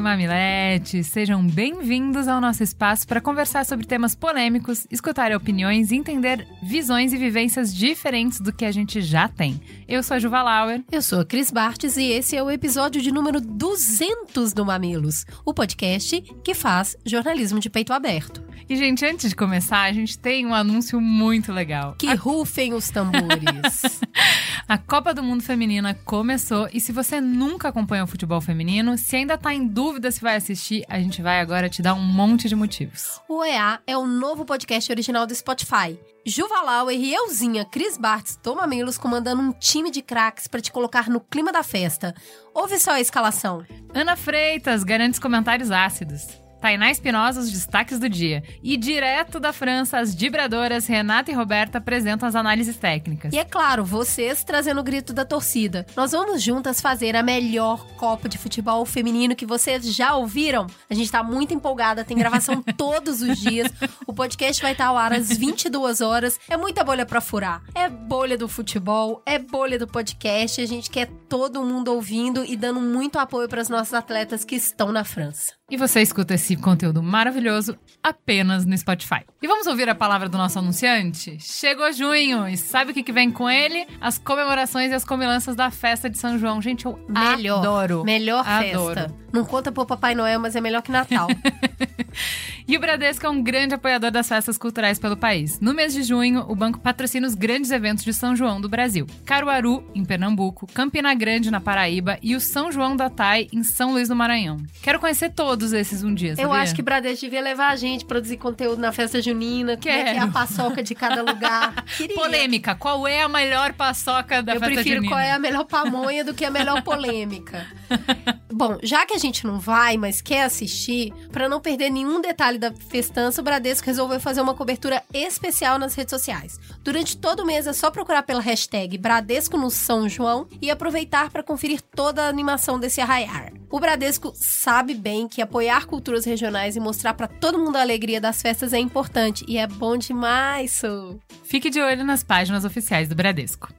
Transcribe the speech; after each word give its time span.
e 0.00 0.02
mamiletes, 0.02 1.08
sejam 1.08 1.46
bem-vindos 1.46 2.26
ao 2.26 2.40
nosso 2.40 2.62
espaço 2.62 3.06
para 3.06 3.20
conversar 3.20 3.66
sobre 3.66 3.86
temas 3.86 4.14
polêmicos, 4.14 4.86
escutar 4.90 5.30
opiniões 5.32 5.90
e 5.90 5.96
entender 5.96 6.46
visões 6.62 7.12
e 7.12 7.18
vivências 7.18 7.74
diferentes 7.74 8.40
do 8.40 8.52
que 8.52 8.64
a 8.64 8.72
gente 8.72 9.02
já 9.02 9.28
tem. 9.28 9.60
Eu 9.86 10.02
sou 10.02 10.16
a 10.16 10.18
Juva 10.18 10.42
Lauer. 10.42 10.82
Eu 10.90 11.02
sou 11.02 11.20
a 11.20 11.24
Cris 11.24 11.50
Bartes 11.50 11.98
e 11.98 12.04
esse 12.04 12.34
é 12.34 12.42
o 12.42 12.50
episódio 12.50 13.02
de 13.02 13.12
número 13.12 13.42
200 13.42 14.54
do 14.54 14.64
Mamilos, 14.64 15.26
o 15.44 15.52
podcast 15.52 16.22
que 16.42 16.54
faz 16.54 16.96
jornalismo 17.04 17.60
de 17.60 17.68
peito 17.68 17.92
aberto. 17.92 18.42
E, 18.68 18.76
gente, 18.76 19.04
antes 19.04 19.30
de 19.30 19.36
começar, 19.36 19.82
a 19.82 19.92
gente 19.92 20.18
tem 20.18 20.46
um 20.46 20.54
anúncio 20.54 21.00
muito 21.00 21.52
legal. 21.52 21.94
Que 21.98 22.08
a... 22.08 22.14
rufem 22.14 22.74
os 22.74 22.88
tambores. 22.90 24.00
a 24.68 24.78
Copa 24.78 25.12
do 25.12 25.22
Mundo 25.22 25.42
Feminina 25.42 25.94
começou 26.04 26.68
e 26.72 26.80
se 26.80 26.92
você 26.92 27.20
nunca 27.20 27.68
acompanhou 27.68 28.04
o 28.04 28.08
futebol 28.08 28.40
feminino, 28.40 28.96
se 28.96 29.16
ainda 29.16 29.36
tá 29.36 29.52
em 29.52 29.66
dúvida 29.66 30.10
se 30.10 30.20
vai 30.20 30.36
assistir, 30.36 30.84
a 30.88 30.98
gente 30.98 31.22
vai 31.22 31.40
agora 31.40 31.68
te 31.68 31.82
dar 31.82 31.94
um 31.94 32.02
monte 32.02 32.48
de 32.48 32.54
motivos. 32.54 33.20
O 33.28 33.44
EA 33.44 33.80
é 33.86 33.96
o 33.96 34.06
novo 34.06 34.44
podcast 34.44 34.90
original 34.90 35.26
do 35.26 35.34
Spotify. 35.34 35.98
Juva 36.24 36.60
Lauer 36.62 36.98
e 36.98 37.14
euzinha 37.14 37.64
Cris 37.64 37.96
Bartz 37.96 38.36
Tomamilos 38.36 38.98
comandando 38.98 39.40
um 39.40 39.52
time 39.52 39.90
de 39.90 40.02
craques 40.02 40.46
para 40.46 40.60
te 40.60 40.70
colocar 40.70 41.08
no 41.08 41.20
clima 41.20 41.50
da 41.50 41.62
festa. 41.62 42.14
Ouve 42.54 42.78
só 42.78 42.92
a 42.92 43.00
escalação. 43.00 43.64
Ana 43.94 44.16
Freitas 44.16 44.84
garante 44.84 45.14
os 45.14 45.18
comentários 45.18 45.70
ácidos. 45.70 46.49
Tainá 46.60 46.90
Espinosa, 46.90 47.40
os 47.40 47.50
destaques 47.50 47.98
do 47.98 48.08
dia. 48.08 48.42
E 48.62 48.76
direto 48.76 49.40
da 49.40 49.52
França, 49.52 49.98
as 49.98 50.14
vibradoras 50.14 50.86
Renata 50.86 51.30
e 51.30 51.34
Roberta 51.34 51.78
apresentam 51.78 52.28
as 52.28 52.34
análises 52.34 52.76
técnicas. 52.76 53.32
E 53.32 53.38
é 53.38 53.44
claro, 53.44 53.84
vocês 53.84 54.44
trazendo 54.44 54.80
o 54.80 54.84
grito 54.84 55.12
da 55.12 55.24
torcida. 55.24 55.86
Nós 55.96 56.12
vamos 56.12 56.42
juntas 56.42 56.80
fazer 56.80 57.16
a 57.16 57.22
melhor 57.22 57.86
Copa 57.96 58.28
de 58.28 58.36
Futebol 58.38 58.84
feminino 58.84 59.34
que 59.34 59.46
vocês 59.46 59.84
já 59.94 60.14
ouviram. 60.14 60.66
A 60.88 60.94
gente 60.94 61.10
tá 61.10 61.22
muito 61.22 61.54
empolgada, 61.54 62.04
tem 62.04 62.16
gravação 62.16 62.62
todos 62.76 63.22
os 63.22 63.38
dias. 63.38 63.72
O 64.06 64.12
podcast 64.12 64.60
vai 64.60 64.72
estar 64.72 64.86
ao 64.86 64.96
ar 64.96 65.12
às 65.12 65.36
22 65.36 66.00
horas. 66.00 66.38
É 66.48 66.56
muita 66.56 66.84
bolha 66.84 67.06
para 67.06 67.20
furar. 67.20 67.62
É 67.74 67.88
bolha 67.88 68.36
do 68.36 68.48
futebol, 68.48 69.22
é 69.24 69.38
bolha 69.38 69.78
do 69.78 69.86
podcast. 69.86 70.60
A 70.60 70.66
gente 70.66 70.90
quer 70.90 71.06
todo 71.28 71.64
mundo 71.64 71.92
ouvindo 71.92 72.44
e 72.44 72.56
dando 72.56 72.80
muito 72.80 73.18
apoio 73.18 73.48
para 73.48 73.62
os 73.62 73.68
nossos 73.68 73.94
atletas 73.94 74.44
que 74.44 74.56
estão 74.56 74.92
na 74.92 75.04
França. 75.04 75.59
E 75.70 75.76
você 75.76 76.02
escuta 76.02 76.34
esse 76.34 76.56
conteúdo 76.56 77.00
maravilhoso 77.00 77.78
apenas 78.02 78.66
no 78.66 78.76
Spotify. 78.76 79.24
E 79.40 79.46
vamos 79.46 79.68
ouvir 79.68 79.88
a 79.88 79.94
palavra 79.94 80.28
do 80.28 80.36
nosso 80.36 80.58
anunciante? 80.58 81.38
Chegou 81.38 81.92
junho 81.92 82.48
e 82.48 82.56
sabe 82.56 82.90
o 82.90 82.94
que, 82.94 83.04
que 83.04 83.12
vem 83.12 83.30
com 83.30 83.48
ele? 83.48 83.86
As 84.00 84.18
comemorações 84.18 84.90
e 84.90 84.94
as 84.94 85.04
comilanças 85.04 85.54
da 85.54 85.70
festa 85.70 86.10
de 86.10 86.18
São 86.18 86.36
João. 86.40 86.60
Gente, 86.60 86.86
eu 86.86 86.98
melhor, 87.08 87.60
adoro. 87.60 88.04
Melhor 88.04 88.44
adoro. 88.44 88.94
festa. 88.94 89.14
Não 89.32 89.44
conta 89.44 89.70
pro 89.70 89.86
Papai 89.86 90.12
Noel, 90.12 90.40
mas 90.40 90.56
é 90.56 90.60
melhor 90.60 90.82
que 90.82 90.90
Natal. 90.90 91.28
e 92.70 92.76
o 92.76 92.80
Bradesco 92.80 93.26
é 93.26 93.28
um 93.28 93.42
grande 93.42 93.74
apoiador 93.74 94.12
das 94.12 94.28
festas 94.28 94.56
culturais 94.56 94.96
pelo 94.96 95.16
país. 95.16 95.58
No 95.58 95.74
mês 95.74 95.92
de 95.92 96.04
junho, 96.04 96.44
o 96.46 96.54
banco 96.54 96.78
patrocina 96.78 97.26
os 97.26 97.34
grandes 97.34 97.72
eventos 97.72 98.04
de 98.04 98.14
São 98.14 98.36
João 98.36 98.60
do 98.60 98.68
Brasil. 98.68 99.08
Caruaru, 99.24 99.84
em 99.92 100.04
Pernambuco, 100.04 100.68
Campina 100.72 101.12
Grande, 101.12 101.50
na 101.50 101.60
Paraíba 101.60 102.16
e 102.22 102.36
o 102.36 102.40
São 102.40 102.70
João 102.70 102.94
da 102.94 103.10
Tai, 103.10 103.48
em 103.52 103.64
São 103.64 103.90
Luís 103.90 104.06
do 104.06 104.14
Maranhão. 104.14 104.58
Quero 104.84 105.00
conhecer 105.00 105.30
todos 105.30 105.72
esses 105.72 106.04
um 106.04 106.14
dia, 106.14 106.36
sabia? 106.36 106.44
Eu 106.44 106.52
acho 106.52 106.72
que 106.72 106.80
Bradesco 106.80 107.22
devia 107.22 107.40
levar 107.40 107.72
a 107.72 107.76
gente 107.76 108.04
produzir 108.04 108.36
conteúdo 108.36 108.80
na 108.80 108.92
festa 108.92 109.20
junina, 109.20 109.76
que 109.76 109.88
é, 109.88 110.04
que 110.04 110.10
é 110.10 110.18
a 110.20 110.28
paçoca 110.28 110.80
de 110.80 110.94
cada 110.94 111.22
lugar. 111.22 111.74
Queria. 111.98 112.14
Polêmica, 112.14 112.76
qual 112.76 113.04
é 113.04 113.20
a 113.20 113.28
melhor 113.28 113.72
paçoca 113.72 114.44
da 114.44 114.54
Eu 114.54 114.60
festa 114.60 114.76
junina? 114.76 114.80
Eu 114.80 114.84
prefiro 114.84 115.08
qual 115.08 115.18
é 115.18 115.32
a 115.32 115.40
melhor 115.40 115.64
pamonha 115.64 116.24
do 116.24 116.32
que 116.32 116.44
a 116.44 116.50
melhor 116.52 116.82
polêmica. 116.84 117.66
Bom, 118.48 118.78
já 118.80 119.04
que 119.06 119.14
a 119.14 119.18
gente 119.18 119.44
não 119.44 119.58
vai, 119.58 119.96
mas 119.96 120.20
quer 120.20 120.44
assistir, 120.44 121.12
para 121.32 121.48
não 121.48 121.60
perder 121.60 121.90
nenhum 121.90 122.20
detalhe 122.20 122.59
da 122.60 122.72
festança, 122.72 123.40
o 123.40 123.44
Bradesco 123.44 123.86
resolveu 123.86 124.20
fazer 124.20 124.40
uma 124.40 124.54
cobertura 124.54 125.02
especial 125.12 125.78
nas 125.78 125.94
redes 125.94 126.10
sociais. 126.10 126.60
Durante 126.84 127.16
todo 127.16 127.40
o 127.40 127.46
mês 127.46 127.66
é 127.66 127.72
só 127.72 127.90
procurar 127.90 128.22
pela 128.22 128.40
hashtag 128.40 128.96
Bradesco 128.98 129.56
no 129.56 129.70
São 129.70 130.08
João 130.08 130.46
e 130.60 130.70
aproveitar 130.70 131.30
para 131.30 131.42
conferir 131.42 131.80
toda 131.80 132.22
a 132.22 132.28
animação 132.28 132.78
desse 132.78 133.00
arraiar. 133.00 133.52
O 133.70 133.80
Bradesco 133.80 134.32
sabe 134.34 134.94
bem 134.94 135.26
que 135.26 135.40
apoiar 135.40 135.86
culturas 135.86 136.24
regionais 136.24 136.76
e 136.76 136.80
mostrar 136.80 137.14
para 137.14 137.28
todo 137.28 137.58
mundo 137.58 137.76
a 137.76 137.80
alegria 137.80 138.20
das 138.20 138.42
festas 138.42 138.72
é 138.72 138.78
importante 138.78 139.44
e 139.48 139.56
é 139.56 139.66
bom 139.66 139.96
demais, 139.96 140.72
Su. 140.72 141.18
Fique 141.44 141.70
de 141.70 141.80
olho 141.80 142.04
nas 142.04 142.22
páginas 142.22 142.64
oficiais 142.64 143.08
do 143.08 143.14
Bradesco. 143.14 143.72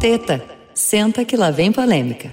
Teta, 0.00 0.42
senta 0.74 1.24
que 1.24 1.36
lá 1.36 1.50
vem 1.50 1.70
polêmica. 1.70 2.30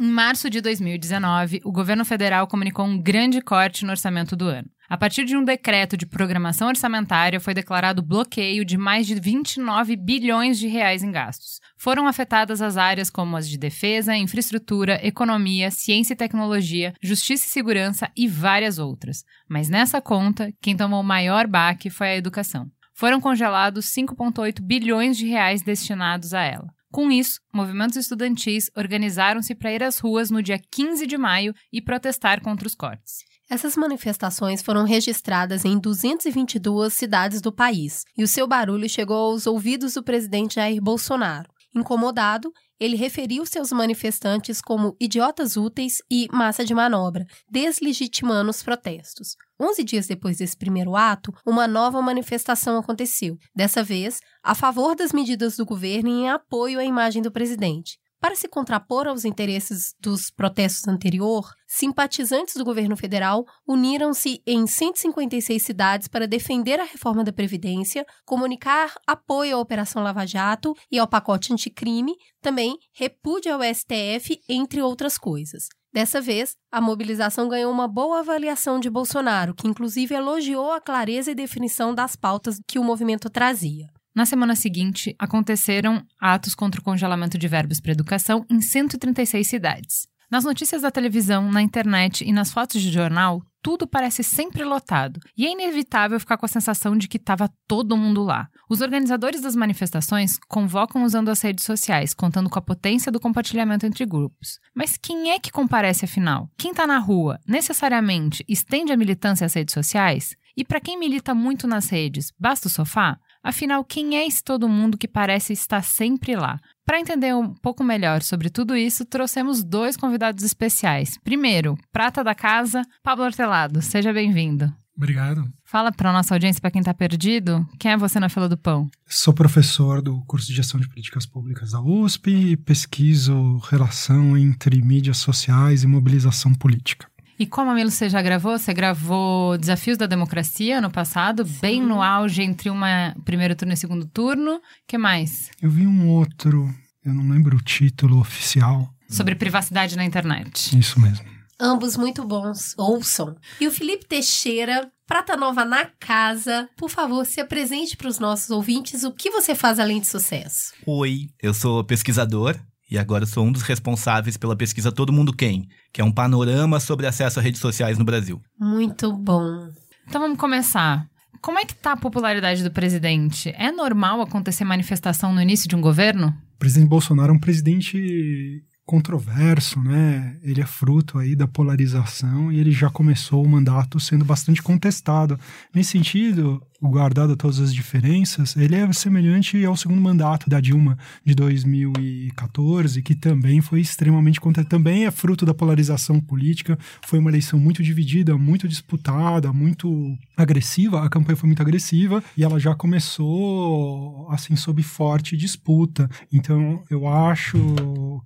Em 0.00 0.08
março 0.08 0.48
de 0.48 0.60
2019, 0.60 1.60
o 1.64 1.72
governo 1.72 2.04
federal 2.04 2.46
comunicou 2.46 2.86
um 2.86 2.96
grande 2.96 3.40
corte 3.40 3.84
no 3.84 3.90
orçamento 3.90 4.36
do 4.36 4.44
ano. 4.44 4.70
A 4.88 4.96
partir 4.96 5.24
de 5.24 5.36
um 5.36 5.42
decreto 5.42 5.96
de 5.96 6.06
programação 6.06 6.68
orçamentária, 6.68 7.40
foi 7.40 7.52
declarado 7.52 8.00
bloqueio 8.00 8.64
de 8.64 8.78
mais 8.78 9.08
de 9.08 9.16
29 9.16 9.96
bilhões 9.96 10.56
de 10.56 10.68
reais 10.68 11.02
em 11.02 11.10
gastos. 11.10 11.58
Foram 11.76 12.06
afetadas 12.06 12.62
as 12.62 12.76
áreas 12.76 13.10
como 13.10 13.36
as 13.36 13.48
de 13.48 13.58
defesa, 13.58 14.16
infraestrutura, 14.16 15.04
economia, 15.04 15.68
ciência 15.68 16.12
e 16.12 16.16
tecnologia, 16.16 16.94
justiça 17.02 17.46
e 17.46 17.50
segurança 17.50 18.08
e 18.16 18.28
várias 18.28 18.78
outras. 18.78 19.24
Mas 19.48 19.68
nessa 19.68 20.00
conta, 20.00 20.52
quem 20.62 20.76
tomou 20.76 21.00
o 21.00 21.04
maior 21.04 21.48
baque 21.48 21.90
foi 21.90 22.10
a 22.10 22.16
educação. 22.16 22.70
Foram 22.94 23.20
congelados 23.20 23.86
5,8 23.86 24.62
bilhões 24.62 25.18
de 25.18 25.26
reais 25.26 25.60
destinados 25.60 26.32
a 26.32 26.42
ela. 26.42 26.77
Com 26.90 27.10
isso, 27.10 27.38
movimentos 27.52 27.96
estudantis 27.96 28.70
organizaram-se 28.76 29.54
para 29.54 29.72
ir 29.72 29.82
às 29.82 29.98
ruas 29.98 30.30
no 30.30 30.42
dia 30.42 30.58
15 30.70 31.06
de 31.06 31.18
maio 31.18 31.54
e 31.72 31.82
protestar 31.82 32.40
contra 32.40 32.66
os 32.66 32.74
cortes. 32.74 33.18
Essas 33.50 33.76
manifestações 33.76 34.62
foram 34.62 34.84
registradas 34.84 35.64
em 35.64 35.78
222 35.78 36.92
cidades 36.92 37.40
do 37.40 37.52
país 37.52 38.04
e 38.16 38.22
o 38.22 38.28
seu 38.28 38.46
barulho 38.46 38.88
chegou 38.88 39.16
aos 39.16 39.46
ouvidos 39.46 39.94
do 39.94 40.02
presidente 40.02 40.56
Jair 40.56 40.82
Bolsonaro. 40.82 41.50
Incomodado, 41.74 42.50
ele 42.80 42.96
referiu 42.96 43.44
seus 43.44 43.72
manifestantes 43.72 44.60
como 44.60 44.96
idiotas 45.00 45.56
úteis 45.56 46.02
e 46.10 46.28
massa 46.32 46.64
de 46.64 46.74
manobra, 46.74 47.26
deslegitimando 47.50 48.50
os 48.50 48.62
protestos. 48.62 49.36
Onze 49.60 49.82
dias 49.82 50.06
depois 50.06 50.38
desse 50.38 50.56
primeiro 50.56 50.94
ato, 50.94 51.32
uma 51.44 51.66
nova 51.66 52.00
manifestação 52.00 52.78
aconteceu, 52.78 53.36
dessa 53.54 53.82
vez 53.82 54.20
a 54.42 54.54
favor 54.54 54.94
das 54.94 55.12
medidas 55.12 55.56
do 55.56 55.66
governo 55.66 56.08
e 56.08 56.12
em 56.12 56.30
apoio 56.30 56.78
à 56.78 56.84
imagem 56.84 57.20
do 57.20 57.32
presidente. 57.32 57.98
Para 58.20 58.34
se 58.34 58.48
contrapor 58.48 59.06
aos 59.06 59.24
interesses 59.24 59.94
dos 60.00 60.28
protestos 60.28 60.88
anterior, 60.88 61.54
simpatizantes 61.68 62.56
do 62.56 62.64
governo 62.64 62.96
federal 62.96 63.44
uniram-se 63.66 64.42
em 64.44 64.66
156 64.66 65.62
cidades 65.62 66.08
para 66.08 66.26
defender 66.26 66.80
a 66.80 66.84
reforma 66.84 67.22
da 67.22 67.32
Previdência, 67.32 68.04
comunicar 68.26 68.92
apoio 69.06 69.56
à 69.56 69.60
Operação 69.60 70.02
Lava 70.02 70.26
Jato 70.26 70.74
e 70.90 70.98
ao 70.98 71.06
pacote 71.06 71.52
anticrime, 71.52 72.16
também 72.42 72.76
repúdio 72.92 73.54
ao 73.54 73.60
STF, 73.62 74.40
entre 74.48 74.82
outras 74.82 75.16
coisas. 75.16 75.68
Dessa 75.92 76.20
vez, 76.20 76.56
a 76.72 76.80
mobilização 76.80 77.48
ganhou 77.48 77.72
uma 77.72 77.86
boa 77.86 78.18
avaliação 78.18 78.80
de 78.80 78.90
Bolsonaro, 78.90 79.54
que 79.54 79.68
inclusive 79.68 80.14
elogiou 80.14 80.72
a 80.72 80.80
clareza 80.80 81.30
e 81.30 81.36
definição 81.36 81.94
das 81.94 82.16
pautas 82.16 82.58
que 82.66 82.80
o 82.80 82.84
movimento 82.84 83.30
trazia. 83.30 83.88
Na 84.14 84.26
semana 84.26 84.56
seguinte, 84.56 85.14
aconteceram 85.18 86.04
atos 86.20 86.54
contra 86.54 86.80
o 86.80 86.84
congelamento 86.84 87.38
de 87.38 87.48
verbos 87.48 87.80
para 87.80 87.92
educação 87.92 88.44
em 88.50 88.60
136 88.60 89.46
cidades. 89.46 90.08
Nas 90.30 90.44
notícias 90.44 90.82
da 90.82 90.90
televisão, 90.90 91.50
na 91.50 91.62
internet 91.62 92.22
e 92.22 92.32
nas 92.32 92.52
fotos 92.52 92.82
de 92.82 92.90
jornal, 92.90 93.42
tudo 93.62 93.86
parece 93.86 94.22
sempre 94.22 94.62
lotado, 94.62 95.18
e 95.36 95.46
é 95.46 95.52
inevitável 95.52 96.20
ficar 96.20 96.36
com 96.36 96.44
a 96.44 96.48
sensação 96.48 96.96
de 96.96 97.08
que 97.08 97.16
estava 97.16 97.50
todo 97.66 97.96
mundo 97.96 98.22
lá. 98.22 98.48
Os 98.68 98.82
organizadores 98.82 99.40
das 99.40 99.56
manifestações 99.56 100.38
convocam 100.46 101.02
usando 101.02 101.30
as 101.30 101.40
redes 101.40 101.64
sociais, 101.64 102.12
contando 102.12 102.50
com 102.50 102.58
a 102.58 102.62
potência 102.62 103.10
do 103.10 103.18
compartilhamento 103.18 103.86
entre 103.86 104.04
grupos. 104.04 104.58
Mas 104.74 104.96
quem 104.96 105.30
é 105.30 105.38
que 105.38 105.50
comparece 105.50 106.04
afinal? 106.04 106.50
Quem 106.58 106.72
está 106.72 106.86
na 106.86 106.98
rua, 106.98 107.40
necessariamente, 107.46 108.44
estende 108.46 108.92
a 108.92 108.96
militância 108.96 109.46
às 109.46 109.54
redes 109.54 109.72
sociais? 109.72 110.36
E 110.56 110.64
para 110.64 110.80
quem 110.80 110.98
milita 110.98 111.34
muito 111.34 111.66
nas 111.66 111.88
redes, 111.88 112.32
basta 112.38 112.68
o 112.68 112.70
sofá? 112.70 113.18
Afinal, 113.48 113.82
quem 113.82 114.14
é 114.14 114.26
esse 114.26 114.44
todo 114.44 114.68
mundo 114.68 114.98
que 114.98 115.08
parece 115.08 115.54
estar 115.54 115.82
sempre 115.82 116.36
lá? 116.36 116.60
Para 116.84 117.00
entender 117.00 117.34
um 117.34 117.54
pouco 117.54 117.82
melhor 117.82 118.20
sobre 118.20 118.50
tudo 118.50 118.76
isso, 118.76 119.06
trouxemos 119.06 119.64
dois 119.64 119.96
convidados 119.96 120.44
especiais. 120.44 121.16
Primeiro, 121.24 121.74
prata 121.90 122.22
da 122.22 122.34
casa, 122.34 122.82
Pablo 123.02 123.24
Hortelado. 123.24 123.80
Seja 123.80 124.12
bem-vindo. 124.12 124.70
Obrigado. 124.94 125.50
Fala 125.64 125.90
para 125.90 126.12
nossa 126.12 126.34
audiência, 126.34 126.60
para 126.60 126.70
quem 126.70 126.80
está 126.80 126.92
perdido, 126.92 127.66
quem 127.78 127.92
é 127.92 127.96
você 127.96 128.20
na 128.20 128.28
fila 128.28 128.50
do 128.50 128.58
pão? 128.58 128.86
Sou 129.06 129.32
professor 129.32 130.02
do 130.02 130.22
curso 130.26 130.48
de 130.48 130.54
Gestão 130.54 130.78
de 130.78 130.86
Políticas 130.86 131.24
Públicas 131.24 131.70
da 131.70 131.80
USP 131.80 132.30
e 132.30 132.54
pesquiso 132.54 133.56
relação 133.70 134.36
entre 134.36 134.82
mídias 134.82 135.16
sociais 135.16 135.84
e 135.84 135.86
mobilização 135.86 136.52
política. 136.52 137.08
E 137.38 137.46
como 137.46 137.72
Milo 137.72 137.90
você 137.90 138.08
já 138.08 138.20
gravou? 138.20 138.58
Você 138.58 138.74
gravou 138.74 139.56
Desafios 139.56 139.96
da 139.96 140.06
Democracia 140.06 140.80
no 140.80 140.90
passado, 140.90 141.46
Sim. 141.46 141.58
bem 141.60 141.82
no 141.82 142.02
auge 142.02 142.42
entre 142.42 142.68
uma 142.68 143.14
primeiro 143.24 143.54
turno 143.54 143.72
e 143.72 143.76
segundo 143.76 144.06
turno. 144.06 144.60
que 144.86 144.98
mais? 144.98 145.50
Eu 145.62 145.70
vi 145.70 145.86
um 145.86 146.08
outro, 146.08 146.68
eu 147.04 147.14
não 147.14 147.28
lembro 147.32 147.56
o 147.56 147.62
título 147.62 148.18
oficial. 148.18 148.92
Sobre 149.08 149.34
privacidade 149.36 149.96
na 149.96 150.04
internet. 150.04 150.76
Isso 150.78 151.00
mesmo. 151.00 151.24
Ambos 151.60 151.96
muito 151.96 152.24
bons. 152.24 152.74
Ouçam. 152.76 153.36
E 153.60 153.66
o 153.66 153.72
Felipe 153.72 154.04
Teixeira, 154.06 154.90
Prata 155.06 155.36
Nova 155.36 155.64
na 155.64 155.86
casa. 155.98 156.68
Por 156.76 156.90
favor, 156.90 157.24
se 157.24 157.40
apresente 157.40 157.96
para 157.96 158.08
os 158.08 158.18
nossos 158.18 158.50
ouvintes 158.50 159.02
o 159.02 159.12
que 159.12 159.30
você 159.30 159.54
faz 159.54 159.78
além 159.80 160.00
de 160.00 160.06
sucesso. 160.06 160.72
Oi, 160.86 161.28
eu 161.42 161.54
sou 161.54 161.82
pesquisador 161.82 162.56
e 162.90 162.98
agora 162.98 163.26
sou 163.26 163.44
um 163.44 163.52
dos 163.52 163.62
responsáveis 163.62 164.36
pela 164.36 164.56
pesquisa 164.56 164.90
Todo 164.90 165.12
Mundo 165.12 165.32
Quem, 165.32 165.68
que 165.92 166.00
é 166.00 166.04
um 166.04 166.12
panorama 166.12 166.80
sobre 166.80 167.06
acesso 167.06 167.38
a 167.38 167.42
redes 167.42 167.60
sociais 167.60 167.98
no 167.98 168.04
Brasil. 168.04 168.40
Muito 168.58 169.12
bom. 169.12 169.68
Então 170.06 170.20
vamos 170.20 170.38
começar. 170.38 171.06
Como 171.40 171.58
é 171.58 171.64
que 171.64 171.72
está 171.72 171.92
a 171.92 171.96
popularidade 171.96 172.64
do 172.64 172.70
presidente? 172.70 173.54
É 173.56 173.70
normal 173.70 174.20
acontecer 174.20 174.64
manifestação 174.64 175.32
no 175.32 175.40
início 175.40 175.68
de 175.68 175.76
um 175.76 175.80
governo? 175.80 176.34
O 176.56 176.58
presidente 176.58 176.88
Bolsonaro 176.88 177.32
é 177.32 177.36
um 177.36 177.38
presidente 177.38 178.64
controverso, 178.88 179.82
né? 179.82 180.38
Ele 180.42 180.62
é 180.62 180.66
fruto 180.66 181.18
aí 181.18 181.36
da 181.36 181.46
polarização 181.46 182.50
e 182.50 182.58
ele 182.58 182.72
já 182.72 182.88
começou 182.88 183.44
o 183.44 183.48
mandato 183.48 184.00
sendo 184.00 184.24
bastante 184.24 184.62
contestado. 184.62 185.38
Nesse 185.74 185.90
sentido, 185.90 186.62
guardado 186.80 187.36
todas 187.36 187.60
as 187.60 187.74
diferenças, 187.74 188.56
ele 188.56 188.74
é 188.74 188.90
semelhante 188.94 189.62
ao 189.62 189.76
segundo 189.76 190.00
mandato 190.00 190.48
da 190.48 190.58
Dilma 190.58 190.96
de 191.22 191.34
2014, 191.34 193.02
que 193.02 193.14
também 193.14 193.60
foi 193.60 193.80
extremamente 193.80 194.40
contra, 194.40 194.64
também 194.64 195.04
é 195.04 195.10
fruto 195.10 195.44
da 195.44 195.52
polarização 195.52 196.18
política, 196.18 196.78
foi 197.04 197.18
uma 197.18 197.30
eleição 197.30 197.58
muito 197.58 197.82
dividida, 197.82 198.38
muito 198.38 198.66
disputada, 198.66 199.52
muito 199.52 200.16
agressiva, 200.34 201.04
a 201.04 201.10
campanha 201.10 201.36
foi 201.36 201.48
muito 201.48 201.60
agressiva 201.60 202.22
e 202.36 202.42
ela 202.42 202.58
já 202.58 202.74
começou 202.74 204.26
assim 204.30 204.56
sob 204.56 204.82
forte 204.82 205.36
disputa. 205.36 206.08
Então, 206.32 206.82
eu 206.88 207.06
acho 207.06 207.58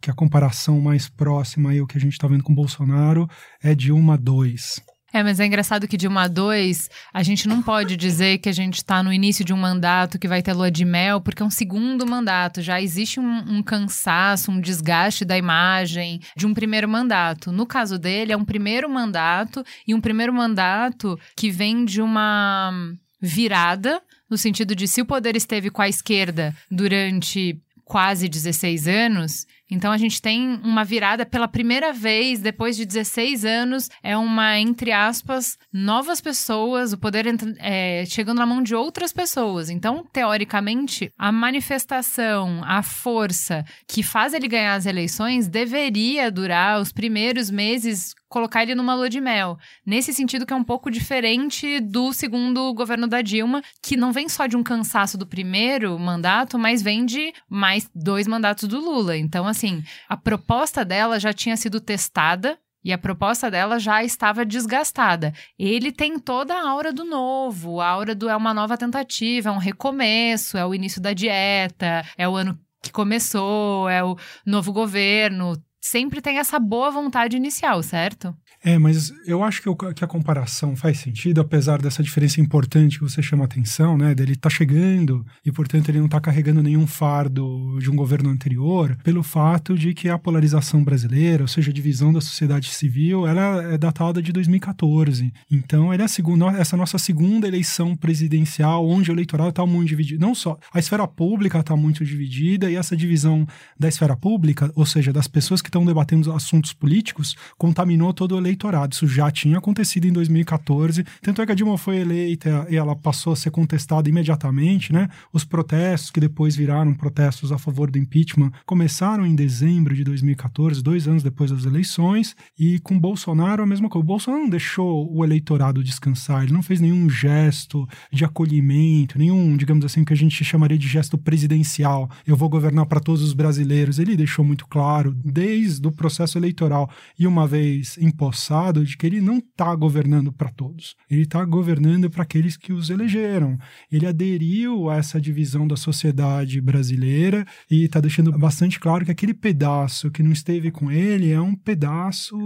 que 0.01 0.11
a 0.11 0.15
comparação 0.15 0.52
mais 0.81 1.09
próxima 1.09 1.71
aí 1.71 1.81
o 1.81 1.87
que 1.87 1.99
a 1.99 2.01
gente 2.01 2.13
está 2.13 2.27
vendo 2.27 2.45
com 2.45 2.55
Bolsonaro 2.55 3.29
é 3.63 3.75
Dilma 3.75 4.17
2. 4.17 4.83
É, 5.13 5.23
mas 5.23 5.39
é 5.39 5.45
engraçado 5.45 5.87
que 5.87 5.97
de 5.99 6.09
uma 6.09 6.23
a 6.23 6.29
dois, 6.29 6.89
a 7.13 7.23
gente 7.23 7.47
não 7.47 7.61
pode 7.61 7.97
dizer 7.99 8.39
que 8.39 8.49
a 8.49 8.53
gente 8.53 8.77
está 8.77 9.03
no 9.03 9.13
início 9.13 9.45
de 9.45 9.53
um 9.53 9.59
mandato 9.59 10.19
que 10.19 10.27
vai 10.27 10.41
ter 10.41 10.55
lua 10.55 10.71
de 10.71 10.87
mel, 10.87 11.21
porque 11.21 11.43
é 11.43 11.47
um 11.47 11.51
segundo 11.51 12.07
mandato. 12.07 12.63
Já 12.63 12.81
existe 12.81 13.21
um, 13.21 13.59
um 13.59 13.63
cansaço, 13.63 14.51
um 14.51 14.59
desgaste 14.59 15.25
da 15.25 15.37
imagem 15.37 16.21
de 16.35 16.47
um 16.47 16.55
primeiro 16.55 16.89
mandato. 16.89 17.53
No 17.53 17.67
caso 17.67 17.99
dele, 17.99 18.33
é 18.33 18.37
um 18.37 18.45
primeiro 18.45 18.89
mandato 18.89 19.63
e 19.87 19.95
um 19.95 20.01
primeiro 20.01 20.33
mandato 20.33 21.19
que 21.37 21.51
vem 21.51 21.85
de 21.85 22.01
uma 22.01 22.73
virada, 23.21 24.01
no 24.31 24.39
sentido 24.39 24.75
de 24.75 24.89
se 24.89 25.03
o 25.03 25.07
poder 25.07 25.37
esteve 25.37 25.69
com 25.69 25.83
a 25.83 25.89
esquerda 25.89 26.57
durante 26.71 27.61
quase 27.85 28.29
16 28.29 28.89
anos, 28.89 29.47
então 29.73 29.91
a 29.91 29.97
gente 29.97 30.21
tem 30.21 30.61
uma 30.63 30.85
virada 30.85 31.25
pela 31.25 31.49
primeira 31.49 31.93
vez, 31.93 32.41
depois 32.41 32.77
de 32.77 32.85
16 32.85 33.45
anos, 33.45 33.89
é 34.03 34.17
uma, 34.17 34.59
entre 34.59 34.93
aspas, 34.93 35.57
novas 35.73 36.21
pessoas, 36.21 36.93
o 36.93 36.99
poder 36.99 37.27
é, 37.59 38.05
chegando 38.07 38.39
na 38.39 38.47
mão 38.47 38.63
de 38.63 38.75
outras 38.75 39.13
pessoas. 39.13 39.71
Então, 39.71 40.05
teoricamente, 40.13 41.11
a 41.19 41.33
manifestação, 41.33 42.63
a 42.65 42.83
força 42.83 43.65
que 43.89 44.03
faz 44.03 44.35
ele 44.35 44.49
ganhar 44.49 44.75
as 44.75 44.87
eleições 44.87 45.49
deveria 45.49 46.31
durar 46.31 46.81
os 46.81 46.93
primeiros 46.93 47.51
meses 47.51 48.15
colocar 48.33 48.63
ele 48.63 48.75
numa 48.75 48.95
lua 48.95 49.11
de 49.11 49.21
mel. 49.21 49.59
Nesse 49.85 50.13
sentido 50.13 50.47
que 50.47 50.53
é 50.53 50.57
um 50.57 50.65
pouco 50.65 50.91
diferente 50.91 51.79
do 51.81 52.13
segundo 52.13 52.73
governo 52.73 53.07
da 53.07 53.21
Dilma, 53.21 53.63
que 53.83 53.97
não 53.97 54.11
vem 54.11 54.29
só 54.29 54.47
de 54.47 54.57
um 54.57 54.63
cansaço 54.63 55.19
do 55.19 55.27
primeiro 55.27 55.99
mandato, 55.99 56.59
mas 56.59 56.83
vem 56.83 57.05
de 57.05 57.33
mais 57.49 57.89
dois 57.95 58.27
mandatos 58.27 58.67
do 58.67 58.81
Lula. 58.81 59.17
Então, 59.17 59.47
assim, 59.47 59.85
a 60.09 60.17
proposta 60.17 60.85
dela 60.85 61.21
já 61.21 61.33
tinha 61.33 61.57
sido 61.57 61.79
testada 61.79 62.59
e 62.83 62.93
a 62.93 62.99
proposta 62.99 63.51
dela 63.51 63.79
já 63.79 64.03
estava 64.03 64.45
desgastada. 64.45 65.33
Ele 65.59 65.93
tem 65.93 66.19
toda 66.19 66.55
a 66.55 66.69
aura 66.69 66.93
do 66.93 67.05
novo, 67.05 67.81
a 67.81 67.87
aura 67.87 68.15
do 68.15 68.29
é 68.29 68.37
uma 68.37 68.55
nova 68.55 68.77
tentativa, 68.77 69.51
é 69.51 69.53
um 69.53 69.59
recomeço, 69.59 70.57
é 70.57 70.65
o 70.65 70.75
início 70.75 71.01
da 71.01 71.13
dieta, 71.13 72.05
é 72.17 72.29
o 72.29 72.35
ano 72.35 72.59
que 72.83 72.91
começou, 72.91 73.89
é 73.89 74.03
o 74.03 74.17
novo 74.45 74.73
governo, 74.73 75.55
sempre 75.83 76.21
tem 76.21 76.39
essa 76.39 76.61
boa 76.61 76.91
vontade 76.93 77.37
inicial, 77.37 77.83
certo? 77.83 78.35
É, 78.65 78.79
mas 78.79 79.13
eu 79.27 79.43
acho 79.43 79.61
que, 79.61 79.69
eu, 79.69 79.75
que, 79.75 80.05
a 80.05 80.07
comparação 80.07 80.77
faz 80.77 80.99
sentido, 80.99 81.41
apesar 81.41 81.83
dessa 81.83 82.01
diferença 82.01 82.41
importante 82.41 82.99
que 82.99 83.05
você 83.05 83.21
chama 83.21 83.45
atenção, 83.45 83.99
né? 83.99 84.15
Dele 84.15 84.37
tá 84.37 84.49
chegando 84.49 85.27
e, 85.45 85.51
portanto, 85.51 85.89
ele 85.89 85.99
não 85.99 86.09
tá 86.09 86.21
carregando 86.21 86.63
nenhum 86.63 86.87
fardo 86.87 87.77
de 87.81 87.91
um 87.91 87.97
governo 87.97 88.31
anterior, 88.31 88.97
pelo 89.03 89.25
fato 89.25 89.77
de 89.77 89.93
que 89.93 90.09
a 90.09 90.17
polarização 90.17 90.85
brasileira, 90.85 91.43
ou 91.43 91.49
seja, 91.49 91.73
a 91.73 91.75
divisão 91.75 92.13
da 92.13 92.21
sociedade 92.21 92.69
civil, 92.69 93.27
ela 93.27 93.75
é 93.75 93.77
datada 93.77 94.23
de 94.23 94.31
2014. 94.31 95.33
Então, 95.51 95.93
ele 95.93 96.05
é 96.05 96.09
segunda, 96.09 96.47
essa 96.53 96.77
nossa 96.77 96.99
segunda 96.99 97.49
eleição 97.49 97.97
presidencial, 97.97 98.87
onde 98.87 99.11
o 99.11 99.15
eleitorado 99.15 99.51
está 99.51 99.67
muito 99.67 99.89
dividido. 99.89 100.25
Não 100.25 100.37
só 100.37 100.57
a 100.73 100.79
esfera 100.79 101.09
pública 101.09 101.59
está 101.59 101.75
muito 101.75 102.05
dividida, 102.05 102.71
e 102.71 102.77
essa 102.77 102.97
divisão 102.97 103.45
da 103.77 103.89
esfera 103.89 104.17
pública, 104.17 104.71
ou 104.77 104.87
seja, 104.87 105.13
das 105.13 105.27
pessoas 105.27 105.61
que 105.61 105.72
estão 105.73 105.85
debatendo 105.87 106.31
assuntos 106.33 106.73
políticos, 106.75 107.35
contaminou 107.57 108.13
todo 108.13 108.35
o 108.35 108.39
eleitorado. 108.39 108.93
Isso 108.93 109.07
já 109.07 109.31
tinha 109.31 109.57
acontecido 109.59 110.07
em 110.07 110.13
2014. 110.13 111.05
Tanto 111.23 111.41
é 111.41 111.47
que 111.47 111.53
a 111.53 111.55
Dilma 111.55 111.79
foi 111.79 111.97
eleita 111.97 112.67
e 112.69 112.77
ela 112.77 112.95
passou 112.95 113.33
a 113.33 113.37
ser 113.37 113.51
contestada 113.51 114.09
imediatamente, 114.09 114.93
né? 114.93 115.09
Os 115.33 115.45
protestos, 115.45 116.11
que 116.11 116.21
depois 116.21 116.55
viraram 116.55 116.93
protestos 116.93 117.51
a 117.51 117.59
favor 117.59 117.91
do 117.91 117.99
impeachment, 117.99 118.53
começaram 118.67 119.27
em 119.27 119.35
dezembro 119.35 119.95
de 119.95 120.05
2014, 120.05 120.83
dois 120.83 121.09
anos 121.09 121.23
depois 121.23 121.51
das 121.51 121.65
eleições. 121.65 122.37
E 122.59 122.79
com 122.81 122.99
Bolsonaro, 122.99 123.63
a 123.63 123.67
mesma 123.67 123.89
coisa. 123.89 124.05
O 124.05 124.07
Bolsonaro 124.07 124.43
não 124.43 124.51
deixou 124.51 125.11
o 125.11 125.25
eleitorado 125.25 125.83
descansar, 125.83 126.43
ele 126.43 126.53
não 126.53 126.63
fez 126.63 126.81
nenhum 126.81 127.09
gesto 127.09 127.89
de 128.13 128.25
acolhimento, 128.25 129.19
nenhum, 129.19 129.57
digamos 129.57 129.85
assim, 129.85 130.05
que 130.05 130.13
a 130.13 130.17
gente 130.17 130.45
chamaria 130.45 130.79
de 130.79 130.87
gesto 130.87 131.17
presidencial. 131.17 132.11
Eu 132.27 132.37
vou 132.37 132.49
governar 132.49 132.87
para 132.87 133.01
todos 133.01 133.23
os 133.23 133.33
brasileiros. 133.33 133.99
Ele 133.99 134.17
deixou 134.17 134.45
muito 134.45 134.67
claro, 134.67 135.17
desde 135.25 135.62
do 135.81 135.93
processo 135.93 136.39
eleitoral 136.39 136.91
e 137.19 137.27
uma 137.27 137.47
vez 137.47 137.97
empossado 137.99 138.85
de 138.85 138.97
que 138.97 139.07
ele 139.07 139.21
não 139.21 139.39
está 139.39 139.75
governando 139.75 140.33
para 140.33 140.51
todos, 140.51 140.95
ele 141.11 141.23
está 141.23 141.45
governando 141.45 142.11
para 142.11 142.23
aqueles 142.23 142.57
que 142.57 142.73
os 142.73 142.91
elegeram. 142.91 143.59
Ele 143.91 144.07
aderiu 144.07 144.91
a 144.91 144.97
essa 144.97 145.21
divisão 145.21 145.67
da 145.67 145.77
sociedade 145.77 146.61
brasileira 146.61 147.45
e 147.71 147.85
está 147.85 148.01
deixando 148.01 148.33
bastante 148.39 148.79
claro 148.79 149.05
que 149.05 149.11
aquele 149.11 149.35
pedaço 149.35 150.11
que 150.11 150.23
não 150.23 150.33
esteve 150.33 150.71
com 150.71 150.91
ele 150.91 151.31
é 151.31 151.41
um 151.41 151.55
pedaço, 151.55 152.37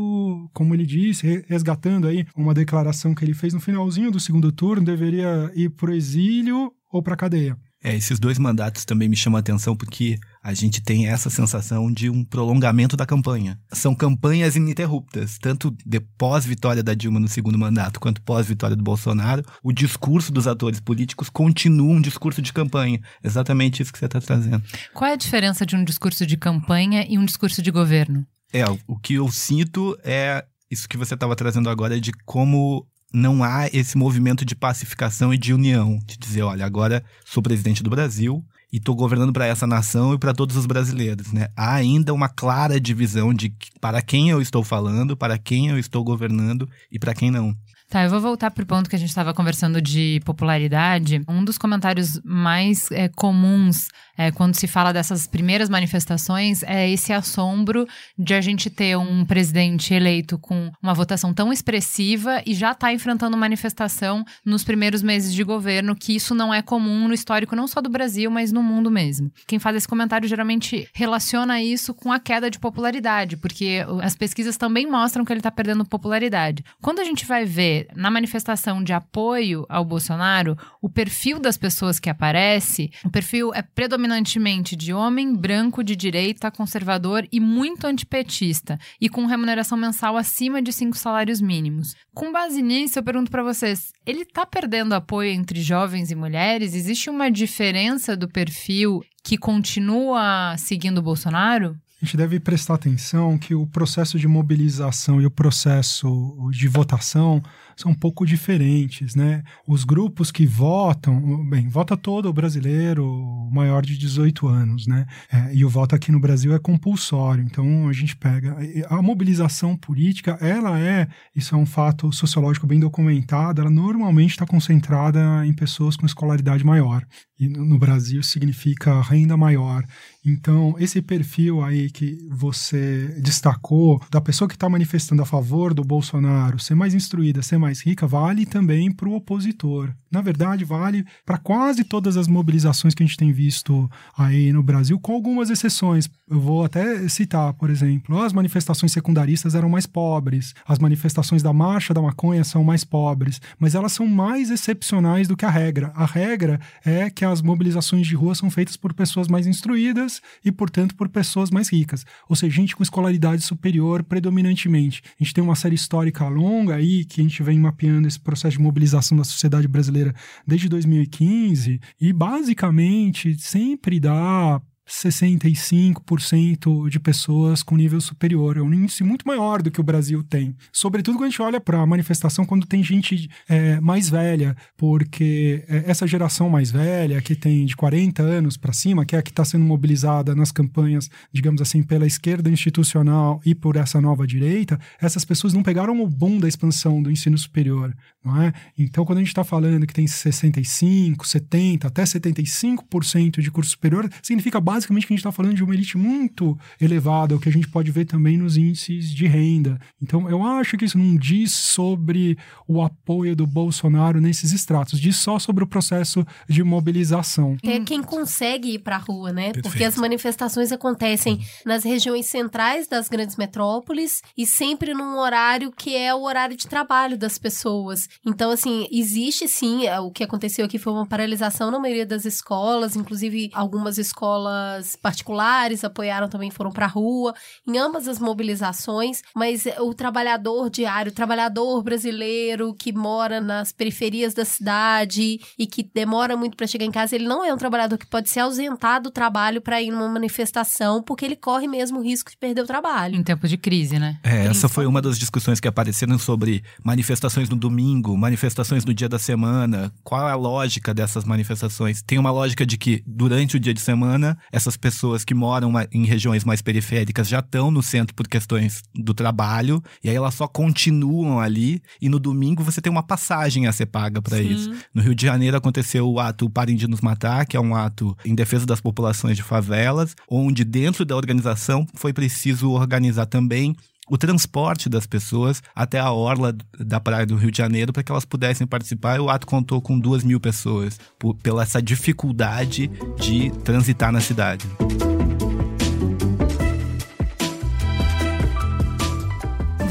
como 0.53 0.75
ele 0.75 0.87
disse, 0.87 1.45
resgatando 1.49 2.07
aí 2.07 2.27
uma 2.37 2.55
declaração 2.55 3.15
que 3.15 3.25
ele 3.25 3.35
fez 3.35 3.55
no 3.55 3.61
finalzinho 3.61 4.11
do 4.11 4.21
segundo 4.21 4.53
turno, 4.53 4.85
deveria 4.85 5.51
ir 5.55 5.71
para 5.71 5.91
o 5.91 5.95
exílio 5.95 6.73
ou 6.93 7.03
para 7.03 7.15
a 7.15 7.17
cadeia. 7.17 7.57
É, 7.87 7.95
esses 7.95 8.19
dois 8.19 8.37
mandatos 8.37 8.85
também 8.85 9.09
me 9.09 9.15
chamam 9.15 9.37
a 9.37 9.41
atenção 9.41 9.77
porque 9.77 10.19
a 10.43 10.53
gente 10.53 10.83
tem 10.83 11.07
essa 11.07 11.31
sensação 11.31 11.89
de 11.89 12.11
um 12.11 12.25
prolongamento 12.25 12.97
da 12.97 13.07
campanha. 13.07 13.61
São 13.71 13.95
campanhas 13.95 14.57
ininterruptas, 14.57 15.39
tanto 15.39 15.73
de 15.87 16.01
pós-vitória 16.01 16.83
da 16.83 16.95
Dilma 16.95 17.21
no 17.21 17.29
segundo 17.29 17.57
mandato 17.57 18.01
quanto 18.01 18.21
pós-vitória 18.23 18.75
do 18.75 18.83
Bolsonaro. 18.83 19.45
O 19.63 19.73
discurso 19.73 20.33
dos 20.33 20.49
atores 20.49 20.81
políticos 20.81 21.31
continua 21.31 21.95
um 21.95 22.01
discurso 22.01 22.43
de 22.43 22.53
campanha. 22.53 23.01
Exatamente 23.23 23.81
isso 23.81 23.93
que 23.93 24.01
você 24.01 24.07
está 24.07 24.21
trazendo. 24.21 24.65
Qual 24.93 25.09
é 25.09 25.13
a 25.13 25.17
diferença 25.17 25.65
de 25.65 25.77
um 25.77 25.85
discurso 25.85 26.27
de 26.27 26.37
campanha 26.37 27.07
e 27.09 27.17
um 27.17 27.25
discurso 27.25 27.63
de 27.63 27.71
governo? 27.71 28.27
É, 28.53 28.65
o 28.89 28.99
que 28.99 29.15
eu 29.15 29.31
sinto 29.31 29.97
é 30.03 30.45
isso 30.69 30.89
que 30.89 30.97
você 30.97 31.15
estava 31.15 31.37
trazendo 31.37 31.71
agora 31.71 32.01
de 32.01 32.11
como 32.25 32.85
não 33.13 33.43
há 33.43 33.67
esse 33.73 33.97
movimento 33.97 34.45
de 34.45 34.55
pacificação 34.55 35.33
e 35.33 35.39
de 35.39 35.55
união, 35.55 35.99
de 36.05 36.17
dizer, 36.19 36.43
olha, 36.43 36.67
agora 36.67 37.05
sou 37.25 37.43
presidente 37.43 37.83
do 37.83 37.91
Brasil 37.91 38.45
e 38.73 38.79
estou 38.79 38.95
governando 38.95 39.33
para 39.33 39.47
essa 39.47 39.67
nação 39.67 40.13
e 40.13 40.19
para 40.19 40.35
todos 40.35 40.57
os 40.57 40.67
brasileiros, 40.67 41.33
né? 41.33 41.49
Há 41.57 41.75
ainda 41.75 42.13
uma 42.13 42.29
clara 42.29 42.81
divisão 42.81 43.33
de 43.33 43.55
para 43.81 44.03
quem 44.03 44.31
eu 44.31 44.43
estou 44.43 44.65
falando, 44.65 45.17
para 45.17 45.39
quem 45.39 45.69
eu 45.69 45.79
estou 45.79 46.03
governando 46.05 46.69
e 46.91 46.99
para 46.99 47.15
quem 47.15 47.31
não. 47.31 47.57
Tá, 47.89 48.03
eu 48.03 48.11
vou 48.11 48.21
voltar 48.21 48.51
pro 48.51 48.67
ponto 48.67 48.91
que 48.91 48.97
a 48.97 48.99
gente 48.99 49.11
estava 49.11 49.33
conversando 49.33 49.81
de 49.81 50.21
popularidade. 50.25 51.23
Um 51.29 51.45
dos 51.45 51.57
comentários 51.57 52.21
mais 52.25 52.91
é, 52.91 53.09
comuns 53.09 53.89
é, 54.19 54.33
quando 54.33 54.57
se 54.57 54.67
fala 54.67 54.93
dessas 54.93 55.29
primeiras 55.29 55.69
manifestações 55.69 56.65
é 56.65 56.91
esse 56.91 57.13
assombro 57.13 57.87
de 58.19 58.35
a 58.35 58.41
gente 58.41 58.71
ter 58.71 58.97
um 58.97 59.25
presidente 59.25 59.95
eleito 59.95 60.37
com 60.37 60.71
uma 60.83 60.95
votação 60.95 61.33
tão 61.33 61.53
expressiva 61.53 62.43
e 62.45 62.55
já 62.55 62.73
está 62.73 62.93
enfrentando 62.93 63.37
manifestação 63.37 64.25
nos 64.45 64.65
primeiros 64.65 65.03
meses 65.03 65.33
de 65.33 65.45
governo, 65.45 65.95
que 65.95 66.17
isso 66.17 66.35
não 66.35 66.53
é 66.53 66.63
comum 66.63 67.07
no 67.07 67.15
histórico 67.15 67.55
não 67.55 67.69
só 67.69 67.81
do 67.81 67.91
Brasil, 67.91 68.31
mas 68.31 68.51
no 68.51 68.63
mundo 68.63 68.91
mesmo. 68.91 69.31
Quem 69.47 69.61
faz 69.61 69.77
esse 69.77 69.89
comentário 69.89 70.29
geralmente 70.29 70.89
relaciona 70.93 71.63
isso 71.63 71.95
com 71.95 72.11
a 72.11 72.19
queda 72.19 72.51
de 72.51 72.59
popularidade, 72.59 73.37
porque 73.37 73.85
as 74.03 74.17
pesquisas 74.17 74.57
também 74.57 74.91
mostram 74.91 75.25
que 75.25 75.33
ele 75.33 75.41
está 75.41 75.53
perdendo 75.53 75.85
popularidade. 75.85 76.65
Quando 76.81 77.01
a 77.01 77.05
gente 77.05 77.25
vai 77.25 77.45
ver 77.45 77.76
na 77.95 78.11
manifestação 78.11 78.83
de 78.83 78.93
apoio 78.93 79.67
ao 79.69 79.85
Bolsonaro, 79.85 80.57
o 80.81 80.89
perfil 80.89 81.39
das 81.39 81.57
pessoas 81.57 81.99
que 81.99 82.09
aparece, 82.09 82.91
o 83.05 83.11
perfil 83.11 83.53
é 83.55 83.63
predominantemente 83.63 84.77
de 84.77 84.93
homem 84.93 85.35
branco 85.35 85.83
de 85.83 85.97
direita, 85.97 86.51
conservador 86.51 87.27
e 87.31 87.41
muito 87.41 87.87
antipetista, 87.87 88.79
e 89.01 89.09
com 89.09 89.27
remuneração 89.27 89.77
mensal 89.77 90.17
acima 90.17 90.63
de 90.63 90.73
cinco 90.73 90.97
salários 90.97 91.41
mínimos. 91.41 91.95
Com 92.15 92.33
base 92.33 92.63
nisso, 92.63 92.99
eu 92.99 93.03
pergunto 93.03 93.31
para 93.31 93.43
vocês: 93.43 93.93
ele 94.07 94.23
está 94.23 94.47
perdendo 94.47 94.95
apoio 94.95 95.31
entre 95.31 95.61
jovens 95.61 96.11
e 96.11 96.15
mulheres? 96.15 96.75
Existe 96.75 97.11
uma 97.11 97.31
diferença 97.31 98.17
do 98.17 98.29
perfil 98.29 99.03
que 99.23 99.37
continua 99.37 100.55
seguindo 100.57 100.99
o 100.99 101.03
Bolsonaro? 101.03 101.77
A 102.01 102.05
gente 102.05 102.17
deve 102.19 102.39
prestar 102.39 102.75
atenção 102.75 103.39
que 103.39 103.55
o 103.55 103.67
processo 103.67 104.19
de 104.19 104.29
mobilização 104.29 105.21
e 105.21 105.25
o 105.25 105.31
processo 105.31 106.37
de 106.51 106.69
votação 106.69 107.43
são 107.77 107.93
um 107.93 107.95
pouco 107.95 108.25
diferentes, 108.25 109.15
né? 109.15 109.43
Os 109.69 109.85
grupos 109.85 110.31
que 110.31 110.47
votam, 110.47 111.45
bem, 111.47 111.69
vota 111.69 111.97
todo 111.97 112.29
o 112.29 112.33
brasileiro 112.33 113.07
maior 113.53 113.85
de 113.85 113.99
18 113.99 114.49
anos, 114.49 114.87
né? 114.87 115.07
É, 115.31 115.55
e 115.55 115.65
o 115.65 115.69
voto 115.69 115.95
aqui 115.95 116.11
no 116.11 116.19
Brasil 116.19 116.55
é 116.55 116.59
compulsório, 116.59 117.45
então 117.45 117.89
a 117.89 117.93
gente 117.93 118.17
pega. 118.17 118.57
A 118.89 119.03
mobilização 119.03 119.77
política, 119.77 120.39
ela 120.41 120.81
é, 120.81 121.07
isso 121.35 121.55
é 121.55 121.59
um 121.59 121.67
fato 121.67 122.11
sociológico 122.13 122.67
bem 122.67 122.81
documentado, 122.81 123.61
ela 123.61 123.71
normalmente 123.71 124.31
está 124.31 124.47
concentrada 124.47 125.47
em 125.47 125.53
pessoas 125.53 125.97
com 125.97 126.07
escolaridade 126.07 126.65
maior. 126.65 127.07
E 127.39 127.47
no 127.49 127.79
Brasil 127.79 128.23
significa 128.23 129.03
renda 129.03 129.37
maior. 129.37 129.85
Então, 130.27 130.75
esse 130.81 131.01
perfil 131.01 131.63
aí 131.63 131.89
que 131.89 132.19
você 132.29 133.15
destacou, 133.23 134.03
da 134.11 134.21
pessoa 134.21 134.49
que 134.49 134.57
está 134.57 134.69
manifestando 134.69 135.23
a 135.23 135.27
favor 135.27 135.73
do 135.73 135.85
Bolsonaro, 135.85 136.59
ser 136.59 136.75
mais 136.75 136.95
instruída, 136.95 137.43
ser 137.43 137.59
mais 137.59 137.81
rica, 137.81 138.09
vale 138.09 138.45
também 138.45 138.91
para 138.91 139.09
o 139.09 139.15
opositor. 139.15 139.95
Na 140.11 140.21
verdade, 140.21 140.65
vale 140.65 141.05
para 141.25 141.39
quase 141.39 141.85
todas 141.85 142.17
as 142.17 142.27
mobilizações 142.27 142.93
que 142.93 143.05
a 143.05 143.07
gente 143.07 143.17
tem 143.17 143.31
visto 143.31 143.89
aí 144.19 144.53
no 144.53 144.65
Brasil, 144.65 144.99
com 144.99 145.13
algumas 145.13 145.49
exceções. 145.49 146.09
Eu 146.29 146.41
vou 146.41 146.65
até 146.65 147.09
citar, 147.09 147.53
por 147.53 147.71
exemplo, 147.71 148.21
as 148.21 148.33
manifestações 148.33 148.91
secundaristas 148.91 149.55
eram 149.55 149.69
mais 149.69 149.87
pobres, 149.87 150.55
as 150.67 150.81
manifestações 150.81 151.43
da 151.43 151.53
marcha 151.53 151.95
da 151.95 152.03
maconha 152.03 152.43
são 152.43 152.65
mais 152.65 152.83
pobres, 152.83 153.41
mas 153.61 153.77
elas 153.77 153.93
são 153.93 154.09
mais 154.09 154.51
excepcionais 154.51 155.29
do 155.29 155.37
que 155.37 155.45
a 155.45 155.51
regra. 155.51 155.93
A 155.95 156.05
regra 156.05 156.59
é 156.85 157.09
que 157.11 157.25
as 157.25 157.41
mobilizações 157.41 158.09
de 158.09 158.17
rua 158.17 158.35
são 158.35 158.51
feitas 158.51 158.77
por 158.77 158.93
pessoas 158.93 159.29
mais 159.29 159.47
instruídas 159.47 160.16
e, 160.45 160.53
portanto, 160.53 160.95
por 160.95 161.09
pessoas 161.09 161.51
mais 161.51 161.71
ricas, 161.71 162.05
ou 162.29 162.37
seja, 162.37 162.55
gente 162.55 162.77
com 162.77 162.83
escolaridade 162.83 163.43
superior 163.43 164.03
predominantemente. 164.03 165.03
A 165.21 165.23
gente 165.23 165.35
tem 165.35 165.43
uma 165.45 165.57
série 165.57 165.75
histórica 165.75 166.29
longa 166.29 166.75
aí 166.75 167.05
que 167.05 167.21
a 167.21 167.25
gente 167.25 167.43
vem 167.43 167.59
mapeando 167.59 168.09
esse 168.09 168.21
processo 168.21 168.57
de 168.57 168.63
mobilização 168.63 169.17
da 169.17 169.25
sociedade 169.25 169.69
brasileira 169.69 170.15
desde 170.47 170.69
2015 170.69 171.81
e 172.01 172.13
basicamente 172.13 173.37
sempre 173.39 174.01
dá 174.01 174.61
65% 174.89 176.89
de 176.89 177.01
pessoas 177.01 177.63
com 177.63 177.77
nível 177.77 178.01
superior. 178.01 178.57
É 178.57 178.63
um 178.63 178.73
índice 178.73 179.03
muito 179.03 179.27
maior 179.27 179.61
do 179.61 179.71
que 179.71 179.81
o 179.81 179.85
Brasil 179.85 180.23
tem. 180.23 180.57
Sobretudo 180.73 181.19
quando 181.19 181.25
a 181.25 181.31
gente 181.31 181.43
olha 181.43 181.61
para 181.61 181.81
a 181.81 181.87
manifestação 181.87 182.47
quando 182.47 182.67
tem 182.67 182.83
gente 182.83 183.29
é, 183.49 183.81
mais 183.81 184.09
velha, 184.09 184.57
porque 184.77 185.65
é, 185.69 185.85
essa 185.87 186.07
geração 186.07 186.49
mais 186.49 186.71
velha, 186.71 187.21
que 187.21 187.35
tem 187.35 187.67
de 187.67 187.77
40 187.77 188.23
anos 188.23 188.57
para 188.57 188.73
cima, 188.73 189.05
que 189.05 189.17
é 189.17 189.19
a 189.19 189.23
que 189.23 189.31
está 189.31 189.45
sendo 189.45 189.65
mobilizada 189.65 190.35
nas 190.35 190.53
campanhas, 190.53 191.11
digamos 191.33 191.61
assim, 191.61 191.83
pela 191.83 192.07
esquerda 192.07 192.49
institucional 192.49 193.41
e 193.45 193.55
por 193.55 193.77
essa 193.77 194.01
nova 194.01 194.27
direita, 194.27 194.79
essas 195.01 195.25
pessoas 195.25 195.53
não 195.53 195.63
pegaram 195.63 196.01
o 196.01 196.09
boom 196.09 196.39
da 196.39 196.49
expansão 196.49 197.03
do 197.03 197.11
ensino 197.11 197.37
superior. 197.37 197.95
Não 198.25 198.43
é? 198.43 198.53
Então, 198.77 199.05
quando 199.05 199.19
a 199.19 199.21
gente 199.21 199.29
está 199.29 199.45
falando 199.45 199.87
que 199.87 199.95
tem 199.95 200.07
65, 200.07 201.27
70, 201.27 201.87
até 201.87 202.03
75% 202.03 203.41
de 203.41 203.51
curso 203.51 203.71
superior, 203.71 204.09
significa 204.23 204.61
basicamente 204.77 205.07
que 205.07 205.13
a 205.13 205.17
gente 205.17 205.21
está 205.21 205.33
falando 205.33 205.55
de 205.55 205.65
uma 205.65 205.75
elite 205.75 205.97
muito 205.97 206.59
elevada, 206.81 207.35
o 207.35 207.41
que 207.41 207.49
a 207.49 207.53
gente 207.53 207.69
pode 207.69 207.91
ver 207.91 208.05
também 208.05 208.37
nos 208.37 208.57
índices 208.57 209.11
de 209.11 209.27
renda. 209.27 209.81
Então, 210.03 210.29
eu 210.29 210.43
acho 210.43 210.77
que 210.77 210.85
isso 210.85 210.99
não 210.99 211.17
diz 211.17 211.53
sobre 211.53 212.37
o 212.69 212.83
apoio 212.83 213.35
do 213.35 213.47
Bolsonaro 213.47 214.21
nesses 214.21 214.53
estratos, 214.53 215.01
diz 215.01 215.17
só 215.17 215.39
sobre 215.39 215.65
o 215.65 215.67
processo 215.67 216.27
de 216.49 216.63
mobilização. 216.63 217.57
É 217.63 217.81
quem 217.81 218.03
consegue 218.03 218.75
ir 218.75 218.81
para 218.81 218.97
a 218.97 218.99
rua, 218.99 219.33
né? 219.33 219.45
Perfeito. 219.47 219.69
Porque 219.69 219.85
as 219.85 219.97
manifestações 219.97 220.71
acontecem 220.73 221.41
nas 221.65 221.83
regiões 221.83 222.27
centrais 222.27 222.87
das 222.87 223.09
grandes 223.09 223.37
metrópoles 223.37 224.23
e 224.37 224.45
sempre 224.45 224.93
num 224.93 225.19
horário 225.19 225.73
que 225.73 225.97
é 225.97 226.15
o 226.15 226.23
horário 226.23 226.57
de 226.57 226.67
trabalho 226.67 227.17
das 227.17 227.39
pessoas. 227.39 228.09
Então, 228.25 228.51
assim, 228.51 228.87
existe 228.91 229.49
sim, 229.49 229.87
é, 229.87 229.99
o 230.01 230.11
que 230.11 230.25
aconteceu 230.25 230.67
aqui 230.67 230.79
foi 230.79 230.93
uma 230.93 231.07
paralisação 231.07 231.71
na 231.71 231.79
maioria 231.79 232.07
das 232.07 232.25
escolas, 232.25 232.95
inclusive 232.97 233.51
algumas 233.55 233.97
escolas 233.97 234.66
escolas 234.67 234.97
particulares 234.97 235.85
apoiaram 235.85 236.29
também, 236.29 236.51
foram 236.51 236.71
para 236.71 236.87
a 236.87 236.89
rua, 236.89 237.35
em 237.67 237.79
ambas 237.79 238.09
as 238.09 238.19
mobilizações, 238.19 239.23
mas 239.35 239.65
o 239.81 239.95
trabalhador 239.95 240.69
diário, 240.71 241.13
o 241.13 241.15
trabalhador 241.15 241.83
brasileiro 241.83 242.75
que 242.75 242.93
mora 242.93 243.41
nas 243.41 243.73
periferias 243.73 244.35
da 244.35 244.45
cidade 244.45 245.41
e 245.59 245.67
que 245.67 245.83
demora 245.83 246.37
muito 246.37 246.57
para 246.57 246.67
chegar 246.67 246.85
em 246.85 246.91
casa, 246.91 247.15
ele 247.15 247.27
não 247.27 247.45
é 247.45 247.53
um 247.53 247.57
trabalhador 247.57 247.99
que 247.99 248.07
pode 248.07 248.29
se 248.29 248.41
ausentar 248.41 249.01
do 249.01 249.11
trabalho 249.11 249.61
para 249.61 249.81
ir 249.81 249.91
numa 249.91 250.09
manifestação, 250.09 251.03
porque 251.03 251.25
ele 251.25 251.37
corre 251.37 251.67
mesmo 251.67 251.99
o 251.99 252.03
risco 252.03 252.31
de 252.31 252.37
perder 252.37 252.63
o 252.63 252.67
trabalho. 252.67 253.17
Em 253.17 253.23
tempos 253.23 253.51
de 253.51 253.57
crise, 253.57 253.99
né? 253.99 254.19
É, 254.23 254.47
essa 254.47 254.69
foi 254.69 254.87
uma 254.87 255.01
das 255.01 255.19
discussões 255.19 255.61
que 255.61 255.69
apareceram 255.69 256.19
sobre 256.19 256.63
manifestações 256.83 257.49
no 257.49 257.57
domingo, 257.57 258.17
manifestações 258.17 258.85
no 258.85 258.95
dia 258.95 259.09
da 259.09 259.19
semana. 259.19 259.93
Qual 260.03 260.29
é 260.29 260.33
a 260.33 260.37
lógica 260.37 260.93
dessas 260.93 261.25
manifestações? 261.25 262.03
Tem 262.03 262.19
uma 262.19 262.31
lógica 262.31 262.65
de 262.65 262.77
que 262.77 263.03
durante 263.07 263.57
o 263.57 263.61
dia 263.61 263.75
de 263.75 263.81
semana 263.81 264.37
essas 264.57 264.75
pessoas 264.75 265.23
que 265.23 265.35
moram 265.35 265.71
em 265.93 266.07
regiões 266.07 266.43
mais 266.43 266.63
periféricas 266.63 267.29
já 267.29 267.41
estão 267.41 267.71
no 267.71 267.83
centro 267.83 268.15
por 268.15 268.27
questões 268.27 268.81
do 268.95 269.13
trabalho, 269.13 269.83
e 270.03 270.09
aí 270.09 270.17
elas 270.17 270.33
só 270.33 270.49
continuam 270.49 271.39
ali, 271.39 271.83
e 272.01 272.09
no 272.09 272.19
domingo 272.19 272.65
você 272.65 272.81
tem 272.81 272.91
uma 272.91 273.03
passagem 273.03 273.67
a 273.67 273.73
ser 273.73 273.85
paga 273.85 274.23
para 274.23 274.41
isso. 274.41 274.73
No 274.95 275.03
Rio 275.03 275.15
de 275.15 275.27
Janeiro 275.27 275.59
aconteceu 275.59 276.09
o 276.09 276.19
ato 276.19 276.49
Parem 276.49 276.75
de 276.75 276.89
Nos 276.89 277.03
Matar, 277.03 277.45
que 277.45 277.55
é 277.55 277.61
um 277.61 277.75
ato 277.75 278.17
em 278.25 278.35
defesa 278.35 278.65
das 278.65 278.81
populações 278.81 279.37
de 279.37 279.43
favelas, 279.43 280.17
onde 280.27 280.65
dentro 280.65 281.05
da 281.05 281.15
organização 281.15 281.87
foi 281.95 282.15
preciso 282.15 282.71
organizar 282.71 283.27
também 283.27 283.77
o 284.09 284.17
transporte 284.17 284.89
das 284.89 285.07
pessoas 285.07 285.63
até 285.75 285.99
a 285.99 286.11
orla 286.11 286.55
da 286.79 287.01
praia 287.01 287.27
do 287.27 287.37
Rio 287.37 287.51
de 287.51 287.59
Janeiro 287.59 287.93
para 287.93 288.03
que 288.03 288.13
elas 288.13 288.25
pudessem 288.25 288.67
participar. 288.67 289.21
O 289.21 289.29
ato 289.29 289.47
contou 289.47 289.81
com 289.81 289.99
duas 289.99 290.23
mil 290.23 290.41
pessoas, 290.41 290.99
por, 291.19 291.35
pela 291.35 291.63
essa 291.63 291.83
dificuldade 291.83 292.91
de 293.19 293.51
transitar 293.65 294.13
na 294.13 294.21
cidade. 294.21 294.67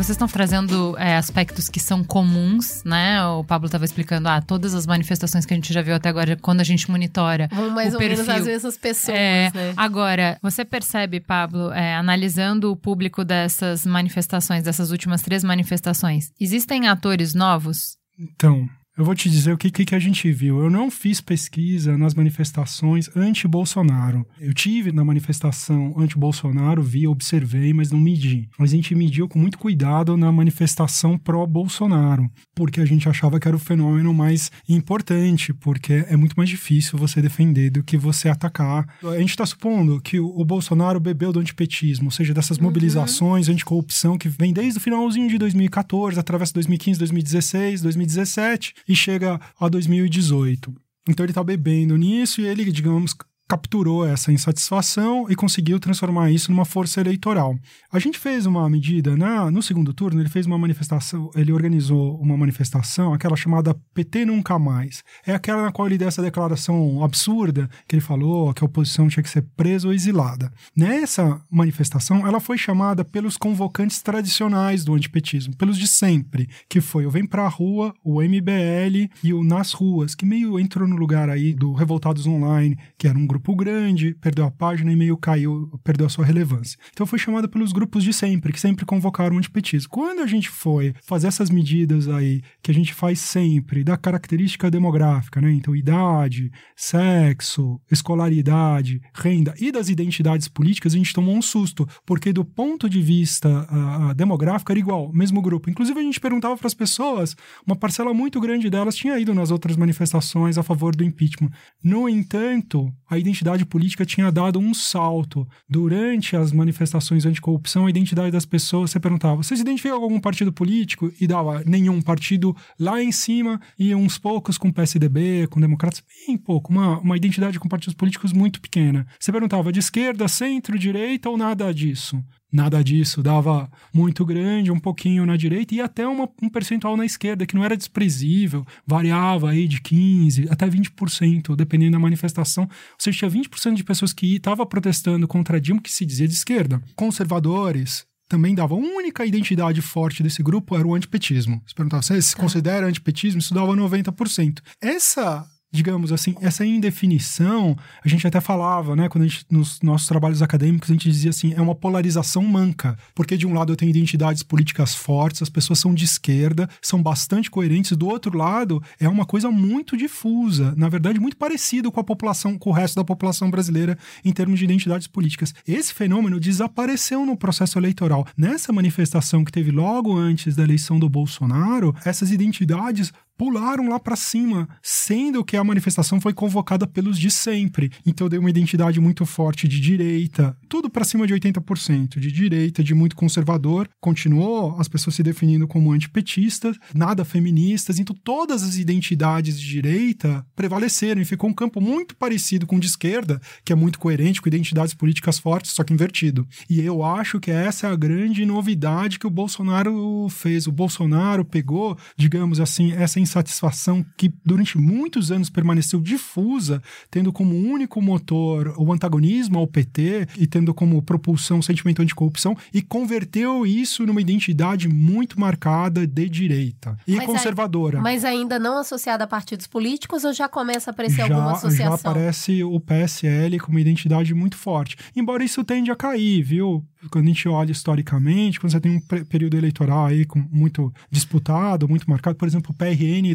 Vocês 0.05 0.17
estão 0.17 0.27
trazendo 0.27 0.95
é, 0.99 1.17
aspectos 1.17 1.67
que 1.67 1.79
são 1.79 2.03
comuns, 2.03 2.83
né? 2.83 3.25
O 3.25 3.43
Pablo 3.43 3.65
estava 3.65 3.83
explicando, 3.85 4.29
ah, 4.29 4.39
todas 4.39 4.75
as 4.75 4.85
manifestações 4.85 5.47
que 5.47 5.53
a 5.55 5.57
gente 5.57 5.73
já 5.73 5.81
viu 5.81 5.95
até 5.95 6.09
agora, 6.09 6.37
quando 6.39 6.61
a 6.61 6.63
gente 6.63 6.91
monitora. 6.91 7.49
Vão 7.51 7.71
mais 7.71 7.91
ou 7.91 7.97
perfil, 7.97 8.23
menos 8.23 8.29
as 8.29 8.45
mesmas 8.45 8.77
pessoas, 8.77 9.17
é, 9.17 9.51
né? 9.51 9.73
Agora, 9.75 10.37
você 10.43 10.63
percebe, 10.63 11.19
Pablo, 11.19 11.71
é, 11.71 11.95
analisando 11.95 12.71
o 12.71 12.75
público 12.75 13.25
dessas 13.25 13.83
manifestações, 13.83 14.61
dessas 14.61 14.91
últimas 14.91 15.23
três 15.23 15.43
manifestações, 15.43 16.31
existem 16.39 16.87
atores 16.87 17.33
novos? 17.33 17.97
Então, 18.19 18.69
Eu 18.97 19.03
vou 19.03 19.13
te 19.13 19.29
dizer 19.29 19.51
o 19.51 19.57
que, 19.57 19.69
que, 19.69 19.93
a 19.93 19.99
gente 19.99 20.31
viu. 20.31 20.61
Eu 20.61 20.69
não 20.69 20.89
fiz 20.89 21.19
pesquisa 21.19 21.97
nas 21.97 22.13
manifestações 22.13 23.09
anti-Bolsonaro. 23.13 24.25
Eu 24.39 24.53
tive 24.53 24.93
na 24.93 25.03
manifestação 25.03 25.93
anti-Bolsonaro, 25.97 26.81
vi, 26.81 27.05
observei, 27.05 27.73
mas 27.73 27.91
não 27.91 27.99
medi. 27.99 28.47
Mas 28.57 28.71
a 28.71 28.75
gente 28.77 28.95
mediu 28.95 29.27
com 29.27 29.37
muito 29.37 29.57
cuidado 29.57 30.15
na 30.15 30.31
manifestação 30.31 31.17
pró-Bolsonaro, 31.17 32.31
porque 32.55 32.79
a 32.79 32.85
gente 32.85 33.09
achava 33.09 33.37
que 33.37 33.45
era 33.49 33.57
o 33.57 33.59
fenômeno 33.59 34.13
mais 34.13 34.49
importante, 34.69 35.53
porque 35.53 36.05
é 36.07 36.15
muito 36.15 36.35
mais 36.35 36.49
difícil 36.49 36.97
você 36.97 37.21
defender 37.21 37.71
do 37.71 37.83
que 37.83 37.97
você 37.97 38.29
atacar. 38.29 38.87
A 39.03 39.19
gente 39.19 39.31
está 39.31 39.45
supondo 39.45 39.99
que 39.99 40.21
o, 40.21 40.45
Bolsonaro 40.45 41.01
bebeu 41.01 41.33
do 41.33 41.41
antipetismo, 41.41 42.05
ou 42.05 42.11
seja, 42.11 42.33
dessas 42.33 42.57
uhum. 42.57 42.63
mobilizações 42.63 43.49
anticorrupção 43.49 44.17
que 44.17 44.29
vem 44.29 44.53
desde 44.53 44.77
o 44.77 44.81
finalzinho 44.81 45.27
de 45.27 45.37
2014, 45.37 46.17
através 46.17 46.49
de 46.49 46.53
2015, 46.53 46.97
2016, 46.99 47.81
2017 47.81 48.84
e 48.87 48.95
chega 48.95 49.39
a 49.59 49.67
2018. 49.67 50.73
Então 51.07 51.23
ele 51.23 51.31
está 51.31 51.43
bebendo 51.43 51.97
nisso 51.97 52.41
e 52.41 52.47
ele, 52.47 52.71
digamos, 52.71 53.15
capturou 53.47 54.05
essa 54.05 54.31
insatisfação 54.31 55.27
e 55.29 55.35
conseguiu 55.35 55.79
transformar 55.79 56.31
isso 56.31 56.51
numa 56.51 56.65
força 56.65 56.99
eleitoral. 56.99 57.55
A 57.91 57.99
gente 57.99 58.17
fez 58.17 58.45
uma 58.45 58.67
medida 58.69 59.15
na, 59.15 59.51
no 59.51 59.61
segundo 59.61 59.93
turno, 59.93 60.19
ele 60.19 60.29
fez 60.29 60.45
uma 60.45 60.57
manifestação, 60.57 61.29
ele 61.35 61.51
organizou 61.51 62.19
uma 62.19 62.35
manifestação, 62.35 63.13
aquela 63.13 63.35
chamada 63.35 63.75
PT 63.93 64.25
Nunca 64.25 64.57
Mais. 64.57 65.03
É 65.25 65.33
aquela 65.33 65.63
na 65.63 65.71
qual 65.71 65.87
ele 65.87 65.97
deu 65.97 66.07
essa 66.07 66.21
declaração 66.21 67.03
absurda 67.03 67.69
que 67.87 67.95
ele 67.95 68.01
falou 68.01 68.53
que 68.53 68.63
a 68.63 68.67
oposição 68.67 69.07
tinha 69.07 69.23
que 69.23 69.29
ser 69.29 69.43
presa 69.55 69.87
ou 69.87 69.93
exilada. 69.93 70.51
Nessa 70.75 71.39
manifestação, 71.49 72.25
ela 72.25 72.39
foi 72.39 72.57
chamada 72.57 73.05
pelos 73.05 73.37
convocantes 73.37 74.01
tradicionais 74.01 74.83
do 74.83 74.93
antipetismo, 74.93 75.55
pelos 75.55 75.77
de 75.77 75.87
sempre, 75.87 76.49
que 76.69 76.81
foi 76.81 77.05
o 77.05 77.11
Vem 77.11 77.25
Pra 77.25 77.47
Rua, 77.47 77.93
o 78.03 78.21
MBL 78.21 79.09
e 79.23 79.33
o 79.33 79.43
Nas 79.43 79.71
Ruas, 79.71 80.15
que 80.15 80.25
meio 80.25 80.59
entrou 80.59 80.87
no 80.87 80.95
lugar 80.95 81.29
aí 81.29 81.53
do 81.53 81.73
Revoltados 81.73 82.25
Online, 82.25 82.77
que 82.97 83.07
era 83.07 83.17
um 83.17 83.27
grande, 83.55 84.15
perdeu 84.21 84.45
a 84.45 84.51
página 84.51 84.91
e 84.91 84.95
meio 84.95 85.17
caiu, 85.17 85.69
perdeu 85.83 86.07
a 86.07 86.09
sua 86.09 86.25
relevância. 86.25 86.77
Então 86.91 87.05
foi 87.05 87.19
chamada 87.19 87.47
pelos 87.47 87.71
grupos 87.71 88.03
de 88.03 88.13
sempre, 88.13 88.53
que 88.53 88.59
sempre 88.59 88.85
convocaram 88.85 89.35
o 89.35 89.39
antipetismo. 89.39 89.89
Quando 89.89 90.21
a 90.21 90.27
gente 90.27 90.49
foi 90.49 90.93
fazer 91.03 91.27
essas 91.27 91.49
medidas 91.49 92.07
aí, 92.07 92.41
que 92.61 92.71
a 92.71 92.73
gente 92.73 92.93
faz 92.93 93.19
sempre, 93.19 93.83
da 93.83 93.97
característica 93.97 94.69
demográfica, 94.69 95.41
né? 95.41 95.51
Então, 95.51 95.75
idade, 95.75 96.51
sexo, 96.75 97.79
escolaridade, 97.91 99.01
renda 99.13 99.53
e 99.59 99.71
das 99.71 99.89
identidades 99.89 100.47
políticas, 100.47 100.93
a 100.93 100.97
gente 100.97 101.13
tomou 101.13 101.35
um 101.35 101.41
susto, 101.41 101.87
porque 102.05 102.31
do 102.31 102.43
ponto 102.43 102.89
de 102.89 103.01
vista 103.01 103.49
uh, 103.49 104.13
demográfico 104.13 104.71
era 104.71 104.79
igual, 104.79 105.11
mesmo 105.13 105.41
grupo. 105.41 105.69
Inclusive, 105.69 105.99
a 105.99 106.03
gente 106.03 106.19
perguntava 106.19 106.57
para 106.57 106.67
as 106.67 106.73
pessoas, 106.73 107.35
uma 107.65 107.75
parcela 107.75 108.13
muito 108.13 108.39
grande 108.39 108.69
delas 108.69 108.95
tinha 108.95 109.17
ido 109.19 109.33
nas 109.33 109.51
outras 109.51 109.75
manifestações 109.75 110.57
a 110.57 110.63
favor 110.63 110.95
do 110.95 111.03
impeachment. 111.03 111.51
No 111.83 112.07
entanto, 112.07 112.91
a 113.09 113.17
identidade 113.25 113.65
política 113.65 114.05
tinha 114.05 114.31
dado 114.31 114.59
um 114.59 114.73
salto. 114.73 115.47
Durante 115.67 116.35
as 116.35 116.51
manifestações 116.51 117.25
anticorrupção, 117.25 117.85
a 117.85 117.89
identidade 117.89 118.31
das 118.31 118.45
pessoas, 118.45 118.91
você 118.91 118.99
perguntava, 118.99 119.37
você 119.37 119.55
se 119.55 119.61
identifica 119.61 119.95
com 119.95 120.03
algum 120.03 120.19
partido 120.19 120.51
político? 120.51 121.11
E 121.19 121.27
dava 121.27 121.63
nenhum 121.65 122.01
partido 122.01 122.55
lá 122.79 123.01
em 123.01 123.11
cima 123.11 123.59
e 123.77 123.93
uns 123.93 124.17
poucos 124.17 124.57
com 124.57 124.71
PSDB, 124.71 125.47
com 125.47 125.59
democratas, 125.59 126.03
bem 126.27 126.37
pouco, 126.37 126.71
uma, 126.71 126.99
uma 126.99 127.17
identidade 127.17 127.59
com 127.59 127.67
partidos 127.67 127.95
políticos 127.95 128.31
muito 128.31 128.61
pequena. 128.61 129.05
Você 129.19 129.31
perguntava 129.31 129.71
de 129.71 129.79
esquerda, 129.79 130.27
centro, 130.27 130.77
direita 130.77 131.29
ou 131.29 131.37
nada 131.37 131.73
disso? 131.73 132.23
Nada 132.55 132.81
disso, 132.81 133.21
dava 133.21 133.69
muito 133.93 134.25
grande, 134.25 134.71
um 134.71 134.79
pouquinho 134.79 135.25
na 135.25 135.35
direita 135.35 135.75
e 135.75 135.81
até 135.81 136.07
uma, 136.07 136.29
um 136.41 136.47
percentual 136.47 136.95
na 136.95 137.05
esquerda, 137.05 137.45
que 137.45 137.53
não 137.53 137.65
era 137.65 137.75
desprezível, 137.75 138.65
variava 138.87 139.49
aí 139.49 139.67
de 139.67 139.81
15% 139.81 140.49
até 140.49 140.65
20%, 140.65 141.53
dependendo 141.53 141.91
da 141.91 141.99
manifestação. 141.99 142.63
Ou 142.63 142.69
seja, 142.97 143.27
tinha 143.27 143.31
20% 143.43 143.73
de 143.73 143.83
pessoas 143.83 144.13
que 144.13 144.37
estavam 144.37 144.65
protestando 144.65 145.27
contra 145.27 145.59
Dilma, 145.59 145.81
que 145.81 145.91
se 145.91 146.05
dizia 146.05 146.29
de 146.29 146.33
esquerda. 146.33 146.81
Conservadores, 146.95 148.05
também 148.29 148.55
dava 148.55 148.73
a 148.73 148.77
única 148.77 149.25
identidade 149.25 149.81
forte 149.81 150.23
desse 150.23 150.41
grupo 150.41 150.77
era 150.77 150.87
o 150.87 150.95
antipetismo. 150.95 151.61
Você 151.67 151.75
perguntava, 151.75 152.03
você 152.03 152.21
se 152.21 152.35
tá. 152.35 152.41
considera 152.41 152.87
antipetismo? 152.87 153.39
Isso 153.39 153.53
dava 153.53 153.75
90%. 153.75 154.61
Essa 154.81 155.45
digamos 155.75 156.11
assim, 156.11 156.35
essa 156.41 156.65
indefinição, 156.65 157.77
a 158.03 158.07
gente 158.07 158.25
até 158.25 158.39
falava, 158.39 158.95
né, 158.95 159.09
quando 159.09 159.25
a 159.25 159.27
gente, 159.27 159.45
nos 159.49 159.81
nossos 159.81 160.07
trabalhos 160.07 160.41
acadêmicos, 160.41 160.89
a 160.89 160.93
gente 160.93 161.09
dizia 161.09 161.29
assim, 161.29 161.53
é 161.53 161.61
uma 161.61 161.75
polarização 161.75 162.43
manca, 162.43 162.97
porque 163.13 163.37
de 163.37 163.45
um 163.45 163.53
lado 163.53 163.71
eu 163.71 163.75
tenho 163.75 163.89
identidades 163.89 164.43
políticas 164.43 164.95
fortes, 164.95 165.41
as 165.41 165.49
pessoas 165.49 165.79
são 165.79 165.93
de 165.93 166.05
esquerda, 166.05 166.69
são 166.81 167.01
bastante 167.01 167.51
coerentes, 167.51 167.95
do 167.95 168.07
outro 168.07 168.37
lado 168.37 168.81
é 168.99 169.07
uma 169.07 169.25
coisa 169.25 169.51
muito 169.51 169.97
difusa, 169.97 170.73
na 170.77 170.89
verdade 170.89 171.19
muito 171.19 171.37
parecido 171.37 171.91
com 171.91 171.99
a 171.99 172.03
população, 172.03 172.57
com 172.57 172.69
o 172.69 172.73
resto 172.73 172.95
da 172.95 173.03
população 173.03 173.49
brasileira 173.49 173.97
em 174.23 174.31
termos 174.31 174.59
de 174.59 174.65
identidades 174.65 175.07
políticas. 175.07 175.53
Esse 175.67 175.93
fenômeno 175.93 176.39
desapareceu 176.39 177.25
no 177.25 177.37
processo 177.37 177.77
eleitoral. 177.77 178.25
Nessa 178.37 178.71
manifestação 178.71 179.43
que 179.43 179.51
teve 179.51 179.71
logo 179.71 180.15
antes 180.15 180.55
da 180.55 180.63
eleição 180.63 180.99
do 180.99 181.09
Bolsonaro, 181.09 181.95
essas 182.05 182.31
identidades 182.31 183.11
pularam 183.37 183.89
lá 183.89 183.99
para 183.99 184.15
cima, 184.15 184.67
sendo 184.81 185.43
que 185.43 185.57
a 185.57 185.63
manifestação 185.63 186.19
foi 186.21 186.33
convocada 186.33 186.87
pelos 186.87 187.19
de 187.19 187.29
sempre. 187.29 187.91
Então 188.05 188.29
deu 188.29 188.39
uma 188.39 188.49
identidade 188.49 188.99
muito 188.99 189.25
forte 189.25 189.67
de 189.67 189.79
direita, 189.79 190.57
tudo 190.69 190.89
para 190.89 191.05
cima 191.05 191.27
de 191.27 191.33
80%, 191.33 192.19
de 192.19 192.31
direita, 192.31 192.83
de 192.83 192.93
muito 192.93 193.15
conservador. 193.15 193.89
Continuou 193.99 194.75
as 194.79 194.87
pessoas 194.87 195.15
se 195.15 195.23
definindo 195.23 195.67
como 195.67 195.91
antipetistas, 195.91 196.77
nada 196.93 197.25
feministas, 197.25 197.99
então 197.99 198.15
todas 198.23 198.63
as 198.63 198.77
identidades 198.77 199.59
de 199.59 199.67
direita 199.67 200.45
prevaleceram 200.55 201.21
e 201.21 201.25
ficou 201.25 201.49
um 201.49 201.53
campo 201.53 201.81
muito 201.81 202.15
parecido 202.15 202.65
com 202.65 202.77
o 202.77 202.79
de 202.79 202.87
esquerda, 202.87 203.41
que 203.63 203.73
é 203.73 203.75
muito 203.75 203.99
coerente 203.99 204.41
com 204.41 204.47
identidades 204.47 204.93
políticas 204.93 205.39
fortes, 205.39 205.71
só 205.71 205.83
que 205.83 205.93
invertido. 205.93 206.47
E 206.69 206.79
eu 206.81 207.03
acho 207.03 207.39
que 207.39 207.51
essa 207.51 207.87
é 207.87 207.91
a 207.91 207.95
grande 207.95 208.45
novidade 208.45 209.19
que 209.19 209.27
o 209.27 209.29
Bolsonaro 209.29 210.27
fez. 210.29 210.67
O 210.67 210.71
Bolsonaro 210.71 211.43
pegou, 211.43 211.97
digamos 212.17 212.59
assim, 212.59 212.91
essa 212.93 213.19
insatisfação 213.25 214.05
que 214.17 214.31
durante 214.45 214.77
muitos 214.77 215.31
anos 215.31 215.49
permaneceu 215.49 215.99
difusa, 215.99 216.81
tendo 217.11 217.33
como 217.33 217.55
único 217.55 218.01
motor 218.01 218.73
o 218.77 218.93
antagonismo 218.93 219.59
ao 219.59 219.67
PT 219.67 220.27
e 220.37 220.47
tendo 220.47 220.73
como 220.73 221.01
propulsão 221.01 221.59
o 221.59 221.63
sentimento 221.63 222.01
anticorrupção, 222.01 222.55
e 222.73 222.81
converteu 222.81 223.65
isso 223.65 224.05
numa 224.05 224.21
identidade 224.21 224.87
muito 224.87 225.39
marcada 225.39 226.07
de 226.07 226.29
direita 226.29 226.97
e 227.07 227.15
mas 227.15 227.25
conservadora. 227.25 228.01
mas 228.01 228.23
ainda 228.23 228.57
não 228.59 228.77
associada 228.77 229.23
a 229.23 229.27
partidos 229.27 229.67
políticos 229.67 230.23
ou 230.23 230.33
já 230.33 230.47
começa 230.47 230.89
a 230.89 230.93
aparecer 230.93 231.27
já, 231.27 231.35
alguma 231.35 231.53
associação? 231.53 231.97
Já 231.97 232.09
aparece 232.09 232.63
o 232.63 232.79
PSL 232.79 233.59
com 233.59 233.71
uma 233.71 233.81
identidade 233.81 234.33
muito 234.33 234.55
forte. 234.55 234.95
Embora 235.15 235.43
isso 235.43 235.63
tende 235.63 235.91
a 235.91 235.95
cair, 235.95 236.41
viu? 236.43 236.83
Quando 237.11 237.25
a 237.25 237.27
gente 237.27 237.47
olha 237.47 237.71
historicamente, 237.71 238.59
quando 238.59 238.71
você 238.71 238.79
tem 238.79 238.97
um 238.97 239.25
período 239.25 239.55
eleitoral 239.55 240.07
aí 240.07 240.25
com 240.25 240.39
muito 240.51 240.91
disputado, 241.11 241.87
muito 241.87 242.09
marcado, 242.09 242.35
por 242.35 242.47
exemplo, 242.47 242.71
o 242.71 242.73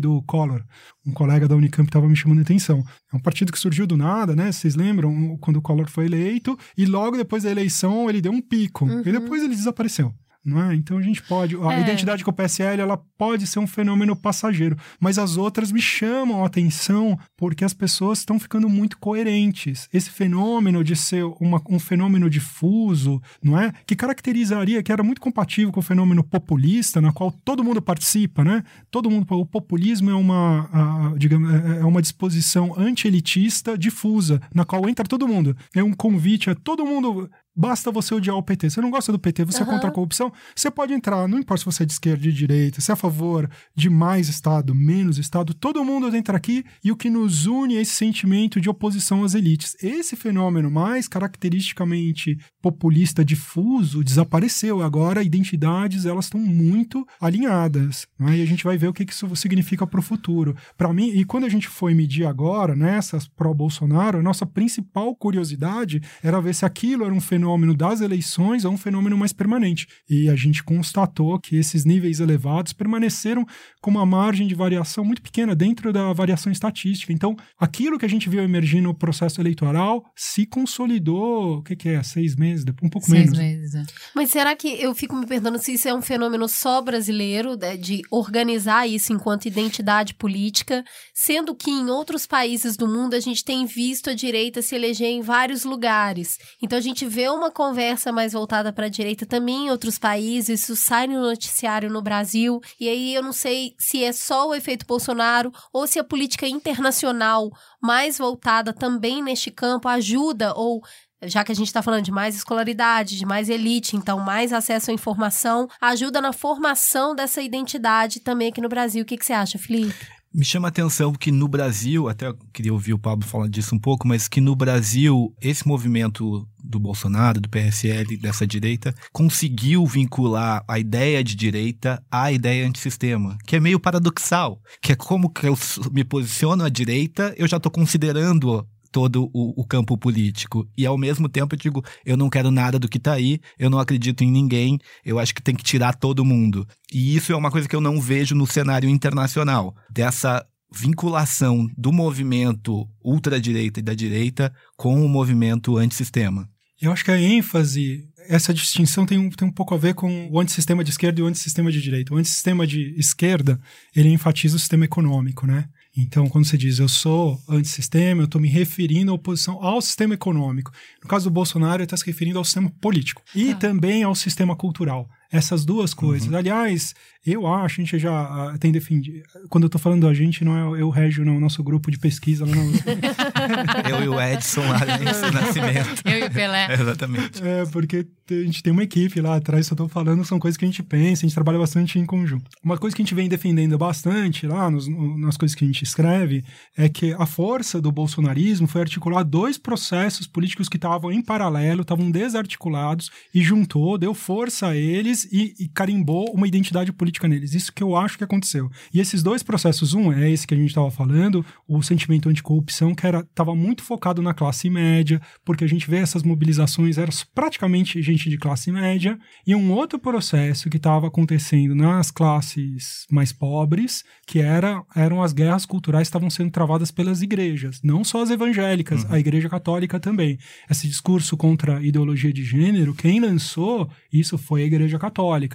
Do 0.01 0.23
Collor. 0.23 0.63
Um 1.07 1.13
colega 1.13 1.49
da 1.49 1.57
Unicamp 1.57 1.89
estava 1.89 2.09
me 2.09 2.17
chamando 2.17 2.41
a 2.41 2.43
atenção. 2.43 2.85
É 3.13 3.17
um 3.17 3.21
partido 3.21 3.53
que 3.53 3.59
surgiu 3.59 3.87
do 3.87 3.97
nada, 3.97 4.35
né? 4.37 4.53
Vocês 4.53 4.75
lembram 4.75 5.37
quando 5.39 5.57
o 5.57 5.63
Collor 5.63 5.89
foi 5.89 6.07
eleito 6.07 6.59
e 6.77 6.85
logo 6.85 7.17
depois 7.17 7.43
da 7.43 7.51
eleição 7.51 8.09
ele 8.09 8.21
deu 8.21 8.33
um 8.33 8.41
pico 8.41 8.85
uhum. 8.85 9.01
e 9.01 9.13
depois 9.13 9.43
ele 9.43 9.55
desapareceu 9.55 10.15
não 10.45 10.71
é? 10.71 10.75
Então 10.75 10.97
a 10.97 11.03
gente 11.03 11.23
pode. 11.23 11.57
A 11.57 11.75
é. 11.75 11.81
identidade 11.81 12.25
com 12.25 12.31
o 12.31 12.35
PSL 12.35 12.81
ela 12.81 12.97
pode 13.19 13.47
ser 13.47 13.59
um 13.59 13.67
fenômeno 13.67 14.17
passageiro, 14.17 14.77
mas 14.99 15.19
as 15.19 15.37
outras 15.37 15.71
me 15.71 15.81
chamam 15.81 16.43
a 16.43 16.47
atenção 16.47 17.19
porque 17.37 17.65
as 17.65 17.75
pessoas 17.75 18.21
estão 18.21 18.39
ficando 18.39 18.69
muito 18.69 18.99
coerentes. 18.99 19.89
Esse 19.93 20.11
fenômeno 20.11 20.83
de 20.83 20.97
ser 20.97 21.25
uma, 21.41 21.63
um 21.69 21.79
fenômeno 21.79 22.31
difuso, 22.31 23.21
não 23.43 23.59
é? 23.59 23.73
Que 23.87 23.95
caracterizaria, 23.95 24.83
que 24.83 24.93
era 24.93 25.03
muito 25.03 25.21
compatível 25.21 25.73
com 25.73 25.81
o 25.81 25.83
fenômeno 25.83 26.25
populista, 26.25 27.01
na 27.01 27.13
qual 27.13 27.31
todo 27.31 27.65
mundo 27.65 27.83
participa, 27.83 28.43
né? 28.43 28.63
Todo 28.91 29.11
mundo. 29.11 29.27
O 29.31 29.47
populismo 29.47 30.11
é 30.11 30.15
uma, 30.15 30.69
a, 30.73 31.15
digamos, 31.17 31.53
é, 31.53 31.81
é 31.81 31.85
uma 31.85 32.01
disposição 32.01 32.75
anti-elitista 32.77 33.77
difusa, 33.77 34.41
na 34.55 34.65
qual 34.65 34.89
entra 34.89 35.05
todo 35.05 35.29
mundo. 35.29 35.57
É 35.75 35.83
um 35.83 35.93
convite 35.93 36.49
a 36.49 36.55
todo 36.55 36.87
mundo 36.87 37.31
Basta 37.61 37.91
você 37.91 38.15
odiar 38.15 38.39
o 38.39 38.43
PT. 38.43 38.71
Você 38.71 38.81
não 38.81 38.91
gosta 38.91 39.13
do 39.13 39.19
PT, 39.19 39.45
você 39.45 39.63
uhum. 39.63 39.69
é 39.69 39.71
contra 39.71 39.91
a 39.91 39.93
corrupção, 39.93 40.33
você 40.57 40.71
pode 40.71 40.95
entrar, 40.95 41.29
não 41.29 41.39
importa 41.39 41.61
se 41.61 41.67
você 41.67 41.83
é 41.83 41.87
de 41.87 41.93
esquerda, 41.93 42.23
de 42.23 42.33
direita, 42.33 42.81
se 42.81 42.91
é 42.91 42.95
a 42.95 42.97
favor 42.97 43.51
de 43.77 43.91
mais 43.91 44.31
Estado, 44.31 44.75
menos 44.75 45.19
Estado, 45.19 45.53
todo 45.53 45.85
mundo 45.85 46.17
entra 46.17 46.39
aqui 46.39 46.65
e 46.83 46.91
o 46.91 46.97
que 46.97 47.11
nos 47.11 47.45
une 47.45 47.77
é 47.77 47.83
esse 47.83 47.93
sentimento 47.93 48.63
de 48.63 48.71
oposição 48.71 49.25
às 49.25 49.35
elites. 49.35 49.77
Esse 49.83 50.17
fenômeno 50.17 50.71
mais 50.71 51.07
caracteristicamente 51.07 52.39
populista 52.63 53.23
difuso 53.23 54.03
desapareceu. 54.03 54.81
Agora, 54.81 55.23
identidades, 55.23 56.07
elas 56.07 56.27
estão 56.27 56.41
muito 56.41 57.07
alinhadas. 57.21 58.07
Né? 58.19 58.39
E 58.39 58.43
a 58.43 58.47
gente 58.47 58.65
vai 58.65 58.79
ver 58.79 58.89
o 58.89 58.93
que 58.95 59.03
isso 59.03 59.37
significa 59.37 59.87
para 59.87 60.01
o 60.01 60.03
futuro. 60.03 60.57
Para 60.79 60.95
mim, 60.95 61.11
e 61.11 61.27
quando 61.27 61.45
a 61.45 61.51
gente 61.51 61.69
foi 61.69 61.93
medir 61.93 62.25
agora, 62.25 62.75
nessas 62.75 63.29
pró-Bolsonaro, 63.29 64.19
a 64.19 64.23
nossa 64.23 64.47
principal 64.47 65.15
curiosidade 65.15 66.01
era 66.23 66.41
ver 66.41 66.55
se 66.55 66.65
aquilo 66.65 67.05
era 67.05 67.13
um 67.13 67.21
fenômeno 67.21 67.50
fenômeno 67.51 67.75
das 67.75 68.01
eleições 68.01 68.65
a 68.65 68.69
um 68.69 68.77
fenômeno 68.77 69.17
mais 69.17 69.33
permanente. 69.33 69.87
E 70.09 70.29
a 70.29 70.37
gente 70.37 70.63
constatou 70.63 71.39
que 71.39 71.57
esses 71.57 71.85
níveis 71.85 72.21
elevados 72.21 72.73
permaneceram 72.73 73.45
com 73.81 73.91
uma 73.91 74.07
margem 74.07 74.47
de 74.47 74.55
variação 74.55 75.05
muito 75.05 75.21
pequena 75.23 75.55
dentro 75.55 75.93
da 75.93 76.13
variação 76.13 76.53
estatística. 76.53 77.13
Então, 77.13 77.37
aquilo 77.59 77.99
que 77.99 78.05
a 78.05 78.09
gente 78.09 78.29
viu 78.29 78.43
emergir 78.43 78.81
no 78.81 78.95
processo 78.95 79.41
eleitoral 79.41 80.05
se 80.15 80.47
consolidou, 80.47 81.59
o 81.59 81.63
que, 81.63 81.75
que 81.75 81.89
é, 81.89 82.03
seis 82.03 82.37
meses, 82.37 82.65
um 82.83 82.89
pouco 82.89 83.09
Seis 83.09 83.25
menos. 83.33 83.39
meses. 83.39 83.75
é. 83.75 83.83
Mas 84.15 84.31
será 84.31 84.55
que 84.55 84.69
eu 84.69 84.95
fico 84.95 85.17
me 85.17 85.27
perguntando 85.27 85.59
se 85.59 85.75
isso 85.75 85.89
é 85.89 85.95
um 85.95 86.03
fenômeno 86.03 86.49
só 86.49 86.81
brasileiro, 86.81 87.57
né, 87.57 87.77
de 87.77 88.03
organizar 88.11 88.87
isso 88.87 89.13
enquanto 89.13 89.47
identidade 89.47 90.15
política, 90.15 90.85
sendo 91.15 91.55
que 91.55 91.71
em 91.71 91.89
outros 91.89 92.27
países 92.27 92.77
do 92.77 92.87
mundo 92.87 93.15
a 93.15 93.21
gente 93.21 93.45
tem 93.45 93.67
visto 93.67 94.11
a 94.11 94.15
direita 94.15 94.63
se 94.63 94.75
eleger 94.75 95.09
em 95.09 95.23
vários 95.23 95.65
lugares. 95.65 96.39
Então 96.63 96.79
a 96.79 96.83
gente 96.83 97.07
vê 97.07 97.29
uma 97.35 97.51
conversa 97.51 98.13
mais 98.13 98.33
voltada 98.33 98.73
para 98.73 98.87
a 98.87 98.89
direita 98.89 99.27
também 99.27 99.67
em 99.67 99.71
outros 99.71 99.99
países, 99.99 100.61
isso 100.61 100.77
sai 100.77 101.07
no 101.07 101.21
noticiário 101.21 101.91
no 101.91 102.03
Brasil. 102.03 102.61
E 102.79 102.89
aí 102.89 103.15
eu 103.15 103.23
não 103.23 103.33
sei 103.33 103.75
se 103.79 104.03
é 104.05 104.13
só 104.13 104.49
o 104.49 104.55
efeito 104.55 104.87
Bolsonaro 104.87 105.53
ou 105.73 105.87
se 105.87 105.99
a 105.99 106.05
política 106.05 106.47
internacional 106.47 107.51
mais 107.81 108.19
voltada 108.19 108.73
também 108.73 109.23
neste 109.23 109.51
campo 109.51 109.89
ajuda 109.89 110.55
ou 110.55 110.83
já 111.23 111.45
que 111.45 111.53
a 111.53 111.55
gente 111.55 111.67
está 111.67 111.83
falando 111.83 112.05
de 112.05 112.11
mais 112.11 112.35
escolaridade, 112.35 113.19
de 113.19 113.27
mais 113.27 113.51
elite, 113.51 113.95
então 113.95 114.19
mais 114.21 114.53
acesso 114.53 114.91
à 114.91 114.95
informação, 114.95 115.69
ajuda 115.81 116.21
na 116.21 116.33
formação 116.33 117.15
dessa 117.15 117.43
identidade 117.43 118.21
também 118.21 118.49
aqui 118.49 118.61
no 118.61 118.69
Brasil. 118.71 119.03
O 119.03 119.07
que, 119.07 119.19
que 119.19 119.27
você 119.27 119.35
acha, 119.35 119.59
Felipe? 119.59 120.20
Me 120.33 120.45
chama 120.45 120.69
a 120.69 120.71
atenção 120.71 121.13
que 121.13 121.33
no 121.33 121.49
Brasil, 121.49 122.09
até 122.09 122.33
queria 122.53 122.73
ouvir 122.73 122.95
o 122.95 122.99
Pablo 122.99 123.27
falar 123.27 123.49
disso 123.49 123.75
um 123.75 123.79
pouco, 123.81 124.07
mas 124.07 124.29
que 124.29 124.41
no 124.41 124.55
Brasil, 124.55 125.35
esse 125.41 125.67
movimento 125.67 126.47
do 126.63 126.79
Bolsonaro, 126.79 127.41
do 127.41 127.49
PSL, 127.49 128.17
dessa 128.17 128.47
direita, 128.47 128.95
conseguiu 129.13 129.85
vincular 129.85 130.63
a 130.69 130.79
ideia 130.79 131.25
de 131.25 131.35
direita 131.35 132.01
à 132.09 132.31
ideia 132.31 132.69
antissistema, 132.69 133.37
que 133.45 133.57
é 133.57 133.61
meio 133.61 133.81
paradoxal, 133.81 134.63
que 134.81 134.93
é 134.93 134.95
como 134.95 135.29
que 135.29 135.49
eu 135.49 135.59
me 135.91 136.05
posiciono 136.05 136.63
à 136.63 136.69
direita, 136.69 137.35
eu 137.37 137.49
já 137.49 137.57
estou 137.57 137.73
considerando 137.73 138.65
todo 138.91 139.31
o, 139.33 139.61
o 139.61 139.67
campo 139.67 139.97
político. 139.97 140.69
E 140.77 140.85
ao 140.85 140.99
mesmo 140.99 141.29
tempo 141.29 141.55
eu 141.55 141.59
digo, 141.59 141.85
eu 142.05 142.17
não 142.17 142.31
quero 142.31 142.51
nada 142.51 142.79
do 142.79 142.89
que 142.89 142.99
tá 142.99 143.13
aí, 143.13 143.41
eu 143.59 143.71
não 143.71 143.79
acredito 143.79 144.23
em 144.23 144.31
ninguém, 144.31 144.79
eu 145.05 145.19
acho 145.19 145.35
que 145.35 145.43
tem 145.43 145.55
que 145.55 145.65
tirar 145.65 145.95
todo 145.95 146.25
mundo. 146.25 146.67
E 146.93 147.17
isso 147.17 147.33
é 147.33 147.37
uma 147.37 147.51
coisa 147.51 147.69
que 147.69 147.77
eu 147.77 147.81
não 147.81 148.01
vejo 148.01 148.35
no 148.35 148.47
cenário 148.47 148.89
internacional, 148.89 149.75
dessa 149.91 150.45
vinculação 150.73 151.67
do 151.77 151.93
movimento 151.93 152.89
ultradireita 153.03 153.81
e 153.81 153.83
da 153.83 153.95
direita 153.95 154.53
com 154.77 155.05
o 155.05 155.09
movimento 155.09 155.77
antissistema. 155.77 156.49
Eu 156.81 156.93
acho 156.93 157.05
que 157.05 157.11
a 157.11 157.21
ênfase, 157.21 158.09
essa 158.29 158.55
distinção 158.55 159.05
tem 159.05 159.19
um, 159.19 159.29
tem 159.29 159.47
um 159.47 159.53
pouco 159.53 159.75
a 159.75 159.79
ver 159.79 159.95
com 159.95 160.31
o 160.31 160.41
antissistema 160.41 160.83
de 160.83 160.91
esquerda 160.91 161.21
e 161.21 161.23
o 161.23 161.27
antissistema 161.27 161.71
de 161.71 161.83
direita. 161.83 162.15
O 162.15 162.17
antissistema 162.17 162.67
de 162.67 162.95
esquerda, 162.97 163.61
ele 163.95 164.09
enfatiza 164.09 164.57
o 164.57 164.59
sistema 164.59 164.87
econômico, 164.87 165.47
né? 165.47 165.69
Então, 165.97 166.29
quando 166.29 166.47
você 166.47 166.57
diz 166.57 166.79
eu 166.79 166.89
sou 166.89 167.41
antissistema, 167.49 168.23
eu 168.23 168.27
estou 168.27 168.41
me 168.41 168.49
referindo 168.49 169.11
à 169.11 169.15
oposição 169.15 169.63
ao 169.63 169.81
sistema 169.83 170.15
econômico. 170.15 170.71
No 171.03 171.09
caso 171.09 171.25
do 171.25 171.33
Bolsonaro, 171.33 171.79
ele 171.79 171.85
está 171.85 171.97
se 171.97 172.07
referindo 172.07 172.39
ao 172.39 172.45
sistema 172.45 172.71
político 172.81 173.23
e 173.35 173.55
também 173.55 174.03
ao 174.03 174.15
sistema 174.15 174.55
cultural. 174.55 175.09
Essas 175.33 175.65
duas 175.65 175.95
coisas. 175.95 176.33
Aliás, 176.33 176.95
eu 177.25 177.47
acho, 177.47 177.81
a 177.81 177.85
gente 177.85 177.99
já 177.99 178.11
ah, 178.21 178.57
tem 178.59 178.73
defendido. 178.73 179.23
Quando 179.49 179.65
eu 179.65 179.69
estou 179.69 179.81
falando 179.81 180.09
a 180.09 180.15
gente, 180.15 180.45
não 180.45 180.77
é 180.77 180.81
eu, 180.81 180.91
Régio, 180.91 181.25
não, 181.25 181.37
o 181.37 181.41
nosso 181.41 181.63
grupo 181.63 181.91
de 181.91 181.99
pesquisa 181.99 182.45
lá 182.47 182.55
no, 182.57 182.63
Eu 183.91 184.03
e 184.05 184.09
o 184.09 184.21
Edson 184.21 184.63
lá 184.63 184.81
nesse 184.99 185.23
nascimento. 185.31 186.03
Eu 186.05 186.19
e 186.19 186.25
o 186.25 186.31
Pelé. 186.31 186.73
Exatamente. 186.75 187.43
É, 187.45 187.65
porque 187.67 188.07
a 188.31 188.35
gente 188.35 188.63
tem 188.63 188.73
uma 188.73 188.83
equipe 188.85 189.21
lá 189.21 189.37
atrás, 189.37 189.67
só 189.67 189.75
tô 189.75 189.89
falando, 189.89 190.25
são 190.25 190.39
coisas 190.39 190.57
que 190.57 190.65
a 190.65 190.69
gente 190.69 190.83
pensa, 190.83 191.25
a 191.25 191.27
gente 191.29 191.35
trabalha 191.35 191.59
bastante 191.59 191.99
em 191.99 192.07
conjunto. 192.07 192.49
Uma 192.63 192.79
coisa 192.79 192.95
que 192.95 193.03
a 193.03 193.05
gente 193.05 193.15
vem 193.15 193.29
defendendo 193.29 193.77
bastante 193.77 194.47
lá, 194.47 194.71
nos- 194.71 194.87
no- 194.89 195.19
nas 195.19 195.37
coisas 195.37 195.55
que 195.55 195.65
a 195.65 195.67
gente 195.67 195.83
escreve, 195.83 196.45
é 196.77 196.89
que 196.89 197.13
a 197.13 197.27
força 197.27 197.81
do 197.81 197.91
bolsonarismo 197.93 198.67
foi 198.67 198.81
articular 198.83 199.23
dois 199.25 199.59
processos 199.59 200.27
políticos 200.27 200.69
que 200.69 200.77
estavam 200.77 201.11
em 201.13 201.21
paralelo, 201.23 201.83
estavam 201.83 202.11
desarticulados, 202.11 203.11
e 203.35 203.43
juntou, 203.43 203.99
deu 203.99 204.15
força 204.15 204.69
a 204.69 204.77
eles 204.77 205.20
e, 205.31 205.55
e 205.59 205.69
carimbou 205.69 206.33
uma 206.33 206.47
identidade 206.47 206.93
política 206.93 207.29
neles. 207.29 207.55
Isso 207.55 207.73
que 207.73 207.83
eu 207.83 207.97
acho 207.97 208.19
que 208.19 208.25
aconteceu. 208.25 208.71
E 208.93 209.01
esses 209.01 209.23
dois 209.23 209.43
processos, 209.43 209.95
um 209.95 210.13
é 210.13 210.31
esse 210.31 210.47
que 210.47 210.55
a 210.55 210.57
gente 210.57 210.69
estava 210.69 210.91
falando, 210.91 211.45
o 211.69 211.83
sentimento 211.83 212.29
anticorrupção, 212.29 212.95
que 212.95 213.07
era 213.07 213.21
estava 213.21 213.55
muito 213.55 213.83
focado 213.83 214.23
na 214.23 214.35
classe 214.35 214.69
média, 214.69 215.21
porque 215.45 215.65
a 215.65 215.69
gente 215.69 215.89
vê 215.89 215.99
essas 215.99 216.23
mobilizações, 216.23 216.99
eram 216.99 217.13
praticamente 217.35 218.01
gente 218.03 218.29
de 218.29 218.39
classe 218.39 218.71
média, 218.71 219.19
e 219.47 219.55
um 219.55 219.73
outro 219.73 219.99
processo 219.99 220.69
que 220.69 220.77
estava 220.77 221.09
acontecendo 221.09 221.75
nas 221.75 222.11
classes 222.11 223.07
mais 223.11 223.33
pobres, 223.33 224.05
que 224.27 224.39
era, 224.39 224.83
eram 224.95 225.23
as 225.23 225.33
guerras 225.33 225.67
culturais 225.67 226.09
que 226.09 226.11
estavam 226.11 226.31
sendo 226.31 226.51
travadas 226.51 226.91
pelas 226.91 227.23
igrejas, 227.23 227.81
não 227.83 228.05
só 228.05 228.23
as 228.23 228.31
evangélicas, 228.31 229.07
a 229.11 229.19
igreja 229.19 229.49
católica 229.49 229.99
também. 229.99 230.39
Esse 230.69 230.89
discurso 230.89 231.37
contra 231.37 231.79
a 231.79 231.83
ideologia 231.83 232.33
de 232.33 232.45
gênero, 232.45 232.95
quem 232.95 233.21
lançou 233.21 233.91
isso 234.13 234.37
foi 234.39 234.63
a 234.63 234.67
igreja 234.67 234.99
católica. 234.99 235.10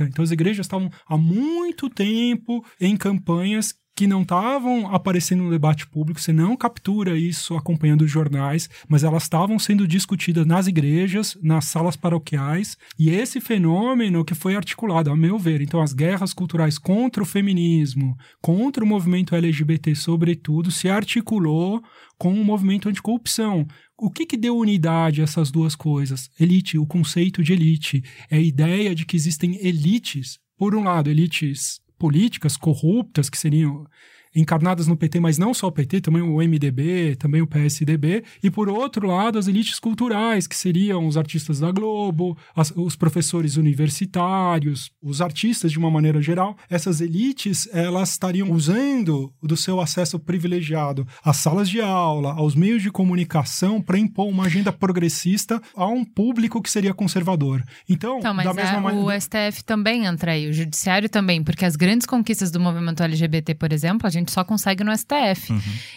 Então 0.08 0.24
as 0.24 0.32
igrejas 0.32 0.66
estavam 0.66 0.90
há 1.08 1.18
muito 1.18 1.90
tempo 1.90 2.64
em 2.80 2.96
campanhas 2.96 3.74
que 3.96 4.08
não 4.08 4.24
estavam 4.24 4.94
aparecendo 4.94 5.44
no 5.44 5.50
debate 5.50 5.88
público, 5.88 6.20
você 6.20 6.34
não 6.34 6.58
captura 6.58 7.18
isso 7.18 7.56
acompanhando 7.56 8.02
os 8.02 8.12
jornais, 8.12 8.70
mas 8.90 9.06
elas 9.06 9.24
estavam 9.24 9.58
sendo 9.58 9.88
discutidas 9.88 10.46
nas 10.46 10.68
igrejas, 10.68 11.38
nas 11.42 11.66
salas 11.66 11.96
paroquiais, 11.96 12.78
e 13.00 13.10
esse 13.10 13.40
fenômeno 13.40 14.26
que 14.26 14.36
foi 14.36 14.56
articulado, 14.56 15.10
a 15.10 15.16
meu 15.16 15.40
ver, 15.40 15.62
então 15.62 15.82
as 15.82 15.94
guerras 15.94 16.34
culturais 16.34 16.78
contra 16.78 17.24
o 17.24 17.26
feminismo, 17.26 18.18
contra 18.42 18.84
o 18.84 18.88
movimento 18.88 19.34
LGBT, 19.34 19.96
sobretudo, 19.96 20.72
se 20.72 20.90
articulou 20.90 21.82
com 22.18 22.34
o 22.34 22.44
movimento 22.44 22.90
anticorrupção. 22.90 23.66
O 23.98 24.12
que, 24.12 24.26
que 24.26 24.36
deu 24.36 24.58
unidade 24.58 25.22
a 25.22 25.24
essas 25.24 25.50
duas 25.50 25.76
coisas? 25.76 26.30
Elite, 26.40 26.78
o 26.78 26.86
conceito 26.86 27.42
de 27.42 27.54
elite, 27.54 28.04
é 28.30 28.36
a 28.38 28.42
ideia 28.42 28.94
de 28.94 29.06
que 29.06 29.16
existem 29.16 29.58
elites, 29.66 30.38
por 30.58 30.76
um 30.76 30.84
lado, 30.84 31.10
elites 31.10 31.80
políticas 31.98 32.58
corruptas 32.58 33.30
que 33.30 33.38
seriam 33.38 33.88
encarnadas 34.36 34.88
no 34.88 34.98
PT, 34.98 35.20
mas 35.20 35.38
não 35.38 35.54
só 35.54 35.68
o 35.68 35.72
PT, 35.72 36.02
também 36.02 36.22
o 36.22 36.42
MDB, 36.42 37.16
também 37.16 37.42
o 37.42 37.48
PSDB, 37.48 38.24
e 38.44 38.52
por 38.52 38.68
outro 38.70 39.08
lado 39.08 39.40
as 39.40 39.48
elites 39.48 39.80
culturais, 39.80 40.46
que 40.48 40.56
seriam 40.56 41.08
os 41.08 41.16
artistas 41.18 41.60
da 41.60 41.72
Globo, 41.72 42.38
as- 42.56 42.74
os 42.76 42.96
professores 42.96 43.56
universitários, 43.58 44.92
os 45.02 45.22
artistas 45.22 45.72
de 45.72 45.78
uma 45.80 45.90
maneira 45.92 46.22
geral. 46.22 46.58
Essas 46.70 47.02
elites, 47.02 47.68
elas 47.74 48.12
estariam 48.12 48.52
usando 48.52 49.34
do 49.42 49.56
seu 49.58 49.80
acesso 49.80 50.20
privilegiado 50.20 51.08
às 51.24 51.38
salas 51.38 51.70
de 51.70 51.82
aula, 51.82 52.34
aos 52.34 52.56
meios 52.56 52.82
de 52.82 52.92
comunicação 52.92 53.82
para 53.82 53.98
impor 53.98 54.28
uma 54.28 54.46
agenda 54.46 54.72
progressista 54.72 55.62
a 55.76 55.88
um 55.88 56.04
público 56.04 56.62
que 56.62 56.70
seria 56.72 56.94
conservador. 56.94 57.64
Então, 57.90 58.20
Então, 58.20 58.34
mas 58.34 58.46
da 58.46 58.54
mesma 58.54 58.78
a- 58.78 58.82
maneira 58.82 59.06
o 59.06 59.12
STF 59.12 59.64
também 59.64 60.06
entra 60.06 60.32
aí, 60.32 60.48
o 60.50 60.54
judiciário 60.54 61.10
também, 61.10 61.44
porque 61.44 61.66
as 61.66 61.76
grandes 61.76 62.06
conquistas 62.06 62.52
do 62.52 62.60
movimento 62.60 63.04
LGBT, 63.04 63.54
por 63.56 63.72
exemplo, 63.72 64.08
a 64.08 64.10
gente 64.10 64.25
só 64.32 64.44
consegue 64.44 64.84
no 64.84 64.96
STF. 64.96 65.54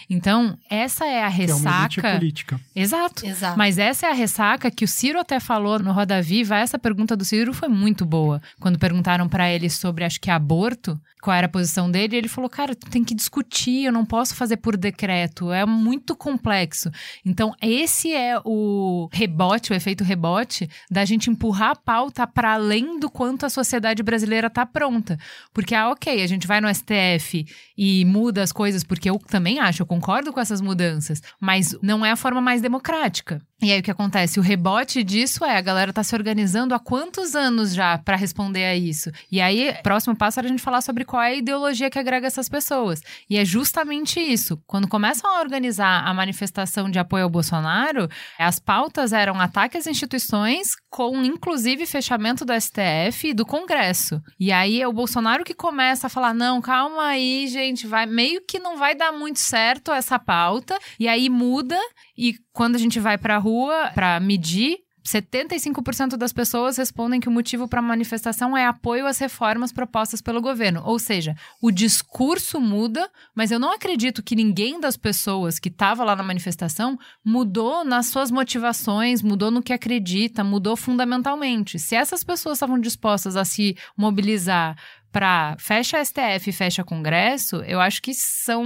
Então, 0.09 0.57
essa 0.69 1.05
é 1.05 1.23
a 1.23 1.31
que 1.31 1.43
é 1.43 1.53
uma 1.53 1.85
ressaca. 1.85 2.13
política. 2.13 2.59
Exato. 2.75 3.25
Exato. 3.25 3.57
Mas 3.57 3.77
essa 3.77 4.07
é 4.07 4.11
a 4.11 4.13
ressaca 4.13 4.71
que 4.71 4.85
o 4.85 4.87
Ciro 4.87 5.19
até 5.19 5.39
falou 5.39 5.79
no 5.79 5.91
Roda 5.91 6.21
Viva. 6.21 6.57
Essa 6.57 6.79
pergunta 6.79 7.15
do 7.15 7.25
Ciro 7.25 7.53
foi 7.53 7.69
muito 7.69 8.05
boa. 8.05 8.41
Quando 8.59 8.79
perguntaram 8.79 9.27
pra 9.27 9.49
ele 9.49 9.69
sobre, 9.69 10.03
acho 10.03 10.19
que 10.19 10.31
aborto, 10.31 10.99
qual 11.21 11.35
era 11.35 11.47
a 11.47 11.49
posição 11.49 11.91
dele, 11.91 12.15
ele 12.15 12.27
falou: 12.27 12.49
Cara, 12.49 12.75
tu 12.75 12.89
tem 12.89 13.03
que 13.03 13.13
discutir, 13.13 13.85
eu 13.85 13.91
não 13.91 14.05
posso 14.05 14.35
fazer 14.35 14.57
por 14.57 14.77
decreto, 14.77 15.51
é 15.51 15.65
muito 15.65 16.15
complexo. 16.15 16.89
Então, 17.25 17.53
esse 17.61 18.13
é 18.13 18.39
o 18.45 19.09
rebote, 19.11 19.71
o 19.71 19.75
efeito 19.75 20.03
rebote, 20.03 20.69
da 20.89 21.03
gente 21.03 21.29
empurrar 21.29 21.71
a 21.71 21.75
pauta 21.75 22.25
para 22.25 22.53
além 22.53 22.99
do 22.99 23.09
quanto 23.09 23.45
a 23.45 23.49
sociedade 23.49 24.01
brasileira 24.01 24.49
tá 24.49 24.65
pronta. 24.65 25.17
Porque, 25.53 25.75
ah, 25.75 25.89
ok, 25.89 26.21
a 26.23 26.27
gente 26.27 26.47
vai 26.47 26.61
no 26.61 26.73
STF 26.73 27.45
e 27.77 28.05
muda 28.05 28.18
as 28.41 28.51
coisas, 28.51 28.83
porque 28.83 29.09
eu 29.09 29.19
também 29.19 29.59
acho, 29.59 29.81
eu 29.81 29.85
concordo 29.85 30.33
com 30.33 30.39
essas 30.39 30.61
mudanças, 30.61 31.21
mas 31.39 31.77
não 31.81 32.05
é 32.05 32.11
a 32.11 32.15
forma 32.15 32.41
mais 32.41 32.61
democrática. 32.61 33.41
E 33.61 33.73
aí 33.73 33.79
o 33.79 33.83
que 33.83 33.91
acontece? 33.91 34.39
O 34.39 34.43
rebote 34.43 35.03
disso 35.03 35.43
é 35.43 35.57
a 35.57 35.61
galera 35.61 35.91
tá 35.91 36.01
se 36.01 36.15
organizando 36.15 36.73
há 36.73 36.79
quantos 36.79 37.35
anos 37.35 37.73
já 37.73 37.97
para 37.97 38.15
responder 38.15 38.63
a 38.63 38.75
isso. 38.75 39.11
E 39.29 39.41
aí, 39.41 39.73
próximo 39.83 40.15
passo 40.15 40.39
era 40.39 40.47
a 40.47 40.51
gente 40.51 40.61
falar 40.61 40.79
sobre 40.79 41.03
qual 41.03 41.21
é 41.21 41.27
a 41.27 41.35
ideologia 41.35 41.89
que 41.89 41.99
agrega 41.99 42.25
essas 42.25 42.47
pessoas. 42.47 43.01
E 43.29 43.37
é 43.37 43.43
justamente 43.43 44.17
isso. 44.17 44.61
Quando 44.65 44.87
começam 44.87 45.29
a 45.29 45.41
organizar 45.41 46.07
a 46.07 46.13
manifestação 46.13 46.89
de 46.89 46.99
apoio 46.99 47.25
ao 47.25 47.29
Bolsonaro, 47.29 48.09
as 48.37 48.59
pautas 48.59 49.11
eram 49.11 49.39
ataque 49.41 49.77
às 49.77 49.87
instituições, 49.87 50.75
com 50.89 51.23
inclusive 51.23 51.85
fechamento 51.85 52.43
do 52.43 52.53
STF 52.53 53.29
e 53.29 53.33
do 53.33 53.45
Congresso. 53.45 54.21
E 54.39 54.51
aí 54.51 54.81
é 54.81 54.87
o 54.87 54.93
Bolsonaro 54.93 55.43
que 55.43 55.53
começa 55.53 56.07
a 56.07 56.09
falar: 56.09 56.33
não, 56.33 56.61
calma 56.61 57.07
aí, 57.07 57.47
gente, 57.47 57.85
vai 57.85 58.05
meio 58.05 58.41
que 58.45 58.59
não 58.59 58.77
vai 58.77 58.95
dar 58.95 59.11
muito 59.11 59.39
certo 59.39 59.91
essa 59.91 60.17
pauta. 60.17 60.77
E 60.99 61.07
aí 61.07 61.29
muda, 61.29 61.79
e 62.17 62.35
quando 62.51 62.75
a 62.75 62.79
gente 62.79 62.99
vai 62.99 63.17
pra 63.17 63.37
rua 63.37 63.91
pra 63.93 64.19
medir 64.19 64.77
75% 65.05 66.17
das 66.17 66.33
pessoas 66.33 66.77
respondem 66.77 67.19
que 67.19 67.27
o 67.27 67.31
motivo 67.31 67.67
para 67.67 67.79
a 67.79 67.83
manifestação 67.83 68.55
é 68.55 68.65
apoio 68.65 69.07
às 69.07 69.17
reformas 69.17 69.71
propostas 69.71 70.21
pelo 70.21 70.41
governo. 70.41 70.81
Ou 70.85 70.99
seja, 70.99 71.35
o 71.61 71.71
discurso 71.71 72.59
muda, 72.59 73.09
mas 73.33 73.51
eu 73.51 73.59
não 73.59 73.73
acredito 73.73 74.21
que 74.21 74.35
ninguém 74.35 74.79
das 74.79 74.97
pessoas 74.97 75.59
que 75.59 75.69
estava 75.69 76.03
lá 76.03 76.15
na 76.15 76.23
manifestação 76.23 76.97
mudou 77.23 77.83
nas 77.83 78.07
suas 78.07 78.29
motivações, 78.29 79.21
mudou 79.21 79.49
no 79.51 79.63
que 79.63 79.73
acredita, 79.73 80.43
mudou 80.43 80.75
fundamentalmente. 80.75 81.79
Se 81.79 81.95
essas 81.95 82.23
pessoas 82.23 82.57
estavam 82.57 82.79
dispostas 82.79 83.35
a 83.35 83.45
se 83.45 83.75
mobilizar 83.97 84.75
para 85.11 85.55
fecha 85.59 86.03
STF 86.03 86.49
e 86.49 86.53
fecha 86.53 86.83
Congresso, 86.83 87.57
eu 87.57 87.79
acho 87.79 88.01
que 88.01 88.13
são 88.13 88.63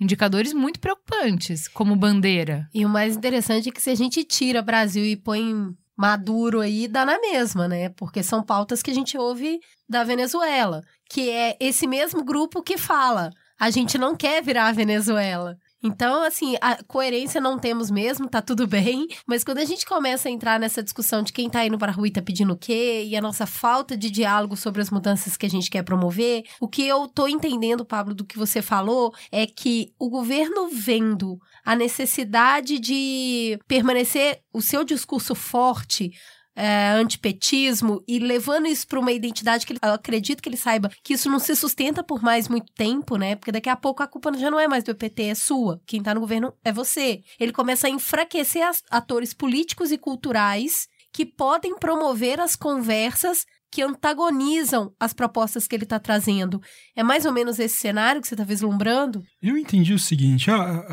indicadores 0.00 0.52
muito 0.52 0.80
preocupantes 0.80 1.68
como 1.68 1.96
bandeira. 1.96 2.68
E 2.74 2.84
o 2.84 2.88
mais 2.88 3.16
interessante 3.16 3.68
é 3.68 3.72
que 3.72 3.82
se 3.82 3.90
a 3.90 3.94
gente 3.94 4.24
tira 4.24 4.62
Brasil 4.62 5.04
e 5.04 5.16
põe 5.16 5.74
Maduro 5.96 6.60
aí, 6.60 6.88
dá 6.88 7.04
na 7.04 7.18
mesma, 7.20 7.68
né? 7.68 7.88
Porque 7.90 8.22
são 8.22 8.42
pautas 8.42 8.82
que 8.82 8.90
a 8.90 8.94
gente 8.94 9.16
ouve 9.16 9.60
da 9.88 10.02
Venezuela, 10.02 10.82
que 11.08 11.30
é 11.30 11.56
esse 11.60 11.86
mesmo 11.86 12.24
grupo 12.24 12.62
que 12.62 12.76
fala: 12.76 13.30
a 13.58 13.70
gente 13.70 13.96
não 13.96 14.16
quer 14.16 14.42
virar 14.42 14.66
a 14.66 14.72
Venezuela. 14.72 15.56
Então, 15.84 16.22
assim, 16.22 16.56
a 16.62 16.82
coerência 16.84 17.42
não 17.42 17.58
temos 17.58 17.90
mesmo, 17.90 18.26
tá 18.26 18.40
tudo 18.40 18.66
bem. 18.66 19.06
Mas 19.26 19.44
quando 19.44 19.58
a 19.58 19.64
gente 19.66 19.84
começa 19.84 20.30
a 20.30 20.32
entrar 20.32 20.58
nessa 20.58 20.82
discussão 20.82 21.22
de 21.22 21.30
quem 21.30 21.50
tá 21.50 21.62
indo 21.62 21.76
pra 21.76 21.92
rua 21.92 22.08
e 22.08 22.10
tá 22.10 22.22
pedindo 22.22 22.54
o 22.54 22.56
quê, 22.56 23.04
e 23.06 23.14
a 23.14 23.20
nossa 23.20 23.44
falta 23.44 23.94
de 23.94 24.10
diálogo 24.10 24.56
sobre 24.56 24.80
as 24.80 24.88
mudanças 24.88 25.36
que 25.36 25.44
a 25.44 25.50
gente 25.50 25.68
quer 25.68 25.82
promover, 25.82 26.42
o 26.58 26.66
que 26.66 26.88
eu 26.88 27.06
tô 27.06 27.28
entendendo, 27.28 27.84
Pablo, 27.84 28.14
do 28.14 28.24
que 28.24 28.38
você 28.38 28.62
falou, 28.62 29.12
é 29.30 29.46
que 29.46 29.92
o 29.98 30.08
governo 30.08 30.68
vendo 30.68 31.38
a 31.62 31.76
necessidade 31.76 32.78
de 32.78 33.58
permanecer 33.68 34.40
o 34.54 34.62
seu 34.62 34.84
discurso 34.84 35.34
forte 35.34 36.12
é, 36.56 36.90
antipetismo 36.90 38.02
e 38.06 38.18
levando 38.18 38.66
isso 38.66 38.86
para 38.86 39.00
uma 39.00 39.12
identidade 39.12 39.66
que 39.66 39.72
ele, 39.72 39.80
eu 39.82 39.92
acredito 39.92 40.42
que 40.42 40.48
ele 40.48 40.56
saiba 40.56 40.90
que 41.02 41.14
isso 41.14 41.30
não 41.30 41.38
se 41.38 41.54
sustenta 41.56 42.02
por 42.02 42.22
mais 42.22 42.48
muito 42.48 42.72
tempo, 42.72 43.16
né? 43.16 43.36
Porque 43.36 43.52
daqui 43.52 43.68
a 43.68 43.76
pouco 43.76 44.02
a 44.02 44.06
culpa 44.06 44.32
já 44.38 44.50
não 44.50 44.60
é 44.60 44.68
mais 44.68 44.84
do 44.84 44.94
PT, 44.94 45.24
é 45.24 45.34
sua. 45.34 45.80
Quem 45.86 46.02
tá 46.02 46.14
no 46.14 46.20
governo 46.20 46.52
é 46.64 46.72
você. 46.72 47.22
Ele 47.38 47.52
começa 47.52 47.86
a 47.86 47.90
enfraquecer 47.90 48.66
as, 48.66 48.82
atores 48.90 49.34
políticos 49.34 49.90
e 49.90 49.98
culturais 49.98 50.88
que 51.12 51.24
podem 51.24 51.78
promover 51.78 52.40
as 52.40 52.56
conversas 52.56 53.46
que 53.74 53.82
antagonizam 53.82 54.92
as 55.00 55.12
propostas 55.12 55.66
que 55.66 55.74
ele 55.74 55.82
está 55.82 55.98
trazendo. 55.98 56.62
É 56.94 57.02
mais 57.02 57.24
ou 57.24 57.32
menos 57.32 57.58
esse 57.58 57.74
cenário 57.74 58.20
que 58.20 58.28
você 58.28 58.34
está 58.34 58.44
vislumbrando? 58.44 59.20
Eu 59.42 59.58
entendi 59.58 59.92
o 59.92 59.98
seguinte: 59.98 60.48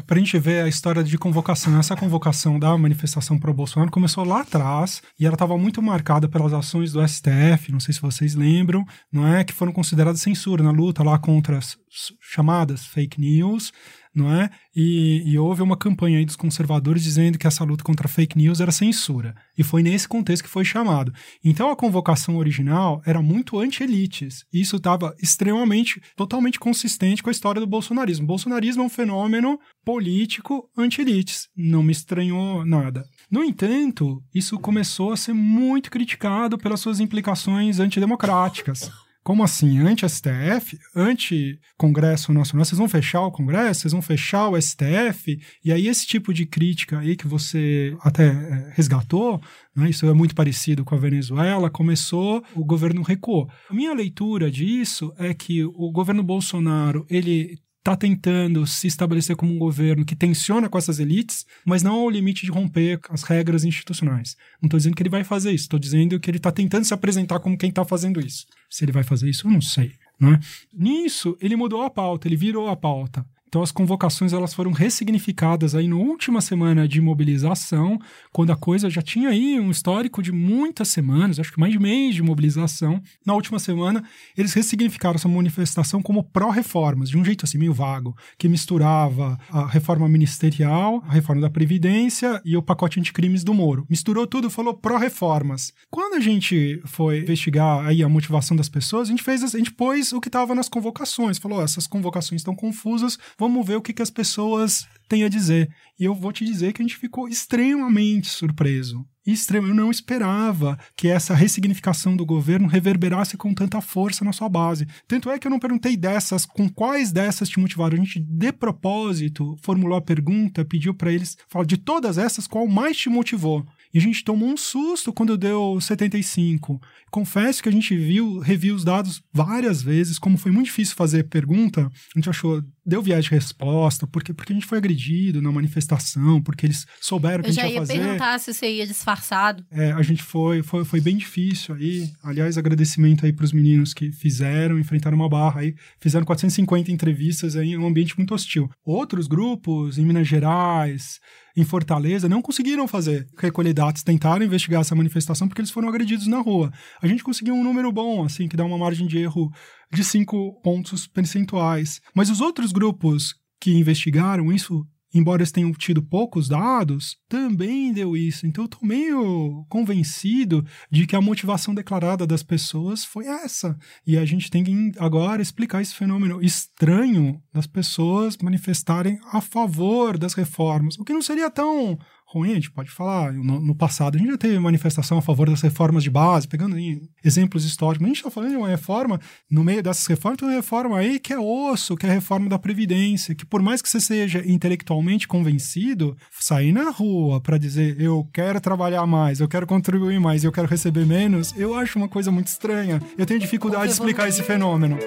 para 0.07 0.15
a 0.15 0.17
gente 0.17 0.39
ver 0.39 0.63
a 0.63 0.67
história 0.67 1.03
de 1.03 1.15
convocação, 1.15 1.77
essa 1.77 1.95
convocação 1.95 2.57
da 2.57 2.75
manifestação 2.75 3.37
pro 3.37 3.53
Bolsonaro 3.53 3.91
começou 3.91 4.23
lá 4.23 4.41
atrás 4.41 5.03
e 5.19 5.27
ela 5.27 5.35
estava 5.35 5.55
muito 5.59 5.79
marcada 5.79 6.27
pelas 6.27 6.53
ações 6.53 6.91
do 6.91 7.07
STF, 7.07 7.71
não 7.71 7.79
sei 7.79 7.93
se 7.93 8.01
vocês 8.01 8.33
lembram, 8.33 8.83
não 9.11 9.27
é? 9.27 9.43
Que 9.43 9.53
foram 9.53 9.71
consideradas 9.71 10.19
censura 10.19 10.63
na 10.63 10.71
luta 10.71 11.03
lá 11.03 11.19
contra 11.19 11.59
as 11.59 11.77
chamadas 12.19 12.83
fake 12.83 13.21
news 13.21 13.71
não 14.13 14.31
é? 14.31 14.49
E, 14.75 15.23
e, 15.25 15.37
houve 15.37 15.61
uma 15.61 15.77
campanha 15.77 16.17
aí 16.17 16.25
dos 16.25 16.35
conservadores 16.35 17.03
dizendo 17.03 17.37
que 17.37 17.47
essa 17.47 17.63
luta 17.63 17.83
contra 17.83 18.07
fake 18.07 18.37
news 18.37 18.59
era 18.59 18.71
censura. 18.71 19.35
E 19.57 19.63
foi 19.63 19.81
nesse 19.81 20.07
contexto 20.07 20.43
que 20.43 20.49
foi 20.49 20.65
chamado. 20.65 21.13
Então 21.43 21.71
a 21.71 21.75
convocação 21.75 22.37
original 22.37 23.01
era 23.05 23.21
muito 23.21 23.59
anti-elites. 23.59 24.45
Isso 24.51 24.75
estava 24.75 25.15
extremamente, 25.21 26.01
totalmente 26.15 26.59
consistente 26.59 27.23
com 27.23 27.29
a 27.29 27.31
história 27.31 27.61
do 27.61 27.67
bolsonarismo. 27.67 28.25
O 28.25 28.27
bolsonarismo 28.27 28.83
é 28.83 28.85
um 28.85 28.89
fenômeno 28.89 29.59
político 29.83 30.69
anti-elites. 30.77 31.47
Não 31.55 31.81
me 31.81 31.91
estranhou 31.91 32.65
nada. 32.65 33.05
No 33.29 33.43
entanto, 33.43 34.21
isso 34.33 34.59
começou 34.59 35.11
a 35.13 35.17
ser 35.17 35.33
muito 35.33 35.89
criticado 35.89 36.57
pelas 36.57 36.79
suas 36.79 36.99
implicações 36.99 37.79
antidemocráticas. 37.79 38.91
Como 39.23 39.43
assim? 39.43 39.77
Anti-STF? 39.79 40.79
Anti-Congresso 40.95 42.33
Nacional? 42.33 42.65
Vocês 42.65 42.79
vão 42.79 42.89
fechar 42.89 43.21
o 43.21 43.31
Congresso? 43.31 43.81
Vocês 43.81 43.93
vão 43.93 44.01
fechar 44.01 44.49
o 44.49 44.59
STF? 44.59 45.39
E 45.63 45.71
aí, 45.71 45.87
esse 45.87 46.07
tipo 46.07 46.33
de 46.33 46.45
crítica 46.45 46.99
aí 46.99 47.15
que 47.15 47.27
você 47.27 47.95
até 48.01 48.27
é, 48.27 48.73
resgatou, 48.73 49.39
né, 49.75 49.89
isso 49.89 50.07
é 50.07 50.13
muito 50.13 50.33
parecido 50.33 50.83
com 50.83 50.95
a 50.95 50.97
Venezuela, 50.97 51.69
começou, 51.69 52.43
o 52.55 52.65
governo 52.65 53.03
recuou. 53.03 53.47
A 53.69 53.73
minha 53.73 53.93
leitura 53.93 54.49
disso 54.49 55.13
é 55.17 55.33
que 55.33 55.63
o 55.63 55.91
governo 55.91 56.23
Bolsonaro, 56.23 57.05
ele 57.09 57.59
está 57.81 57.95
tentando 57.95 58.65
se 58.67 58.85
estabelecer 58.85 59.35
como 59.35 59.51
um 59.51 59.57
governo 59.57 60.05
que 60.05 60.15
tensiona 60.15 60.69
com 60.69 60.77
essas 60.77 60.99
elites, 60.99 61.45
mas 61.65 61.81
não 61.81 61.95
ao 61.95 62.09
limite 62.09 62.45
de 62.45 62.51
romper 62.51 62.99
as 63.09 63.23
regras 63.23 63.65
institucionais. 63.65 64.37
Não 64.61 64.67
estou 64.67 64.77
dizendo 64.77 64.95
que 64.95 65.01
ele 65.01 65.09
vai 65.09 65.23
fazer 65.23 65.51
isso, 65.51 65.63
estou 65.63 65.79
dizendo 65.79 66.19
que 66.19 66.29
ele 66.29 66.37
está 66.37 66.51
tentando 66.51 66.85
se 66.85 66.93
apresentar 66.93 67.39
como 67.39 67.57
quem 67.57 67.69
está 67.69 67.83
fazendo 67.83 68.19
isso. 68.19 68.45
Se 68.69 68.85
ele 68.85 68.91
vai 68.91 69.03
fazer 69.03 69.29
isso, 69.29 69.47
eu 69.47 69.51
não 69.51 69.61
sei. 69.61 69.93
Né? 70.19 70.39
Nisso, 70.71 71.35
ele 71.41 71.55
mudou 71.55 71.81
a 71.81 71.89
pauta, 71.89 72.27
ele 72.27 72.35
virou 72.35 72.69
a 72.69 72.75
pauta. 72.75 73.25
Então 73.51 73.61
as 73.61 73.69
convocações 73.69 74.31
elas 74.31 74.53
foram 74.53 74.71
ressignificadas 74.71 75.75
aí 75.75 75.85
na 75.85 75.97
última 75.97 76.39
semana 76.39 76.87
de 76.87 77.01
mobilização, 77.01 77.99
quando 78.31 78.53
a 78.53 78.55
coisa 78.55 78.89
já 78.89 79.01
tinha 79.01 79.27
aí 79.27 79.59
um 79.59 79.69
histórico 79.69 80.23
de 80.23 80.31
muitas 80.31 80.87
semanas, 80.87 81.37
acho 81.37 81.51
que 81.51 81.59
mais 81.59 81.73
de 81.73 81.77
mês 81.77 82.15
de 82.15 82.23
mobilização. 82.23 83.03
Na 83.25 83.33
última 83.33 83.59
semana, 83.59 84.05
eles 84.37 84.53
ressignificaram 84.53 85.15
essa 85.15 85.27
manifestação 85.27 86.01
como 86.01 86.23
pró-reformas, 86.23 87.09
de 87.09 87.17
um 87.17 87.25
jeito 87.25 87.43
assim 87.43 87.57
meio 87.57 87.73
vago, 87.73 88.15
que 88.37 88.47
misturava 88.47 89.37
a 89.49 89.67
reforma 89.67 90.07
ministerial, 90.07 91.03
a 91.05 91.11
reforma 91.11 91.41
da 91.41 91.49
Previdência 91.49 92.41
e 92.45 92.55
o 92.55 92.61
pacote 92.61 93.01
anticrimes 93.01 93.43
do 93.43 93.53
Moro. 93.53 93.85
Misturou 93.89 94.25
tudo, 94.25 94.49
falou 94.49 94.75
pró-reformas. 94.75 95.73
Quando 95.89 96.13
a 96.13 96.21
gente 96.21 96.81
foi 96.85 97.19
investigar 97.19 97.85
aí 97.85 98.01
a 98.01 98.07
motivação 98.07 98.55
das 98.55 98.69
pessoas, 98.69 99.09
a 99.09 99.11
gente 99.11 99.23
fez, 99.23 99.43
a 99.43 99.57
gente 99.57 99.73
pôs 99.73 100.13
o 100.13 100.21
que 100.21 100.29
estava 100.29 100.55
nas 100.55 100.69
convocações, 100.69 101.37
falou, 101.37 101.59
oh, 101.59 101.63
essas 101.63 101.85
convocações 101.85 102.39
estão 102.39 102.55
confusas, 102.55 103.17
vamos 103.41 103.65
ver 103.65 103.75
o 103.75 103.81
que, 103.81 103.91
que 103.91 104.03
as 104.03 104.11
pessoas 104.11 104.87
têm 105.09 105.23
a 105.23 105.29
dizer. 105.29 105.67
E 105.99 106.05
eu 106.05 106.13
vou 106.13 106.31
te 106.31 106.45
dizer 106.45 106.73
que 106.73 106.81
a 106.81 106.85
gente 106.85 106.97
ficou 106.97 107.27
extremamente 107.27 108.27
surpreso. 108.27 109.03
Extremo. 109.25 109.67
Eu 109.67 109.75
não 109.75 109.91
esperava 109.91 110.77
que 110.95 111.07
essa 111.07 111.33
ressignificação 111.33 112.15
do 112.15 112.25
governo 112.25 112.67
reverberasse 112.67 113.37
com 113.37 113.53
tanta 113.53 113.81
força 113.81 114.23
na 114.23 114.31
sua 114.31 114.49
base. 114.49 114.87
Tanto 115.07 115.29
é 115.29 115.37
que 115.37 115.45
eu 115.45 115.51
não 115.51 115.59
perguntei 115.59 115.97
dessas, 115.97 116.45
com 116.45 116.69
quais 116.69 117.11
dessas 117.11 117.49
te 117.49 117.59
motivaram. 117.59 117.95
A 117.95 118.03
gente, 118.03 118.19
de 118.19 118.51
propósito, 118.51 119.55
formulou 119.61 119.97
a 119.97 120.01
pergunta, 120.01 120.65
pediu 120.65 120.93
para 120.93 121.11
eles 121.11 121.35
falar 121.47 121.65
de 121.65 121.77
todas 121.77 122.17
essas, 122.17 122.47
qual 122.47 122.67
mais 122.67 122.97
te 122.97 123.09
motivou? 123.09 123.65
E 123.93 123.97
a 123.97 124.01
gente 124.01 124.23
tomou 124.23 124.49
um 124.49 124.57
susto 124.57 125.11
quando 125.11 125.37
deu 125.37 125.79
75. 125.79 126.79
Confesso 127.11 127.61
que 127.61 127.69
a 127.69 127.71
gente 127.71 127.95
viu, 127.95 128.39
reviu 128.39 128.73
os 128.73 128.85
dados 128.85 129.21
várias 129.33 129.81
vezes, 129.81 130.17
como 130.17 130.37
foi 130.37 130.51
muito 130.51 130.67
difícil 130.67 130.95
fazer 130.95 131.27
pergunta, 131.27 131.85
a 131.85 132.19
gente 132.19 132.29
achou, 132.29 132.63
deu 132.85 133.01
viés 133.01 133.25
de 133.25 133.31
resposta, 133.31 134.07
porque, 134.07 134.33
porque 134.33 134.53
a 134.53 134.55
gente 134.55 134.65
foi 134.65 134.77
agredido 134.77 135.41
na 135.41 135.51
manifestação, 135.51 136.41
porque 136.41 136.65
eles 136.65 136.85
souberam 136.99 137.43
que 137.43 137.49
a 137.49 137.53
gente 137.53 137.73
ia 137.73 137.79
fazer. 137.79 137.93
Eu 137.93 137.97
já 137.97 138.03
ia 138.03 138.07
perguntar 138.07 138.39
se 138.39 138.53
você 138.53 138.71
ia 138.71 138.87
disfarçado. 138.87 139.63
É, 139.71 139.91
a 139.91 140.01
gente 140.01 140.23
foi, 140.23 140.63
foi, 140.63 140.83
foi 140.83 140.99
bem 140.99 141.17
difícil 141.17 141.75
aí. 141.75 142.09
Aliás, 142.23 142.57
agradecimento 142.57 143.25
aí 143.25 143.33
para 143.33 143.45
os 143.45 143.53
meninos 143.53 143.93
que 143.93 144.11
fizeram, 144.11 144.79
enfrentaram 144.79 145.15
uma 145.15 145.29
barra 145.29 145.61
aí, 145.61 145.75
fizeram 145.99 146.25
450 146.25 146.91
entrevistas 146.91 147.55
aí 147.55 147.73
em 147.73 147.77
um 147.77 147.87
ambiente 147.87 148.17
muito 148.17 148.33
hostil. 148.33 148.69
Outros 148.83 149.27
grupos, 149.27 149.97
em 149.97 150.05
Minas 150.05 150.27
Gerais, 150.27 151.19
em 151.55 151.63
Fortaleza 151.63 152.29
não 152.29 152.41
conseguiram 152.41 152.87
fazer 152.87 153.27
recolher 153.37 153.73
dados, 153.73 154.03
tentaram 154.03 154.45
investigar 154.45 154.81
essa 154.81 154.95
manifestação 154.95 155.47
porque 155.47 155.61
eles 155.61 155.71
foram 155.71 155.89
agredidos 155.89 156.27
na 156.27 156.39
rua. 156.39 156.71
A 157.01 157.07
gente 157.07 157.23
conseguiu 157.23 157.53
um 157.53 157.63
número 157.63 157.91
bom, 157.91 158.23
assim, 158.23 158.47
que 158.47 158.57
dá 158.57 158.63
uma 158.63 158.77
margem 158.77 159.07
de 159.07 159.17
erro 159.17 159.51
de 159.91 160.03
cinco 160.03 160.59
pontos 160.61 161.07
percentuais. 161.07 162.01
Mas 162.13 162.29
os 162.29 162.41
outros 162.41 162.71
grupos 162.71 163.35
que 163.59 163.71
investigaram 163.71 164.51
isso 164.51 164.87
embora 165.13 165.41
eles 165.41 165.51
tenham 165.51 165.71
tido 165.73 166.01
poucos 166.01 166.47
dados, 166.47 167.17
também 167.27 167.91
deu 167.91 168.15
isso. 168.15 168.47
Então 168.47 168.63
eu 168.63 168.67
tô 168.67 168.77
meio 168.81 169.65
convencido 169.69 170.65
de 170.89 171.05
que 171.05 171.15
a 171.15 171.21
motivação 171.21 171.73
declarada 171.73 172.25
das 172.25 172.43
pessoas 172.43 173.03
foi 173.03 173.25
essa. 173.25 173.77
E 174.05 174.17
a 174.17 174.25
gente 174.25 174.49
tem 174.49 174.63
que 174.63 174.91
agora 174.97 175.41
explicar 175.41 175.81
esse 175.81 175.95
fenômeno 175.95 176.41
estranho 176.41 177.41
das 177.53 177.67
pessoas 177.67 178.37
manifestarem 178.41 179.19
a 179.31 179.41
favor 179.41 180.17
das 180.17 180.33
reformas, 180.33 180.97
o 180.97 181.03
que 181.03 181.13
não 181.13 181.21
seria 181.21 181.49
tão 181.49 181.97
ruim, 182.31 182.51
a 182.51 182.55
gente 182.55 182.71
pode 182.71 182.89
falar. 182.89 183.33
No, 183.33 183.59
no, 183.59 183.75
passado, 183.75 184.15
a 184.15 184.19
gente 184.19 184.31
já 184.31 184.37
teve 184.37 184.57
manifestação 184.59 185.17
a 185.17 185.21
favor 185.21 185.49
das 185.49 185.61
reformas 185.61 186.03
de 186.03 186.09
base, 186.09 186.47
pegando 186.47 186.75
exemplos 187.23 187.65
históricos. 187.65 188.05
A 188.05 188.07
gente 188.07 188.17
está 188.17 188.31
falando 188.31 188.51
de 188.51 188.57
uma 188.57 188.67
reforma, 188.67 189.19
no 189.49 189.63
meio 189.63 189.83
dessas 189.83 190.05
reformas, 190.07 190.39
tem 190.39 190.47
uma 190.47 190.55
reforma 190.55 190.97
aí 190.97 191.19
que 191.19 191.33
é 191.33 191.39
osso, 191.39 191.95
que 191.95 192.05
é 192.05 192.09
a 192.09 192.13
reforma 192.13 192.49
da 192.49 192.57
Previdência, 192.57 193.35
que 193.35 193.45
por 193.45 193.61
mais 193.61 193.81
que 193.81 193.89
você 193.89 193.99
seja 193.99 194.43
intelectualmente 194.45 195.27
convencido, 195.27 196.15
sair 196.31 196.71
na 196.71 196.89
rua 196.89 197.41
para 197.41 197.57
dizer 197.57 197.99
eu 197.99 198.27
quero 198.33 198.61
trabalhar 198.61 199.05
mais, 199.05 199.39
eu 199.39 199.47
quero 199.47 199.67
contribuir 199.67 200.19
mais, 200.19 200.43
eu 200.43 200.51
quero 200.51 200.67
receber 200.67 201.05
menos, 201.05 201.53
eu 201.57 201.75
acho 201.75 201.97
uma 201.97 202.07
coisa 202.07 202.31
muito 202.31 202.47
estranha. 202.47 203.01
Eu 203.17 203.25
tenho 203.25 203.39
dificuldade 203.39 203.87
de 203.87 203.93
explicar 203.93 204.27
esse 204.27 204.43
fenômeno. 204.43 204.97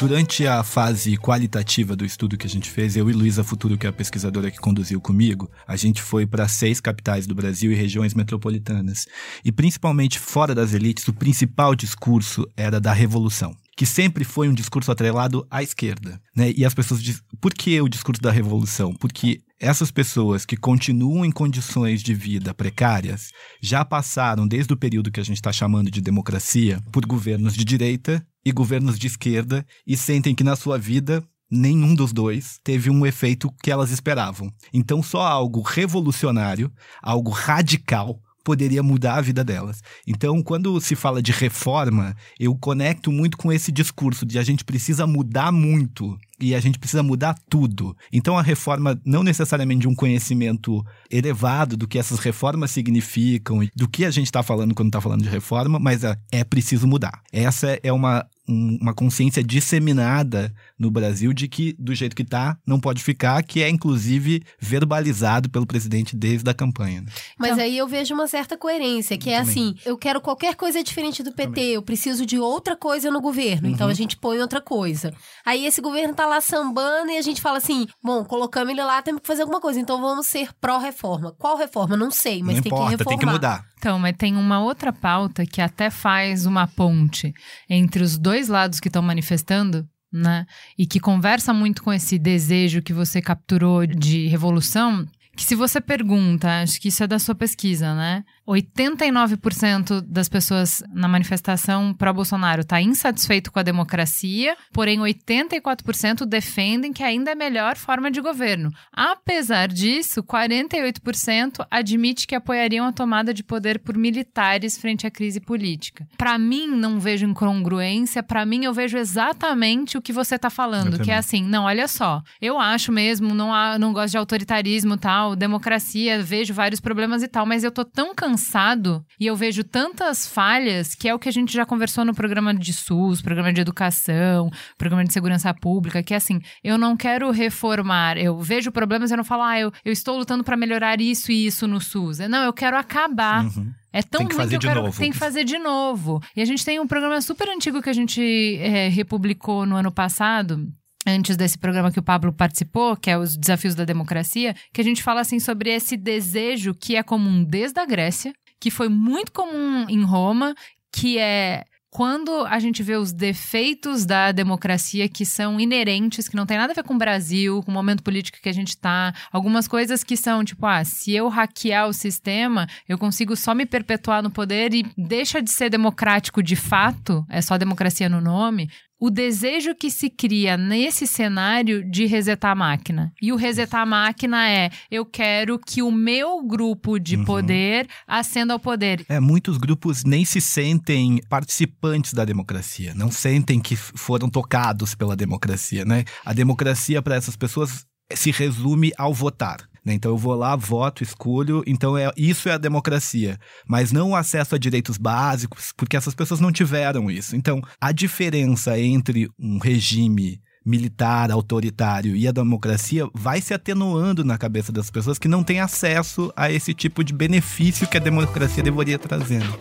Durante 0.00 0.46
a 0.46 0.62
fase 0.62 1.18
qualitativa 1.18 1.94
do 1.94 2.06
estudo 2.06 2.38
que 2.38 2.46
a 2.46 2.50
gente 2.50 2.70
fez, 2.70 2.96
eu 2.96 3.10
e 3.10 3.12
Luísa 3.12 3.44
Futuro, 3.44 3.76
que 3.76 3.86
é 3.86 3.90
a 3.90 3.92
pesquisadora 3.92 4.50
que 4.50 4.56
conduziu 4.56 4.98
comigo, 4.98 5.50
a 5.68 5.76
gente 5.76 6.00
foi 6.00 6.26
para 6.26 6.48
seis 6.48 6.80
capitais 6.80 7.26
do 7.26 7.34
Brasil 7.34 7.70
e 7.70 7.74
regiões 7.74 8.14
metropolitanas. 8.14 9.04
E 9.44 9.52
principalmente 9.52 10.18
fora 10.18 10.54
das 10.54 10.72
elites, 10.72 11.06
o 11.06 11.12
principal 11.12 11.74
discurso 11.74 12.48
era 12.56 12.80
da 12.80 12.94
revolução 12.94 13.54
que 13.76 13.86
sempre 13.86 14.24
foi 14.24 14.46
um 14.46 14.52
discurso 14.52 14.92
atrelado 14.92 15.46
à 15.50 15.62
esquerda. 15.62 16.20
Né? 16.36 16.52
E 16.54 16.66
as 16.66 16.74
pessoas 16.74 17.02
dizem, 17.02 17.22
por 17.40 17.54
que 17.54 17.80
o 17.80 17.88
discurso 17.88 18.20
da 18.20 18.30
revolução? 18.30 18.92
Porque 18.92 19.40
essas 19.58 19.90
pessoas 19.90 20.44
que 20.44 20.54
continuam 20.54 21.24
em 21.24 21.30
condições 21.30 22.02
de 22.02 22.12
vida 22.12 22.52
precárias 22.52 23.30
já 23.58 23.82
passaram, 23.82 24.46
desde 24.46 24.74
o 24.74 24.76
período 24.76 25.10
que 25.10 25.18
a 25.18 25.22
gente 25.22 25.36
está 25.36 25.50
chamando 25.50 25.90
de 25.90 26.02
democracia, 26.02 26.78
por 26.92 27.06
governos 27.06 27.54
de 27.54 27.64
direita 27.64 28.22
e 28.44 28.52
governos 28.52 28.98
de 28.98 29.06
esquerda 29.06 29.66
e 29.86 29.96
sentem 29.96 30.34
que 30.34 30.44
na 30.44 30.56
sua 30.56 30.78
vida 30.78 31.22
nenhum 31.50 31.94
dos 31.94 32.12
dois 32.12 32.60
teve 32.62 32.90
um 32.90 33.04
efeito 33.04 33.52
que 33.62 33.70
elas 33.70 33.90
esperavam. 33.90 34.52
Então, 34.72 35.02
só 35.02 35.22
algo 35.22 35.62
revolucionário, 35.62 36.72
algo 37.02 37.30
radical, 37.30 38.20
poderia 38.44 38.82
mudar 38.82 39.16
a 39.16 39.20
vida 39.20 39.44
delas. 39.44 39.82
Então, 40.06 40.42
quando 40.42 40.80
se 40.80 40.94
fala 40.94 41.22
de 41.22 41.32
reforma, 41.32 42.16
eu 42.38 42.56
conecto 42.56 43.12
muito 43.12 43.36
com 43.36 43.52
esse 43.52 43.70
discurso 43.70 44.24
de 44.24 44.38
a 44.38 44.42
gente 44.42 44.64
precisa 44.64 45.06
mudar 45.06 45.52
muito 45.52 46.16
e 46.40 46.54
a 46.54 46.60
gente 46.60 46.78
precisa 46.78 47.02
mudar 47.02 47.36
tudo. 47.48 47.96
Então, 48.12 48.38
a 48.38 48.42
reforma 48.42 49.00
não 49.04 49.22
necessariamente 49.22 49.82
de 49.82 49.88
um 49.88 49.94
conhecimento 49.94 50.84
elevado 51.10 51.76
do 51.76 51.86
que 51.86 51.98
essas 51.98 52.18
reformas 52.18 52.70
significam, 52.70 53.60
do 53.74 53.88
que 53.88 54.04
a 54.04 54.10
gente 54.10 54.26
está 54.26 54.42
falando 54.42 54.74
quando 54.74 54.88
está 54.88 55.00
falando 55.00 55.22
de 55.22 55.28
reforma, 55.28 55.78
mas 55.78 56.04
é, 56.04 56.16
é 56.32 56.44
preciso 56.44 56.86
mudar. 56.86 57.22
Essa 57.32 57.78
é 57.82 57.92
uma 57.92 58.26
um, 58.50 58.78
uma 58.80 58.92
consciência 58.92 59.42
disseminada 59.42 60.52
no 60.78 60.90
Brasil 60.90 61.32
de 61.32 61.46
que 61.46 61.74
do 61.78 61.94
jeito 61.94 62.16
que 62.16 62.22
está 62.22 62.56
não 62.66 62.80
pode 62.80 63.02
ficar, 63.02 63.42
que 63.42 63.62
é 63.62 63.68
inclusive 63.68 64.42
verbalizado 64.58 65.48
pelo 65.48 65.66
presidente 65.66 66.16
desde 66.16 66.48
a 66.50 66.54
campanha. 66.54 67.02
Né? 67.02 67.12
Mas 67.38 67.52
então, 67.52 67.64
aí 67.64 67.78
eu 67.78 67.86
vejo 67.86 68.14
uma 68.14 68.26
certa 68.26 68.56
coerência, 68.56 69.16
que 69.16 69.30
é 69.30 69.38
também. 69.38 69.50
assim, 69.50 69.74
eu 69.84 69.96
quero 69.96 70.20
qualquer 70.20 70.54
coisa 70.54 70.82
diferente 70.82 71.22
do 71.22 71.32
PT, 71.32 71.48
também. 71.48 71.68
eu 71.72 71.82
preciso 71.82 72.26
de 72.26 72.38
outra 72.38 72.76
coisa 72.76 73.10
no 73.10 73.20
governo, 73.20 73.68
uhum. 73.68 73.74
então 73.74 73.88
a 73.88 73.94
gente 73.94 74.16
põe 74.16 74.40
outra 74.40 74.60
coisa. 74.60 75.14
Aí 75.44 75.66
esse 75.66 75.80
governo 75.80 76.14
tá 76.14 76.26
lá 76.26 76.40
sambando 76.40 77.10
e 77.10 77.18
a 77.18 77.22
gente 77.22 77.40
fala 77.40 77.58
assim, 77.58 77.86
bom, 78.02 78.24
colocamos 78.24 78.70
ele 78.70 78.82
lá, 78.82 79.00
temos 79.02 79.20
que 79.20 79.26
fazer 79.26 79.42
alguma 79.42 79.60
coisa, 79.60 79.78
então 79.78 80.00
vamos 80.00 80.26
ser 80.26 80.50
pró-reforma. 80.60 81.34
Qual 81.38 81.56
reforma? 81.56 81.96
Não 81.96 82.10
sei, 82.10 82.42
mas 82.42 82.56
não 82.56 82.62
tem 82.62 82.72
importa, 82.72 82.84
que 82.84 82.90
reformar. 82.98 83.10
Tem 83.10 83.18
que 83.18 83.32
mudar. 83.32 83.70
Então, 83.80 83.98
mas 83.98 84.14
tem 84.14 84.36
uma 84.36 84.60
outra 84.60 84.92
pauta 84.92 85.46
que 85.46 85.60
até 85.60 85.88
faz 85.88 86.44
uma 86.44 86.66
ponte 86.66 87.32
entre 87.68 88.02
os 88.02 88.18
dois 88.18 88.39
lados 88.48 88.80
que 88.80 88.88
estão 88.88 89.02
manifestando, 89.02 89.88
né? 90.12 90.46
E 90.76 90.86
que 90.86 91.00
conversa 91.00 91.52
muito 91.52 91.82
com 91.82 91.92
esse 91.92 92.18
desejo 92.18 92.82
que 92.82 92.92
você 92.92 93.20
capturou 93.20 93.86
de 93.86 94.26
revolução. 94.26 95.06
Que 95.36 95.44
se 95.44 95.54
você 95.54 95.80
pergunta, 95.80 96.62
acho 96.62 96.80
que 96.80 96.88
isso 96.88 97.02
é 97.02 97.06
da 97.06 97.18
sua 97.18 97.34
pesquisa, 97.34 97.94
né? 97.94 98.24
89% 98.52 100.00
das 100.00 100.28
pessoas 100.28 100.82
na 100.92 101.06
manifestação 101.06 101.94
pró-Bolsonaro 101.94 102.62
está 102.62 102.80
insatisfeito 102.80 103.52
com 103.52 103.58
a 103.58 103.62
democracia, 103.62 104.56
porém 104.72 104.98
84% 104.98 106.26
defendem 106.26 106.92
que 106.92 107.02
ainda 107.02 107.30
é 107.30 107.34
a 107.34 107.36
melhor 107.36 107.76
forma 107.76 108.10
de 108.10 108.20
governo. 108.20 108.70
Apesar 108.92 109.68
disso, 109.68 110.22
48% 110.22 111.64
admite 111.70 112.26
que 112.26 112.34
apoiariam 112.34 112.86
a 112.86 112.92
tomada 112.92 113.32
de 113.32 113.44
poder 113.44 113.78
por 113.78 113.96
militares 113.96 114.76
frente 114.76 115.06
à 115.06 115.10
crise 115.10 115.40
política. 115.40 116.06
Para 116.18 116.36
mim, 116.38 116.66
não 116.66 116.98
vejo 116.98 117.26
incongruência, 117.26 118.22
para 118.22 118.44
mim 118.44 118.64
eu 118.64 118.74
vejo 118.74 118.98
exatamente 118.98 119.96
o 119.96 120.02
que 120.02 120.12
você 120.12 120.34
está 120.34 120.50
falando, 120.50 120.98
que 120.98 121.10
é 121.10 121.16
assim, 121.16 121.44
não, 121.44 121.64
olha 121.64 121.86
só, 121.86 122.22
eu 122.40 122.58
acho 122.58 122.90
mesmo, 122.90 123.34
não, 123.34 123.52
não 123.78 123.92
gosto 123.92 124.12
de 124.12 124.18
autoritarismo 124.18 124.96
tal, 124.96 125.36
democracia, 125.36 126.20
vejo 126.22 126.52
vários 126.52 126.80
problemas 126.80 127.22
e 127.22 127.28
tal, 127.28 127.46
mas 127.46 127.62
eu 127.62 127.70
tô 127.70 127.84
tão 127.84 128.14
cansado 128.14 128.39
cansado 128.40 129.04
e 129.18 129.26
eu 129.26 129.36
vejo 129.36 129.62
tantas 129.62 130.26
falhas, 130.26 130.94
que 130.94 131.08
é 131.08 131.14
o 131.14 131.18
que 131.18 131.28
a 131.28 131.32
gente 131.32 131.52
já 131.52 131.66
conversou 131.66 132.04
no 132.04 132.14
programa 132.14 132.54
de 132.54 132.72
SUS, 132.72 133.20
programa 133.20 133.52
de 133.52 133.60
educação, 133.60 134.50
programa 134.78 135.04
de 135.04 135.12
segurança 135.12 135.52
pública, 135.52 136.02
que 136.02 136.14
é 136.14 136.16
assim, 136.16 136.40
eu 136.64 136.78
não 136.78 136.96
quero 136.96 137.30
reformar, 137.30 138.16
eu 138.16 138.38
vejo 138.38 138.72
problemas 138.72 139.10
e 139.10 139.14
eu 139.14 139.18
não 139.18 139.24
falo, 139.24 139.42
ah, 139.42 139.60
eu, 139.60 139.70
eu 139.84 139.92
estou 139.92 140.16
lutando 140.16 140.42
para 140.42 140.56
melhorar 140.56 141.00
isso 141.00 141.30
e 141.30 141.46
isso 141.46 141.68
no 141.68 141.80
SUS. 141.80 142.18
Não, 142.20 142.42
eu 142.42 142.52
quero 142.52 142.76
acabar. 142.76 143.44
Uhum. 143.44 143.70
É 143.92 144.02
tão 144.02 144.20
tem 144.20 144.28
que 144.28 144.34
ruim 144.34 144.44
fazer 144.44 144.50
que 144.50 144.56
eu 144.56 144.60
de 144.60 144.66
quero, 144.68 144.82
novo. 144.82 144.98
tem 144.98 145.10
que 145.10 145.18
fazer 145.18 145.44
de 145.44 145.58
novo. 145.58 146.22
E 146.36 146.40
a 146.40 146.44
gente 146.44 146.64
tem 146.64 146.78
um 146.78 146.86
programa 146.86 147.20
super 147.20 147.48
antigo 147.48 147.82
que 147.82 147.90
a 147.90 147.92
gente 147.92 148.56
é, 148.60 148.88
republicou 148.88 149.66
no 149.66 149.76
ano 149.76 149.90
passado, 149.90 150.64
antes 151.10 151.36
desse 151.36 151.58
programa 151.58 151.90
que 151.90 151.98
o 151.98 152.02
Pablo 152.02 152.32
participou, 152.32 152.96
que 152.96 153.10
é 153.10 153.18
os 153.18 153.36
Desafios 153.36 153.74
da 153.74 153.84
Democracia, 153.84 154.54
que 154.72 154.80
a 154.80 154.84
gente 154.84 155.02
fala 155.02 155.20
assim 155.20 155.38
sobre 155.38 155.70
esse 155.70 155.96
desejo 155.96 156.74
que 156.74 156.96
é 156.96 157.02
comum 157.02 157.44
desde 157.44 157.80
a 157.80 157.86
Grécia, 157.86 158.32
que 158.60 158.70
foi 158.70 158.88
muito 158.88 159.32
comum 159.32 159.86
em 159.88 160.02
Roma, 160.02 160.54
que 160.92 161.18
é 161.18 161.64
quando 161.90 162.46
a 162.46 162.60
gente 162.60 162.84
vê 162.84 162.94
os 162.94 163.12
defeitos 163.12 164.06
da 164.06 164.30
democracia 164.30 165.08
que 165.08 165.26
são 165.26 165.58
inerentes, 165.58 166.28
que 166.28 166.36
não 166.36 166.46
tem 166.46 166.56
nada 166.56 166.72
a 166.72 166.74
ver 166.74 166.84
com 166.84 166.94
o 166.94 166.98
Brasil, 166.98 167.62
com 167.64 167.70
o 167.70 167.74
momento 167.74 168.02
político 168.02 168.38
que 168.40 168.48
a 168.48 168.54
gente 168.54 168.68
está, 168.68 169.12
algumas 169.32 169.66
coisas 169.66 170.04
que 170.04 170.16
são 170.16 170.44
tipo, 170.44 170.64
ah, 170.66 170.84
se 170.84 171.12
eu 171.12 171.28
hackear 171.28 171.88
o 171.88 171.92
sistema, 171.92 172.68
eu 172.88 172.96
consigo 172.96 173.34
só 173.34 173.54
me 173.54 173.66
perpetuar 173.66 174.22
no 174.22 174.30
poder 174.30 174.72
e 174.72 174.86
deixa 174.96 175.42
de 175.42 175.50
ser 175.50 175.68
democrático 175.68 176.42
de 176.42 176.54
fato, 176.54 177.26
é 177.28 177.42
só 177.42 177.58
democracia 177.58 178.08
no 178.08 178.20
nome, 178.20 178.70
o 179.00 179.10
desejo 179.10 179.74
que 179.74 179.90
se 179.90 180.10
cria 180.10 180.58
nesse 180.58 181.06
cenário 181.06 181.82
de 181.90 182.04
resetar 182.04 182.52
a 182.52 182.54
máquina. 182.54 183.12
E 183.20 183.32
o 183.32 183.36
resetar 183.36 183.80
a 183.80 183.86
máquina 183.86 184.48
é: 184.48 184.70
eu 184.90 185.06
quero 185.06 185.58
que 185.58 185.82
o 185.82 185.90
meu 185.90 186.46
grupo 186.46 186.98
de 186.98 187.16
uhum. 187.16 187.24
poder 187.24 187.88
ascenda 188.06 188.52
ao 188.52 188.60
poder. 188.60 189.04
É, 189.08 189.18
muitos 189.18 189.56
grupos 189.56 190.04
nem 190.04 190.24
se 190.24 190.40
sentem 190.40 191.18
participantes 191.28 192.12
da 192.12 192.24
democracia, 192.24 192.94
não 192.94 193.10
sentem 193.10 193.58
que 193.58 193.74
foram 193.74 194.28
tocados 194.28 194.94
pela 194.94 195.16
democracia, 195.16 195.84
né? 195.84 196.04
A 196.24 196.34
democracia 196.34 197.00
para 197.00 197.16
essas 197.16 197.36
pessoas 197.36 197.86
se 198.14 198.30
resume 198.30 198.92
ao 198.98 199.14
votar. 199.14 199.69
Né? 199.84 199.94
Então 199.94 200.12
eu 200.12 200.16
vou 200.16 200.34
lá, 200.34 200.54
voto, 200.56 201.02
escolho. 201.02 201.62
Então 201.66 201.96
é, 201.96 202.10
isso 202.16 202.48
é 202.48 202.52
a 202.52 202.58
democracia. 202.58 203.38
Mas 203.66 203.92
não 203.92 204.10
o 204.10 204.16
acesso 204.16 204.54
a 204.54 204.58
direitos 204.58 204.96
básicos, 204.96 205.72
porque 205.76 205.96
essas 205.96 206.14
pessoas 206.14 206.40
não 206.40 206.52
tiveram 206.52 207.10
isso. 207.10 207.36
Então 207.36 207.60
a 207.80 207.92
diferença 207.92 208.78
entre 208.78 209.28
um 209.38 209.58
regime 209.58 210.40
militar, 210.64 211.30
autoritário 211.30 212.14
e 212.14 212.28
a 212.28 212.32
democracia 212.32 213.08
vai 213.14 213.40
se 213.40 213.54
atenuando 213.54 214.24
na 214.24 214.36
cabeça 214.36 214.70
das 214.70 214.90
pessoas 214.90 215.18
que 215.18 215.26
não 215.26 215.42
têm 215.42 215.60
acesso 215.60 216.32
a 216.36 216.50
esse 216.50 216.74
tipo 216.74 217.02
de 217.02 217.14
benefício 217.14 217.88
que 217.88 217.96
a 217.96 218.00
democracia 218.00 218.62
deveria 218.62 218.98
trazendo. 218.98 219.58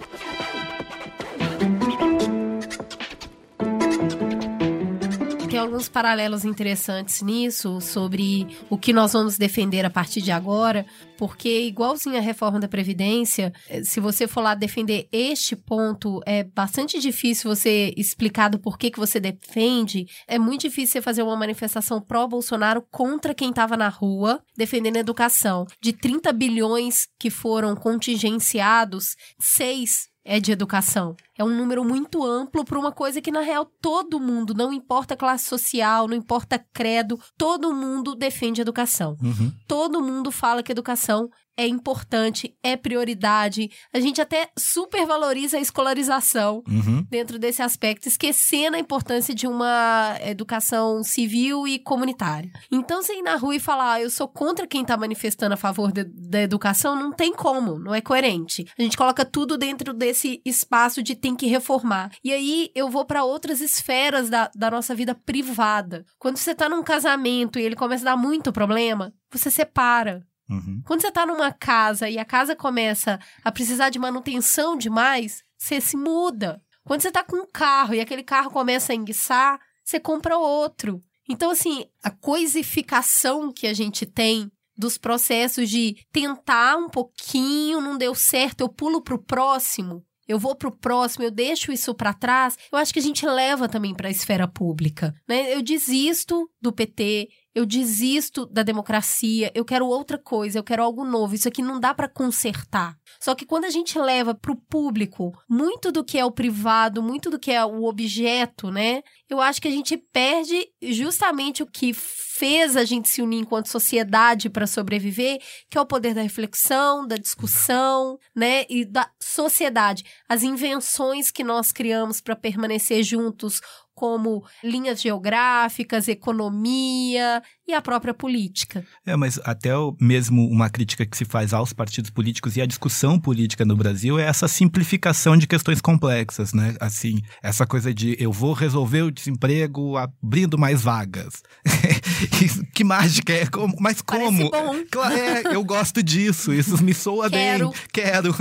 Alguns 5.60 5.90
paralelos 5.90 6.46
interessantes 6.46 7.22
nisso, 7.22 7.80
sobre 7.82 8.48
o 8.70 8.78
que 8.78 8.94
nós 8.94 9.14
vamos 9.14 9.38
defender 9.38 9.86
a 9.86 9.90
partir 9.90 10.22
de 10.22 10.32
agora, 10.32 10.86
porque, 11.18 11.62
igualzinho 11.62 12.18
a 12.18 12.22
reforma 12.22 12.60
da 12.60 12.68
Previdência, 12.68 13.54
eh, 13.68 13.84
se 13.84 14.00
você 14.00 14.28
for 14.28 14.42
lá 14.42 14.56
defender 14.56 15.08
este 15.12 15.56
ponto, 15.56 16.22
é 16.26 16.44
bastante 16.44 17.00
difícil 17.00 17.54
você 17.54 17.94
explicar 17.98 18.50
do 18.50 18.60
porquê 18.60 18.90
que 18.90 19.00
você 19.00 19.20
defende. 19.20 20.06
É 20.28 20.40
muito 20.40 20.62
difícil 20.62 20.94
você 20.94 21.02
fazer 21.02 21.24
uma 21.24 21.36
manifestação 21.36 22.02
pró-Bolsonaro 22.02 22.84
contra 22.90 23.34
quem 23.34 23.50
estava 23.50 23.76
na 23.76 23.90
rua 23.90 24.42
defendendo 24.56 24.98
a 24.98 25.02
educação. 25.02 25.66
De 25.82 25.92
30 25.92 26.32
bilhões 26.32 27.08
que 27.20 27.30
foram 27.30 27.76
contingenciados, 27.76 29.16
6 29.40 30.10
é 30.24 30.40
de 30.40 30.52
educação. 30.52 31.16
É 31.38 31.44
um 31.44 31.56
número 31.56 31.84
muito 31.84 32.24
amplo 32.24 32.64
para 32.66 32.80
uma 32.80 32.92
coisa 32.92 33.22
que, 33.22 33.32
na 33.32 33.42
real, 33.42 33.66
todo 33.82 34.20
mundo, 34.20 34.54
não 34.54 34.72
importa 34.72 35.16
classe 35.16 35.46
social, 35.46 36.08
não 36.08 36.16
importa 36.16 36.64
credo, 36.74 37.20
todo 37.38 37.74
mundo 37.74 38.16
defende 38.16 38.62
educação. 38.62 39.16
Uhum. 39.22 39.52
Todo 39.68 40.02
mundo 40.02 40.32
fala 40.32 40.62
que 40.62 40.72
educação 40.72 41.30
é 41.60 41.68
importante, 41.68 42.56
é 42.64 42.78
prioridade. 42.78 43.70
A 43.94 44.00
gente 44.00 44.22
até 44.22 44.50
supervaloriza 44.58 45.58
a 45.58 45.60
escolarização 45.60 46.64
uhum. 46.66 47.06
dentro 47.10 47.38
desse 47.38 47.62
aspecto, 47.62 48.08
esquecendo 48.08 48.78
a 48.78 48.80
importância 48.80 49.36
de 49.36 49.46
uma 49.46 50.18
educação 50.22 51.04
civil 51.04 51.68
e 51.68 51.78
comunitária. 51.78 52.50
Então, 52.72 53.02
você 53.02 53.16
ir 53.16 53.22
na 53.22 53.36
rua 53.36 53.58
e 53.58 53.60
falar, 53.60 53.94
ah, 53.94 54.02
eu 54.02 54.10
sou 54.10 54.26
contra 54.26 54.66
quem 54.66 54.84
está 54.84 54.96
manifestando 54.96 55.54
a 55.54 55.58
favor 55.58 55.92
de, 55.92 56.06
da 56.06 56.42
educação, 56.42 56.96
não 56.96 57.12
tem 57.12 57.34
como, 57.34 57.78
não 57.78 57.94
é 57.94 58.00
coerente. 58.00 58.66
A 58.78 58.82
gente 58.82 58.96
coloca 58.96 59.26
tudo 59.26 59.58
dentro 59.58 59.94
desse 59.94 60.42
espaço 60.46 61.04
de 61.04 61.14
tem 61.14 61.36
que 61.36 61.48
reformar. 61.48 62.10
E 62.24 62.32
aí 62.32 62.72
eu 62.74 62.88
vou 62.90 63.04
para 63.04 63.26
outras 63.26 63.60
esferas 63.60 64.30
da, 64.30 64.50
da 64.56 64.72
nossa 64.72 64.96
vida 64.96 65.14
privada. 65.14 66.06
Quando 66.18 66.38
você 66.38 66.52
está 66.52 66.70
num 66.70 66.84
casamento 66.84 67.60
e 67.60 67.64
ele 67.64 67.76
começa 67.76 68.04
a 68.08 68.16
dar 68.16 68.18
muito 68.18 68.54
problema, 68.54 69.14
você 69.30 69.52
separa. 69.52 70.26
Uhum. 70.50 70.82
Quando 70.86 71.02
você 71.02 71.12
tá 71.12 71.26
numa 71.26 71.52
casa 71.52 72.10
e 72.10 72.18
a 72.18 72.26
casa 72.26 72.56
começa 72.56 73.20
a 73.44 73.52
precisar 73.52 73.90
de 73.90 74.00
manutenção 74.00 74.78
demais, 74.78 75.44
você 75.58 75.80
se 75.80 75.96
muda. 75.96 76.62
Quando 76.84 77.02
você 77.02 77.12
tá 77.12 77.24
com 77.24 77.36
um 77.36 77.46
carro 77.46 77.94
e 77.94 78.02
aquele 78.02 78.24
carro 78.24 78.50
começa 78.50 78.92
a 78.92 78.96
enguiçar, 78.96 79.60
você 79.84 80.00
compra 80.00 80.38
outro. 80.38 81.04
Então, 81.30 81.52
assim, 81.52 81.86
a 82.04 82.10
coisificação 82.10 83.52
que 83.54 83.68
a 83.68 83.74
gente 83.74 84.06
tem 84.06 84.52
dos 84.76 84.98
processos 84.98 85.70
de 85.70 85.98
tentar 86.12 86.78
um 86.78 86.90
pouquinho, 86.90 87.82
não 87.82 87.98
deu 87.98 88.16
certo, 88.16 88.62
eu 88.62 88.70
pulo 88.70 89.02
pro 89.02 89.22
próximo, 89.22 90.04
eu 90.28 90.40
vou 90.40 90.56
pro 90.56 90.72
próximo, 90.72 91.26
eu 91.26 91.32
deixo 91.32 91.72
isso 91.72 91.94
para 91.94 92.14
trás, 92.14 92.58
eu 92.72 92.78
acho 92.78 92.94
que 92.94 93.00
a 93.00 93.02
gente 93.02 93.26
leva 93.26 93.68
também 93.68 93.94
para 93.94 94.08
a 94.08 94.12
esfera 94.12 94.48
pública, 94.48 95.14
né? 95.28 95.54
Eu 95.54 95.62
desisto 95.62 96.50
do 96.62 96.72
PT, 96.72 97.28
eu 97.54 97.66
desisto 97.66 98.46
da 98.46 98.64
democracia, 98.64 99.52
eu 99.56 99.66
quero 99.66 99.88
outra 99.88 100.18
coisa, 100.18 100.60
eu 100.60 100.64
quero 100.64 100.84
algo 100.84 101.04
novo. 101.04 101.36
Isso 101.36 101.48
aqui 101.48 101.62
não 101.62 101.80
dá 101.80 101.94
para 101.94 102.08
consertar. 102.08 102.96
Só 103.20 103.34
que 103.34 103.46
quando 103.46 103.66
a 103.66 103.70
gente 103.70 103.98
leva 103.98 104.36
para 104.36 104.52
o 104.52 104.56
público 104.56 105.32
muito 105.50 105.92
do 105.92 106.04
que 106.04 106.18
é 106.18 106.26
o 106.26 106.32
privado, 106.32 107.02
muito 107.02 107.30
do 107.30 107.40
que 107.40 107.52
é 107.52 107.64
o 107.66 107.86
objeto, 107.86 108.70
né? 108.72 109.02
Eu 109.28 109.42
acho 109.42 109.62
que 109.62 109.68
a 109.68 109.72
gente 109.72 109.98
perde 109.98 110.68
justamente 110.82 111.64
o 111.64 111.68
que 111.68 111.94
fez 111.94 112.78
a 112.78 112.86
gente 112.86 113.10
se 113.10 113.22
unir 113.22 113.42
enquanto 113.42 113.68
sociedade 113.68 114.50
para 114.50 114.66
sobreviver, 114.66 115.42
que 115.70 115.78
é 115.78 115.82
o 115.82 115.86
poder 115.86 116.14
da 116.14 116.22
reflexão, 116.22 117.06
da 117.06 117.18
discussão, 117.18 118.18
né, 118.34 118.66
e 118.70 118.86
da 118.86 119.12
sociedade, 119.20 120.06
as 120.28 120.42
invenções 120.42 121.32
que 121.32 121.44
nós 121.44 121.74
criamos 121.74 122.22
para 122.22 122.38
permanecer 122.38 123.04
juntos 123.04 123.60
como 124.00 124.46
linhas 124.64 125.02
geográficas, 125.02 126.08
economia 126.08 127.44
e 127.68 127.74
a 127.74 127.82
própria 127.82 128.14
política. 128.14 128.86
É, 129.06 129.14
mas 129.18 129.38
até 129.44 129.72
mesmo 130.00 130.48
uma 130.48 130.70
crítica 130.70 131.06
que 131.06 131.18
se 131.18 131.26
faz 131.26 131.54
aos 131.54 131.74
partidos 131.74 132.10
políticos 132.10 132.56
e 132.56 132.62
à 132.62 132.66
discussão 132.66 133.20
política 133.20 133.66
no 133.66 133.76
Brasil 133.76 134.18
é 134.18 134.24
essa 134.24 134.48
simplificação 134.48 135.36
de 135.36 135.46
questões 135.46 135.82
complexas, 135.82 136.54
né? 136.54 136.78
Assim, 136.80 137.20
essa 137.44 137.68
coisa 137.68 137.94
de 137.94 138.16
eu 138.18 138.32
vou 138.32 138.54
resolver 138.54 139.02
o 139.02 139.12
desemprego 139.12 139.98
abrindo 139.98 140.58
mais 140.58 140.82
vagas. 140.82 141.44
que 142.74 142.84
mágica 142.86 143.34
é? 143.34 143.46
Como, 143.48 143.76
mas 143.82 144.02
como? 144.02 144.50
Claro, 144.90 145.14
é, 145.14 145.56
eu 145.56 145.64
gosto 145.64 146.02
disso, 146.02 146.54
isso 146.54 146.82
me 146.82 146.94
soa 146.94 147.30
Quero. 147.30 147.72
bem. 147.72 147.80
Quero. 147.92 148.36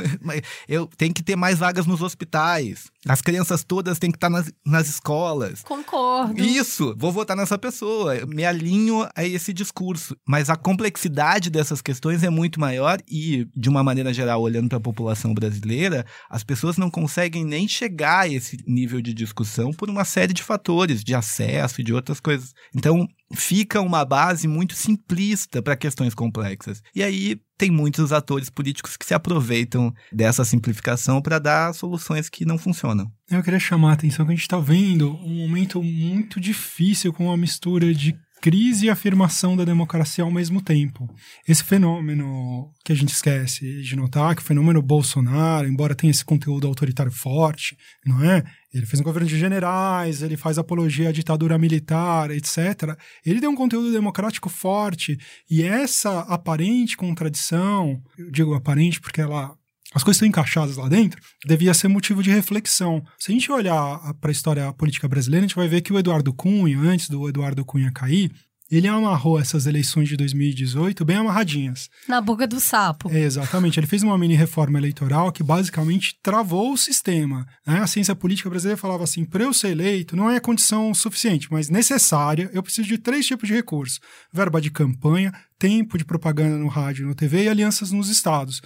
Eu 0.68 0.86
tenho 0.96 1.12
que 1.12 1.22
ter 1.22 1.34
mais 1.34 1.58
vagas 1.58 1.84
nos 1.84 2.00
hospitais. 2.00 2.90
As 3.08 3.20
crianças 3.22 3.64
todas 3.64 3.98
têm 3.98 4.10
que 4.10 4.16
estar 4.16 4.28
nas, 4.28 4.52
nas 4.64 4.88
escolas. 4.88 5.47
Concordo. 5.62 6.42
Isso, 6.42 6.94
vou 6.98 7.12
votar 7.12 7.36
nessa 7.36 7.58
pessoa. 7.58 8.16
Eu 8.16 8.26
me 8.26 8.44
alinho 8.44 9.08
a 9.14 9.24
esse 9.24 9.52
discurso. 9.52 10.16
Mas 10.26 10.50
a 10.50 10.56
complexidade 10.56 11.50
dessas 11.50 11.80
questões 11.80 12.22
é 12.22 12.30
muito 12.30 12.60
maior 12.60 12.98
e, 13.08 13.46
de 13.56 13.68
uma 13.68 13.82
maneira 13.82 14.12
geral, 14.12 14.42
olhando 14.42 14.68
para 14.68 14.78
a 14.78 14.80
população 14.80 15.34
brasileira, 15.34 16.04
as 16.28 16.44
pessoas 16.44 16.76
não 16.76 16.90
conseguem 16.90 17.44
nem 17.44 17.66
chegar 17.66 18.20
a 18.20 18.28
esse 18.28 18.58
nível 18.66 19.00
de 19.00 19.14
discussão 19.14 19.72
por 19.72 19.88
uma 19.88 20.04
série 20.04 20.32
de 20.32 20.42
fatores, 20.42 21.04
de 21.04 21.14
acesso 21.14 21.80
e 21.80 21.84
de 21.84 21.92
outras 21.92 22.20
coisas. 22.20 22.52
Então, 22.74 23.06
fica 23.34 23.80
uma 23.80 24.04
base 24.04 24.48
muito 24.48 24.74
simplista 24.74 25.62
para 25.62 25.76
questões 25.76 26.14
complexas. 26.14 26.82
E 26.94 27.02
aí 27.02 27.40
tem 27.58 27.70
muitos 27.72 28.12
atores 28.12 28.48
políticos 28.48 28.96
que 28.96 29.04
se 29.04 29.12
aproveitam 29.12 29.92
dessa 30.12 30.44
simplificação 30.44 31.20
para 31.20 31.40
dar 31.40 31.74
soluções 31.74 32.28
que 32.28 32.46
não 32.46 32.56
funcionam. 32.56 33.10
Eu 33.28 33.42
queria 33.42 33.58
chamar 33.58 33.90
a 33.90 33.92
atenção 33.94 34.24
que 34.24 34.32
a 34.32 34.34
gente 34.34 34.42
está 34.42 34.58
vendo 34.58 35.10
um 35.16 35.34
momento 35.34 35.82
muito 35.82 36.40
difícil 36.40 37.12
com 37.12 37.26
uma 37.26 37.36
mistura 37.36 37.92
de 37.92 38.16
crise 38.40 38.86
e 38.86 38.90
afirmação 38.90 39.56
da 39.56 39.64
democracia 39.64 40.24
ao 40.24 40.30
mesmo 40.30 40.62
tempo. 40.62 41.08
Esse 41.46 41.64
fenômeno 41.64 42.70
que 42.84 42.92
a 42.92 42.94
gente 42.94 43.12
esquece 43.12 43.82
de 43.82 43.96
notar, 43.96 44.34
que 44.34 44.42
o 44.42 44.44
fenômeno 44.44 44.80
Bolsonaro, 44.80 45.68
embora 45.68 45.94
tenha 45.94 46.10
esse 46.10 46.24
conteúdo 46.24 46.66
autoritário 46.66 47.12
forte, 47.12 47.76
não 48.06 48.24
é? 48.24 48.44
Ele 48.72 48.86
fez 48.86 49.00
um 49.00 49.04
governo 49.04 49.28
de 49.28 49.38
generais, 49.38 50.22
ele 50.22 50.36
faz 50.36 50.58
apologia 50.58 51.08
à 51.08 51.12
ditadura 51.12 51.58
militar, 51.58 52.30
etc. 52.30 52.96
Ele 53.24 53.40
tem 53.40 53.48
um 53.48 53.56
conteúdo 53.56 53.90
democrático 53.90 54.48
forte 54.48 55.18
e 55.50 55.62
essa 55.62 56.20
aparente 56.20 56.96
contradição, 56.96 58.00
eu 58.16 58.30
digo 58.30 58.54
aparente 58.54 59.00
porque 59.00 59.20
ela 59.20 59.57
as 59.94 60.02
coisas 60.02 60.16
estão 60.16 60.28
encaixadas 60.28 60.76
lá 60.76 60.88
dentro, 60.88 61.20
devia 61.46 61.72
ser 61.72 61.88
motivo 61.88 62.22
de 62.22 62.30
reflexão. 62.30 63.02
Se 63.18 63.30
a 63.30 63.34
gente 63.34 63.50
olhar 63.50 63.98
para 64.20 64.30
a 64.30 64.32
história 64.32 64.72
política 64.74 65.08
brasileira, 65.08 65.44
a 65.44 65.48
gente 65.48 65.56
vai 65.56 65.66
ver 65.66 65.80
que 65.80 65.92
o 65.92 65.98
Eduardo 65.98 66.32
Cunha, 66.32 66.78
antes 66.78 67.08
do 67.08 67.28
Eduardo 67.28 67.64
Cunha 67.64 67.90
cair, 67.90 68.30
ele 68.70 68.86
amarrou 68.86 69.40
essas 69.40 69.66
eleições 69.66 70.08
de 70.08 70.16
2018 70.16 71.02
bem 71.04 71.16
amarradinhas. 71.16 71.88
Na 72.06 72.20
boca 72.20 72.46
do 72.46 72.60
sapo. 72.60 73.10
É, 73.10 73.20
exatamente. 73.20 73.80
Ele 73.80 73.86
fez 73.86 74.02
uma 74.02 74.18
mini 74.18 74.34
reforma 74.34 74.78
eleitoral 74.78 75.32
que 75.32 75.42
basicamente 75.42 76.18
travou 76.22 76.72
o 76.72 76.76
sistema. 76.76 77.46
Né? 77.66 77.78
A 77.80 77.86
ciência 77.86 78.14
política 78.14 78.50
brasileira 78.50 78.76
falava 78.76 79.04
assim: 79.04 79.24
para 79.24 79.44
eu 79.44 79.54
ser 79.54 79.70
eleito, 79.70 80.14
não 80.14 80.30
é 80.30 80.38
condição 80.38 80.92
suficiente, 80.92 81.48
mas 81.50 81.70
necessária. 81.70 82.50
Eu 82.52 82.62
preciso 82.62 82.88
de 82.88 82.98
três 82.98 83.26
tipos 83.26 83.48
de 83.48 83.54
recursos: 83.54 84.00
verba 84.30 84.60
de 84.60 84.70
campanha, 84.70 85.32
tempo 85.58 85.96
de 85.96 86.04
propaganda 86.04 86.58
no 86.58 86.68
rádio 86.68 87.04
e 87.04 87.08
no 87.08 87.14
TV 87.14 87.44
e 87.44 87.48
alianças 87.48 87.90
nos 87.90 88.10
estados. 88.10 88.60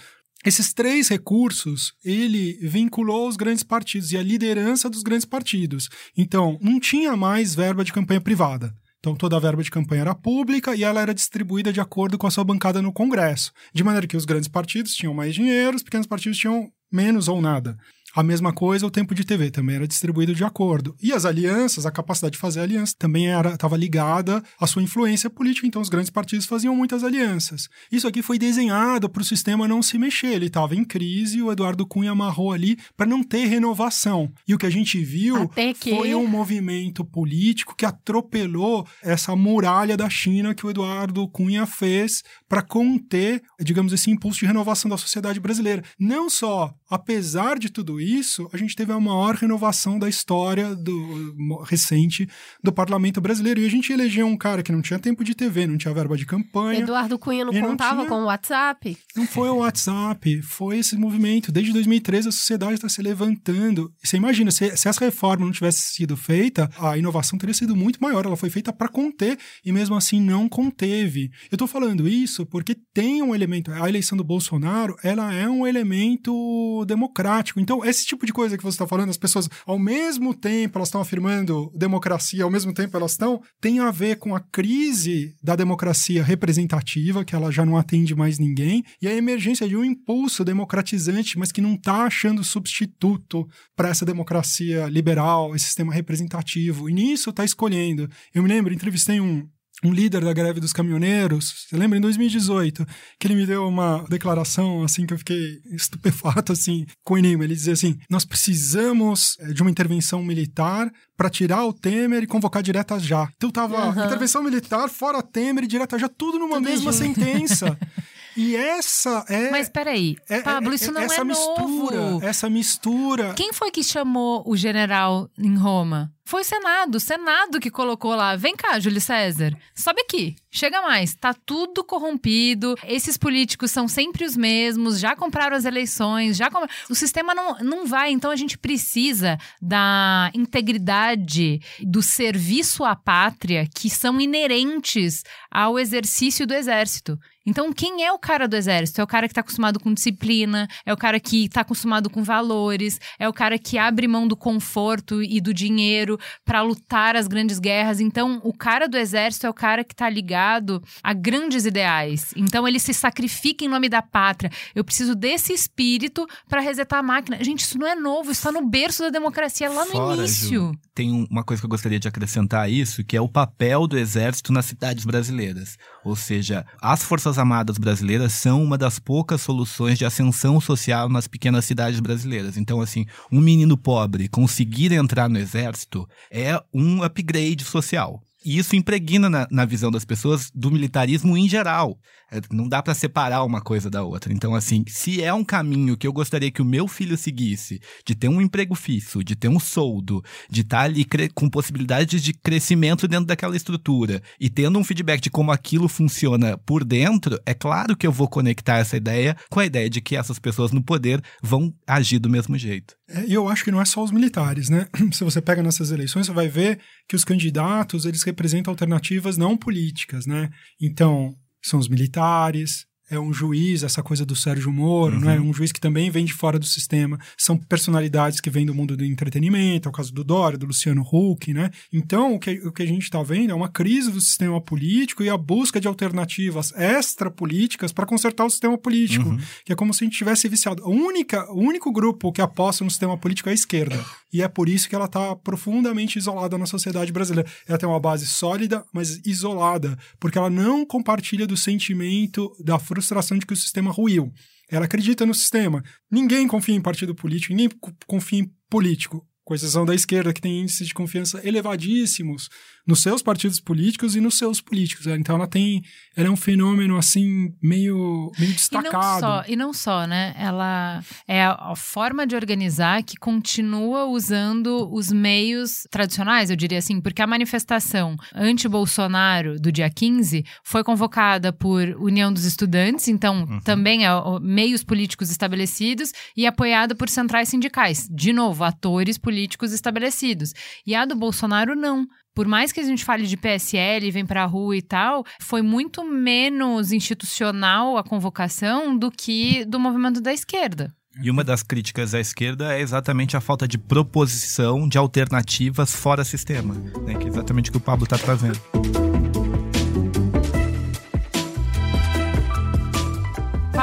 Esses 0.45 0.73
três 0.73 1.07
recursos, 1.07 1.93
ele 2.03 2.59
vinculou 2.61 3.29
os 3.29 3.37
grandes 3.37 3.63
partidos 3.63 4.11
e 4.11 4.17
a 4.17 4.23
liderança 4.23 4.89
dos 4.89 5.01
grandes 5.01 5.25
partidos. 5.25 5.89
Então, 6.17 6.57
não 6.61 6.79
tinha 6.79 7.15
mais 7.15 7.55
verba 7.55 7.83
de 7.83 7.93
campanha 7.93 8.19
privada. 8.19 8.75
Então, 8.99 9.15
toda 9.15 9.35
a 9.35 9.39
verba 9.39 9.63
de 9.63 9.71
campanha 9.71 10.01
era 10.01 10.15
pública 10.15 10.75
e 10.75 10.83
ela 10.83 11.01
era 11.01 11.13
distribuída 11.13 11.71
de 11.71 11.81
acordo 11.81 12.17
com 12.17 12.27
a 12.27 12.31
sua 12.31 12.43
bancada 12.43 12.81
no 12.81 12.91
Congresso. 12.91 13.51
De 13.73 13.83
maneira 13.83 14.07
que 14.07 14.17
os 14.17 14.25
grandes 14.25 14.47
partidos 14.47 14.95
tinham 14.95 15.13
mais 15.13 15.33
dinheiro, 15.33 15.75
os 15.75 15.83
pequenos 15.83 16.07
partidos 16.07 16.37
tinham 16.37 16.71
menos 16.91 17.27
ou 17.27 17.41
nada. 17.41 17.77
A 18.15 18.21
mesma 18.21 18.53
coisa, 18.53 18.85
o 18.85 18.91
tempo 18.91 19.15
de 19.15 19.23
TV 19.23 19.49
também 19.49 19.75
era 19.75 19.87
distribuído 19.87 20.35
de 20.35 20.43
acordo. 20.43 20.95
E 21.01 21.11
as 21.11 21.25
alianças, 21.25 21.83
a 21.83 21.91
capacidade 21.91 22.33
de 22.33 22.37
fazer 22.37 22.59
aliança, 22.59 22.93
também 22.97 23.25
estava 23.51 23.75
ligada 23.75 24.43
à 24.59 24.67
sua 24.67 24.83
influência 24.83 25.31
política. 25.31 25.65
Então, 25.65 25.81
os 25.81 25.89
grandes 25.89 26.11
partidos 26.11 26.45
faziam 26.45 26.75
muitas 26.75 27.03
alianças. 27.03 27.67
Isso 27.91 28.07
aqui 28.07 28.21
foi 28.21 28.37
desenhado 28.37 29.09
para 29.09 29.23
o 29.23 29.25
sistema 29.25 29.67
não 29.67 29.81
se 29.81 29.97
mexer. 29.97 30.27
Ele 30.27 30.45
estava 30.45 30.75
em 30.75 30.85
crise, 30.85 31.41
o 31.41 31.51
Eduardo 31.51 31.87
Cunha 31.87 32.11
amarrou 32.11 32.51
ali 32.51 32.77
para 32.95 33.07
não 33.07 33.23
ter 33.23 33.45
renovação. 33.45 34.31
E 34.47 34.53
o 34.53 34.59
que 34.59 34.67
a 34.67 34.69
gente 34.69 35.03
viu 35.03 35.49
que... 35.79 35.95
foi 35.95 36.13
um 36.13 36.27
movimento 36.27 37.03
político 37.03 37.75
que 37.75 37.85
atropelou 37.85 38.87
essa 39.01 39.35
muralha 39.35 39.97
da 39.97 40.07
China 40.07 40.53
que 40.53 40.67
o 40.67 40.69
Eduardo 40.69 41.27
Cunha 41.29 41.65
fez 41.65 42.23
para 42.53 42.61
conter, 42.61 43.41
digamos, 43.59 43.91
esse 43.93 44.11
impulso 44.11 44.41
de 44.41 44.45
renovação 44.45 44.87
da 44.87 44.95
sociedade 44.95 45.39
brasileira. 45.39 45.83
Não 45.99 46.29
só, 46.29 46.71
apesar 46.87 47.57
de 47.57 47.67
tudo 47.67 47.99
isso, 47.99 48.47
a 48.53 48.57
gente 48.57 48.75
teve 48.75 48.93
a 48.93 48.99
maior 48.99 49.33
renovação 49.33 49.97
da 49.97 50.07
história 50.07 50.75
do, 50.75 51.63
recente 51.63 52.29
do 52.63 52.71
parlamento 52.71 53.19
brasileiro. 53.19 53.59
E 53.59 53.65
a 53.65 53.69
gente 53.69 53.91
elegeu 53.91 54.27
um 54.27 54.37
cara 54.37 54.61
que 54.61 54.71
não 54.71 54.83
tinha 54.83 54.99
tempo 54.99 55.23
de 55.23 55.33
TV, 55.33 55.65
não 55.65 55.79
tinha 55.79 55.91
verba 55.95 56.15
de 56.15 56.27
campanha. 56.27 56.81
Eduardo 56.81 57.17
Cunha 57.17 57.43
não 57.43 57.53
contava 57.53 57.95
não 57.95 58.05
tinha, 58.05 58.09
com 58.09 58.21
o 58.21 58.25
WhatsApp? 58.25 58.97
Não 59.15 59.25
foi 59.25 59.49
o 59.49 59.57
WhatsApp, 59.57 60.43
foi 60.43 60.77
esse 60.77 60.95
movimento. 60.95 61.51
Desde 61.51 61.73
2013 61.73 62.27
a 62.27 62.31
sociedade 62.31 62.75
está 62.75 62.87
se 62.87 63.01
levantando. 63.01 63.91
E 64.03 64.07
você 64.07 64.17
imagina, 64.17 64.51
se, 64.51 64.77
se 64.77 64.87
essa 64.87 65.03
reforma 65.03 65.43
não 65.43 65.51
tivesse 65.51 65.81
sido 65.81 66.15
feita, 66.15 66.69
a 66.77 66.95
inovação 66.99 67.39
teria 67.39 67.55
sido 67.55 67.75
muito 67.75 67.97
maior. 67.99 68.27
Ela 68.27 68.37
foi 68.37 68.51
feita 68.51 68.71
para 68.71 68.87
conter 68.87 69.39
e 69.65 69.71
mesmo 69.71 69.95
assim 69.95 70.21
não 70.21 70.47
conteve. 70.47 71.31
Eu 71.49 71.55
estou 71.55 71.67
falando 71.67 72.07
isso 72.07 72.42
porque 72.45 72.75
tem 72.93 73.21
um 73.21 73.33
elemento. 73.33 73.71
A 73.71 73.87
eleição 73.89 74.17
do 74.17 74.23
Bolsonaro, 74.23 74.95
ela 75.03 75.33
é 75.33 75.47
um 75.47 75.65
elemento 75.65 76.83
democrático. 76.85 77.59
Então, 77.59 77.83
esse 77.83 78.05
tipo 78.05 78.25
de 78.25 78.33
coisa 78.33 78.57
que 78.57 78.63
você 78.63 78.75
está 78.75 78.87
falando, 78.87 79.09
as 79.09 79.17
pessoas, 79.17 79.49
ao 79.65 79.79
mesmo 79.79 80.33
tempo, 80.33 80.77
elas 80.77 80.87
estão 80.87 81.01
afirmando 81.01 81.71
democracia, 81.75 82.43
ao 82.43 82.51
mesmo 82.51 82.73
tempo 82.73 82.95
elas 82.95 83.11
estão, 83.11 83.41
tem 83.61 83.79
a 83.79 83.91
ver 83.91 84.17
com 84.17 84.35
a 84.35 84.39
crise 84.39 85.35
da 85.41 85.55
democracia 85.55 86.23
representativa, 86.23 87.25
que 87.25 87.35
ela 87.35 87.51
já 87.51 87.65
não 87.65 87.77
atende 87.77 88.15
mais 88.15 88.39
ninguém, 88.39 88.83
e 89.01 89.07
a 89.07 89.13
emergência 89.13 89.67
de 89.67 89.75
um 89.75 89.83
impulso 89.83 90.43
democratizante, 90.43 91.37
mas 91.37 91.51
que 91.51 91.61
não 91.61 91.75
está 91.75 92.05
achando 92.05 92.43
substituto 92.43 93.47
para 93.75 93.89
essa 93.89 94.05
democracia 94.05 94.87
liberal, 94.87 95.55
esse 95.55 95.65
sistema 95.65 95.93
representativo. 95.93 96.89
E 96.89 96.93
nisso 96.93 97.29
está 97.29 97.43
escolhendo. 97.43 98.09
Eu 98.33 98.43
me 98.43 98.49
lembro, 98.49 98.73
entrevistei 98.73 99.19
um, 99.19 99.47
um 99.83 99.91
líder 99.91 100.23
da 100.23 100.33
greve 100.33 100.59
dos 100.59 100.73
caminhoneiros, 100.73 101.67
você 101.67 101.77
lembra, 101.77 101.97
em 101.97 102.01
2018, 102.01 102.85
que 103.19 103.27
ele 103.27 103.35
me 103.35 103.45
deu 103.45 103.67
uma 103.67 104.03
declaração, 104.09 104.83
assim, 104.83 105.05
que 105.05 105.13
eu 105.13 105.17
fiquei 105.17 105.59
estupefato, 105.71 106.51
assim, 106.51 106.85
com 107.03 107.15
o 107.15 107.17
enigma. 107.17 107.43
Ele 107.43 107.53
dizia 107.53 107.73
assim, 107.73 107.97
nós 108.09 108.25
precisamos 108.25 109.37
eh, 109.39 109.53
de 109.53 109.61
uma 109.61 109.71
intervenção 109.71 110.23
militar 110.23 110.91
para 111.17 111.29
tirar 111.29 111.65
o 111.65 111.73
Temer 111.73 112.23
e 112.23 112.27
convocar 112.27 112.63
direta 112.63 112.99
já. 112.99 113.27
Então 113.35 113.49
tava 113.49 113.89
uhum. 113.89 114.05
intervenção 114.05 114.41
militar, 114.43 114.89
fora 114.89 115.21
Temer 115.21 115.63
e 115.63 115.67
direta 115.67 115.99
já, 115.99 116.07
tudo 116.09 116.39
numa 116.39 116.55
tudo 116.57 116.65
mesma 116.65 116.91
junto. 116.91 117.03
sentença. 117.03 117.77
E 118.35 118.55
essa 118.55 119.25
é. 119.29 119.49
Mas 119.51 119.69
peraí, 119.69 120.15
é, 120.29 120.41
Pablo, 120.41 120.71
é, 120.71 120.75
isso 120.75 120.91
não 120.91 121.01
essa 121.01 121.21
é 121.21 121.23
mistura, 121.23 121.97
novo. 121.97 122.25
Essa 122.25 122.49
mistura. 122.49 123.33
Quem 123.33 123.53
foi 123.53 123.71
que 123.71 123.83
chamou 123.83 124.43
o 124.45 124.55
general 124.55 125.29
em 125.37 125.55
Roma? 125.55 126.13
Foi 126.25 126.41
o 126.41 126.45
Senado, 126.45 126.95
o 126.95 126.99
Senado 127.01 127.59
que 127.59 127.69
colocou 127.69 128.15
lá. 128.15 128.35
Vem 128.37 128.55
cá, 128.55 128.79
Júlio 128.79 129.01
César, 129.01 129.51
sobe 129.75 130.01
aqui, 130.01 130.35
chega 130.49 130.81
mais. 130.81 131.13
Tá 131.15 131.33
tudo 131.33 131.83
corrompido, 131.83 132.75
esses 132.87 133.17
políticos 133.17 133.71
são 133.71 133.89
sempre 133.89 134.23
os 134.23 134.37
mesmos, 134.37 134.99
já 134.99 135.17
compraram 135.17 135.55
as 135.55 135.65
eleições, 135.65 136.37
já. 136.37 136.49
O 136.89 136.95
sistema 136.95 137.35
não, 137.35 137.57
não 137.59 137.85
vai, 137.85 138.11
então 138.11 138.31
a 138.31 138.37
gente 138.37 138.57
precisa 138.57 139.37
da 139.61 140.31
integridade, 140.33 141.59
do 141.81 142.01
serviço 142.01 142.85
à 142.85 142.95
pátria 142.95 143.67
que 143.67 143.89
são 143.89 144.19
inerentes 144.19 145.23
ao 145.51 145.77
exercício 145.77 146.47
do 146.47 146.53
exército. 146.53 147.19
Então, 147.45 147.73
quem 147.73 148.03
é 148.03 148.11
o 148.11 148.19
cara 148.19 148.47
do 148.47 148.55
exército? 148.55 149.01
É 149.01 149.03
o 149.03 149.07
cara 149.07 149.27
que 149.27 149.31
está 149.31 149.41
acostumado 149.41 149.79
com 149.79 149.93
disciplina, 149.93 150.67
é 150.85 150.93
o 150.93 150.97
cara 150.97 151.19
que 151.19 151.45
está 151.45 151.61
acostumado 151.61 152.09
com 152.09 152.23
valores, 152.23 152.99
é 153.19 153.27
o 153.27 153.33
cara 153.33 153.59
que 153.59 153.77
abre 153.77 154.07
mão 154.07 154.27
do 154.27 154.35
conforto 154.35 155.21
e 155.21 155.41
do 155.41 155.53
dinheiro 155.53 156.17
para 156.45 156.61
lutar 156.61 157.15
as 157.15 157.27
grandes 157.27 157.59
guerras. 157.59 157.99
Então, 157.99 158.39
o 158.43 158.53
cara 158.53 158.87
do 158.87 158.97
exército 158.97 159.45
é 159.45 159.49
o 159.49 159.53
cara 159.53 159.83
que 159.83 159.93
está 159.93 160.09
ligado 160.09 160.81
a 161.03 161.13
grandes 161.13 161.65
ideais. 161.65 162.33
Então, 162.35 162.67
ele 162.67 162.79
se 162.79 162.93
sacrifica 162.93 163.65
em 163.65 163.67
nome 163.67 163.89
da 163.89 164.01
pátria. 164.01 164.51
Eu 164.73 164.83
preciso 164.83 165.15
desse 165.15 165.53
espírito 165.53 166.25
para 166.47 166.61
resetar 166.61 166.99
a 166.99 167.03
máquina. 167.03 167.43
Gente, 167.43 167.61
isso 167.61 167.77
não 167.77 167.87
é 167.87 167.95
novo, 167.95 168.31
isso 168.31 168.39
está 168.39 168.51
no 168.51 168.67
berço 168.67 169.03
da 169.03 169.09
democracia 169.09 169.69
lá 169.69 169.85
no 169.85 169.91
Fora, 169.91 170.17
início. 170.17 170.49
Ju, 170.49 170.71
tem 170.95 171.27
uma 171.29 171.43
coisa 171.43 171.61
que 171.61 171.65
eu 171.65 171.69
gostaria 171.69 171.99
de 171.99 172.07
acrescentar 172.07 172.61
a 172.61 172.69
isso, 172.69 173.03
que 173.03 173.17
é 173.17 173.21
o 173.21 173.27
papel 173.27 173.87
do 173.87 173.97
exército 173.97 174.53
nas 174.53 174.65
cidades 174.65 175.05
brasileiras. 175.05 175.77
Ou 176.03 176.15
seja, 176.15 176.65
as 176.81 177.03
forças 177.03 177.32
Armadas 177.37 177.77
brasileiras 177.77 178.33
são 178.33 178.63
uma 178.63 178.77
das 178.77 178.99
poucas 178.99 179.41
soluções 179.41 179.97
de 179.97 180.05
ascensão 180.05 180.59
social 180.59 181.09
nas 181.09 181.27
pequenas 181.27 181.65
cidades 181.65 181.99
brasileiras. 181.99 182.57
Então, 182.57 182.81
assim, 182.81 183.05
um 183.31 183.39
menino 183.39 183.77
pobre 183.77 184.27
conseguir 184.27 184.91
entrar 184.91 185.29
no 185.29 185.39
exército 185.39 186.07
é 186.31 186.61
um 186.73 187.03
upgrade 187.03 187.63
social. 187.63 188.21
E 188.45 188.57
isso 188.57 188.75
impregna 188.75 189.29
na, 189.29 189.47
na 189.49 189.65
visão 189.65 189.89
das 189.89 190.03
pessoas 190.03 190.51
do 190.53 190.69
militarismo 190.69 191.37
em 191.37 191.47
geral. 191.47 191.97
É, 192.33 192.41
não 192.51 192.67
dá 192.67 192.81
para 192.81 192.95
separar 192.95 193.43
uma 193.43 193.61
coisa 193.61 193.91
da 193.91 194.01
outra. 194.01 194.33
Então, 194.33 194.55
assim, 194.55 194.83
se 194.87 195.21
é 195.21 195.31
um 195.31 195.43
caminho 195.43 195.95
que 195.95 196.07
eu 196.07 196.11
gostaria 196.11 196.49
que 196.49 196.63
o 196.63 196.65
meu 196.65 196.87
filho 196.87 197.15
seguisse, 197.15 197.79
de 198.03 198.15
ter 198.15 198.27
um 198.27 198.41
emprego 198.41 198.73
fixo, 198.73 199.23
de 199.23 199.35
ter 199.35 199.49
um 199.49 199.59
soldo, 199.59 200.23
de 200.49 200.61
estar 200.61 200.79
tá 200.79 200.83
ali 200.83 201.05
com 201.35 201.47
possibilidades 201.47 202.23
de 202.23 202.33
crescimento 202.33 203.07
dentro 203.07 203.27
daquela 203.27 203.55
estrutura 203.55 204.19
e 204.39 204.49
tendo 204.49 204.79
um 204.79 204.83
feedback 204.83 205.21
de 205.21 205.29
como 205.29 205.51
aquilo 205.51 205.87
funciona 205.87 206.57
por 206.57 206.83
dentro, 206.83 207.39
é 207.45 207.53
claro 207.53 207.95
que 207.95 208.07
eu 208.07 208.11
vou 208.11 208.27
conectar 208.27 208.77
essa 208.79 208.97
ideia 208.97 209.37
com 209.47 209.59
a 209.59 209.65
ideia 209.65 209.87
de 209.87 210.01
que 210.01 210.15
essas 210.15 210.39
pessoas 210.39 210.71
no 210.71 210.83
poder 210.83 211.21
vão 211.43 211.71
agir 211.85 212.17
do 212.17 212.29
mesmo 212.31 212.57
jeito. 212.57 212.95
É, 213.07 213.25
e 213.27 213.33
eu 213.33 213.47
acho 213.47 213.63
que 213.63 213.71
não 213.71 213.79
é 213.79 213.85
só 213.85 214.03
os 214.03 214.11
militares, 214.11 214.69
né? 214.69 214.87
Se 215.13 215.23
você 215.23 215.39
pega 215.39 215.61
nessas 215.61 215.91
eleições, 215.91 216.25
você 216.25 216.33
vai 216.33 216.47
ver 216.47 216.79
que 217.07 217.15
os 217.15 217.23
candidatos, 217.23 218.05
eles 218.05 218.23
representam 218.23 218.71
alternativas 218.71 219.37
não 219.37 219.55
políticas, 219.55 220.25
né? 220.25 220.49
Então, 220.81 221.35
são 221.63 221.79
os 221.79 221.87
militares, 221.87 222.85
é 223.09 223.19
um 223.19 223.33
juiz, 223.33 223.83
essa 223.83 224.01
coisa 224.01 224.25
do 224.25 224.35
Sérgio 224.35 224.71
Moro, 224.71 225.15
uhum. 225.15 225.21
né? 225.21 225.39
um 225.39 225.53
juiz 225.53 225.71
que 225.71 225.79
também 225.79 226.09
vem 226.09 226.25
de 226.25 226.33
fora 226.33 226.57
do 226.57 226.65
sistema. 226.65 227.19
São 227.37 227.57
personalidades 227.57 228.39
que 228.39 228.49
vêm 228.49 228.65
do 228.65 228.73
mundo 228.73 228.95
do 228.95 229.05
entretenimento, 229.05 229.87
é 229.87 229.89
o 229.89 229.93
caso 229.93 230.13
do 230.13 230.23
Dória, 230.23 230.57
do 230.57 230.65
Luciano 230.65 231.01
Huck, 231.01 231.53
né? 231.53 231.69
Então, 231.91 232.33
o 232.33 232.39
que, 232.39 232.51
o 232.65 232.71
que 232.71 232.83
a 232.83 232.85
gente 232.85 233.03
está 233.03 233.21
vendo 233.21 233.51
é 233.51 233.53
uma 233.53 233.69
crise 233.69 234.11
do 234.11 234.21
sistema 234.21 234.59
político 234.61 235.23
e 235.23 235.29
a 235.29 235.37
busca 235.37 235.79
de 235.79 235.87
alternativas 235.87 236.73
extra-políticas 236.75 237.91
para 237.91 238.05
consertar 238.05 238.45
o 238.45 238.49
sistema 238.49 238.77
político, 238.77 239.29
uhum. 239.29 239.39
que 239.65 239.73
é 239.73 239.75
como 239.75 239.93
se 239.93 240.03
a 240.03 240.05
gente 240.05 240.17
tivesse 240.17 240.47
viciado. 240.47 240.83
A 240.83 240.89
única, 240.89 241.45
o 241.51 241.59
único 241.59 241.91
grupo 241.91 242.31
que 242.31 242.41
aposta 242.41 242.83
no 242.83 242.89
sistema 242.89 243.17
político 243.17 243.49
é 243.49 243.51
a 243.51 243.55
esquerda. 243.55 244.03
E 244.33 244.41
é 244.41 244.47
por 244.47 244.67
isso 244.67 244.89
que 244.89 244.95
ela 244.95 245.05
está 245.05 245.35
profundamente 245.35 246.17
isolada 246.17 246.57
na 246.57 246.65
sociedade 246.65 247.11
brasileira. 247.11 247.49
Ela 247.67 247.77
tem 247.77 247.87
uma 247.87 247.99
base 247.99 248.25
sólida, 248.25 248.83
mas 248.91 249.21
isolada, 249.23 249.95
porque 250.19 250.39
ela 250.39 250.49
não 250.49 250.83
compartilha 250.83 251.45
do 251.45 251.55
sentimento 251.55 252.51
da 252.59 252.79
frustração 252.79 253.37
de 253.37 253.45
que 253.45 253.53
o 253.53 253.57
sistema 253.57 253.91
ruiu. 253.91 254.33
Ela 254.69 254.85
acredita 254.85 255.23
no 255.23 255.35
sistema. 255.35 255.83
Ninguém 256.09 256.47
confia 256.47 256.73
em 256.73 256.81
partido 256.81 257.13
político, 257.13 257.53
ninguém 257.53 257.69
confia 258.07 258.39
em 258.39 258.51
político. 258.67 259.23
Com 259.43 259.53
exceção 259.53 259.85
da 259.85 259.93
esquerda, 259.93 260.33
que 260.33 260.41
tem 260.41 260.61
índices 260.61 260.87
de 260.87 260.93
confiança 260.93 261.41
elevadíssimos 261.43 262.49
nos 262.85 263.01
seus 263.01 263.21
partidos 263.21 263.59
políticos 263.59 264.15
e 264.15 264.21
nos 264.21 264.37
seus 264.37 264.61
políticos. 264.61 265.05
Né? 265.05 265.15
Então 265.15 265.35
ela 265.35 265.47
tem, 265.47 265.81
ela 266.15 266.27
é 266.27 266.31
um 266.31 266.35
fenômeno 266.35 266.97
assim 266.97 267.53
meio, 267.61 268.31
meio 268.39 268.53
destacado. 268.53 268.87
E 268.87 268.95
não 268.95 269.19
só, 269.19 269.43
e 269.47 269.55
não 269.55 269.73
só 269.73 270.07
né? 270.07 270.33
Ela 270.37 271.03
é 271.27 271.43
a, 271.43 271.71
a 271.71 271.75
forma 271.75 272.25
de 272.25 272.35
organizar 272.35 273.03
que 273.03 273.17
continua 273.17 274.05
usando 274.05 274.89
os 274.91 275.11
meios 275.11 275.87
tradicionais, 275.91 276.49
eu 276.49 276.55
diria 276.55 276.77
assim, 276.77 276.99
porque 276.99 277.21
a 277.21 277.27
manifestação 277.27 278.15
anti-Bolsonaro 278.33 279.59
do 279.59 279.71
dia 279.71 279.89
15 279.89 280.45
foi 280.63 280.83
convocada 280.83 281.51
por 281.51 281.81
União 281.99 282.31
dos 282.31 282.45
Estudantes, 282.45 283.07
então 283.07 283.43
uhum. 283.43 283.59
também 283.61 284.05
é 284.05 284.09
meios 284.41 284.83
políticos 284.83 285.29
estabelecidos 285.29 286.11
e 286.35 286.45
apoiada 286.45 286.95
por 286.95 287.09
centrais 287.09 287.49
sindicais. 287.49 288.07
De 288.09 288.33
novo, 288.33 288.63
atores 288.63 289.17
políticos 289.17 289.32
estabelecidos. 289.71 290.53
E 290.85 290.95
a 290.95 291.05
do 291.05 291.15
Bolsonaro 291.15 291.75
não 291.75 292.07
por 292.35 292.47
mais 292.47 292.71
que 292.71 292.79
a 292.79 292.83
gente 292.83 293.05
fale 293.05 293.27
de 293.27 293.37
PSL, 293.37 294.09
vem 294.09 294.25
para 294.25 294.43
a 294.43 294.47
rua 294.47 294.75
e 294.75 294.81
tal, 294.81 295.23
foi 295.39 295.61
muito 295.61 296.03
menos 296.03 296.91
institucional 296.91 297.95
a 297.95 298.03
convocação 298.03 298.97
do 298.97 299.11
que 299.11 299.63
do 299.65 299.79
movimento 299.79 300.19
da 300.19 300.33
esquerda. 300.33 300.91
E 301.21 301.29
uma 301.29 301.43
das 301.43 301.61
críticas 301.61 302.15
à 302.15 302.19
esquerda 302.19 302.73
é 302.73 302.81
exatamente 302.81 303.37
a 303.37 303.41
falta 303.41 303.67
de 303.67 303.77
proposição 303.77 304.87
de 304.87 304.97
alternativas 304.97 305.93
fora 305.93 306.23
sistema, 306.23 306.73
né, 307.05 307.13
que 307.15 307.25
é 307.25 307.27
exatamente 307.27 307.69
o 307.69 307.73
que 307.73 307.77
o 307.77 307.81
Pablo 307.81 308.05
está 308.05 308.17
trazendo. 308.17 308.59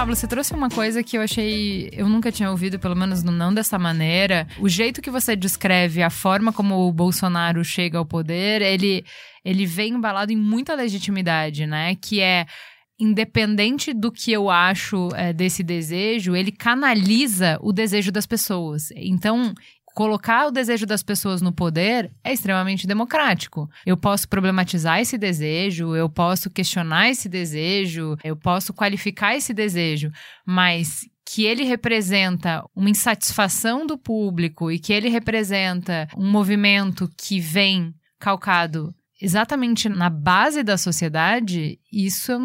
Pablo, 0.01 0.17
você 0.17 0.27
trouxe 0.27 0.55
uma 0.55 0.71
coisa 0.71 1.03
que 1.03 1.19
eu 1.19 1.21
achei. 1.21 1.91
Eu 1.93 2.09
nunca 2.09 2.33
tinha 2.33 2.51
ouvido, 2.51 2.79
pelo 2.79 2.97
menos 2.97 3.23
não 3.23 3.53
dessa 3.53 3.79
maneira. 3.79 4.49
O 4.59 4.67
jeito 4.67 5.03
que 5.03 5.11
você 5.11 5.37
descreve 5.37 6.03
a 6.03 6.09
forma 6.09 6.55
como 6.55 6.89
o 6.89 6.91
Bolsonaro 6.91 7.63
chega 7.63 7.99
ao 7.99 8.07
poder, 8.07 8.63
ele, 8.63 9.05
ele 9.45 9.67
vem 9.67 9.93
embalado 9.93 10.33
em 10.33 10.37
muita 10.37 10.75
legitimidade, 10.75 11.67
né? 11.67 11.95
Que 11.97 12.19
é 12.23 12.47
independente 12.99 13.93
do 13.93 14.11
que 14.11 14.33
eu 14.33 14.49
acho 14.49 15.11
é, 15.15 15.35
desse 15.35 15.63
desejo, 15.63 16.35
ele 16.35 16.51
canaliza 16.51 17.59
o 17.61 17.71
desejo 17.71 18.11
das 18.11 18.25
pessoas. 18.25 18.91
Então, 18.97 19.53
colocar 20.01 20.47
o 20.47 20.51
desejo 20.51 20.87
das 20.87 21.03
pessoas 21.03 21.43
no 21.43 21.53
poder 21.53 22.11
é 22.25 22.33
extremamente 22.33 22.87
democrático. 22.87 23.69
Eu 23.85 23.99
posso 23.99 24.27
problematizar 24.27 24.99
esse 24.99 25.19
desejo, 25.19 25.95
eu 25.95 26.09
posso 26.09 26.49
questionar 26.49 27.11
esse 27.11 27.29
desejo, 27.29 28.17
eu 28.25 28.35
posso 28.35 28.73
qualificar 28.73 29.37
esse 29.37 29.53
desejo, 29.53 30.11
mas 30.47 31.01
que 31.23 31.45
ele 31.45 31.65
representa 31.65 32.65
uma 32.75 32.89
insatisfação 32.89 33.87
do 33.87 33.99
público 33.99 34.73
e 34.73 34.79
que 34.79 34.91
ele 34.91 35.11
representa 35.11 36.09
um 36.17 36.31
movimento 36.31 37.07
que 37.15 37.39
vem 37.39 37.95
calcado 38.19 38.95
exatamente 39.21 39.87
na 39.87 40.09
base 40.09 40.63
da 40.63 40.79
sociedade, 40.79 41.79
isso 41.93 42.33
é, 42.33 42.39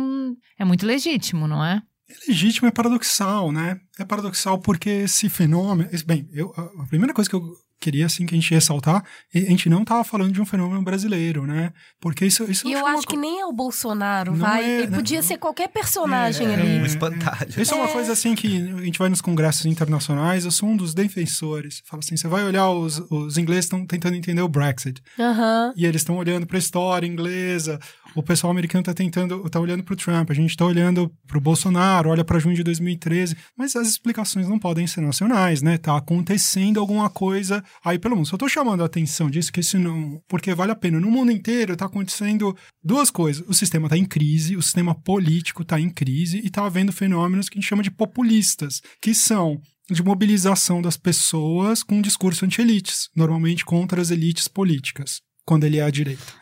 é 0.59 0.65
muito 0.65 0.85
legítimo, 0.85 1.47
não 1.47 1.63
é? 1.63 1.81
É 2.15 2.27
legítimo, 2.27 2.67
é 2.67 2.71
paradoxal, 2.71 3.51
né? 3.51 3.79
É 3.99 4.05
paradoxal 4.05 4.59
porque 4.59 4.89
esse 4.89 5.29
fenômeno. 5.29 5.89
Bem, 6.05 6.27
eu, 6.33 6.53
a 6.55 6.85
primeira 6.87 7.13
coisa 7.13 7.29
que 7.29 7.35
eu 7.35 7.41
queria 7.79 8.05
assim 8.07 8.25
que 8.25 8.33
a 8.33 8.37
gente 8.37 8.53
ressaltar, 8.53 9.03
a 9.33 9.37
gente 9.37 9.69
não 9.69 9.83
estava 9.83 10.03
falando 10.03 10.31
de 10.31 10.41
um 10.41 10.45
fenômeno 10.45 10.81
brasileiro, 10.81 11.45
né? 11.45 11.71
Porque 11.99 12.25
isso, 12.25 12.43
isso 12.49 12.67
E 12.67 12.71
eu 12.71 12.85
acho 12.87 13.05
que 13.05 13.15
nem 13.15 13.41
é 13.41 13.45
o 13.45 13.53
Bolsonaro, 13.53 14.31
não 14.31 14.39
vai. 14.39 14.63
É, 14.63 14.77
Ele 14.79 14.87
né? 14.87 14.97
podia 14.97 15.21
ser 15.21 15.37
qualquer 15.37 15.69
personagem 15.69 16.47
é, 16.47 16.53
ali. 16.53 16.77
É, 16.77 16.81
um 16.81 16.85
espantalho. 16.85 17.61
Isso 17.61 17.73
é. 17.73 17.77
uma 17.77 17.87
coisa 17.87 18.13
assim 18.13 18.33
que 18.33 18.47
a 18.47 18.81
gente 18.81 18.97
vai 18.97 19.09
nos 19.09 19.21
congressos 19.21 19.65
internacionais, 19.65 20.45
eu 20.45 20.51
sou 20.51 20.69
um 20.69 20.77
dos 20.77 20.93
defensores. 20.93 21.83
Fala 21.85 22.01
assim, 22.03 22.17
você 22.17 22.27
vai 22.27 22.43
olhar 22.43 22.69
os, 22.71 22.99
os 23.11 23.37
ingleses 23.37 23.65
estão 23.65 23.85
tentando 23.85 24.15
entender 24.15 24.41
o 24.41 24.49
Brexit. 24.49 25.01
Uhum. 25.17 25.73
E 25.75 25.85
eles 25.85 26.01
estão 26.01 26.17
olhando 26.17 26.47
para 26.47 26.57
a 26.57 26.59
história 26.59 27.05
inglesa, 27.05 27.79
o 28.15 28.23
pessoal 28.23 28.51
americano 28.51 28.81
está 28.81 28.93
tentando, 28.93 29.45
está 29.45 29.59
olhando 29.59 29.83
para 29.83 29.93
o 29.93 29.97
Trump, 29.97 30.31
a 30.31 30.33
gente 30.33 30.51
está 30.51 30.65
olhando 30.65 31.11
para 31.27 31.37
o 31.37 31.41
Bolsonaro, 31.41 32.09
olha 32.09 32.23
para 32.23 32.39
junho 32.39 32.55
de 32.55 32.63
2013, 32.63 33.35
mas 33.57 33.75
as 33.75 33.89
explicações 33.89 34.47
não 34.47 34.57
podem 34.57 34.87
ser 34.87 35.01
nacionais, 35.01 35.61
né? 35.61 35.77
Tá 35.77 35.97
acontecendo 35.97 36.79
alguma 36.79 37.09
coisa 37.09 37.63
aí 37.83 37.99
pelo 37.99 38.15
mundo. 38.15 38.27
Só 38.27 38.35
estou 38.35 38.47
chamando 38.47 38.81
a 38.81 38.85
atenção 38.85 39.29
disso, 39.29 39.51
que 39.51 39.59
isso 39.59 39.77
não, 39.77 40.21
porque 40.27 40.55
vale 40.55 40.71
a 40.71 40.75
pena. 40.75 40.99
No 40.99 41.11
mundo 41.11 41.31
inteiro 41.31 41.73
está 41.73 41.85
acontecendo 41.85 42.55
duas 42.83 43.11
coisas: 43.11 43.43
o 43.47 43.53
sistema 43.53 43.87
está 43.87 43.97
em 43.97 44.05
crise, 44.05 44.55
o 44.55 44.61
sistema 44.61 44.95
político 44.95 45.61
está 45.61 45.79
em 45.79 45.89
crise 45.89 46.39
e 46.39 46.47
está 46.47 46.65
havendo 46.65 46.93
fenômenos 46.93 47.49
que 47.49 47.57
a 47.57 47.61
gente 47.61 47.69
chama 47.69 47.83
de 47.83 47.91
populistas, 47.91 48.81
que 49.01 49.13
são 49.13 49.61
de 49.89 50.01
mobilização 50.01 50.81
das 50.81 50.97
pessoas 50.97 51.83
com 51.83 51.97
um 51.97 52.01
discurso 52.01 52.45
anti-elites, 52.45 53.09
normalmente 53.15 53.63
contra 53.63 54.01
as 54.01 54.09
elites 54.09 54.47
políticas, 54.47 55.21
quando 55.45 55.65
ele 55.65 55.77
é 55.77 55.83
à 55.83 55.89
direita. 55.89 56.33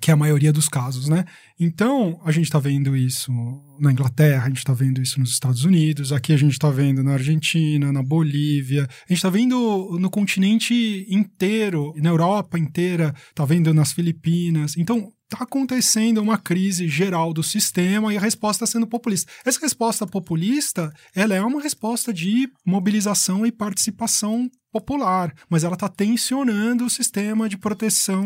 Que 0.00 0.10
é 0.10 0.14
a 0.14 0.16
maioria 0.16 0.52
dos 0.52 0.68
casos, 0.68 1.08
né? 1.08 1.24
Então, 1.58 2.20
a 2.24 2.32
gente 2.32 2.44
está 2.44 2.58
vendo 2.58 2.96
isso 2.96 3.30
na 3.78 3.92
Inglaterra, 3.92 4.44
a 4.44 4.48
gente 4.48 4.58
está 4.58 4.72
vendo 4.72 5.02
isso 5.02 5.20
nos 5.20 5.30
Estados 5.30 5.64
Unidos, 5.64 6.12
aqui 6.12 6.32
a 6.32 6.36
gente 6.36 6.52
está 6.52 6.70
vendo 6.70 7.02
na 7.02 7.12
Argentina, 7.12 7.92
na 7.92 8.02
Bolívia, 8.02 8.84
a 8.84 9.08
gente 9.08 9.18
está 9.18 9.28
vendo 9.28 9.98
no 10.00 10.08
continente 10.08 11.06
inteiro, 11.08 11.92
na 11.98 12.08
Europa 12.08 12.58
inteira, 12.58 13.14
está 13.28 13.44
vendo 13.44 13.74
nas 13.74 13.92
Filipinas. 13.92 14.76
Então, 14.76 15.12
está 15.32 15.44
acontecendo 15.44 16.20
uma 16.20 16.36
crise 16.36 16.88
geral 16.88 17.32
do 17.32 17.42
sistema 17.42 18.12
e 18.12 18.16
a 18.16 18.20
resposta 18.20 18.64
está 18.64 18.78
sendo 18.78 18.86
populista. 18.86 19.30
Essa 19.44 19.60
resposta 19.60 20.06
populista, 20.06 20.92
ela 21.14 21.34
é 21.34 21.40
uma 21.40 21.62
resposta 21.62 22.12
de 22.12 22.48
mobilização 22.66 23.46
e 23.46 23.52
participação 23.52 24.50
popular, 24.72 25.34
mas 25.48 25.64
ela 25.64 25.74
está 25.74 25.88
tensionando 25.88 26.84
o 26.84 26.90
sistema 26.90 27.48
de 27.48 27.58
proteção 27.58 28.24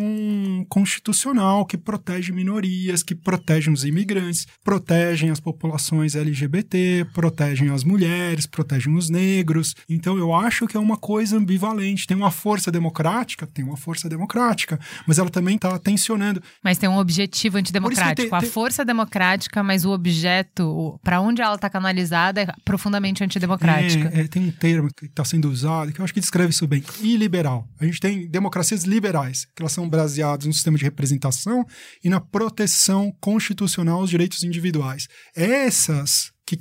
constitucional 0.69 1.65
que 1.65 1.77
protege 1.77 2.33
minorias, 2.33 3.03
que 3.03 3.15
protegem 3.15 3.73
os 3.73 3.85
imigrantes, 3.85 4.47
protegem 4.63 5.31
as 5.31 5.41
populações 5.41 6.15
LGBT, 6.15 7.07
protegem 7.13 7.71
as 7.71 7.85
mulheres, 7.85 8.47
protegem 8.47 8.95
os 8.95 9.09
negros. 9.09 9.75
Então 9.89 10.19
eu 10.19 10.35
acho 10.35 10.67
que 10.67 10.77
é 10.77 10.81
uma 10.81 10.97
coisa 10.97 11.37
ambivalente. 11.37 12.07
Tem 12.07 12.17
uma 12.17 12.31
força 12.31 12.71
democrática, 12.71 13.47
tem 13.47 13.65
uma 13.65 13.77
força 13.77 14.09
democrática, 14.09 14.79
mas 15.07 15.19
ela 15.19 15.31
também 15.31 15.57
está 15.57 15.79
tensionando. 15.79 16.43
Mas 16.63 16.79
tem 16.79 16.89
um 16.89 16.99
objetivo 16.99 17.59
antidemocrático. 17.59 18.29
Tem, 18.29 18.41
tem... 18.41 18.49
A 18.49 18.53
força 18.53 18.85
democrática, 18.85 19.63
mas 19.63 19.85
o 19.85 19.91
objeto, 19.91 20.99
para 21.03 21.21
onde 21.21 21.41
ela 21.41 21.55
está 21.55 21.71
canalizada, 21.71 22.43
é 22.43 22.47
profundamente 22.65 23.25
antidemocrática. 23.25 24.11
É, 24.13 24.21
é, 24.21 24.29
tem 24.29 24.43
um 24.43 24.51
termo 24.51 24.89
que 24.95 25.07
está 25.07 25.25
sendo 25.25 25.51
usado 25.51 25.93
que 25.93 26.01
eu 26.01 26.05
acho 26.05 26.13
que 26.13 26.21
descreve 26.35 26.51
isso 26.51 26.67
bem. 26.67 26.83
Iliberal. 27.01 27.69
A 27.79 27.85
gente 27.85 28.01
tem 28.01 28.29
democracias 28.29 28.83
liberais, 28.83 29.47
que 29.55 29.63
elas 29.63 29.73
são 29.73 29.89
baseadas 29.89 30.47
no 30.47 30.53
sistema 30.53 30.77
de 30.77 30.83
representação 30.83 31.65
e 32.03 32.09
na 32.09 32.21
proteção 32.21 33.15
constitucional 33.21 34.01
aos 34.01 34.11
direitos 34.11 34.43
individuais. 34.43 35.07
Essas 35.35 36.33
que 36.45 36.59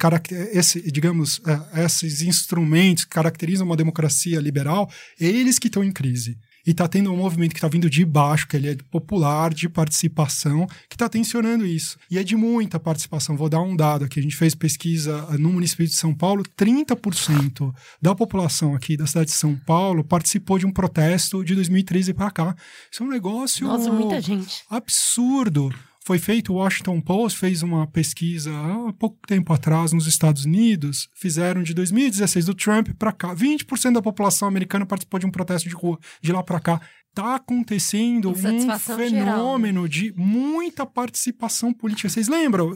esse, 0.53 0.82
digamos, 0.91 1.41
é, 1.45 1.84
esses 1.84 2.21
instrumentos 2.21 3.03
que 3.03 3.09
caracterizam 3.09 3.65
uma 3.65 3.76
democracia 3.76 4.39
liberal, 4.39 4.89
eles 5.19 5.59
que 5.59 5.67
estão 5.67 5.84
em 5.84 5.91
crise. 5.91 6.38
E 6.66 6.72
está 6.72 6.88
tendo 6.88 7.11
um 7.11 7.18
movimento 7.18 7.51
que 7.51 7.57
está 7.57 7.68
vindo 7.68 7.89
de 7.89 8.05
baixo, 8.05 8.47
que 8.47 8.55
ele 8.55 8.70
é 8.70 8.78
popular, 8.89 9.53
de 9.53 9.68
participação, 9.68 10.66
que 10.89 10.95
está 10.95 11.09
tensionando 11.09 11.66
isso. 11.66 11.97
E 12.09 12.18
é 12.18 12.24
de 12.24 12.36
muita 12.36 12.80
participação. 12.80 13.36
Vou 13.36 13.49
dar 13.49 13.61
um 13.61 13.76
dado 13.76 14.05
aqui. 14.05 14.20
A 14.20 14.24
gente 14.24 14.36
fez 14.36 14.55
pesquisa 14.55 15.22
no 15.38 15.51
município 15.51 15.86
de 15.86 15.93
São 15.93 16.14
Paulo: 16.14 16.43
30% 16.57 17.74
da 18.01 18.16
população 18.16 18.74
aqui 18.74 18.95
da 18.95 19.05
cidade 19.05 19.28
de 19.28 19.36
São 19.36 19.55
Paulo 19.55 20.03
participou 20.03 20.57
de 20.57 20.66
um 20.66 20.72
protesto 20.72 21.43
de 21.43 21.55
2013 21.55 22.14
para 22.14 22.32
cá. 22.32 22.55
Isso 22.91 23.03
é 23.03 23.05
um 23.05 23.09
negócio. 23.09 23.68
Nossa, 23.68 23.91
muita 23.91 24.22
gente. 24.22 24.64
Absurdo 24.70 25.74
foi 26.06 26.20
feito, 26.20 26.51
o 26.51 26.56
Washington 26.58 26.99
Post 26.99 27.39
fez 27.39 27.64
uma 27.64 27.88
pesquisa 27.88 28.51
há 28.51 28.93
pouco 28.93 29.18
tempo 29.26 29.54
atrás 29.54 29.93
nos 29.93 30.06
Estados 30.06 30.45
Unidos, 30.45 31.10
fizeram 31.14 31.64
de 31.64 31.74
2016 31.74 32.45
do 32.45 32.54
Trump 32.54 32.89
para 32.99 33.12
cá, 33.12 33.34
20% 33.34 33.93
da 33.93 34.01
população 34.01 34.47
americana 34.47 34.86
participou 34.86 35.20
de 35.20 35.26
um 35.26 35.32
protesto 35.32 35.70
de 35.70 35.76
rua, 35.76 35.97
de 36.22 36.32
lá 36.32 36.43
para 36.43 36.60
cá. 36.60 36.82
Está 37.10 37.36
acontecendo 37.36 38.32
um 38.32 38.36
fenômeno 38.36 39.08
geral, 39.10 39.60
né? 39.60 39.88
de 39.88 40.14
muita 40.18 40.84
participação 40.84 41.72
política. 41.72 42.10
Vocês 42.10 42.28
lembram? 42.28 42.72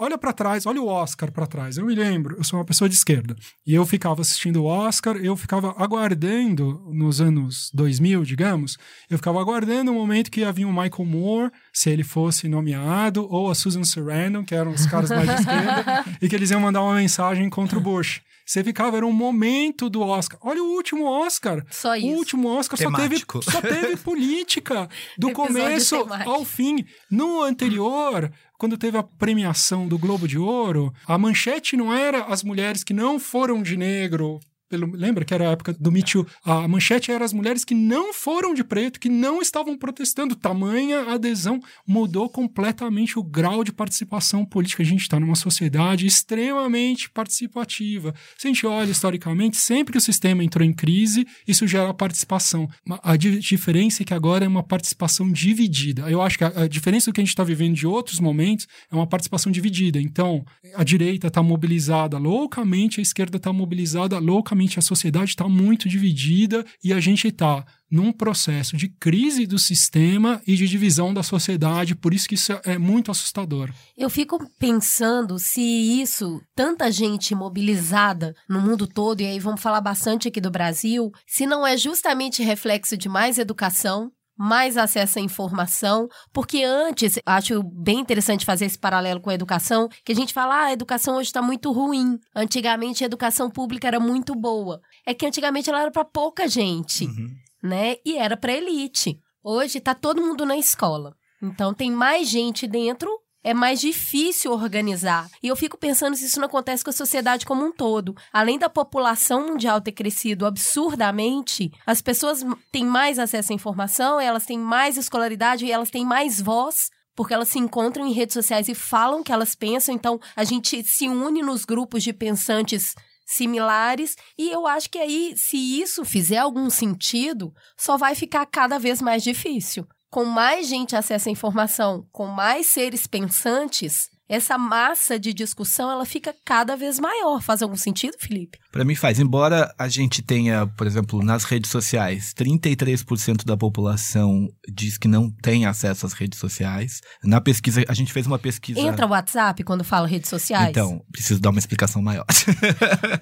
Olha 0.00 0.16
para 0.16 0.32
trás, 0.32 0.64
olha 0.64 0.80
o 0.80 0.86
Oscar 0.86 1.30
para 1.30 1.46
trás. 1.46 1.76
Eu 1.76 1.84
me 1.84 1.94
lembro, 1.94 2.36
eu 2.36 2.42
sou 2.42 2.58
uma 2.58 2.64
pessoa 2.64 2.88
de 2.88 2.94
esquerda. 2.94 3.36
E 3.66 3.74
eu 3.74 3.84
ficava 3.84 4.22
assistindo 4.22 4.62
o 4.62 4.64
Oscar, 4.64 5.16
eu 5.16 5.36
ficava 5.36 5.74
aguardando, 5.76 6.82
nos 6.90 7.20
anos 7.20 7.70
2000, 7.74 8.24
digamos, 8.24 8.78
eu 9.10 9.18
ficava 9.18 9.40
aguardando 9.40 9.92
o 9.92 9.94
momento 9.94 10.30
que 10.30 10.42
havia 10.42 10.66
o 10.66 10.72
Michael 10.72 11.04
Moore, 11.04 11.52
se 11.72 11.90
ele 11.90 12.02
fosse 12.02 12.48
nomeado, 12.48 13.26
ou 13.30 13.50
a 13.50 13.54
Susan 13.54 13.84
Sarandon, 13.84 14.44
que 14.44 14.54
eram 14.54 14.72
os 14.72 14.86
caras 14.86 15.10
mais 15.10 15.28
de 15.28 15.40
esquerda, 15.40 16.04
e 16.20 16.28
que 16.28 16.34
eles 16.34 16.50
iam 16.50 16.60
mandar 16.60 16.82
uma 16.82 16.94
mensagem 16.94 17.50
contra 17.50 17.78
o 17.78 17.82
Bush. 17.82 18.22
Você 18.50 18.64
ficava, 18.64 18.96
era 18.96 19.06
um 19.06 19.12
momento 19.12 19.88
do 19.88 20.00
Oscar. 20.00 20.36
Olha 20.42 20.60
o 20.60 20.74
último 20.74 21.04
Oscar. 21.04 21.64
Só 21.70 21.94
isso. 21.94 22.08
O 22.08 22.10
último 22.16 22.48
Oscar 22.48 22.76
só 22.76 22.90
teve, 22.90 23.24
só 23.44 23.60
teve 23.60 23.94
política. 24.02 24.88
Do 25.16 25.30
começo 25.30 25.94
ao 26.26 26.44
fim. 26.44 26.84
No 27.08 27.44
anterior, 27.44 28.28
quando 28.60 28.76
teve 28.76 28.98
a 28.98 29.02
premiação 29.02 29.88
do 29.88 29.98
Globo 29.98 30.28
de 30.28 30.36
Ouro, 30.36 30.92
a 31.06 31.16
manchete 31.16 31.78
não 31.78 31.94
era 31.94 32.24
as 32.24 32.44
mulheres 32.44 32.84
que 32.84 32.92
não 32.92 33.18
foram 33.18 33.62
de 33.62 33.74
negro 33.74 34.38
pelo, 34.70 34.90
lembra 34.94 35.24
que 35.24 35.34
era 35.34 35.48
a 35.48 35.52
época 35.52 35.72
do 35.72 35.90
Too? 36.02 36.24
A 36.44 36.68
manchete 36.68 37.10
era 37.10 37.24
as 37.24 37.32
mulheres 37.32 37.64
que 37.64 37.74
não 37.74 38.14
foram 38.14 38.54
de 38.54 38.62
preto, 38.62 39.00
que 39.00 39.08
não 39.08 39.42
estavam 39.42 39.76
protestando. 39.76 40.36
Tamanha 40.36 41.12
adesão 41.12 41.60
mudou 41.84 42.30
completamente 42.30 43.18
o 43.18 43.22
grau 43.22 43.64
de 43.64 43.72
participação 43.72 44.44
política. 44.44 44.84
A 44.84 44.86
gente 44.86 45.02
está 45.02 45.18
numa 45.18 45.34
sociedade 45.34 46.06
extremamente 46.06 47.10
participativa. 47.10 48.14
Se 48.38 48.46
a 48.46 48.50
gente 48.50 48.64
olha 48.64 48.92
historicamente, 48.92 49.56
sempre 49.56 49.92
que 49.92 49.98
o 49.98 50.00
sistema 50.00 50.44
entrou 50.44 50.64
em 50.64 50.72
crise, 50.72 51.26
isso 51.46 51.66
gera 51.66 51.92
participação. 51.92 52.68
A 53.02 53.16
diferença 53.16 54.02
é 54.02 54.06
que 54.06 54.14
agora 54.14 54.44
é 54.44 54.48
uma 54.48 54.62
participação 54.62 55.30
dividida. 55.32 56.08
Eu 56.08 56.22
acho 56.22 56.38
que 56.38 56.44
a, 56.44 56.62
a 56.62 56.68
diferença 56.68 57.10
do 57.10 57.14
que 57.14 57.20
a 57.20 57.24
gente 57.24 57.30
está 57.30 57.42
vivendo 57.42 57.74
de 57.74 57.88
outros 57.88 58.20
momentos 58.20 58.68
é 58.90 58.94
uma 58.94 59.06
participação 59.06 59.50
dividida. 59.50 60.00
Então, 60.00 60.44
a 60.76 60.84
direita 60.84 61.26
está 61.26 61.42
mobilizada 61.42 62.18
loucamente, 62.18 63.00
a 63.00 63.02
esquerda 63.02 63.36
está 63.36 63.52
mobilizada 63.52 64.16
loucamente 64.20 64.59
a 64.78 64.82
sociedade 64.82 65.30
está 65.30 65.48
muito 65.48 65.88
dividida 65.88 66.64
e 66.82 66.92
a 66.92 67.00
gente 67.00 67.28
está 67.28 67.64
num 67.90 68.12
processo 68.12 68.76
de 68.76 68.88
crise 68.88 69.46
do 69.46 69.58
sistema 69.58 70.40
e 70.46 70.54
de 70.54 70.68
divisão 70.68 71.12
da 71.12 71.22
sociedade, 71.22 71.96
por 71.96 72.14
isso 72.14 72.28
que 72.28 72.36
isso 72.36 72.52
é 72.64 72.78
muito 72.78 73.10
assustador. 73.10 73.70
Eu 73.96 74.08
fico 74.08 74.38
pensando 74.58 75.38
se 75.38 75.60
isso, 75.60 76.40
tanta 76.54 76.90
gente 76.92 77.34
mobilizada 77.34 78.34
no 78.48 78.60
mundo 78.60 78.86
todo, 78.86 79.20
e 79.20 79.26
aí 79.26 79.40
vamos 79.40 79.60
falar 79.60 79.80
bastante 79.80 80.28
aqui 80.28 80.40
do 80.40 80.50
Brasil, 80.50 81.10
se 81.26 81.46
não 81.46 81.66
é 81.66 81.76
justamente 81.76 82.44
reflexo 82.44 82.96
de 82.96 83.08
mais 83.08 83.38
educação, 83.38 84.12
mais 84.40 84.78
acesso 84.78 85.18
à 85.18 85.22
informação, 85.22 86.08
porque 86.32 86.64
antes, 86.64 87.18
acho 87.26 87.62
bem 87.62 87.98
interessante 87.98 88.46
fazer 88.46 88.64
esse 88.64 88.78
paralelo 88.78 89.20
com 89.20 89.28
a 89.28 89.34
educação, 89.34 89.86
que 90.02 90.12
a 90.12 90.14
gente 90.14 90.32
fala, 90.32 90.54
ah, 90.54 90.64
a 90.68 90.72
educação 90.72 91.16
hoje 91.16 91.28
está 91.28 91.42
muito 91.42 91.70
ruim. 91.70 92.18
Antigamente 92.34 93.04
a 93.04 93.06
educação 93.06 93.50
pública 93.50 93.86
era 93.86 94.00
muito 94.00 94.34
boa. 94.34 94.80
É 95.06 95.12
que 95.12 95.26
antigamente 95.26 95.68
ela 95.68 95.82
era 95.82 95.90
para 95.90 96.06
pouca 96.06 96.48
gente, 96.48 97.04
uhum. 97.04 97.28
né? 97.62 97.96
E 98.02 98.16
era 98.16 98.34
para 98.34 98.54
elite. 98.54 99.20
Hoje 99.44 99.76
está 99.76 99.94
todo 99.94 100.22
mundo 100.22 100.46
na 100.46 100.56
escola. 100.56 101.14
Então 101.42 101.74
tem 101.74 101.90
mais 101.90 102.26
gente 102.26 102.66
dentro 102.66 103.10
é 103.42 103.54
mais 103.54 103.80
difícil 103.80 104.52
organizar. 104.52 105.28
E 105.42 105.48
eu 105.48 105.56
fico 105.56 105.78
pensando 105.78 106.16
se 106.16 106.26
isso 106.26 106.38
não 106.38 106.46
acontece 106.46 106.84
com 106.84 106.90
a 106.90 106.92
sociedade 106.92 107.46
como 107.46 107.64
um 107.64 107.72
todo. 107.72 108.14
Além 108.32 108.58
da 108.58 108.68
população 108.68 109.48
mundial 109.48 109.80
ter 109.80 109.92
crescido 109.92 110.46
absurdamente, 110.46 111.70
as 111.86 112.02
pessoas 112.02 112.44
têm 112.70 112.84
mais 112.84 113.18
acesso 113.18 113.52
à 113.52 113.54
informação, 113.54 114.20
elas 114.20 114.44
têm 114.44 114.58
mais 114.58 114.96
escolaridade 114.96 115.64
e 115.64 115.72
elas 115.72 115.90
têm 115.90 116.04
mais 116.04 116.40
voz 116.40 116.90
porque 117.16 117.34
elas 117.34 117.48
se 117.48 117.58
encontram 117.58 118.06
em 118.06 118.12
redes 118.12 118.32
sociais 118.32 118.66
e 118.68 118.74
falam 118.74 119.20
o 119.20 119.24
que 119.24 119.32
elas 119.32 119.54
pensam, 119.54 119.94
então 119.94 120.18
a 120.34 120.42
gente 120.42 120.82
se 120.84 121.06
une 121.06 121.42
nos 121.42 121.66
grupos 121.66 122.02
de 122.02 122.14
pensantes 122.14 122.94
similares, 123.26 124.16
e 124.38 124.48
eu 124.48 124.66
acho 124.66 124.88
que 124.88 124.98
aí, 124.98 125.34
se 125.36 125.56
isso 125.56 126.04
fizer 126.04 126.38
algum 126.38 126.70
sentido, 126.70 127.52
só 127.76 127.98
vai 127.98 128.14
ficar 128.14 128.46
cada 128.46 128.78
vez 128.78 129.02
mais 129.02 129.22
difícil 129.22 129.86
com 130.10 130.24
mais 130.24 130.68
gente 130.68 130.96
acessa 130.96 131.28
a 131.28 131.32
informação, 131.32 132.04
com 132.12 132.26
mais 132.26 132.66
seres 132.66 133.06
pensantes, 133.06 134.10
essa 134.30 134.56
massa 134.56 135.18
de 135.18 135.34
discussão 135.34 135.90
ela 135.90 136.04
fica 136.04 136.32
cada 136.44 136.76
vez 136.76 137.00
maior. 137.00 137.42
Faz 137.42 137.62
algum 137.62 137.76
sentido, 137.76 138.16
Felipe? 138.16 138.58
Para 138.70 138.84
mim 138.84 138.94
faz. 138.94 139.18
Embora 139.18 139.74
a 139.76 139.88
gente 139.88 140.22
tenha, 140.22 140.68
por 140.68 140.86
exemplo, 140.86 141.20
nas 141.20 141.42
redes 141.42 141.68
sociais, 141.68 142.32
33% 142.38 143.44
da 143.44 143.56
população 143.56 144.46
diz 144.72 144.96
que 144.96 145.08
não 145.08 145.28
tem 145.42 145.66
acesso 145.66 146.06
às 146.06 146.12
redes 146.12 146.38
sociais. 146.38 147.00
Na 147.24 147.40
pesquisa, 147.40 147.82
a 147.88 147.92
gente 147.92 148.12
fez 148.12 148.24
uma 148.24 148.38
pesquisa. 148.38 148.78
Entra 148.78 149.04
o 149.04 149.10
WhatsApp 149.10 149.64
quando 149.64 149.82
fala 149.82 150.06
redes 150.06 150.30
sociais? 150.30 150.70
Então, 150.70 151.04
preciso 151.10 151.40
dar 151.40 151.50
uma 151.50 151.58
explicação 151.58 152.00
maior. 152.00 152.24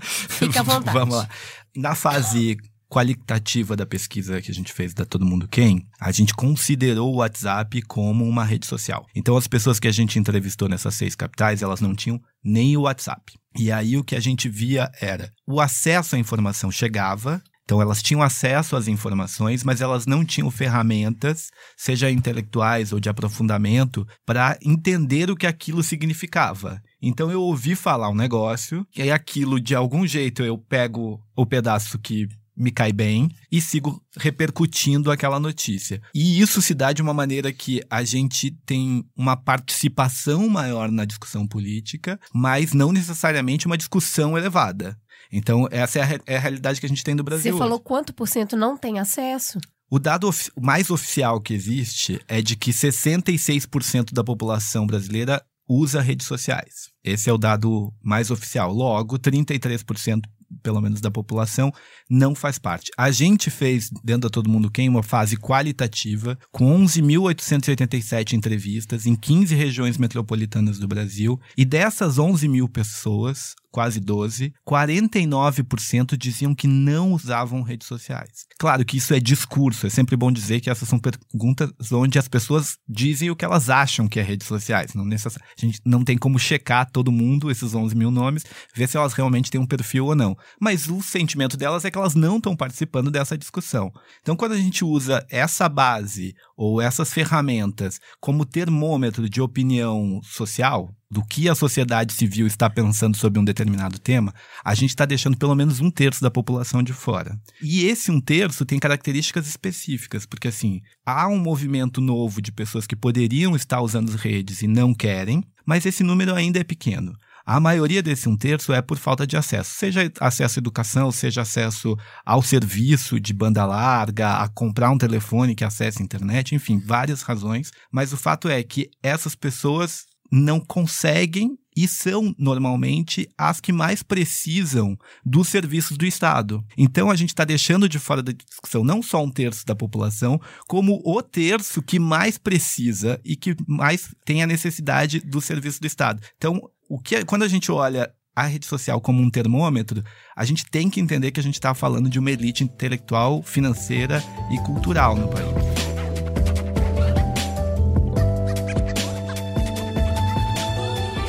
Fica 0.03 0.61
à 0.61 0.63
vontade. 0.63 0.93
Vamos 0.93 1.17
lá. 1.17 1.29
Na 1.75 1.95
fase 1.95 2.59
qualitativa 2.89 3.77
da 3.77 3.85
pesquisa 3.85 4.41
que 4.41 4.51
a 4.51 4.55
gente 4.55 4.73
fez 4.73 4.95
da 4.95 5.05
Todo 5.05 5.27
Mundo 5.27 5.47
Quem, 5.47 5.87
a 6.01 6.11
gente 6.11 6.35
considerou 6.35 7.13
o 7.13 7.17
WhatsApp 7.17 7.83
como 7.83 8.25
uma 8.25 8.45
rede 8.45 8.67
social. 8.67 9.07
Então, 9.15 9.37
as 9.37 9.47
pessoas 9.47 9.79
que 9.79 9.89
a 9.89 9.93
gente 9.93 10.19
entrevistou 10.19 10.69
nessas 10.69 10.95
seis 10.95 11.15
capitais, 11.15 11.63
elas 11.63 11.81
não 11.81 11.95
tinham 11.95 12.21
nem 12.43 12.77
o 12.77 12.83
WhatsApp. 12.83 13.35
E 13.59 13.71
aí 13.71 13.97
o 13.97 14.05
que 14.05 14.17
a 14.17 14.21
gente 14.21 14.49
via 14.49 14.91
era 15.01 15.31
o 15.47 15.61
acesso 15.61 16.17
à 16.17 16.19
informação 16.19 16.71
chegava, 16.71 17.43
então 17.69 17.83
elas 17.83 18.03
tinham 18.03 18.23
acesso 18.23 18.77
às 18.77 18.89
informações, 18.89 19.63
mas 19.63 19.83
elas 19.83 20.07
não 20.07 20.25
tinham 20.25 20.51
ferramentas, 20.51 21.49
seja 21.77 22.11
intelectuais 22.11 22.95
ou 22.95 23.01
de 23.01 23.11
aprofundamento, 23.11 24.07
para 24.25 24.59
entender 24.63 25.31
o 25.31 25.37
que 25.37 25.47
aquilo 25.47 25.83
significava. 25.83 26.81
Então 27.03 27.31
eu 27.31 27.43
ouvi 27.43 27.75
falar 27.75 28.09
um 28.09 28.15
negócio, 28.15 28.87
e 28.97 29.03
aí 29.03 29.11
aquilo 29.11 29.61
de 29.61 29.75
algum 29.75 30.07
jeito 30.07 30.43
eu 30.43 30.57
pego 30.57 31.21
o 31.37 31.45
pedaço 31.45 31.99
que 31.99 32.27
me 32.59 32.71
cai 32.71 32.93
bem 32.93 33.31
e 33.51 33.61
sigo 33.61 34.03
repercutindo 34.17 35.11
aquela 35.11 35.39
notícia. 35.39 36.03
E 36.15 36.41
isso 36.41 36.61
se 36.61 36.75
dá 36.75 36.93
de 36.93 37.01
uma 37.01 37.15
maneira 37.15 37.53
que 37.53 37.81
a 37.89 38.03
gente 38.03 38.51
tem 38.67 39.05
uma 39.17 39.37
participação 39.37 40.49
maior 40.49 40.91
na 40.91 41.05
discussão 41.05 41.47
política, 41.47 42.19
mas 42.35 42.73
não 42.73 42.93
necessariamente 42.93 43.67
uma 43.67 43.79
discussão 43.79 44.37
elevada. 44.37 44.99
Então, 45.31 45.69
essa 45.71 45.99
é 45.99 46.03
a, 46.03 46.21
é 46.27 46.37
a 46.37 46.41
realidade 46.41 46.81
que 46.81 46.87
a 46.87 46.89
gente 46.89 47.05
tem 47.05 47.15
no 47.15 47.23
Brasil. 47.23 47.53
Você 47.53 47.59
falou 47.59 47.77
hoje. 47.77 47.85
quanto 47.85 48.15
por 48.15 48.27
cento 48.27 48.57
não 48.57 48.77
tem 48.77 48.99
acesso? 48.99 49.59
O 49.91 49.99
dado 49.99 50.29
ofi 50.29 50.51
mais 50.61 50.91
oficial 50.91 51.41
que 51.41 51.55
existe 51.55 52.21
é 52.29 52.43
de 52.43 52.57
que 52.57 52.73
66% 52.73 54.13
da 54.13 54.25
população 54.25 54.87
brasileira 54.87 55.43
usa 55.69 56.01
redes 56.01 56.27
sociais. 56.27 56.91
Esse 57.05 57.29
é 57.29 57.33
o 57.33 57.39
dado 57.39 57.93
mais 58.03 58.31
oficial. 58.31 58.73
Logo, 58.73 59.19
33% 59.19 60.23
pelo 60.63 60.81
menos 60.81 61.01
da 61.01 61.11
população, 61.11 61.73
não 62.09 62.35
faz 62.35 62.59
parte. 62.59 62.91
A 62.97 63.11
gente 63.11 63.51
fez, 63.51 63.91
dentro 64.03 64.23
da 64.23 64.31
Todo 64.31 64.51
Mundo 64.51 64.71
Quem, 64.71 64.89
uma 64.89 65.03
fase 65.03 65.37
qualitativa, 65.37 66.39
com 66.51 66.85
11.887 66.85 68.33
entrevistas 68.33 69.07
em 69.07 69.15
15 69.15 69.55
regiões 69.55 69.99
metropolitanas 69.99 70.79
do 70.79 70.89
Brasil, 70.89 71.41
e 71.57 71.65
dessas 71.65 72.19
11 72.19 72.49
mil 72.49 72.69
pessoas, 72.69 73.55
quase 73.79 74.01
12, 74.01 74.53
49% 74.69 76.17
diziam 76.17 76.53
que 76.53 76.67
não 76.67 77.13
usavam 77.13 77.63
redes 77.63 77.87
sociais. 77.87 78.45
Claro 78.59 78.85
que 78.85 78.97
isso 78.97 79.15
é 79.15 79.21
discurso, 79.21 79.87
é 79.87 79.91
sempre 79.91 80.17
bom 80.17 80.33
dizer 80.33 80.61
que 80.61 80.69
essas 80.69 80.89
são 80.89 80.99
perguntas 80.99 81.71
onde 81.93 82.19
as 82.19 82.27
pessoas 82.27 82.77
dizem 82.89 83.31
o 83.31 83.37
que 83.37 83.45
elas 83.45 83.71
acham 83.71 84.09
que 84.09 84.19
é 84.19 84.23
redes 84.25 84.49
sociais. 84.49 84.95
Não 84.95 85.05
necess... 85.05 85.37
A 85.37 85.65
gente 85.65 85.81
não 85.87 86.03
tem 86.03 86.19
como 86.19 86.41
checar 86.41 86.91
todo 86.91 87.13
mundo, 87.13 87.53
esses 87.53 87.73
11 87.73 87.95
mil 87.95 88.11
nomes, 88.11 88.45
ver 88.75 88.89
se 88.89 88.97
elas 88.97 89.13
realmente 89.13 89.49
têm 89.49 89.61
um 89.61 89.67
perfil 89.67 90.07
ou 90.07 90.17
não. 90.17 90.37
Mas 90.61 90.89
o 90.89 91.01
sentimento 91.01 91.57
delas 91.57 91.85
é 91.85 91.91
que 91.93 91.99
elas 91.99 92.17
não 92.17 92.39
estão 92.39 92.57
participando 92.57 93.13
dessa 93.13 93.39
discussão. 93.39 93.93
Então, 94.23 94.35
quando 94.35 94.55
a 94.55 94.59
gente 94.59 94.85
usa 94.85 95.25
essa 95.31 95.69
base 95.69 96.35
ou 96.57 96.83
essas 96.83 97.13
ferramentas 97.13 98.01
como 98.19 98.45
termômetro 98.45 99.29
de 99.29 99.41
opinião 99.41 100.19
social, 100.25 100.93
do 101.11 101.25
que 101.25 101.49
a 101.49 101.55
sociedade 101.55 102.13
civil 102.13 102.47
está 102.47 102.69
pensando 102.69 103.17
sobre 103.17 103.39
um 103.41 103.45
determinado 103.45 103.99
tema, 103.99 104.35
a 104.65 104.75
gente 104.75 104.91
está 104.91 105.07
deixando 105.07 105.37
pelo 105.37 105.55
menos 105.55 105.81
um 105.81 105.91
terço 105.91 106.21
da 106.21 106.31
população 106.31 106.83
de 106.83 106.93
fora. 106.93 107.39
E 107.63 107.85
esse 107.85 108.11
um 108.11 108.21
terço 108.21 108.65
tem 108.65 108.79
características 108.79 109.47
específicas, 109.47 110.27
porque 110.27 110.49
assim, 110.49 110.81
há 111.07 111.27
um 111.29 111.39
movimento 111.39 112.01
novo 112.01 112.43
de 112.43 112.53
pessoas 112.53 112.87
que 112.87 112.97
poderiam 112.97 113.57
estar 113.57 113.81
usando 113.81 114.11
as 114.11 114.17
redes 114.17 114.63
e 114.63 114.67
não 114.67 114.93
querem, 114.95 115.43
mas 115.67 115.87
esse 115.87 116.03
número 116.03 116.35
ainda 116.35 116.59
é 116.59 116.65
pequeno. 116.65 117.15
A 117.51 117.59
maioria 117.59 118.03
desse 118.03 118.29
um 118.29 118.37
terço 118.37 118.75
é 118.75 118.83
por 118.83 118.99
falta 118.99 119.27
de 119.27 119.35
acesso, 119.35 119.71
seja 119.71 120.13
acesso 120.21 120.59
à 120.59 120.61
educação, 120.61 121.11
seja 121.11 121.41
acesso 121.41 121.97
ao 122.23 122.43
serviço 122.43 123.19
de 123.19 123.33
banda 123.33 123.65
larga, 123.65 124.35
a 124.35 124.49
comprar 124.49 124.91
um 124.91 124.99
telefone 124.99 125.55
que 125.55 125.65
acesse 125.65 126.03
a 126.03 126.05
internet, 126.05 126.55
enfim, 126.55 126.79
várias 126.79 127.23
razões. 127.23 127.71
Mas 127.91 128.13
o 128.13 128.19
fato 128.19 128.51
é 128.51 128.63
que 128.63 128.91
essas 129.03 129.35
pessoas 129.35 130.05
não 130.31 130.61
conseguem 130.61 131.59
e 131.77 131.87
são 131.87 132.35
normalmente 132.37 133.29
as 133.39 133.61
que 133.61 133.73
mais 133.73 134.03
precisam 134.03 134.99
dos 135.25 135.47
serviços 135.47 135.97
do 135.97 136.05
Estado. 136.05 136.65
Então 136.77 137.09
a 137.09 137.15
gente 137.15 137.29
está 137.29 137.45
deixando 137.45 137.89
de 137.89 138.01
fora 138.01 138.21
da 138.21 138.33
discussão 138.33 138.83
não 138.83 139.01
só 139.01 139.23
um 139.23 139.31
terço 139.31 139.65
da 139.65 139.77
população, 139.77 140.41
como 140.67 141.01
o 141.05 141.23
terço 141.23 141.81
que 141.81 142.01
mais 142.01 142.37
precisa 142.37 143.21
e 143.25 143.37
que 143.37 143.55
mais 143.67 144.13
tem 144.25 144.43
a 144.43 144.47
necessidade 144.47 145.21
do 145.21 145.41
serviço 145.41 145.81
do 145.81 145.87
Estado. 145.87 146.21
Então, 146.37 146.61
o 146.89 146.99
que, 146.99 147.25
quando 147.25 147.45
a 147.45 147.49
gente 147.49 147.71
olha 147.71 148.13
a 148.35 148.47
rede 148.47 148.67
social 148.67 149.01
como 149.01 149.23
um 149.23 149.31
termômetro, 149.31 150.03
a 150.37 150.45
gente 150.45 150.65
tem 150.67 150.89
que 150.91 151.01
entender 151.01 151.31
que 151.31 151.41
a 151.41 151.43
gente 151.43 151.55
está 151.55 151.75
falando 151.75 152.09
de 152.09 152.19
uma 152.19 152.31
elite 152.31 152.65
intelectual, 152.65 153.43
financeira 153.43 154.23
e 154.51 154.59
cultural 154.59 155.17
no 155.17 155.29
país. 155.29 155.88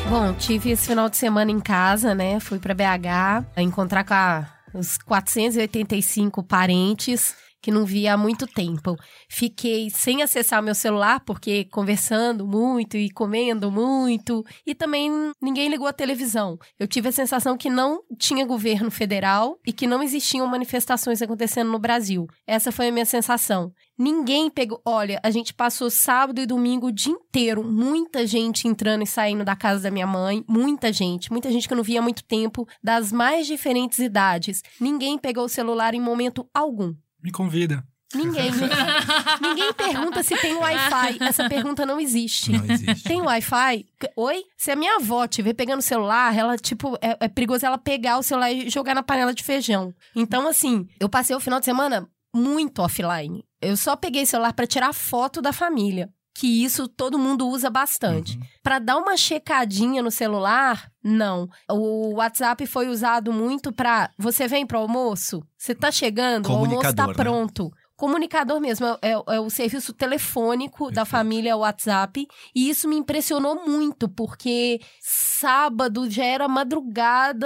Bom, 0.10 0.34
tive 0.34 0.72
esse 0.72 0.88
final 0.88 1.08
de 1.08 1.18
semana 1.18 1.52
em 1.52 1.60
casa, 1.60 2.16
né? 2.16 2.40
Fui 2.40 2.58
para 2.58 2.74
BH 2.74 3.46
encontrar 3.58 4.04
com 4.04 4.16
a, 4.16 4.44
os 4.74 4.98
485 4.98 6.42
parentes 6.42 7.36
que 7.70 7.72
não 7.72 7.86
via 7.86 8.16
há 8.16 8.18
muito 8.18 8.48
tempo. 8.48 8.96
Fiquei 9.30 9.92
sem 9.92 10.24
acessar 10.24 10.62
meu 10.64 10.74
celular, 10.74 11.20
porque 11.20 11.66
conversando 11.66 12.48
muito 12.48 12.98
e 12.98 13.12
comendo 13.12 13.72
muito, 13.72 14.44
e 14.66 14.74
também 14.74 15.32
ninguém 15.40 15.70
ligou 15.70 15.86
a 15.86 15.94
televisão. 15.94 16.58
Eu 16.80 16.88
tive 16.88 17.10
a 17.10 17.12
sensação 17.12 17.56
que 17.56 17.70
não 17.70 18.02
tinha 18.18 18.44
governo 18.44 18.90
federal 18.90 19.60
e 19.66 19.72
que 19.72 19.86
não 19.86 20.02
existiam 20.02 20.48
manifestações 20.48 21.22
acontecendo 21.22 21.72
no 21.72 21.78
Brasil. 21.78 22.26
Essa 22.48 22.72
foi 22.72 22.88
a 22.88 22.92
minha 22.92 23.06
sensação. 23.06 23.72
Ninguém 23.96 24.50
pegou. 24.50 24.82
Olha, 24.84 25.20
a 25.22 25.30
gente 25.30 25.54
passou 25.54 25.92
sábado 25.92 26.42
e 26.42 26.48
domingo 26.48 26.88
o 26.88 26.92
dia 26.92 27.14
inteiro. 27.14 27.64
Muita 27.64 28.26
gente 28.26 28.68
entrando 28.68 29.04
e 29.04 29.08
saindo 29.08 29.44
da 29.44 29.56
casa 29.56 29.84
da 29.84 29.92
minha 29.92 30.08
mãe. 30.08 30.44
Muita 30.48 30.92
gente. 30.92 31.32
Muita 31.32 31.52
gente 31.52 31.68
que 31.68 31.74
eu 31.74 31.78
não 31.78 31.84
via 31.84 32.00
há 32.00 32.02
muito 32.02 32.24
tempo, 32.24 32.66
das 32.82 33.12
mais 33.12 33.46
diferentes 33.46 34.00
idades. 34.00 34.64
Ninguém 34.80 35.20
pegou 35.20 35.44
o 35.44 35.50
celular 35.50 35.94
em 35.94 36.02
momento 36.02 36.50
algum. 36.52 36.96
Me 37.22 37.32
convida. 37.32 37.84
Ninguém. 38.16 38.50
ninguém 39.42 39.74
pergunta 39.74 40.24
se 40.24 40.36
tem 40.38 40.56
Wi-Fi. 40.56 41.18
Essa 41.22 41.48
pergunta 41.48 41.86
não 41.86 42.00
existe. 42.00 42.52
Não 42.52 42.66
existe. 42.66 43.04
Tem 43.04 43.22
Wi-Fi? 43.22 43.86
Oi? 44.16 44.44
Se 44.58 44.72
a 44.72 44.76
minha 44.76 44.96
avó 44.96 45.28
te 45.28 45.42
ver 45.42 45.54
pegando 45.54 45.80
o 45.80 45.84
celular, 45.84 46.36
ela, 46.36 46.58
tipo, 46.58 46.98
é, 47.02 47.18
é 47.20 47.28
perigoso 47.28 47.66
ela 47.66 47.78
pegar 47.78 48.18
o 48.18 48.24
celular 48.24 48.52
e 48.52 48.70
jogar 48.70 48.96
na 48.96 49.04
panela 49.04 49.34
de 49.34 49.44
feijão. 49.44 49.94
Então, 50.16 50.48
assim, 50.48 50.88
eu 51.00 51.08
passei 51.08 51.36
o 51.36 51.40
final 51.40 51.60
de 51.60 51.66
semana 51.66 52.10
muito 52.34 52.82
offline. 52.82 53.44
Eu 53.62 53.78
só 53.78 53.96
peguei 53.96 54.26
celular 54.26 54.54
para 54.54 54.68
tirar 54.68 54.94
foto 54.94 55.42
da 55.42 55.54
família. 55.54 56.10
Que 56.40 56.64
isso 56.64 56.88
todo 56.88 57.20
mundo 57.20 57.50
usa 57.50 57.70
bastante. 57.70 58.38
Uhum. 58.38 58.44
Para 58.64 58.80
dar 58.80 58.96
uma 58.96 59.18
checadinha 59.18 60.02
no 60.02 60.10
celular, 60.10 60.90
não. 61.04 61.50
O 61.70 62.14
WhatsApp 62.14 62.66
foi 62.66 62.88
usado 62.88 63.34
muito 63.34 63.74
para 63.74 64.10
você 64.18 64.48
vem 64.48 64.66
pro 64.66 64.80
almoço, 64.80 65.44
você 65.58 65.76
tá 65.76 65.92
chegando, 65.92 66.48
o 66.48 66.54
almoço 66.54 66.96
tá 66.96 67.04
Comunicador, 67.04 67.72
né? 67.72 67.78
Comunicador 68.00 68.62
mesmo, 68.62 68.86
é, 68.86 68.98
é- 69.02 69.36
é 69.36 69.40
o 69.42 69.50
serviço 69.50 69.92
telefônico 69.92 70.90
da 70.90 71.04
família 71.04 71.58
WhatsApp. 71.58 72.26
E 72.56 72.70
isso 72.70 72.88
me 72.88 72.96
impressionou 72.96 73.68
muito, 73.68 74.08
porque 74.08 74.80
sábado 75.02 76.10
já 76.10 76.24
era 76.24 76.48
madrugada, 76.48 77.46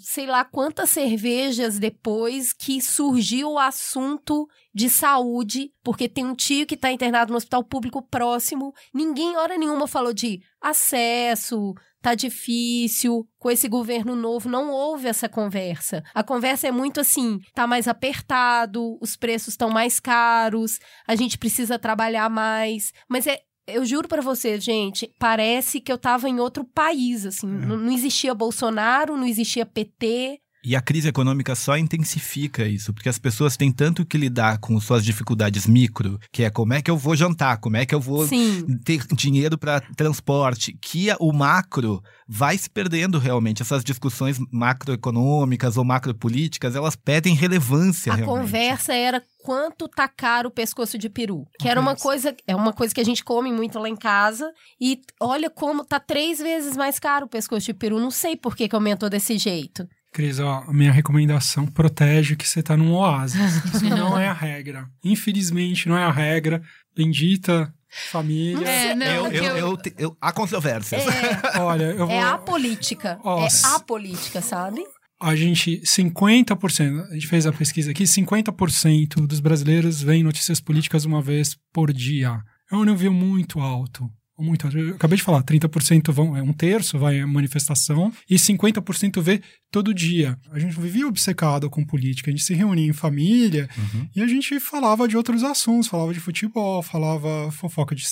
sei 0.00 0.24
lá 0.24 0.42
quantas 0.42 0.88
cervejas 0.88 1.78
depois 1.78 2.54
que 2.54 2.80
surgiu 2.80 3.50
o 3.50 3.58
assunto 3.58 4.48
de 4.74 4.88
saúde, 4.88 5.70
porque 5.84 6.08
tem 6.08 6.24
um 6.24 6.34
tio 6.34 6.66
que 6.66 6.76
está 6.76 6.90
internado 6.90 7.32
no 7.32 7.36
hospital 7.36 7.62
público 7.62 8.00
próximo. 8.00 8.72
Ninguém, 8.94 9.36
hora 9.36 9.58
nenhuma, 9.58 9.86
falou 9.86 10.14
de 10.14 10.40
acesso, 10.62 11.74
tá 12.00 12.14
difícil, 12.14 13.26
com 13.38 13.50
esse 13.50 13.68
governo 13.68 14.16
novo, 14.16 14.48
não 14.48 14.70
houve 14.70 15.08
essa 15.08 15.28
conversa. 15.28 16.02
A 16.14 16.22
conversa 16.22 16.68
é 16.68 16.72
muito 16.72 17.00
assim, 17.00 17.38
tá 17.54 17.66
mais 17.66 17.86
apertado, 17.86 18.98
os 19.00 19.16
preços 19.16 19.54
estão 19.54 19.70
mais 19.70 20.00
caros, 20.00 20.78
a 21.06 21.14
gente 21.14 21.38
precisa 21.38 21.78
trabalhar 21.78 22.28
mais, 22.28 22.92
mas 23.08 23.26
é 23.26 23.40
eu 23.72 23.84
juro 23.84 24.08
pra 24.08 24.20
vocês, 24.20 24.62
gente, 24.62 25.14
parece 25.18 25.80
que 25.80 25.92
eu 25.92 25.98
tava 25.98 26.28
em 26.28 26.40
outro 26.40 26.64
país, 26.64 27.24
assim. 27.24 27.46
Não, 27.46 27.76
não 27.76 27.92
existia 27.92 28.34
Bolsonaro, 28.34 29.16
não 29.16 29.26
existia 29.26 29.64
PT. 29.64 30.39
E 30.64 30.76
a 30.76 30.80
crise 30.80 31.08
econômica 31.08 31.54
só 31.54 31.76
intensifica 31.76 32.66
isso, 32.66 32.92
porque 32.92 33.08
as 33.08 33.18
pessoas 33.18 33.56
têm 33.56 33.72
tanto 33.72 34.04
que 34.04 34.18
lidar 34.18 34.58
com 34.58 34.78
suas 34.80 35.04
dificuldades 35.04 35.66
micro, 35.66 36.18
que 36.30 36.42
é 36.42 36.50
como 36.50 36.74
é 36.74 36.82
que 36.82 36.90
eu 36.90 36.96
vou 36.96 37.16
jantar, 37.16 37.58
como 37.58 37.76
é 37.76 37.86
que 37.86 37.94
eu 37.94 38.00
vou 38.00 38.26
Sim. 38.26 38.78
ter 38.84 39.06
dinheiro 39.14 39.56
para 39.56 39.80
transporte, 39.96 40.76
que 40.80 41.06
o 41.18 41.32
macro 41.32 42.02
vai 42.28 42.56
se 42.58 42.68
perdendo 42.68 43.18
realmente. 43.18 43.62
Essas 43.62 43.82
discussões 43.82 44.38
macroeconômicas 44.52 45.76
ou 45.76 45.84
macropolíticas, 45.84 46.76
elas 46.76 46.94
perdem 46.94 47.34
relevância 47.34 48.12
A 48.12 48.16
realmente. 48.16 48.40
conversa 48.40 48.94
era 48.94 49.22
quanto 49.42 49.88
tá 49.88 50.06
caro 50.06 50.48
o 50.48 50.52
pescoço 50.52 50.98
de 50.98 51.08
peru. 51.08 51.46
Que 51.58 51.68
era 51.68 51.80
uma 51.80 51.96
coisa, 51.96 52.34
é 52.46 52.54
uma 52.54 52.72
coisa 52.72 52.94
que 52.94 53.00
a 53.00 53.04
gente 53.04 53.24
come 53.24 53.50
muito 53.52 53.78
lá 53.78 53.88
em 53.88 53.96
casa. 53.96 54.52
E 54.80 55.00
olha 55.18 55.48
como 55.50 55.84
tá 55.84 55.98
três 55.98 56.38
vezes 56.38 56.76
mais 56.76 56.98
caro 56.98 57.26
o 57.26 57.28
pescoço 57.28 57.66
de 57.66 57.74
peru. 57.74 57.98
Não 57.98 58.10
sei 58.10 58.36
por 58.36 58.54
que, 58.54 58.68
que 58.68 58.74
aumentou 58.74 59.08
desse 59.08 59.38
jeito. 59.38 59.88
Cris, 60.12 60.40
ó, 60.40 60.64
a 60.66 60.72
minha 60.72 60.90
recomendação 60.92 61.66
protege 61.66 62.34
que 62.36 62.46
você 62.48 62.62
tá 62.62 62.76
num 62.76 62.92
oásis. 62.92 63.40
Isso 63.74 63.84
não 63.84 64.18
é 64.18 64.26
a 64.28 64.32
regra. 64.32 64.88
Infelizmente, 65.04 65.88
não 65.88 65.96
é 65.96 66.04
a 66.04 66.10
regra. 66.10 66.60
Bendita 66.96 67.72
família. 68.10 68.66
É, 68.68 68.94
não, 68.94 69.06
Eu, 69.06 69.32
eu, 69.32 69.56
eu- 69.56 69.78
eu 69.98 70.16
há 70.20 70.32
controvérsias. 70.32 71.02
É, 71.06 71.58
Olha, 71.60 71.84
eu 71.84 72.06
vou. 72.06 72.10
é 72.14 72.20
a 72.22 72.36
política. 72.38 73.18
Nossa. 73.24 73.66
É 73.68 73.76
a 73.76 73.80
política, 73.80 74.40
sabe? 74.40 74.82
A 75.22 75.36
gente, 75.36 75.82
50%, 75.84 77.04
a 77.10 77.14
gente 77.14 77.26
fez 77.26 77.46
a 77.46 77.52
pesquisa 77.52 77.90
aqui, 77.90 78.04
50% 78.04 79.26
dos 79.26 79.38
brasileiros 79.40 80.00
veem 80.02 80.22
notícias 80.22 80.60
políticas 80.60 81.04
uma 81.04 81.20
vez 81.20 81.56
por 81.72 81.92
dia. 81.92 82.40
É 82.72 82.74
um 82.76 82.84
nível 82.84 83.12
muito 83.12 83.60
alto. 83.60 84.08
Muito. 84.42 84.66
Eu 84.76 84.94
acabei 84.94 85.16
de 85.16 85.22
falar, 85.22 85.42
30% 85.42 86.12
vão, 86.12 86.36
é 86.36 86.42
um 86.42 86.52
terço 86.52 86.98
vai 86.98 87.20
à 87.20 87.26
manifestação 87.26 88.12
e 88.28 88.36
50% 88.36 89.20
vê 89.20 89.40
todo 89.70 89.94
dia. 89.94 90.36
A 90.50 90.58
gente 90.58 90.78
vivia 90.80 91.06
obcecado 91.06 91.70
com 91.70 91.84
política, 91.84 92.30
a 92.30 92.32
gente 92.32 92.42
se 92.44 92.54
reunia 92.54 92.86
em 92.88 92.92
família 92.92 93.68
Uhum. 93.76 94.08
e 94.16 94.22
a 94.22 94.26
gente 94.26 94.58
falava 94.58 95.06
de 95.06 95.16
outros 95.16 95.44
assuntos, 95.44 95.88
falava 95.88 96.12
de 96.12 96.20
futebol, 96.20 96.82
falava 96.82 97.50
fofoca 97.52 97.94
de 97.94 98.04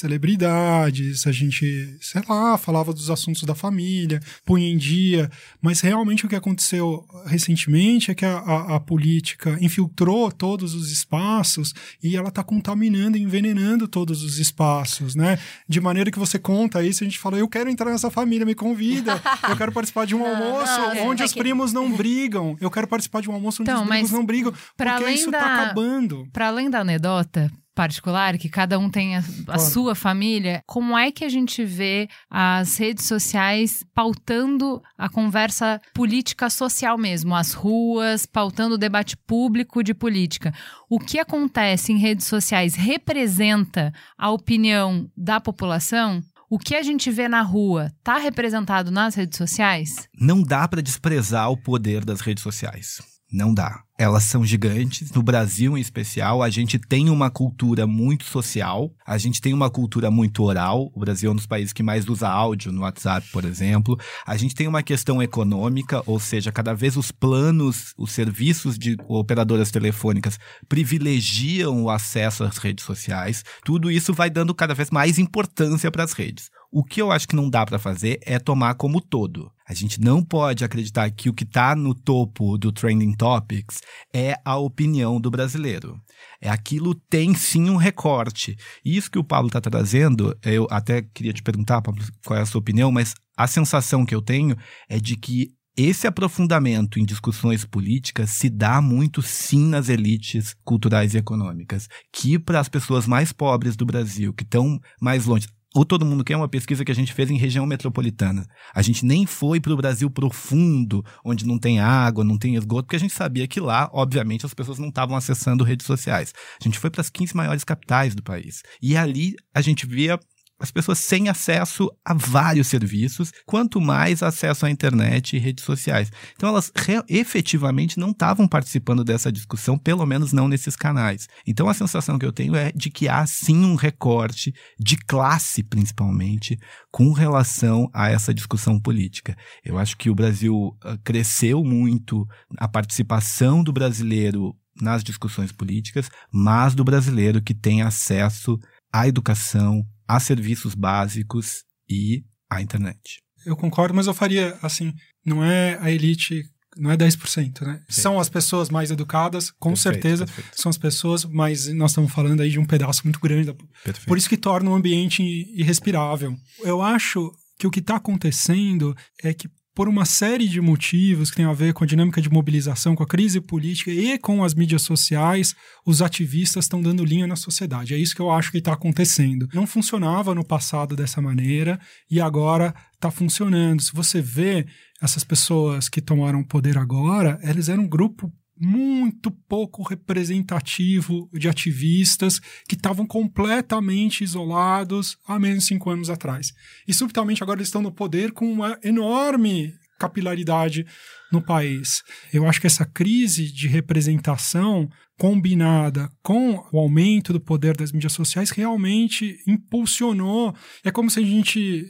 celebridades, 0.42 1.26
a 1.26 1.32
gente, 1.32 1.96
sei 2.00 2.22
lá, 2.28 2.56
falava 2.58 2.92
dos 2.92 3.10
assuntos 3.10 3.42
da 3.42 3.54
família, 3.54 4.20
punha 4.44 4.68
em 4.68 4.76
dia. 4.76 5.30
Mas 5.60 5.80
realmente 5.80 6.24
o 6.26 6.28
que 6.28 6.36
aconteceu 6.36 7.04
recentemente 7.26 8.10
é 8.10 8.14
que 8.14 8.24
a, 8.24 8.38
a- 8.38 8.76
a 8.76 8.80
política 8.80 9.58
infiltrou 9.60 10.30
todos 10.30 10.74
os 10.74 10.90
espaços 10.92 11.74
e 12.02 12.16
ela 12.16 12.28
está 12.28 12.42
contaminando, 12.44 13.16
envenenando 13.16 13.88
todos 13.88 14.22
os 14.22 14.38
espaços, 14.38 15.14
né? 15.14 15.38
De 15.68 15.80
maneira 15.80 16.10
que 16.10 16.17
você 16.18 16.38
conta 16.38 16.82
isso, 16.82 17.02
a 17.02 17.06
gente 17.06 17.18
fala, 17.18 17.38
eu 17.38 17.48
quero 17.48 17.70
entrar 17.70 17.90
nessa 17.90 18.10
família, 18.10 18.44
me 18.44 18.54
convida, 18.54 19.20
eu 19.48 19.56
quero 19.56 19.72
participar 19.72 20.06
de 20.06 20.14
um 20.14 20.24
almoço 20.26 20.80
não, 20.94 21.08
onde 21.08 21.22
é 21.22 21.26
os 21.26 21.32
que- 21.32 21.38
primos 21.38 21.72
não 21.72 21.90
brigam, 21.92 22.56
eu 22.60 22.70
quero 22.70 22.86
participar 22.86 23.22
de 23.22 23.30
um 23.30 23.32
almoço 23.34 23.62
onde 23.62 23.70
Então, 23.70 23.82
os 23.84 23.88
primos 23.88 24.10
mas 24.10 24.18
não 24.18 24.26
brigam, 24.26 24.52
porque 24.76 24.90
além 24.92 25.14
isso 25.14 25.30
da- 25.30 25.38
tá 25.38 25.62
acabando. 25.62 26.26
Para 26.32 26.48
além 26.48 26.68
da 26.68 26.80
anedota 26.80 27.50
particular, 27.78 28.36
que 28.38 28.48
cada 28.48 28.76
um 28.76 28.90
tem 28.90 29.14
a, 29.14 29.20
a 29.20 29.22
Claro. 29.44 29.60
sua 29.60 29.94
família, 29.94 30.64
como 30.66 30.98
é 30.98 31.12
que 31.12 31.24
a 31.24 31.28
gente 31.28 31.64
vê 31.64 32.08
as 32.28 32.76
redes 32.76 33.04
sociais 33.04 33.84
pautando 33.94 34.82
a 34.98 35.08
conversa 35.08 35.80
política 35.94 36.50
social 36.50 36.98
mesmo, 36.98 37.36
as 37.36 37.52
ruas, 37.52 38.26
pautando 38.26 38.74
o 38.74 38.78
debate 38.78 39.16
público 39.16 39.84
de 39.84 39.94
política? 39.94 40.52
O 40.90 40.98
que 40.98 41.20
acontece 41.20 41.92
em 41.92 41.98
redes 41.98 42.26
sociais 42.26 42.74
representa 42.74 43.92
a 44.18 44.28
opinião 44.28 45.08
da 45.16 45.40
população? 45.40 46.20
O 46.50 46.58
que 46.58 46.74
a 46.74 46.82
gente 46.82 47.10
vê 47.12 47.28
na 47.28 47.42
rua 47.42 47.92
está 47.98 48.18
representado 48.18 48.90
nas 48.90 49.14
redes 49.14 49.38
sociais? 49.38 50.08
Não 50.18 50.42
dá 50.42 50.66
para 50.66 50.82
desprezar 50.82 51.48
o 51.48 51.56
poder 51.56 52.04
das 52.04 52.20
redes 52.22 52.42
sociais. 52.42 52.98
Não 53.30 53.52
dá. 53.52 53.82
Elas 53.98 54.22
são 54.22 54.44
gigantes. 54.44 55.10
No 55.10 55.22
Brasil, 55.22 55.76
em 55.76 55.80
especial, 55.80 56.42
a 56.42 56.48
gente 56.48 56.78
tem 56.78 57.10
uma 57.10 57.30
cultura 57.30 57.86
muito 57.86 58.24
social, 58.24 58.94
a 59.04 59.18
gente 59.18 59.40
tem 59.40 59.52
uma 59.52 59.68
cultura 59.68 60.10
muito 60.10 60.42
oral. 60.44 60.90
O 60.94 61.00
Brasil 61.00 61.28
é 61.28 61.32
um 61.32 61.36
dos 61.36 61.46
países 61.46 61.72
que 61.72 61.82
mais 61.82 62.08
usa 62.08 62.28
áudio 62.28 62.72
no 62.72 62.82
WhatsApp, 62.82 63.26
por 63.30 63.44
exemplo. 63.44 63.98
A 64.24 64.36
gente 64.36 64.54
tem 64.54 64.66
uma 64.66 64.82
questão 64.82 65.22
econômica, 65.22 66.02
ou 66.06 66.18
seja, 66.18 66.52
cada 66.52 66.72
vez 66.72 66.96
os 66.96 67.10
planos, 67.10 67.92
os 67.98 68.12
serviços 68.12 68.78
de 68.78 68.96
operadoras 69.08 69.70
telefônicas 69.70 70.38
privilegiam 70.68 71.82
o 71.82 71.90
acesso 71.90 72.44
às 72.44 72.56
redes 72.56 72.84
sociais. 72.84 73.44
Tudo 73.64 73.90
isso 73.90 74.14
vai 74.14 74.30
dando 74.30 74.54
cada 74.54 74.74
vez 74.74 74.90
mais 74.90 75.18
importância 75.18 75.90
para 75.90 76.04
as 76.04 76.12
redes. 76.12 76.50
O 76.70 76.84
que 76.84 77.00
eu 77.00 77.10
acho 77.10 77.26
que 77.26 77.34
não 77.34 77.48
dá 77.48 77.64
para 77.64 77.78
fazer 77.78 78.20
é 78.22 78.38
tomar 78.38 78.74
como 78.74 79.00
todo. 79.00 79.50
A 79.66 79.72
gente 79.72 79.98
não 80.00 80.22
pode 80.22 80.64
acreditar 80.64 81.10
que 81.10 81.30
o 81.30 81.32
que 81.32 81.44
está 81.44 81.74
no 81.74 81.94
topo 81.94 82.58
do 82.58 82.70
Trending 82.70 83.14
Topics 83.14 83.80
é 84.14 84.34
a 84.44 84.56
opinião 84.58 85.18
do 85.18 85.30
brasileiro. 85.30 85.98
É 86.42 86.50
aquilo 86.50 86.94
tem 86.94 87.34
sim 87.34 87.70
um 87.70 87.76
recorte. 87.76 88.54
Isso 88.84 89.10
que 89.10 89.18
o 89.18 89.24
Pablo 89.24 89.48
está 89.48 89.62
trazendo, 89.62 90.36
eu 90.42 90.66
até 90.70 91.00
queria 91.00 91.32
te 91.32 91.42
perguntar, 91.42 91.80
Pablo, 91.80 92.04
qual 92.26 92.38
é 92.38 92.42
a 92.42 92.46
sua 92.46 92.60
opinião, 92.60 92.92
mas 92.92 93.14
a 93.36 93.46
sensação 93.46 94.04
que 94.04 94.14
eu 94.14 94.20
tenho 94.20 94.54
é 94.90 94.98
de 94.98 95.16
que 95.16 95.48
esse 95.74 96.06
aprofundamento 96.06 96.98
em 96.98 97.04
discussões 97.04 97.64
políticas 97.64 98.30
se 98.30 98.50
dá 98.50 98.82
muito 98.82 99.22
sim 99.22 99.68
nas 99.68 99.88
elites 99.88 100.54
culturais 100.64 101.14
e 101.14 101.18
econômicas, 101.18 101.88
que 102.12 102.36
para 102.36 102.58
as 102.58 102.68
pessoas 102.68 103.06
mais 103.06 103.32
pobres 103.32 103.76
do 103.76 103.86
Brasil, 103.86 104.34
que 104.34 104.42
estão 104.42 104.80
mais 105.00 105.24
longe, 105.24 105.46
o 105.74 105.84
Todo 105.84 106.04
Mundo 106.04 106.24
Quer 106.24 106.32
é 106.32 106.36
uma 106.36 106.48
pesquisa 106.48 106.84
que 106.84 106.90
a 106.90 106.94
gente 106.94 107.12
fez 107.12 107.30
em 107.30 107.36
região 107.36 107.66
metropolitana. 107.66 108.46
A 108.74 108.80
gente 108.80 109.04
nem 109.04 109.26
foi 109.26 109.60
para 109.60 109.72
o 109.72 109.76
Brasil 109.76 110.10
profundo, 110.10 111.04
onde 111.24 111.46
não 111.46 111.58
tem 111.58 111.78
água, 111.78 112.24
não 112.24 112.38
tem 112.38 112.54
esgoto, 112.54 112.84
porque 112.84 112.96
a 112.96 113.00
gente 113.00 113.12
sabia 113.12 113.46
que 113.46 113.60
lá, 113.60 113.90
obviamente, 113.92 114.46
as 114.46 114.54
pessoas 114.54 114.78
não 114.78 114.88
estavam 114.88 115.16
acessando 115.16 115.64
redes 115.64 115.86
sociais. 115.86 116.32
A 116.60 116.64
gente 116.64 116.78
foi 116.78 116.90
para 116.90 117.02
as 117.02 117.10
15 117.10 117.36
maiores 117.36 117.64
capitais 117.64 118.14
do 118.14 118.22
país. 118.22 118.62
E 118.80 118.96
ali 118.96 119.34
a 119.54 119.60
gente 119.60 119.86
via 119.86 120.18
as 120.58 120.70
pessoas 120.70 120.98
sem 120.98 121.28
acesso 121.28 121.90
a 122.04 122.12
vários 122.12 122.66
serviços, 122.66 123.32
quanto 123.46 123.80
mais 123.80 124.22
acesso 124.22 124.66
à 124.66 124.70
internet 124.70 125.36
e 125.36 125.38
redes 125.38 125.64
sociais. 125.64 126.10
Então, 126.34 126.48
elas 126.48 126.72
efetivamente 127.08 127.98
não 127.98 128.10
estavam 128.10 128.48
participando 128.48 129.04
dessa 129.04 129.30
discussão, 129.30 129.78
pelo 129.78 130.04
menos 130.04 130.32
não 130.32 130.48
nesses 130.48 130.74
canais. 130.74 131.28
Então, 131.46 131.68
a 131.68 131.74
sensação 131.74 132.18
que 132.18 132.26
eu 132.26 132.32
tenho 132.32 132.56
é 132.56 132.72
de 132.72 132.90
que 132.90 133.08
há 133.08 133.24
sim 133.26 133.64
um 133.64 133.74
recorte 133.74 134.52
de 134.78 134.96
classe, 134.96 135.62
principalmente, 135.62 136.58
com 136.90 137.12
relação 137.12 137.88
a 137.94 138.10
essa 138.10 138.34
discussão 138.34 138.80
política. 138.80 139.36
Eu 139.64 139.78
acho 139.78 139.96
que 139.96 140.10
o 140.10 140.14
Brasil 140.14 140.76
ah, 140.82 140.98
cresceu 141.04 141.62
muito 141.62 142.26
a 142.56 142.66
participação 142.66 143.62
do 143.62 143.72
brasileiro 143.72 144.56
nas 144.80 145.02
discussões 145.02 145.52
políticas, 145.52 146.08
mas 146.32 146.74
do 146.74 146.84
brasileiro 146.84 147.42
que 147.42 147.54
tem 147.54 147.82
acesso 147.82 148.58
à 148.92 149.06
educação, 149.06 149.84
a 150.08 150.18
serviços 150.18 150.74
básicos 150.74 151.64
e 151.88 152.24
à 152.50 152.62
internet. 152.62 153.22
Eu 153.44 153.56
concordo, 153.56 153.94
mas 153.94 154.06
eu 154.06 154.14
faria 154.14 154.58
assim, 154.62 154.92
não 155.24 155.44
é 155.44 155.78
a 155.80 155.90
elite, 155.90 156.42
não 156.76 156.90
é 156.90 156.96
10%, 156.96 157.62
né? 157.62 157.82
Sim. 157.88 158.00
São 158.02 158.20
as 158.20 158.28
pessoas 158.28 158.70
mais 158.70 158.90
educadas, 158.90 159.50
com 159.52 159.70
Perfeito, 159.70 159.82
certeza, 159.94 160.26
perfeito. 160.26 160.60
são 160.60 160.70
as 160.70 160.78
pessoas, 160.78 161.24
mas 161.24 161.68
nós 161.68 161.90
estamos 161.92 162.12
falando 162.12 162.40
aí 162.40 162.50
de 162.50 162.58
um 162.58 162.64
pedaço 162.64 163.02
muito 163.04 163.20
grande 163.20 163.46
da 163.46 163.54
Perfeito. 163.54 164.06
Por 164.06 164.16
isso 164.18 164.28
que 164.28 164.36
torna 164.36 164.70
o 164.70 164.74
ambiente 164.74 165.22
irrespirável. 165.54 166.34
Eu 166.60 166.82
acho 166.82 167.30
que 167.58 167.66
o 167.66 167.70
que 167.70 167.80
está 167.80 167.96
acontecendo 167.96 168.96
é 169.22 169.34
que, 169.34 169.48
por 169.78 169.88
uma 169.88 170.04
série 170.04 170.48
de 170.48 170.60
motivos 170.60 171.30
que 171.30 171.36
tem 171.36 171.44
a 171.44 171.52
ver 171.52 171.72
com 171.72 171.84
a 171.84 171.86
dinâmica 171.86 172.20
de 172.20 172.28
mobilização, 172.28 172.96
com 172.96 173.04
a 173.04 173.06
crise 173.06 173.40
política 173.40 173.92
e 173.92 174.18
com 174.18 174.42
as 174.42 174.52
mídias 174.52 174.82
sociais, 174.82 175.54
os 175.86 176.02
ativistas 176.02 176.64
estão 176.64 176.82
dando 176.82 177.04
linha 177.04 177.28
na 177.28 177.36
sociedade. 177.36 177.94
É 177.94 177.96
isso 177.96 178.12
que 178.12 178.20
eu 178.20 178.28
acho 178.28 178.50
que 178.50 178.58
está 178.58 178.72
acontecendo. 178.72 179.48
Não 179.54 179.68
funcionava 179.68 180.34
no 180.34 180.44
passado 180.44 180.96
dessa 180.96 181.22
maneira 181.22 181.78
e 182.10 182.20
agora 182.20 182.74
está 182.92 183.08
funcionando. 183.08 183.80
Se 183.80 183.92
você 183.94 184.20
vê 184.20 184.66
essas 185.00 185.22
pessoas 185.22 185.88
que 185.88 186.00
tomaram 186.00 186.42
poder 186.42 186.76
agora, 186.76 187.38
eles 187.44 187.68
eram 187.68 187.84
um 187.84 187.88
grupo 187.88 188.32
muito 188.60 189.30
pouco 189.30 189.82
representativo 189.82 191.28
de 191.32 191.48
ativistas 191.48 192.40
que 192.68 192.74
estavam 192.74 193.06
completamente 193.06 194.24
isolados 194.24 195.18
há 195.26 195.38
menos 195.38 195.64
de 195.64 195.68
cinco 195.68 195.90
anos 195.90 196.10
atrás. 196.10 196.52
E 196.86 196.94
subitamente 196.94 197.42
agora 197.42 197.58
eles 197.58 197.68
estão 197.68 197.82
no 197.82 197.92
poder 197.92 198.32
com 198.32 198.50
uma 198.50 198.78
enorme 198.82 199.74
capilaridade 199.98 200.86
no 201.32 201.42
país. 201.42 202.02
Eu 202.32 202.48
acho 202.48 202.60
que 202.60 202.66
essa 202.66 202.86
crise 202.86 203.52
de 203.52 203.66
representação 203.66 204.88
combinada 205.18 206.08
com 206.22 206.64
o 206.72 206.78
aumento 206.78 207.32
do 207.32 207.40
poder 207.40 207.76
das 207.76 207.90
mídias 207.90 208.12
sociais 208.12 208.50
realmente 208.50 209.36
impulsionou. 209.46 210.54
É 210.84 210.92
como 210.92 211.10
se 211.10 211.18
a 211.18 211.22
gente 211.22 211.84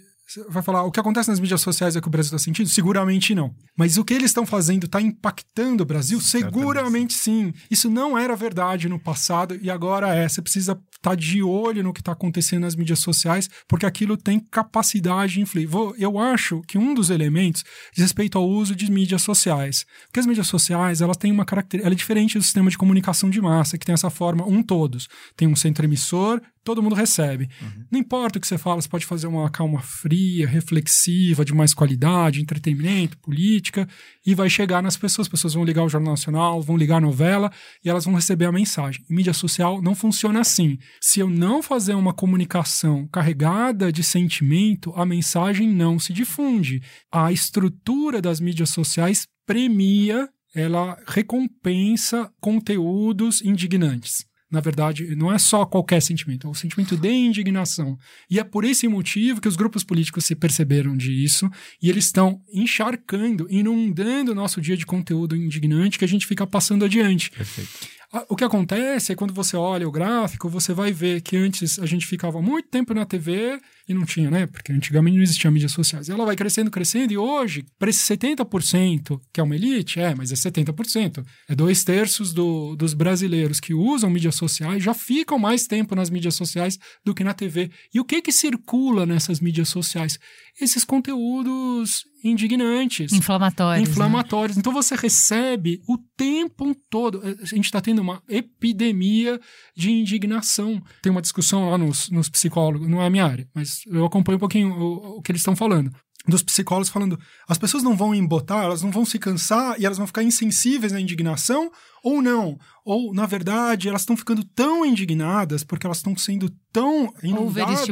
vai 0.48 0.62
falar, 0.62 0.82
o 0.84 0.90
que 0.90 1.00
acontece 1.00 1.30
nas 1.30 1.40
mídias 1.40 1.60
sociais 1.60 1.96
é 1.96 2.00
que 2.00 2.08
o 2.08 2.10
Brasil 2.10 2.28
está 2.34 2.38
sentindo? 2.38 2.68
Seguramente 2.68 3.34
não. 3.34 3.54
Mas 3.76 3.96
o 3.96 4.04
que 4.04 4.14
eles 4.14 4.26
estão 4.30 4.44
fazendo 4.44 4.84
está 4.86 5.00
impactando 5.00 5.82
o 5.82 5.86
Brasil? 5.86 6.20
Seguramente 6.20 7.14
sim. 7.14 7.52
Isso 7.70 7.88
não 7.90 8.16
era 8.18 8.36
verdade 8.36 8.88
no 8.88 8.98
passado 8.98 9.58
e 9.62 9.70
agora 9.70 10.14
é. 10.14 10.28
Você 10.28 10.42
precisa 10.42 10.78
estar 10.94 11.14
de 11.14 11.42
olho 11.42 11.82
no 11.82 11.92
que 11.92 12.00
está 12.00 12.12
acontecendo 12.12 12.62
nas 12.62 12.74
mídias 12.74 12.98
sociais, 12.98 13.48
porque 13.68 13.86
aquilo 13.86 14.16
tem 14.16 14.40
capacidade 14.40 15.34
de 15.34 15.40
influir. 15.40 15.66
Vou- 15.66 15.94
Eu 15.98 16.18
acho 16.18 16.60
que 16.66 16.76
um 16.76 16.92
dos 16.92 17.08
elementos 17.10 17.64
diz 17.94 18.02
respeito 18.02 18.36
ao 18.36 18.48
uso 18.48 18.74
de 18.74 18.90
mídias 18.90 19.22
sociais. 19.22 19.86
Porque 20.06 20.20
as 20.20 20.26
mídias 20.26 20.46
sociais, 20.48 21.00
elas 21.00 21.16
têm 21.16 21.32
uma 21.32 21.44
característica, 21.44 21.86
ela 21.88 21.94
é 21.94 21.96
diferente 21.96 22.36
do 22.38 22.44
sistema 22.44 22.68
de 22.70 22.76
comunicação 22.78 23.30
de 23.30 23.40
massa, 23.40 23.78
que 23.78 23.86
tem 23.86 23.92
essa 23.94 24.10
forma 24.10 24.44
um 24.46 24.62
todos. 24.62 25.08
Tem 25.36 25.46
um 25.48 25.56
centro 25.56 25.84
emissor, 25.84 26.40
todo 26.68 26.82
mundo 26.82 26.94
recebe. 26.94 27.48
Não 27.90 27.98
importa 27.98 28.36
o 28.36 28.40
que 28.42 28.46
você 28.46 28.58
fala, 28.58 28.82
você 28.82 28.88
pode 28.88 29.06
fazer 29.06 29.26
uma 29.26 29.48
calma 29.48 29.80
fria, 29.80 30.46
reflexiva, 30.46 31.42
de 31.42 31.54
mais 31.54 31.72
qualidade, 31.72 32.42
entretenimento, 32.42 33.16
política, 33.16 33.88
e 34.26 34.34
vai 34.34 34.50
chegar 34.50 34.82
nas 34.82 34.94
pessoas. 34.94 35.26
As 35.26 35.30
pessoas 35.30 35.54
vão 35.54 35.64
ligar 35.64 35.82
o 35.82 35.88
Jornal 35.88 36.12
Nacional, 36.12 36.60
vão 36.60 36.76
ligar 36.76 36.98
a 36.98 37.00
novela 37.00 37.50
e 37.82 37.88
elas 37.88 38.04
vão 38.04 38.12
receber 38.12 38.44
a 38.44 38.52
mensagem. 38.52 39.02
Em 39.08 39.14
mídia 39.14 39.32
social 39.32 39.80
não 39.80 39.94
funciona 39.94 40.40
assim. 40.40 40.76
Se 41.00 41.20
eu 41.20 41.30
não 41.30 41.62
fazer 41.62 41.94
uma 41.94 42.12
comunicação 42.12 43.08
carregada 43.08 43.90
de 43.90 44.04
sentimento, 44.04 44.92
a 44.94 45.06
mensagem 45.06 45.66
não 45.66 45.98
se 45.98 46.12
difunde. 46.12 46.82
A 47.10 47.32
estrutura 47.32 48.20
das 48.20 48.40
mídias 48.40 48.68
sociais 48.68 49.26
premia, 49.46 50.28
ela 50.54 50.98
recompensa 51.06 52.30
conteúdos 52.38 53.40
indignantes. 53.40 54.27
Na 54.50 54.60
verdade, 54.60 55.14
não 55.14 55.32
é 55.32 55.38
só 55.38 55.66
qualquer 55.66 56.00
sentimento, 56.00 56.46
é 56.46 56.50
o 56.50 56.54
sentimento 56.54 56.96
de 56.96 57.10
indignação. 57.10 57.98
E 58.30 58.38
é 58.38 58.44
por 58.44 58.64
esse 58.64 58.88
motivo 58.88 59.40
que 59.40 59.48
os 59.48 59.56
grupos 59.56 59.84
políticos 59.84 60.24
se 60.24 60.34
perceberam 60.34 60.96
disso 60.96 61.50
e 61.82 61.90
eles 61.90 62.06
estão 62.06 62.40
encharcando, 62.52 63.46
inundando 63.50 64.32
o 64.32 64.34
nosso 64.34 64.60
dia 64.60 64.76
de 64.76 64.86
conteúdo 64.86 65.36
indignante 65.36 65.98
que 65.98 66.04
a 66.04 66.08
gente 66.08 66.26
fica 66.26 66.46
passando 66.46 66.84
adiante. 66.84 67.30
Perfeito. 67.30 67.98
O 68.26 68.34
que 68.34 68.44
acontece 68.44 69.12
é 69.12 69.14
quando 69.14 69.34
você 69.34 69.54
olha 69.54 69.86
o 69.86 69.92
gráfico, 69.92 70.48
você 70.48 70.72
vai 70.72 70.92
ver 70.92 71.20
que 71.20 71.36
antes 71.36 71.78
a 71.78 71.84
gente 71.84 72.06
ficava 72.06 72.40
muito 72.40 72.68
tempo 72.68 72.94
na 72.94 73.04
TV 73.04 73.60
e 73.88 73.94
não 73.94 74.04
tinha, 74.04 74.30
né? 74.30 74.46
Porque 74.46 74.70
antigamente 74.70 75.16
não 75.16 75.22
existiam 75.22 75.50
mídias 75.50 75.72
sociais. 75.72 76.08
Ela 76.08 76.26
vai 76.26 76.36
crescendo, 76.36 76.70
crescendo, 76.70 77.12
e 77.12 77.16
hoje, 77.16 77.64
para 77.78 77.88
esse 77.88 78.00
70%, 78.14 79.18
que 79.32 79.40
é 79.40 79.42
uma 79.42 79.56
elite, 79.56 79.98
é, 79.98 80.14
mas 80.14 80.30
é 80.30 80.34
70%. 80.34 81.24
É 81.48 81.54
dois 81.54 81.82
terços 81.82 82.32
do, 82.34 82.76
dos 82.76 82.92
brasileiros 82.92 83.60
que 83.60 83.72
usam 83.72 84.10
mídias 84.10 84.34
sociais 84.34 84.82
já 84.82 84.92
ficam 84.92 85.38
mais 85.38 85.66
tempo 85.66 85.94
nas 85.94 86.10
mídias 86.10 86.34
sociais 86.34 86.78
do 87.04 87.14
que 87.14 87.24
na 87.24 87.32
TV. 87.32 87.70
E 87.94 87.98
o 87.98 88.04
que 88.04 88.20
que 88.20 88.30
circula 88.30 89.06
nessas 89.06 89.40
mídias 89.40 89.70
sociais? 89.70 90.18
Esses 90.60 90.84
conteúdos 90.84 92.04
indignantes. 92.22 93.12
Inflamatórios. 93.12 93.86
né? 93.86 93.90
Inflamatórios. 93.90 94.58
Então 94.58 94.72
você 94.72 94.94
recebe 94.96 95.80
o 95.88 95.96
tempo 96.16 96.74
todo. 96.90 97.22
A 97.24 97.44
gente 97.44 97.66
está 97.66 97.80
tendo 97.80 98.00
uma 98.00 98.22
epidemia 98.28 99.40
de 99.76 99.90
indignação. 99.90 100.82
Tem 101.02 101.12
uma 101.12 101.22
discussão 101.22 101.70
lá 101.70 101.78
nos, 101.78 102.10
nos 102.10 102.28
psicólogos, 102.28 102.88
não 102.88 103.02
é 103.02 103.06
a 103.06 103.10
minha 103.10 103.24
área, 103.24 103.48
mas 103.54 103.77
eu 103.86 104.04
acompanho 104.04 104.36
um 104.36 104.40
pouquinho 104.40 104.72
o, 104.72 105.18
o 105.18 105.22
que 105.22 105.30
eles 105.32 105.40
estão 105.40 105.56
falando. 105.56 105.92
Dos 106.26 106.42
psicólogos 106.42 106.90
falando, 106.90 107.18
as 107.48 107.56
pessoas 107.56 107.82
não 107.82 107.96
vão 107.96 108.14
embotar, 108.14 108.64
elas 108.64 108.82
não 108.82 108.90
vão 108.90 109.04
se 109.04 109.18
cansar 109.18 109.80
e 109.80 109.86
elas 109.86 109.96
vão 109.96 110.06
ficar 110.06 110.22
insensíveis 110.22 110.92
à 110.92 111.00
indignação 111.00 111.70
ou 112.02 112.22
não. 112.22 112.58
Ou, 112.84 113.12
na 113.12 113.26
verdade, 113.26 113.86
elas 113.86 114.00
estão 114.00 114.16
ficando 114.16 114.42
tão 114.42 114.82
indignadas 114.82 115.62
porque 115.62 115.86
elas 115.86 115.98
estão 115.98 116.16
sendo 116.16 116.50
tão 116.72 117.12
inundadas 117.22 117.84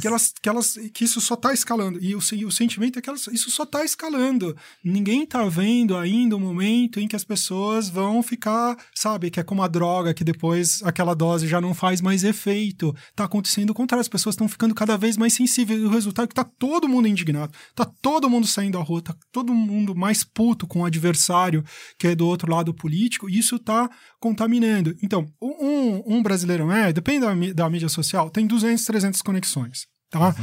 que, 0.00 0.06
elas, 0.06 0.32
que, 0.40 0.48
elas, 0.48 0.74
que 0.94 1.04
isso 1.04 1.20
só 1.20 1.34
está 1.34 1.52
escalando. 1.52 1.98
E 2.02 2.14
o, 2.14 2.20
e 2.32 2.46
o 2.46 2.50
sentimento 2.50 2.98
é 2.98 3.02
que 3.02 3.08
elas, 3.10 3.26
isso 3.26 3.50
só 3.50 3.64
está 3.64 3.84
escalando. 3.84 4.56
Ninguém 4.82 5.24
está 5.24 5.44
vendo 5.44 5.94
ainda 5.94 6.36
o 6.36 6.40
momento 6.40 6.98
em 7.00 7.08
que 7.08 7.16
as 7.16 7.24
pessoas 7.24 7.90
vão 7.90 8.22
ficar, 8.22 8.78
sabe, 8.94 9.30
que 9.30 9.40
é 9.40 9.42
como 9.42 9.62
a 9.62 9.68
droga, 9.68 10.14
que 10.14 10.24
depois 10.24 10.82
aquela 10.84 11.14
dose 11.14 11.46
já 11.46 11.60
não 11.60 11.74
faz 11.74 12.00
mais 12.00 12.24
efeito. 12.24 12.94
Está 13.10 13.24
acontecendo 13.24 13.70
o 13.70 13.74
contrário, 13.74 14.00
as 14.00 14.08
pessoas 14.08 14.34
estão 14.34 14.48
ficando 14.48 14.74
cada 14.74 14.96
vez 14.96 15.18
mais 15.18 15.34
sensíveis. 15.34 15.82
E 15.82 15.84
o 15.84 15.90
resultado 15.90 16.24
é 16.24 16.28
que 16.28 16.32
está 16.32 16.44
todo 16.44 16.88
mundo 16.88 17.08
indignado, 17.08 17.52
está 17.68 17.84
todo 17.84 18.30
mundo 18.30 18.46
saindo 18.46 18.78
à 18.78 18.82
rua, 18.82 19.00
está 19.00 19.14
todo 19.30 19.52
mundo 19.52 19.94
mais 19.94 20.24
puto 20.24 20.66
com 20.66 20.80
o 20.80 20.84
adversário 20.86 21.62
que 21.98 22.06
é 22.06 22.14
do 22.14 22.26
outro 22.26 22.50
lado 22.50 22.72
político, 22.72 23.28
e 23.28 23.39
isso 23.40 23.56
está 23.56 23.90
contaminando. 24.20 24.96
Então, 25.02 25.26
um, 25.40 26.16
um 26.16 26.22
brasileiro 26.22 26.66
médio, 26.66 26.94
depende 26.94 27.20
da, 27.20 27.34
da 27.64 27.70
mídia 27.70 27.88
social, 27.88 28.30
tem 28.30 28.46
200, 28.46 28.84
300 28.84 29.22
conexões, 29.22 29.86
tá? 30.10 30.34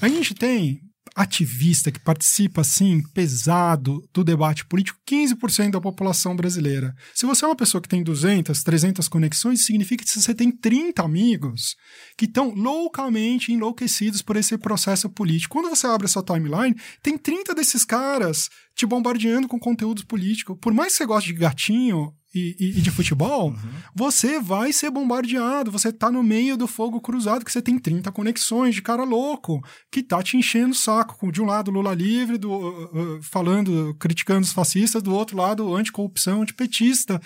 A 0.00 0.08
gente 0.08 0.34
tem 0.34 0.80
ativista 1.14 1.92
que 1.92 2.00
participa, 2.00 2.62
assim, 2.62 3.00
pesado 3.14 4.02
do 4.12 4.24
debate 4.24 4.66
político, 4.66 4.98
15% 5.08 5.70
da 5.70 5.80
população 5.80 6.34
brasileira. 6.34 6.94
Se 7.14 7.24
você 7.24 7.44
é 7.44 7.48
uma 7.48 7.56
pessoa 7.56 7.80
que 7.80 7.88
tem 7.88 8.02
200, 8.02 8.62
300 8.62 9.08
conexões, 9.08 9.64
significa 9.64 10.04
que 10.04 10.10
você 10.10 10.34
tem 10.34 10.50
30 10.50 11.02
amigos 11.02 11.76
que 12.16 12.24
estão 12.24 12.52
loucamente 12.54 13.52
enlouquecidos 13.52 14.22
por 14.22 14.36
esse 14.36 14.58
processo 14.58 15.08
político. 15.08 15.54
Quando 15.54 15.70
você 15.70 15.86
abre 15.86 16.06
a 16.06 16.08
sua 16.08 16.24
timeline, 16.24 16.76
tem 17.00 17.16
30 17.16 17.54
desses 17.54 17.84
caras 17.84 18.48
te 18.74 18.84
bombardeando 18.84 19.46
com 19.46 19.58
conteúdos 19.58 20.02
políticos. 20.02 20.56
Por 20.60 20.74
mais 20.74 20.92
que 20.92 20.98
você 20.98 21.06
goste 21.06 21.32
de 21.32 21.38
gatinho 21.38 22.12
e, 22.34 22.56
e- 22.58 22.78
e 22.78 22.80
de 22.82 22.90
futebol, 22.90 23.54
você 23.94 24.40
vai 24.40 24.72
ser 24.72 24.90
bombardeado. 24.90 25.70
Você 25.70 25.92
tá 25.92 26.10
no 26.10 26.22
meio 26.22 26.56
do 26.56 26.66
fogo 26.66 27.00
cruzado, 27.00 27.44
que 27.44 27.52
você 27.52 27.62
tem 27.62 27.78
30 27.78 28.10
conexões 28.10 28.74
de 28.74 28.82
cara 28.82 29.04
louco 29.04 29.62
que 29.90 30.02
tá 30.02 30.22
te 30.22 30.36
enchendo 30.36 30.72
o 30.72 30.74
saco. 30.74 31.30
De 31.30 31.40
um 31.40 31.46
lado, 31.46 31.70
Lula 31.70 31.94
livre, 31.94 32.36
do, 32.38 32.50
uh, 32.50 33.16
uh, 33.18 33.22
falando, 33.22 33.94
criticando 33.98 34.42
os 34.42 34.52
fascistas, 34.52 35.02
do 35.02 35.14
outro 35.14 35.36
lado, 35.36 35.74
anticorrupção, 35.74 36.42
antipetista. 36.42 37.20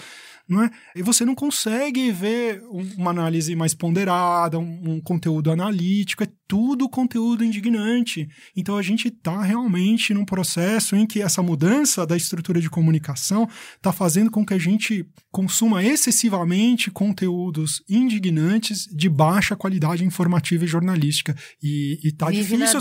Não 0.49 0.63
é? 0.63 0.71
E 0.97 1.03
você 1.03 1.25
não 1.25 1.35
consegue 1.35 2.11
ver 2.11 2.63
um- 2.71 2.89
uma 2.97 3.11
análise 3.11 3.55
mais 3.55 3.75
ponderada, 3.75 4.59
um, 4.59 4.93
um 4.95 5.01
conteúdo 5.01 5.51
analítico, 5.51 6.23
é 6.25 6.29
tudo 6.47 6.89
conteúdo 6.89 7.45
indignante. 7.45 8.27
Então 8.57 8.79
a 8.79 8.83
gente 8.83 9.09
está 9.09 9.43
realmente 9.43 10.15
num 10.15 10.25
processo 10.25 10.97
em 10.97 11.07
que 11.07 11.21
essa 11.21 11.43
mudança 11.43 12.07
da 12.07 12.17
estrutura 12.17 12.59
de 12.59 12.71
comunicação 12.71 13.47
está 13.77 13.93
fazendo 13.93 14.31
com 14.31 14.47
que 14.47 14.55
a 14.55 14.59
gente 14.59 15.07
consuma 15.31 15.85
excessivamente 15.85 16.91
conteúdos 16.91 17.83
indignantes 17.89 18.87
de 18.91 19.09
baixa 19.11 19.55
qualidade 19.55 20.05
informativa 20.05 20.65
e 20.65 20.67
jornalística. 20.67 21.37
E, 21.63 21.99
e 22.03 22.13
tá 22.13 22.29
Vive 22.31 22.57
na 22.57 22.65
difícil. 22.65 22.81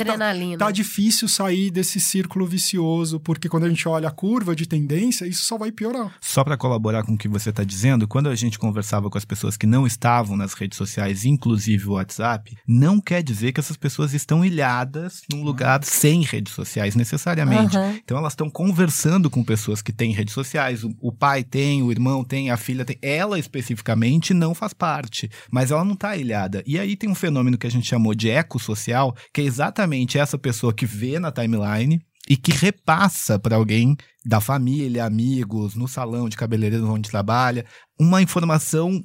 Tá, 0.58 0.66
tá 0.66 0.72
difícil 0.72 1.28
sair 1.28 1.70
desse 1.70 2.00
círculo 2.00 2.46
vicioso, 2.46 3.20
porque 3.20 3.50
quando 3.50 3.66
a 3.66 3.70
gente 3.70 3.86
olha 3.88 4.08
a 4.08 4.12
curva 4.12 4.56
de 4.56 4.66
tendência, 4.66 5.26
isso 5.28 5.44
só 5.44 5.58
vai 5.58 5.72
piorar. 5.74 6.16
Só 6.22 6.42
para 6.44 6.56
colaborar 6.56 7.04
com 7.04 7.14
o 7.14 7.18
que 7.18 7.28
você 7.28 7.52
está 7.58 7.64
dizendo, 7.64 8.08
quando 8.08 8.30
a 8.30 8.36
gente 8.36 8.60
conversava 8.60 9.10
com 9.10 9.18
as 9.18 9.26
pessoas 9.26 9.58
que 9.58 9.66
não 9.66 9.88
estavam 9.88 10.38
nas 10.38 10.54
redes 10.54 10.78
sociais, 10.78 11.26
inclusive 11.26 11.88
o 11.88 11.94
WhatsApp, 11.94 12.56
não 12.68 13.02
quer 13.02 13.24
dizer 13.24 13.52
que 13.52 13.60
essas 13.60 13.78
pessoas 13.78 14.14
estão 14.14 14.46
ilhadas 14.46 15.22
num 15.32 15.44
lugar 15.44 15.84
sem 15.84 16.22
redes 16.22 16.54
sociais 16.54 16.96
necessariamente. 16.96 17.76
Aham. 17.76 18.00
Então 18.04 18.18
elas 18.18 18.34
estão 18.34 18.50
conversando 18.50 19.30
com 19.30 19.44
pessoas 19.44 19.82
que 19.82 19.92
têm 19.92 20.12
redes 20.12 20.34
sociais. 20.34 20.84
O, 20.84 20.96
o 21.02 21.12
pai 21.12 21.44
tem, 21.44 21.82
o 21.82 21.92
irmão 21.92 22.24
tem, 22.24 22.52
a 22.52 22.58
filha 22.58 22.86
tem. 22.86 22.98
Ela 23.02 23.40
especificamente 23.40 24.34
não 24.34 24.54
faz 24.54 24.74
parte, 24.74 25.30
mas 25.52 25.72
ela 25.72 25.84
não 25.84 25.94
está 25.94 26.16
ilhada. 26.16 26.64
E 26.68 26.78
aí 26.78 26.96
tem 26.96 27.10
um 27.10 27.16
fenômeno 27.16 27.58
que 27.58 27.68
a 27.68 27.72
gente 27.72 27.88
chamou 27.88 28.14
de 28.14 28.30
ecossocial, 28.30 29.16
que 29.34 29.42
é 29.42 29.46
exatamente 29.46 30.20
essa 30.20 30.38
pessoa 30.38 30.74
que 30.74 30.86
vê 30.86 31.20
na 31.20 31.32
timeline 31.32 32.02
e 32.28 32.36
que 32.36 32.52
repassa 32.52 33.40
para 33.40 33.56
alguém 33.56 33.96
da 34.26 34.42
família, 34.42 35.06
amigos, 35.06 35.76
no 35.76 35.88
salão 35.88 36.28
de 36.28 36.36
cabeleireiro 36.36 36.90
onde 36.92 37.10
trabalha, 37.10 37.66
uma 38.00 38.22
informação 38.22 39.04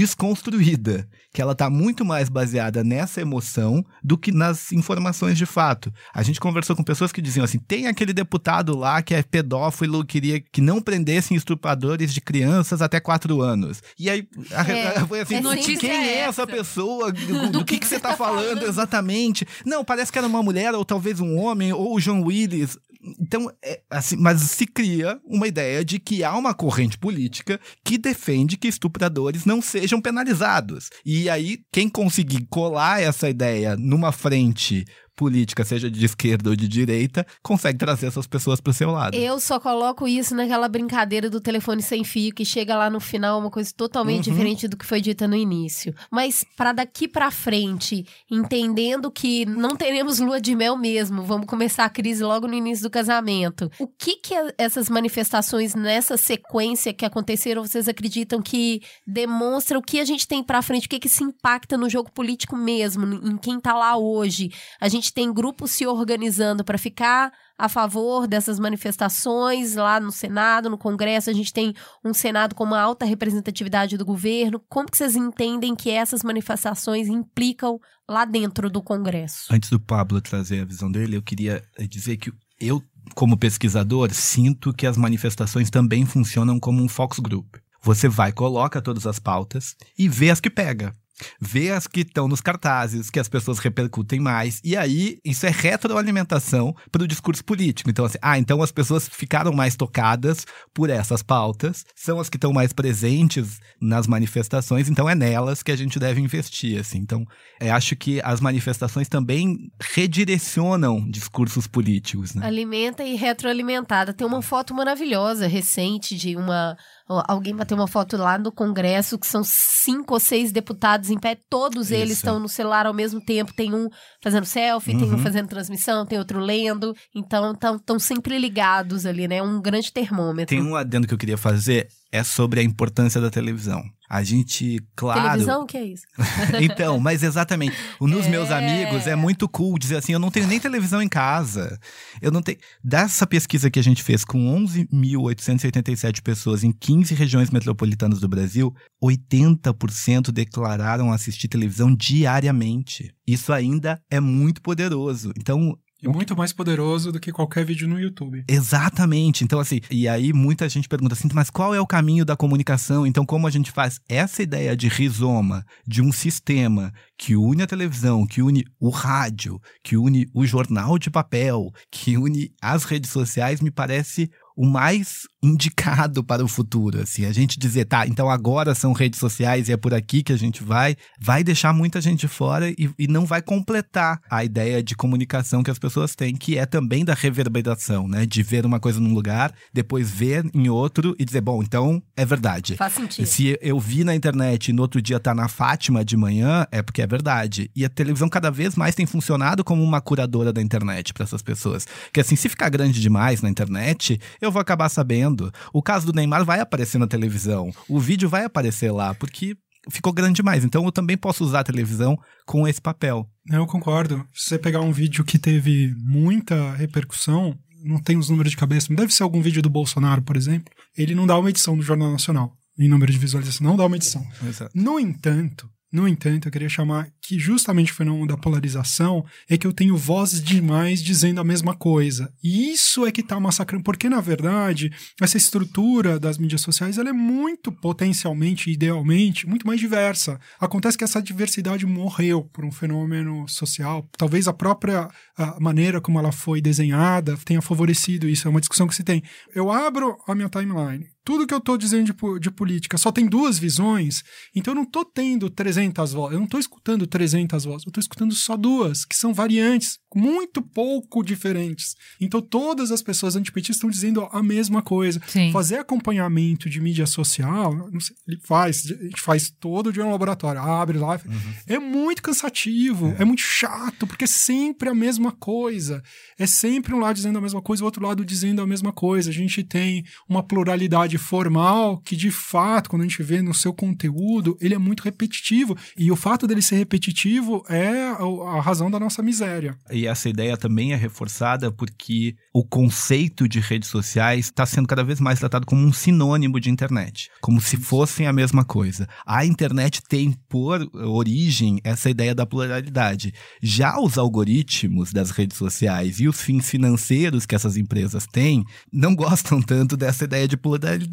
desconstruída, 0.00 1.08
que 1.32 1.40
ela 1.40 1.54
tá 1.54 1.68
muito 1.70 2.04
mais 2.04 2.28
baseada 2.28 2.82
nessa 2.82 3.20
emoção 3.20 3.84
do 4.02 4.16
que 4.18 4.32
nas 4.32 4.72
informações 4.72 5.36
de 5.38 5.46
fato. 5.46 5.92
A 6.12 6.22
gente 6.22 6.40
conversou 6.40 6.74
com 6.74 6.82
pessoas 6.82 7.12
que 7.12 7.22
diziam 7.22 7.44
assim: 7.44 7.58
tem 7.58 7.86
aquele 7.86 8.12
deputado 8.12 8.76
lá 8.76 9.02
que 9.02 9.14
é 9.14 9.22
pedófilo, 9.22 10.04
queria 10.04 10.40
que 10.40 10.60
não 10.60 10.80
prendessem 10.80 11.36
estupradores 11.36 12.12
de 12.12 12.20
crianças 12.20 12.82
até 12.82 12.98
quatro 13.00 13.40
anos. 13.40 13.82
E 13.98 14.08
aí 14.10 14.28
a- 14.52 14.62
É, 14.70 15.06
foi 15.06 15.20
assim: 15.20 15.36
é 15.36 15.76
quem 15.76 15.90
é 15.90 16.18
essa 16.20 16.42
essa. 16.42 16.46
pessoa? 16.46 17.12
Do, 17.24 17.50
do 17.50 17.64
que, 17.64 17.78
que 17.78 17.86
você 17.86 17.98
tá 18.00 18.16
falando 18.16 18.64
exatamente? 18.64 19.46
Não, 19.64 19.84
parece 19.84 20.10
que 20.12 20.18
era 20.18 20.26
uma 20.26 20.42
mulher, 20.42 20.74
ou 20.74 20.84
talvez 20.84 21.20
um 21.20 21.36
homem, 21.38 21.72
ou 21.72 21.94
o 21.94 22.00
John 22.00 22.22
Willis. 22.22 22.76
Então, 23.20 23.50
é, 23.62 23.80
assim, 23.90 24.16
mas 24.16 24.40
se 24.40 24.66
cria 24.66 25.20
uma 25.26 25.46
ideia 25.46 25.84
de 25.84 25.98
que 25.98 26.24
há 26.24 26.34
uma 26.34 26.54
corrente 26.54 26.96
política 26.96 27.60
que 27.84 27.98
defende 27.98 28.56
que 28.56 28.66
estupradores 28.66 29.44
não 29.44 29.60
sejam 29.60 29.83
penalizados. 30.00 30.90
E 31.04 31.28
aí, 31.28 31.58
quem 31.72 31.88
conseguir 31.88 32.46
colar 32.50 33.00
essa 33.02 33.28
ideia 33.28 33.76
numa 33.76 34.12
frente 34.12 34.84
política, 35.16 35.64
seja 35.64 35.90
de 35.90 36.04
esquerda 36.04 36.50
ou 36.50 36.56
de 36.56 36.66
direita, 36.68 37.26
consegue 37.42 37.78
trazer 37.78 38.06
essas 38.06 38.26
pessoas 38.26 38.60
para 38.60 38.70
o 38.70 38.74
seu 38.74 38.90
lado. 38.90 39.14
Eu 39.16 39.38
só 39.40 39.58
coloco 39.60 40.06
isso 40.08 40.34
naquela 40.34 40.68
brincadeira 40.68 41.30
do 41.30 41.40
telefone 41.40 41.82
sem 41.82 42.04
fio, 42.04 42.34
que 42.34 42.44
chega 42.44 42.76
lá 42.76 42.90
no 42.90 43.00
final 43.00 43.38
uma 43.38 43.50
coisa 43.50 43.72
totalmente 43.76 44.28
Uhum. 44.28 44.34
diferente 44.36 44.68
do 44.68 44.76
que 44.76 44.84
foi 44.86 45.00
dita 45.00 45.26
no 45.28 45.36
início. 45.36 45.94
Mas 46.10 46.44
para 46.56 46.72
daqui 46.72 47.06
pra 47.08 47.30
frente, 47.30 48.04
entendendo 48.30 49.10
que 49.10 49.44
não 49.46 49.76
teremos 49.76 50.18
lua 50.18 50.40
de 50.40 50.54
mel 50.54 50.76
mesmo, 50.76 51.22
vamos 51.22 51.46
começar 51.46 51.84
a 51.84 51.88
crise 51.90 52.22
logo 52.22 52.46
no 52.46 52.54
início 52.54 52.82
do 52.84 52.90
casamento. 52.90 53.70
O 53.78 53.86
que 53.86 54.16
que 54.16 54.34
é- 54.34 54.54
essas 54.58 54.88
manifestações 54.88 55.74
nessa 55.74 56.16
sequência 56.16 56.92
que 56.92 57.04
aconteceram, 57.04 57.62
vocês 57.64 57.88
acreditam 57.88 58.42
que 58.42 58.80
demonstra 59.06 59.78
o 59.78 59.82
que 59.82 60.00
a 60.00 60.04
gente 60.04 60.26
tem 60.26 60.42
pra 60.42 60.62
frente, 60.62 60.86
o 60.86 60.90
que 60.90 60.98
que 60.98 61.08
se 61.08 61.22
impacta 61.22 61.76
no 61.76 61.88
jogo 61.88 62.10
político 62.10 62.56
mesmo, 62.56 63.04
em 63.06 63.36
quem 63.36 63.60
tá 63.60 63.74
lá 63.74 63.96
hoje? 63.96 64.50
A 64.80 64.88
gente 64.88 65.03
tem 65.12 65.32
grupos 65.32 65.70
se 65.72 65.86
organizando 65.86 66.64
para 66.64 66.78
ficar 66.78 67.32
a 67.58 67.68
favor 67.68 68.26
dessas 68.26 68.58
manifestações 68.58 69.74
lá 69.74 70.00
no 70.00 70.10
Senado, 70.10 70.68
no 70.68 70.78
Congresso. 70.78 71.30
A 71.30 71.32
gente 71.32 71.52
tem 71.52 71.74
um 72.04 72.12
Senado 72.12 72.54
com 72.54 72.64
uma 72.64 72.80
alta 72.80 73.04
representatividade 73.04 73.96
do 73.96 74.04
governo. 74.04 74.60
Como 74.68 74.90
que 74.90 74.96
vocês 74.96 75.14
entendem 75.14 75.74
que 75.74 75.90
essas 75.90 76.22
manifestações 76.22 77.08
implicam 77.08 77.78
lá 78.08 78.24
dentro 78.24 78.68
do 78.68 78.82
Congresso? 78.82 79.46
Antes 79.50 79.70
do 79.70 79.80
Pablo 79.80 80.20
trazer 80.20 80.60
a 80.60 80.64
visão 80.64 80.90
dele, 80.90 81.16
eu 81.16 81.22
queria 81.22 81.62
eh, 81.78 81.86
dizer 81.86 82.16
que 82.16 82.32
eu, 82.60 82.82
como 83.14 83.36
pesquisador, 83.36 84.12
sinto 84.12 84.72
que 84.72 84.86
as 84.86 84.96
manifestações 84.96 85.70
também 85.70 86.04
funcionam 86.06 86.58
como 86.58 86.82
um 86.82 86.88
focus 86.88 87.18
group. 87.18 87.56
Você 87.82 88.08
vai, 88.08 88.32
coloca 88.32 88.80
todas 88.80 89.06
as 89.06 89.18
pautas 89.18 89.76
e 89.98 90.08
vê 90.08 90.30
as 90.30 90.40
que 90.40 90.48
pega. 90.48 90.94
Vê 91.40 91.70
as 91.70 91.86
que 91.86 92.00
estão 92.00 92.26
nos 92.26 92.40
cartazes, 92.40 93.10
que 93.10 93.20
as 93.20 93.28
pessoas 93.28 93.58
repercutem 93.58 94.20
mais. 94.20 94.60
E 94.64 94.76
aí, 94.76 95.18
isso 95.24 95.46
é 95.46 95.50
retroalimentação 95.50 96.74
para 96.90 97.02
o 97.02 97.08
discurso 97.08 97.44
político. 97.44 97.90
Então, 97.90 98.04
assim, 98.04 98.18
ah, 98.20 98.38
então 98.38 98.62
as 98.62 98.72
pessoas 98.72 99.08
ficaram 99.08 99.52
mais 99.52 99.76
tocadas 99.76 100.46
por 100.72 100.90
essas 100.90 101.22
pautas, 101.22 101.84
são 101.94 102.18
as 102.18 102.28
que 102.28 102.36
estão 102.36 102.52
mais 102.52 102.72
presentes 102.72 103.60
nas 103.80 104.06
manifestações, 104.06 104.88
então 104.88 105.08
é 105.08 105.14
nelas 105.14 105.62
que 105.62 105.72
a 105.72 105.76
gente 105.76 105.98
deve 105.98 106.20
investir, 106.20 106.80
assim. 106.80 106.98
Então, 106.98 107.24
é, 107.60 107.70
acho 107.70 107.94
que 107.96 108.20
as 108.22 108.40
manifestações 108.40 109.08
também 109.08 109.56
redirecionam 109.80 111.08
discursos 111.08 111.66
políticos, 111.66 112.34
né? 112.34 112.46
Alimenta 112.46 113.04
e 113.04 113.14
retroalimentada. 113.14 114.12
Tem 114.12 114.26
uma 114.26 114.42
foto 114.42 114.74
maravilhosa, 114.74 115.46
recente, 115.46 116.16
de 116.16 116.36
uma. 116.36 116.76
Alguém 117.06 117.54
bateu 117.54 117.76
uma 117.76 117.86
foto 117.86 118.16
lá 118.16 118.38
no 118.38 118.50
Congresso 118.50 119.18
que 119.18 119.26
são 119.26 119.42
cinco 119.44 120.14
ou 120.14 120.20
seis 120.20 120.50
deputados 120.50 121.10
em 121.10 121.18
pé, 121.18 121.36
todos 121.50 121.90
eles 121.90 122.12
Isso. 122.12 122.20
estão 122.20 122.40
no 122.40 122.48
celular 122.48 122.86
ao 122.86 122.94
mesmo 122.94 123.20
tempo. 123.20 123.52
Tem 123.54 123.74
um 123.74 123.88
fazendo 124.22 124.46
selfie, 124.46 124.96
tem 124.96 125.08
um 125.10 125.12
Uhum. 125.12 125.18
fazendo 125.18 125.46
transmissão, 125.48 126.06
tem 126.06 126.18
outro 126.18 126.40
lendo. 126.40 126.94
Então, 127.14 127.52
estão 127.52 127.98
sempre 127.98 128.38
ligados 128.38 129.04
ali, 129.04 129.28
né? 129.28 129.42
Um 129.42 129.60
grande 129.60 129.92
termômetro. 129.92 130.56
Tem 130.56 130.64
um 130.64 130.74
adendo 130.76 131.06
que 131.06 131.12
eu 131.12 131.18
queria 131.18 131.36
fazer, 131.36 131.86
é 132.14 132.22
sobre 132.22 132.60
a 132.60 132.62
importância 132.62 133.20
da 133.20 133.28
televisão. 133.28 133.82
A 134.08 134.22
gente, 134.22 134.80
claro. 134.94 135.22
Televisão, 135.22 135.62
o 135.62 135.66
que 135.66 135.76
é 135.76 135.84
isso? 135.84 136.04
então, 136.62 137.00
mas 137.00 137.24
exatamente. 137.24 137.74
Nos 138.00 138.28
Meus 138.28 138.50
É. 138.50 138.58
Amigos 138.58 139.08
é 139.08 139.16
muito 139.16 139.48
cool 139.48 139.76
dizer 139.76 139.96
assim: 139.96 140.12
eu 140.12 140.20
não 140.20 140.30
tenho 140.30 140.46
nem 140.46 140.60
televisão 140.60 141.02
em 141.02 141.08
casa. 141.08 141.76
Eu 142.22 142.30
não 142.30 142.40
tenho. 142.40 142.58
Dessa 142.84 143.26
pesquisa 143.26 143.68
que 143.68 143.80
a 143.80 143.82
gente 143.82 144.04
fez 144.04 144.24
com 144.24 144.38
11.887 144.64 146.22
pessoas 146.22 146.62
em 146.62 146.70
15 146.70 147.14
regiões 147.14 147.50
metropolitanas 147.50 148.20
do 148.20 148.28
Brasil, 148.28 148.72
80% 149.02 150.30
declararam 150.30 151.10
assistir 151.10 151.48
televisão 151.48 151.92
diariamente. 151.92 153.12
Isso 153.26 153.52
ainda 153.52 154.00
é 154.08 154.20
muito 154.20 154.62
poderoso. 154.62 155.32
Então, 155.36 155.76
É 156.04 156.08
muito 156.08 156.36
mais 156.36 156.52
poderoso 156.52 157.10
do 157.10 157.18
que 157.18 157.32
qualquer 157.32 157.64
vídeo 157.64 157.88
no 157.88 157.98
YouTube. 157.98 158.44
Exatamente. 158.48 159.42
Então, 159.42 159.58
assim, 159.58 159.80
e 159.90 160.06
aí 160.06 160.32
muita 160.32 160.68
gente 160.68 160.88
pergunta 160.88 161.14
assim, 161.14 161.28
mas 161.32 161.50
qual 161.50 161.74
é 161.74 161.80
o 161.80 161.86
caminho 161.86 162.24
da 162.24 162.36
comunicação? 162.36 163.06
Então, 163.06 163.24
como 163.24 163.46
a 163.46 163.50
gente 163.50 163.70
faz 163.70 164.00
essa 164.08 164.42
ideia 164.42 164.76
de 164.76 164.88
rizoma, 164.88 165.64
de 165.86 166.02
um 166.02 166.12
sistema 166.12 166.92
que 167.16 167.36
une 167.36 167.62
a 167.62 167.66
televisão, 167.66 168.26
que 168.26 168.42
une 168.42 168.64
o 168.78 168.90
rádio, 168.90 169.60
que 169.82 169.96
une 169.96 170.26
o 170.34 170.44
jornal 170.44 170.98
de 170.98 171.10
papel, 171.10 171.72
que 171.90 172.18
une 172.18 172.52
as 172.60 172.84
redes 172.84 173.10
sociais, 173.10 173.60
me 173.60 173.70
parece 173.70 174.30
o 174.56 174.66
mais 174.66 175.22
indicado 175.42 176.24
para 176.24 176.42
o 176.42 176.48
futuro, 176.48 177.02
assim, 177.02 177.26
a 177.26 177.32
gente 177.32 177.58
dizer, 177.58 177.84
tá, 177.84 178.06
então 178.06 178.30
agora 178.30 178.74
são 178.74 178.92
redes 178.92 179.20
sociais 179.20 179.68
e 179.68 179.72
é 179.72 179.76
por 179.76 179.92
aqui 179.92 180.22
que 180.22 180.32
a 180.32 180.38
gente 180.38 180.64
vai, 180.64 180.96
vai 181.20 181.44
deixar 181.44 181.72
muita 181.74 182.00
gente 182.00 182.26
fora 182.26 182.70
e, 182.70 182.90
e 182.98 183.06
não 183.06 183.26
vai 183.26 183.42
completar 183.42 184.20
a 184.30 184.42
ideia 184.42 184.82
de 184.82 184.96
comunicação 184.96 185.62
que 185.62 185.70
as 185.70 185.78
pessoas 185.78 186.14
têm, 186.14 186.34
que 186.34 186.56
é 186.56 186.64
também 186.64 187.04
da 187.04 187.14
reverberação, 187.14 188.08
né, 188.08 188.24
de 188.24 188.42
ver 188.42 188.64
uma 188.64 188.80
coisa 188.80 188.98
num 189.00 189.12
lugar, 189.12 189.52
depois 189.72 190.10
ver 190.10 190.44
em 190.54 190.68
outro 190.68 191.14
e 191.18 191.24
dizer, 191.24 191.42
bom, 191.42 191.62
então 191.62 192.02
é 192.16 192.24
verdade. 192.24 192.76
Faz 192.76 192.94
sentido. 192.94 193.26
Se 193.26 193.58
eu 193.60 193.78
vi 193.78 194.02
na 194.02 194.14
internet 194.14 194.68
e 194.68 194.72
no 194.72 194.82
outro 194.82 195.02
dia 195.02 195.20
tá 195.20 195.34
na 195.34 195.48
Fátima 195.48 196.04
de 196.04 196.16
manhã, 196.16 196.66
é 196.70 196.82
porque 196.82 197.02
é 197.02 197.06
verdade. 197.06 197.70
E 197.76 197.84
a 197.84 197.88
televisão 197.88 198.28
cada 198.28 198.50
vez 198.50 198.76
mais 198.76 198.94
tem 198.94 199.04
funcionado 199.04 199.62
como 199.62 199.82
uma 199.82 200.00
curadora 200.00 200.52
da 200.52 200.62
internet 200.62 201.12
para 201.12 201.24
essas 201.24 201.42
pessoas. 201.42 201.86
Que 202.12 202.20
assim, 202.20 202.36
se 202.36 202.48
ficar 202.48 202.70
grande 202.70 203.00
demais 203.00 203.42
na 203.42 203.50
internet, 203.50 204.18
eu 204.44 204.52
vou 204.52 204.60
acabar 204.60 204.88
sabendo. 204.88 205.52
O 205.72 205.82
caso 205.82 206.06
do 206.06 206.12
Neymar 206.12 206.44
vai 206.44 206.60
aparecer 206.60 206.98
na 206.98 207.06
televisão. 207.06 207.70
O 207.88 207.98
vídeo 207.98 208.28
vai 208.28 208.44
aparecer 208.44 208.90
lá, 208.90 209.14
porque 209.14 209.56
ficou 209.90 210.12
grande 210.12 210.36
demais. 210.36 210.64
Então 210.64 210.84
eu 210.84 210.92
também 210.92 211.16
posso 211.16 211.44
usar 211.44 211.60
a 211.60 211.64
televisão 211.64 212.18
com 212.46 212.66
esse 212.66 212.80
papel. 212.80 213.28
Eu 213.50 213.66
concordo. 213.66 214.26
Se 214.32 214.48
você 214.48 214.58
pegar 214.58 214.80
um 214.80 214.92
vídeo 214.92 215.24
que 215.24 215.38
teve 215.38 215.94
muita 215.98 216.72
repercussão, 216.74 217.58
não 217.84 217.98
tem 217.98 218.16
os 218.16 218.30
números 218.30 218.50
de 218.50 218.56
cabeça, 218.56 218.86
mas 218.90 218.98
deve 218.98 219.12
ser 219.12 219.22
algum 219.22 219.42
vídeo 219.42 219.62
do 219.62 219.68
Bolsonaro, 219.68 220.22
por 220.22 220.36
exemplo, 220.36 220.72
ele 220.96 221.14
não 221.14 221.26
dá 221.26 221.38
uma 221.38 221.50
edição 221.50 221.76
do 221.76 221.82
Jornal 221.82 222.10
Nacional 222.10 222.56
em 222.78 222.88
número 222.88 223.12
de 223.12 223.18
visualização, 223.18 223.66
não 223.66 223.76
dá 223.76 223.86
uma 223.86 223.96
edição. 223.96 224.26
No 224.74 224.98
entanto, 224.98 225.70
no 225.94 226.08
entanto, 226.08 226.48
eu 226.48 226.52
queria 226.52 226.68
chamar 226.68 227.08
que 227.22 227.38
justamente 227.38 227.92
o 227.92 227.94
fenômeno 227.94 228.26
da 228.26 228.36
polarização 228.36 229.24
é 229.48 229.56
que 229.56 229.64
eu 229.64 229.72
tenho 229.72 229.96
vozes 229.96 230.42
demais 230.42 231.00
dizendo 231.00 231.40
a 231.40 231.44
mesma 231.44 231.72
coisa. 231.72 232.32
E 232.42 232.72
isso 232.72 233.06
é 233.06 233.12
que 233.12 233.22
tá 233.22 233.38
massacrando, 233.38 233.84
porque 233.84 234.08
na 234.08 234.20
verdade, 234.20 234.90
essa 235.20 235.36
estrutura 235.36 236.18
das 236.18 236.36
mídias 236.36 236.62
sociais, 236.62 236.98
ela 236.98 237.10
é 237.10 237.12
muito 237.12 237.70
potencialmente, 237.70 238.72
idealmente, 238.72 239.46
muito 239.46 239.68
mais 239.68 239.78
diversa. 239.78 240.40
Acontece 240.58 240.98
que 240.98 241.04
essa 241.04 241.22
diversidade 241.22 241.86
morreu 241.86 242.42
por 242.52 242.64
um 242.64 242.72
fenômeno 242.72 243.48
social. 243.48 244.04
Talvez 244.18 244.48
a 244.48 244.52
própria 244.52 245.08
a 245.36 245.60
maneira 245.60 246.00
como 246.00 246.18
ela 246.18 246.32
foi 246.32 246.60
desenhada 246.60 247.36
tenha 247.44 247.62
favorecido 247.62 248.28
isso. 248.28 248.48
É 248.48 248.50
uma 248.50 248.60
discussão 248.60 248.88
que 248.88 248.96
se 248.96 249.04
tem. 249.04 249.22
Eu 249.54 249.70
abro 249.70 250.16
a 250.26 250.34
minha 250.34 250.48
timeline, 250.48 251.06
tudo 251.24 251.46
que 251.46 251.54
eu 251.54 251.60
tô 251.60 251.76
dizendo 251.76 252.04
de, 252.04 252.40
de 252.40 252.50
política 252.50 252.98
só 252.98 253.10
tem 253.10 253.26
duas 253.26 253.58
visões, 253.58 254.22
então 254.54 254.72
eu 254.72 254.76
não 254.76 254.84
tô 254.84 255.04
tendo 255.04 255.48
300 255.48 256.12
vozes, 256.12 256.34
eu 256.34 256.40
não 256.40 256.46
tô 256.46 256.58
escutando 256.58 257.06
300 257.06 257.64
vozes, 257.64 257.86
eu 257.86 257.92
tô 257.92 258.00
escutando 258.00 258.34
só 258.34 258.56
duas, 258.56 259.04
que 259.04 259.16
são 259.16 259.32
variantes, 259.32 259.98
muito 260.14 260.62
pouco 260.62 261.24
diferentes. 261.24 261.96
Então 262.20 262.40
todas 262.40 262.92
as 262.92 263.02
pessoas 263.02 263.36
antipetistas 263.36 263.76
estão 263.76 263.90
dizendo 263.90 264.28
a 264.30 264.42
mesma 264.42 264.82
coisa. 264.82 265.20
Sim. 265.26 265.50
Fazer 265.50 265.78
acompanhamento 265.78 266.68
de 266.68 266.80
mídia 266.80 267.06
social, 267.06 267.74
não 267.90 268.00
sei, 268.00 268.14
ele 268.28 268.38
faz, 268.44 268.84
a 268.90 269.04
gente 269.04 269.20
faz 269.20 269.50
todo 269.58 269.92
dia 269.92 270.04
no 270.04 270.10
laboratório, 270.10 270.60
abre 270.60 270.98
lá, 270.98 271.20
é 271.66 271.78
muito 271.78 272.22
cansativo, 272.22 273.14
é. 273.18 273.24
muito 273.24 273.42
chato, 273.42 274.06
porque 274.06 274.24
é 274.24 274.26
sempre 274.26 274.88
a 274.88 274.94
mesma 274.94 275.32
coisa. 275.32 276.02
É 276.38 276.46
sempre 276.46 276.94
um 276.94 276.98
lado 276.98 277.16
dizendo 277.16 277.38
a 277.38 277.40
mesma 277.40 277.62
coisa, 277.62 277.82
o 277.82 277.86
outro 277.86 278.04
lado 278.04 278.24
dizendo 278.24 278.60
a 278.60 278.66
mesma 278.66 278.92
coisa. 278.92 279.30
A 279.30 279.32
gente 279.32 279.62
tem 279.62 280.04
uma 280.28 280.42
pluralidade 280.42 281.13
formal 281.18 281.98
que, 281.98 282.16
de 282.16 282.30
fato, 282.30 282.90
quando 282.90 283.02
a 283.02 283.04
gente 283.04 283.22
vê 283.22 283.42
no 283.42 283.54
seu 283.54 283.72
conteúdo, 283.72 284.56
ele 284.60 284.74
é 284.74 284.78
muito 284.78 285.02
repetitivo. 285.02 285.76
E 285.96 286.10
o 286.10 286.16
fato 286.16 286.46
dele 286.46 286.62
ser 286.62 286.76
repetitivo 286.76 287.64
é 287.68 288.10
a 288.18 288.24
a 288.56 288.60
razão 288.60 288.90
da 288.90 288.98
nossa 288.98 289.22
miséria. 289.22 289.76
E 289.90 290.06
essa 290.06 290.28
ideia 290.28 290.56
também 290.56 290.92
é 290.92 290.96
reforçada 290.96 291.70
porque 291.70 292.34
o 292.52 292.64
conceito 292.64 293.48
de 293.48 293.60
redes 293.60 293.88
sociais 293.88 294.46
está 294.46 294.66
sendo 294.66 294.88
cada 294.88 295.04
vez 295.04 295.20
mais 295.20 295.38
tratado 295.38 295.66
como 295.66 295.84
um 295.84 295.92
sinônimo 295.92 296.60
de 296.60 296.70
internet, 296.70 297.30
como 297.40 297.60
se 297.60 297.76
fossem 297.76 298.26
a 298.26 298.32
mesma 298.32 298.64
coisa. 298.64 299.08
A 299.26 299.44
internet 299.44 300.02
tem 300.08 300.32
por 300.48 300.88
origem 300.94 301.80
essa 301.84 302.10
ideia 302.10 302.34
da 302.34 302.46
pluralidade. 302.46 303.32
Já 303.62 303.98
os 304.00 304.18
algoritmos 304.18 305.12
das 305.12 305.30
redes 305.30 305.56
sociais 305.56 306.20
e 306.20 306.28
os 306.28 306.40
fins 306.40 306.68
financeiros 306.68 307.46
que 307.46 307.54
essas 307.54 307.76
empresas 307.76 308.26
têm 308.26 308.64
não 308.92 309.14
gostam 309.16 309.60
tanto 309.60 309.96
dessa 309.96 310.24
ideia 310.24 310.48
de 310.48 310.56
pluralidade. 310.56 311.03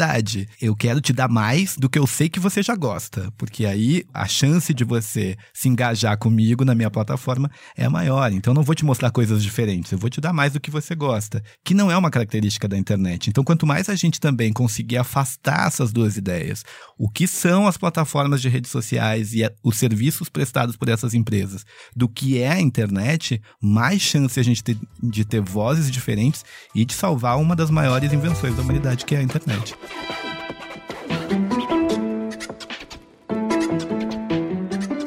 Eu 0.62 0.76
quero 0.76 1.02
te 1.02 1.14
dar 1.14 1.28
mais 1.28 1.76
do 1.78 1.90
que 1.90 2.00
eu 2.00 2.08
sei 2.08 2.30
que 2.30 2.40
você 2.40 2.62
já 2.64 2.76
gosta, 2.76 3.32
porque 3.38 3.66
aí 3.66 4.04
a 4.14 4.28
chance 4.28 4.74
de 4.74 4.84
você 4.84 5.38
se 5.54 5.70
engajar 5.70 6.18
comigo 6.18 6.66
na 6.66 6.76
minha 6.76 6.90
plataforma 6.90 7.50
é 7.76 7.88
maior. 7.88 8.32
Então 8.32 8.54
não 8.54 8.64
vou 8.64 8.76
te 8.76 8.86
mostrar 8.86 9.12
coisas 9.12 9.44
diferentes, 9.44 9.92
eu 9.92 9.98
vou 9.98 10.10
te 10.10 10.22
dar 10.22 10.34
mais 10.34 10.54
do 10.54 10.60
que 10.60 10.72
você 10.72 10.96
gosta, 10.96 11.44
que 11.64 11.74
não 11.74 11.92
é 11.92 11.98
uma 11.98 12.12
característica 12.12 12.68
da 12.68 12.78
internet. 12.78 13.30
Então 13.30 13.44
quanto 13.44 13.66
mais 13.66 13.90
a 13.90 13.96
gente 13.96 14.20
também 14.20 14.54
conseguir 14.54 14.98
afastar 14.98 15.68
essas 15.68 15.92
duas 15.92 16.18
ideias, 16.18 16.64
o 16.98 17.10
que 17.10 17.28
são 17.28 17.68
as 17.68 17.78
plataformas 17.78 18.42
de 18.42 18.50
redes 18.50 18.72
sociais 18.72 19.34
e 19.34 19.42
os 19.64 19.78
serviços 19.78 20.30
prestados 20.30 20.76
por 20.76 20.90
essas 20.90 21.14
empresas, 21.14 21.66
do 21.96 22.08
que 22.08 22.40
é 22.40 22.52
a 22.52 22.62
internet, 22.62 23.42
mais 23.62 24.02
chance 24.02 24.40
a 24.40 24.44
gente 24.44 24.64
tem 24.64 24.80
de 25.02 25.26
ter 25.26 25.42
vozes 25.42 25.90
diferentes 25.90 26.44
e 26.74 26.86
de 26.86 26.94
salvar 26.94 27.38
uma 27.38 27.56
das 27.56 27.70
maiores 27.70 28.14
invenções 28.14 28.56
da 28.56 28.62
humanidade, 28.62 29.06
que 29.06 29.16
é 29.16 29.20
a 29.20 29.24
internet. 29.24 29.76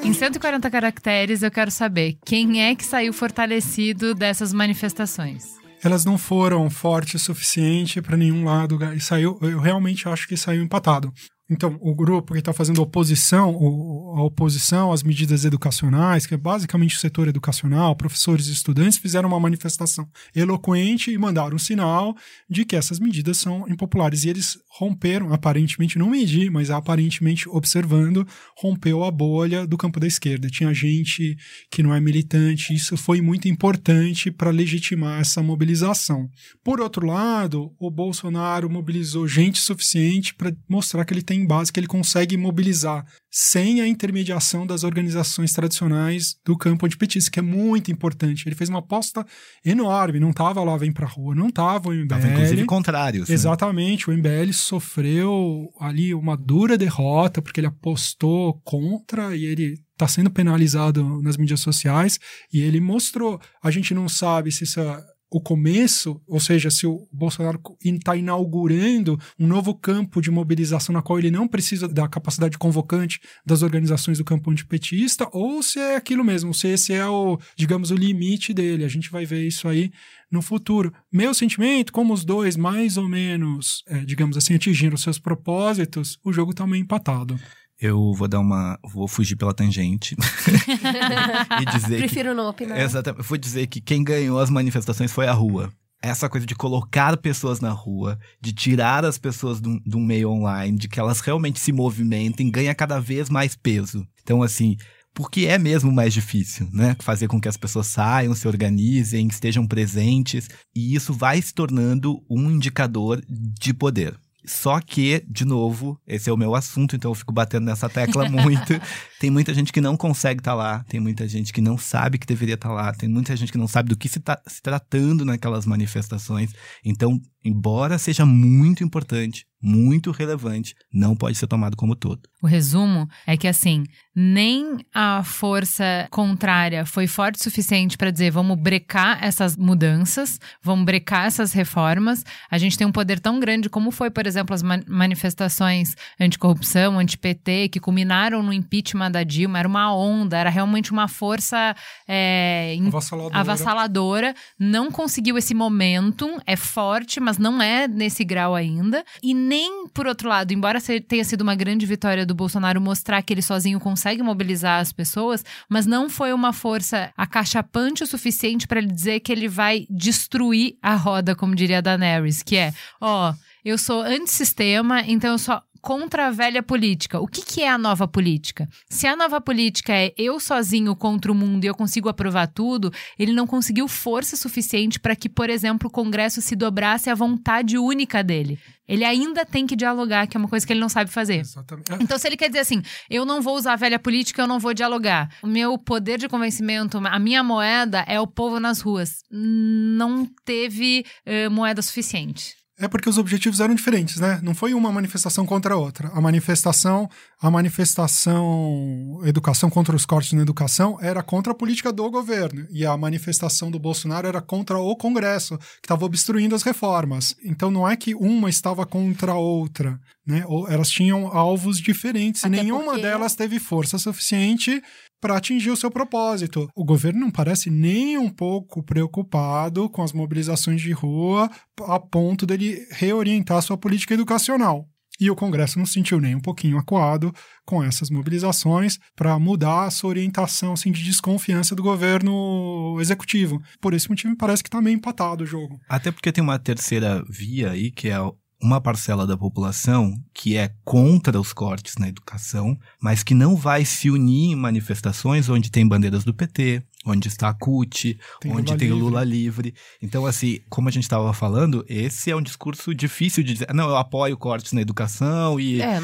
Em 0.05 0.12
140 0.12 0.70
caracteres, 0.70 1.43
eu 1.43 1.51
quero 1.51 1.70
saber 1.70 2.16
quem 2.25 2.62
é 2.62 2.75
que 2.75 2.85
saiu 2.85 3.12
fortalecido 3.12 4.14
dessas 4.14 4.53
manifestações. 4.53 5.55
Elas 5.83 6.05
não 6.05 6.16
foram 6.16 6.70
fortes 6.70 7.22
o 7.22 7.25
suficiente 7.27 8.01
para 8.01 8.16
nenhum 8.16 8.45
lado. 8.45 8.79
E 8.95 9.01
saiu, 9.01 9.39
eu 9.43 9.61
realmente 9.61 10.09
acho 10.09 10.27
que 10.27 10.37
saiu 10.37 10.62
empatado. 10.62 11.12
Então, 11.51 11.76
o 11.80 11.95
grupo 11.95 12.32
que 12.32 12.38
está 12.38 12.55
fazendo 12.55 12.80
oposição, 12.80 13.55
o- 13.55 14.14
a 14.16 14.22
oposição 14.22 14.90
às 14.92 15.03
medidas 15.03 15.45
educacionais, 15.45 16.26
que 16.26 16.32
é 16.32 16.38
basicamente 16.38 16.97
o 16.97 16.99
setor 16.99 17.28
educacional, 17.28 17.95
professores 17.95 18.47
e 18.47 18.53
estudantes, 18.53 18.97
fizeram 18.97 19.28
uma 19.28 19.38
manifestação 19.38 20.09
eloquente 20.34 21.11
e 21.11 21.18
mandaram 21.18 21.57
um 21.57 21.59
sinal 21.59 22.16
de 22.49 22.64
que 22.64 22.74
essas 22.74 22.99
medidas 22.99 23.36
são 23.36 23.68
impopulares. 23.68 24.24
E 24.24 24.30
eles 24.30 24.59
romperam, 24.78 25.34
aparentemente, 25.34 25.99
não 25.99 26.09
medi, 26.11 26.49
mas 26.49 26.70
aparentemente 26.70 27.49
observando, 27.49 28.26
rompeu 28.57 29.05
a 29.05 29.11
bolha 29.11 29.66
do 29.66 29.76
campo 29.76 30.01
da 30.01 30.07
esquerda. 30.07 30.49
Tinha 30.49 30.72
gente 30.72 31.36
que 31.70 31.82
não 31.82 31.95
é 31.95 32.01
militante, 32.01 32.72
isso 32.72 32.97
foi 32.97 33.20
muito 33.20 33.49
importante 33.49 34.30
para 34.30 34.51
legitimar 34.51 35.20
essa 35.20 35.42
mobilização. 35.42 36.28
Por 36.64 36.80
outro 36.80 37.07
lado, 37.07 37.70
o 37.78 37.90
Bolsonaro 37.90 38.70
mobilizou 38.70 39.28
gente 39.28 39.61
suficiente 39.61 40.34
para 40.34 40.53
mostrar 40.68 41.05
que 41.05 41.12
ele 41.12 41.22
tem 41.22 41.34
base, 41.47 41.72
que 41.72 41.80
ele 41.80 41.87
consegue 41.87 42.37
mobilizar 42.37 43.07
sem 43.30 43.80
a 43.80 43.89
intermediação 43.89 44.66
das 44.66 44.85
organizações 44.85 45.55
tradicionais 45.55 46.37
do 46.45 46.57
campo 46.57 46.85
antipetista, 46.85 47.30
que 47.30 47.39
é 47.39 47.43
muito 47.43 47.91
importante. 47.91 48.47
Ele 48.47 48.55
fez 48.55 48.68
uma 48.68 48.80
aposta 48.80 49.24
enorme, 49.64 50.20
não 50.20 50.30
estava 50.30 50.62
lá, 50.62 50.76
vem 50.76 50.93
pra 50.93 51.07
rua, 51.07 51.35
não 51.35 51.49
estava 51.49 51.89
o 51.89 51.93
MBL. 51.93 52.09
Tava, 52.09 52.28
inclusive, 52.28 52.64
contrários. 52.66 53.28
né? 53.28 53.35
Exatamente, 53.35 54.11
o 54.11 54.12
MBL 54.12 54.53
sofreu 54.53 55.70
ali 55.80 56.14
uma 56.14 56.37
dura 56.37 56.76
derrota 56.76 57.41
porque 57.41 57.61
ele 57.61 57.66
apostou 57.66 58.61
contra 58.62 59.35
e 59.35 59.45
ele 59.45 59.78
está 59.93 60.07
sendo 60.07 60.30
penalizado 60.30 61.22
nas 61.22 61.37
mídias 61.37 61.61
sociais 61.61 62.18
e 62.53 62.61
ele 62.61 62.80
mostrou. 62.80 63.41
A 63.62 63.70
gente 63.70 63.95
não 63.95 64.09
sabe 64.09 64.53
se 64.53 64.64
isso 64.64 64.80
é 64.80 65.03
o 65.35 65.41
começo, 65.41 66.22
ou 66.28 66.39
seja, 66.39 66.70
se 66.70 66.87
o 66.87 67.09
Bolsonaro 67.12 67.61
está 67.85 68.14
inaugurando 68.14 69.18
um 69.37 69.49
novo 69.49 69.74
campo 69.74 70.22
de 70.22 70.30
mobilização 70.30 70.93
na 70.93 71.03
qual 71.03 71.18
ele 71.18 71.28
não 71.28 71.49
precisa 71.49 71.89
da 71.89 72.07
capacidade 72.07 72.57
convocante 72.57 73.20
das 73.45 73.61
organizações 73.61 74.18
do 74.18 74.24
campo 74.24 74.49
antipetista, 74.49 75.28
ou 75.32 75.61
se 75.61 75.80
é 75.80 75.97
aquilo 75.97 76.22
mesmo, 76.22 76.55
se 76.55 76.68
esse 76.68 76.93
é 76.93 77.05
o, 77.05 77.37
digamos, 77.57 77.91
o 77.91 77.97
limite 77.97 78.55
dele. 78.55 78.85
A 78.85 78.89
gente 78.89 79.11
vai 79.11 79.26
ver 79.26 79.45
isso 79.45 79.66
aí 79.66 79.91
no 80.30 80.41
futuro. 80.41 80.95
Meu 81.12 81.35
sentimento, 81.35 81.93
como 81.93 82.14
os 82.14 82.24
dois 82.24 82.57
mais 82.57 82.97
ou 82.97 83.09
menos, 83.09 83.83
é, 83.88 84.04
digamos 84.04 84.37
assim, 84.37 84.54
atingiram 84.54 84.96
seus 84.96 85.18
propósitos, 85.18 86.17
o 86.25 86.33
jogo 86.33 86.53
está 86.53 86.64
meio 86.64 86.83
empatado. 86.83 87.37
Eu 87.80 88.13
vou 88.14 88.29
dar 88.29 88.41
uma. 88.41 88.79
Vou 88.84 89.09
fugir 89.09 89.37
pela 89.37 89.53
tangente. 89.53 90.17
e 91.61 91.64
dizer. 91.67 91.99
Prefiro 91.99 92.30
que, 92.30 92.34
não 92.34 92.49
opinar. 92.49 92.80
Exatamente. 92.80 93.26
Vou 93.26 93.38
dizer 93.38 93.67
que 93.67 93.80
quem 93.80 94.05
ganhou 94.05 94.38
as 94.38 94.51
manifestações 94.51 95.13
foi 95.13 95.26
a 95.26 95.33
rua. 95.33 95.72
Essa 96.03 96.29
coisa 96.29 96.46
de 96.46 96.55
colocar 96.55 97.17
pessoas 97.17 97.61
na 97.61 97.71
rua, 97.71 98.18
de 98.38 98.53
tirar 98.53 99.07
as 99.07 99.17
pessoas 99.17 99.59
do, 99.59 99.80
do 99.80 99.99
meio 99.99 100.30
online, 100.30 100.76
de 100.76 100.87
que 100.87 101.01
elas 101.01 101.21
realmente 101.21 101.59
se 101.59 101.72
movimentem, 101.72 102.51
ganha 102.51 102.75
cada 102.75 103.01
vez 103.01 103.30
mais 103.30 103.57
peso. 103.57 104.07
Então, 104.22 104.42
assim, 104.42 104.76
porque 105.14 105.46
é 105.46 105.57
mesmo 105.57 105.92
mais 105.92 106.13
difícil, 106.13 106.68
né? 106.72 106.96
Fazer 107.01 107.29
com 107.29 107.41
que 107.41 107.49
as 107.49 107.57
pessoas 107.57 107.87
saiam, 107.87 108.34
se 108.34 108.49
organizem, 108.49 109.29
estejam 109.29 109.67
presentes, 109.67 110.49
e 110.75 110.95
isso 110.95 111.14
vai 111.14 111.41
se 111.41 111.55
tornando 111.55 112.22
um 112.29 112.51
indicador 112.51 113.22
de 113.29 113.72
poder. 113.72 114.18
Só 114.46 114.80
que, 114.80 115.25
de 115.29 115.45
novo, 115.45 115.99
esse 116.07 116.29
é 116.29 116.33
o 116.33 116.37
meu 116.37 116.54
assunto, 116.54 116.95
então 116.95 117.11
eu 117.11 117.14
fico 117.14 117.33
batendo 117.33 117.64
nessa 117.64 117.88
tecla 117.88 118.29
muito. 118.30 118.75
tem 119.18 119.30
muita 119.30 119.54
gente 119.54 119.72
que 119.72 119.80
não 119.80 119.96
consegue 119.96 120.41
estar 120.41 120.50
tá 120.53 120.57
lá, 120.57 120.84
tem 120.84 121.00
muita 121.00 121.26
gente 121.26 121.53
que 121.53 121.61
não 121.61 121.79
sabe 121.79 122.18
que 122.18 122.26
deveria 122.26 122.54
estar 122.54 122.68
tá 122.68 122.75
lá, 122.75 122.92
tem 122.92 123.08
muita 123.08 123.34
gente 123.34 123.50
que 123.50 123.58
não 123.58 123.66
sabe 123.68 123.88
do 123.88 123.96
que 123.96 124.08
se 124.08 124.18
está 124.18 124.41
se 124.46 124.61
tratando 124.61 125.25
naquelas 125.25 125.64
manifestações. 125.64 126.53
Então, 126.84 127.21
embora 127.45 127.99
seja 127.99 128.25
muito 128.25 128.83
importante, 128.83 129.46
muito 129.64 130.11
relevante, 130.11 130.75
não 130.92 131.16
pode 131.16 131.38
ser 131.38 131.46
tomado 131.46 131.75
como 131.75 131.96
todo. 131.96 132.21
O 132.42 132.46
resumo 132.46 133.08
é 133.26 133.34
que, 133.34 133.49
assim, 133.49 133.84
nem 134.14 134.84
a 134.95 135.25
força 135.25 136.07
contrária 136.11 136.84
foi 136.84 137.07
forte 137.07 137.41
o 137.41 137.42
suficiente 137.42 137.96
para 137.96 138.11
dizer 138.11 138.30
vamos 138.30 138.58
brecar 138.61 139.25
essas 139.25 139.57
mudanças, 139.57 140.38
vamos 140.62 140.84
brecar 140.84 141.25
essas 141.25 141.54
reformas. 141.54 142.22
A 142.50 142.58
gente 142.58 142.76
tem 142.76 142.87
um 142.87 142.92
poder 142.92 143.18
tão 143.18 143.41
grande 143.41 143.71
como 143.71 143.91
foi, 143.91 144.11
por 144.11 144.26
exemplo, 144.26 144.54
as 144.54 144.62
manifestações 144.62 145.95
anticorrupção, 146.21 146.99
anti-PT, 146.99 147.71
que 147.71 147.80
culminaram 147.80 148.42
no 148.42 148.53
impeachment 148.53 149.11
da 149.12 149.22
Dilma. 149.22 149.58
Era 149.58 149.68
uma 149.68 149.96
onda, 149.96 150.37
era 150.37 150.50
realmente 150.50 150.92
uma 150.92 151.08
força 151.08 151.75
é, 152.07 152.76
avassaladora. 152.87 153.38
avassaladora. 153.38 154.34
Não 154.58 154.91
conseguiu 154.91 155.38
esse 155.38 155.54
momentum, 155.54 156.38
é 156.46 156.57
forte, 156.57 157.18
mas 157.18 157.34
não 157.39 157.61
é 157.61 157.87
nesse 157.89 158.25
grau 158.25 158.55
ainda. 158.55 159.05
E 159.23 159.35
nem, 159.35 159.87
por 159.89 160.07
outro 160.07 160.29
lado, 160.29 160.53
embora 160.53 160.81
tenha 161.07 161.25
sido 161.25 161.43
uma 161.43 161.55
grande 161.55 161.87
vitória 161.87 162.27
do 162.27 162.35
Bolsonaro 162.35 162.81
mostrar 162.81 163.23
que 163.23 163.33
ele 163.33 163.43
sozinho 163.43 163.81
consegue 163.81 164.23
mobilizar 164.23 164.81
as 164.81 164.93
pessoas, 164.93 165.45
mas 165.69 165.87
não 165.87 166.09
foi 166.09 166.33
uma 166.33 166.53
força 166.53 167.13
acachapante 167.17 168.03
o 168.03 168.07
suficiente 168.07 168.67
para 168.67 168.79
ele 168.79 168.93
dizer 168.93 169.21
que 169.21 169.33
ele 169.33 169.49
vai 169.49 169.87
destruir 169.91 170.77
a 170.83 170.95
roda, 170.95 171.35
como 171.35 171.55
diria 171.55 171.79
a 171.79 171.81
Daenerys, 171.81 172.43
que 172.43 172.57
é, 172.57 172.73
ó, 173.01 173.35
eu 173.65 173.79
sou 173.79 174.03
antissistema, 174.03 175.03
então 175.03 175.33
eu 175.33 175.39
só 175.39 175.63
contra 175.85 176.29
a 176.29 176.31
velha 176.31 176.63
política. 176.63 177.21
O 177.21 177.27
que, 177.27 177.43
que 177.43 177.61
é 177.61 177.69
a 177.69 177.77
nova 177.77 178.09
política? 178.09 178.67
Se 178.89 179.07
a 179.07 179.15
nova 179.15 179.39
política 179.39 179.93
é 179.93 180.15
eu 180.17 180.41
sozinho 180.41 180.97
contra 180.97 181.31
o 181.31 181.35
mundo 181.35 181.63
e 181.63 181.67
eu 181.67 181.75
consigo 181.75 182.09
aprovar 182.09 182.47
tudo, 182.47 182.91
ele 183.19 183.35
não 183.35 183.47
conseguiu 183.47 183.87
força 183.87 184.35
suficiente 184.35 184.99
para 184.99 185.15
que, 185.15 185.29
por 185.29 185.51
exemplo, 185.51 185.89
o 185.89 185.93
Congresso 185.93 186.41
se 186.41 186.57
dobrasse 186.57 187.11
à 187.11 187.15
vontade 187.15 187.77
única 187.77 188.25
dele. 188.25 188.59
Ele 188.89 189.05
ainda 189.05 189.45
tem 189.45 189.67
que 189.67 189.77
dialogar, 189.77 190.27
que 190.27 190.39
é 190.39 190.41
uma 190.41 190.49
coisa 190.49 190.67
que 190.67 190.73
ele 190.73 190.81
não 190.81 190.89
sabe 190.89 191.11
fazer. 191.11 191.41
Exatamente. 191.41 191.93
Então, 192.01 192.19
se 192.19 192.27
ele 192.27 192.37
quer 192.37 192.49
dizer 192.49 192.61
assim, 192.61 192.83
eu 193.11 193.27
não 193.27 193.43
vou 193.43 193.55
usar 193.55 193.75
a 193.75 193.77
velha 193.77 193.99
política, 193.99 194.41
eu 194.41 194.47
não 194.47 194.59
vou 194.59 194.73
dialogar. 194.73 195.29
O 195.43 195.47
meu 195.47 195.77
poder 195.77 196.19
de 196.19 196.29
convencimento, 196.29 196.99
a 196.99 197.19
minha 197.19 197.43
moeda 197.43 198.05
é 198.09 198.19
o 198.19 198.27
povo 198.27 198.59
nas 198.59 198.81
ruas. 198.81 199.23
Não 199.31 200.27
teve 200.47 201.05
uh, 201.27 201.51
moeda 201.51 201.83
suficiente. 201.83 202.63
É 202.79 202.88
porque 202.88 203.09
os 203.09 203.18
objetivos 203.18 203.61
eram 203.61 203.75
diferentes, 203.75 204.17
né? 204.17 204.41
Não 204.42 204.53
foi 204.53 204.75
uma 204.75 204.91
manifestação 204.91 205.46
contra 205.46 205.75
a 205.75 205.76
outra. 205.76 206.09
A 206.09 206.21
manifestação, 206.21 207.09
a 207.41 207.49
manifestação 207.49 209.21
educação 209.25 209.71
contra 209.71 209.95
os 209.95 210.05
cortes 210.05 210.33
na 210.33 210.42
educação 210.42 210.99
era 211.01 211.22
contra 211.22 211.53
a 211.53 211.57
política 211.57 211.92
do 211.92 212.11
governo 212.11 212.67
e 212.71 212.84
a 212.84 212.96
manifestação 212.96 213.71
do 213.71 213.79
Bolsonaro 213.79 214.26
era 214.26 214.41
contra 214.41 214.76
o 214.76 214.96
Congresso, 214.96 215.57
que 215.57 215.84
estava 215.84 216.05
obstruindo 216.05 216.55
as 216.55 216.64
reformas. 216.64 217.37
Então 217.45 217.71
não 217.71 217.88
é 217.88 217.96
que 217.96 218.14
uma 218.14 218.51
estava 218.51 218.84
contra 218.84 219.33
a 219.33 219.38
outra, 219.38 220.01
né? 220.26 220.45
Ou 220.49 220.68
elas 220.68 220.91
tinham 220.91 221.29
alvos 221.29 221.79
diferentes 221.79 222.45
Até 222.45 222.57
e 222.57 222.61
nenhuma 222.61 222.84
porque... 222.84 223.03
delas 223.03 223.37
teve 223.37 223.61
força 223.61 223.99
suficiente 223.99 224.83
para 225.25 225.38
atingir 225.38 225.71
o 225.71 225.76
seu 225.76 225.91
propósito. 225.91 226.68
O 226.76 226.84
governo 226.84 227.21
não 227.21 227.30
parece 227.30 227.71
nem 227.71 228.18
um 228.18 228.29
pouco 228.29 228.83
preocupado 228.83 229.88
com 229.88 230.03
as 230.03 230.13
mobilizações 230.13 230.83
de 230.83 230.92
rua 230.92 231.51
a 231.87 231.99
ponto 231.99 232.45
dele 232.45 232.87
reorientar 232.91 233.63
sua 233.63 233.79
política 233.79 234.13
educacional. 234.13 234.87
E 235.18 235.30
o 235.30 235.34
Congresso 235.34 235.79
não 235.79 235.87
se 235.87 235.95
sentiu 235.95 236.21
nem 236.21 236.34
um 236.34 236.41
pouquinho 236.41 236.76
acuado 236.76 237.33
com 237.64 237.83
essas 237.83 238.11
mobilizações 238.11 238.99
para 239.17 239.38
mudar 239.38 239.84
a 239.84 239.91
sua 239.91 240.11
orientação 240.11 240.75
assim, 240.75 240.92
de 240.92 241.03
desconfiança 241.03 241.75
do 241.75 241.83
governo 241.83 242.99
executivo. 243.01 243.63
Por 243.80 243.95
esse 243.95 244.11
motivo, 244.11 244.37
parece 244.37 244.63
que 244.63 244.68
está 244.68 244.83
meio 244.83 244.96
empatado 244.96 245.45
o 245.45 245.46
jogo. 245.46 245.80
Até 245.88 246.13
porque 246.13 246.33
tem 246.33 246.45
uma 246.45 246.59
terceira 246.59 247.25
via 247.30 247.71
aí, 247.71 247.91
que 247.91 248.11
é 248.11 248.18
uma 248.61 248.81
parcela 248.81 249.26
da 249.26 249.37
população 249.37 250.14
que 250.33 250.57
é 250.57 250.72
contra 250.85 251.39
os 251.41 251.53
cortes 251.53 251.97
na 251.97 252.09
educação, 252.09 252.79
mas 253.01 253.22
que 253.22 253.35
não 253.35 253.57
vai 253.57 253.85
se 253.85 254.11
unir 254.11 254.53
em 254.53 254.57
manifestações 254.57 255.49
onde 255.49 255.71
tem 255.71 255.87
bandeiras 255.87 256.25
do 256.25 256.33
PT, 256.33 256.83
onde 257.07 257.29
está 257.29 257.51
a 257.51 257.55
CUT, 257.55 258.18
tem 258.41 258.51
onde 258.51 258.72
Lula 258.72 258.79
tem 258.79 258.93
o 258.93 258.97
Lula 258.97 259.25
livre. 259.25 259.75
Então, 260.01 260.25
assim, 260.25 260.61
como 260.71 260.89
a 260.89 260.93
gente 260.93 261.03
estava 261.03 261.33
falando, 261.35 261.85
esse 261.89 262.31
é 262.31 262.37
um 262.37 262.43
discurso 262.43 262.95
difícil 262.95 263.45
de 263.45 263.53
dizer. 263.53 263.75
Não, 263.75 263.89
eu 263.89 263.97
apoio 263.97 264.37
cortes 264.37 264.72
na 264.72 264.81
educação 264.81 265.61
e 265.61 265.83
é, 265.83 265.97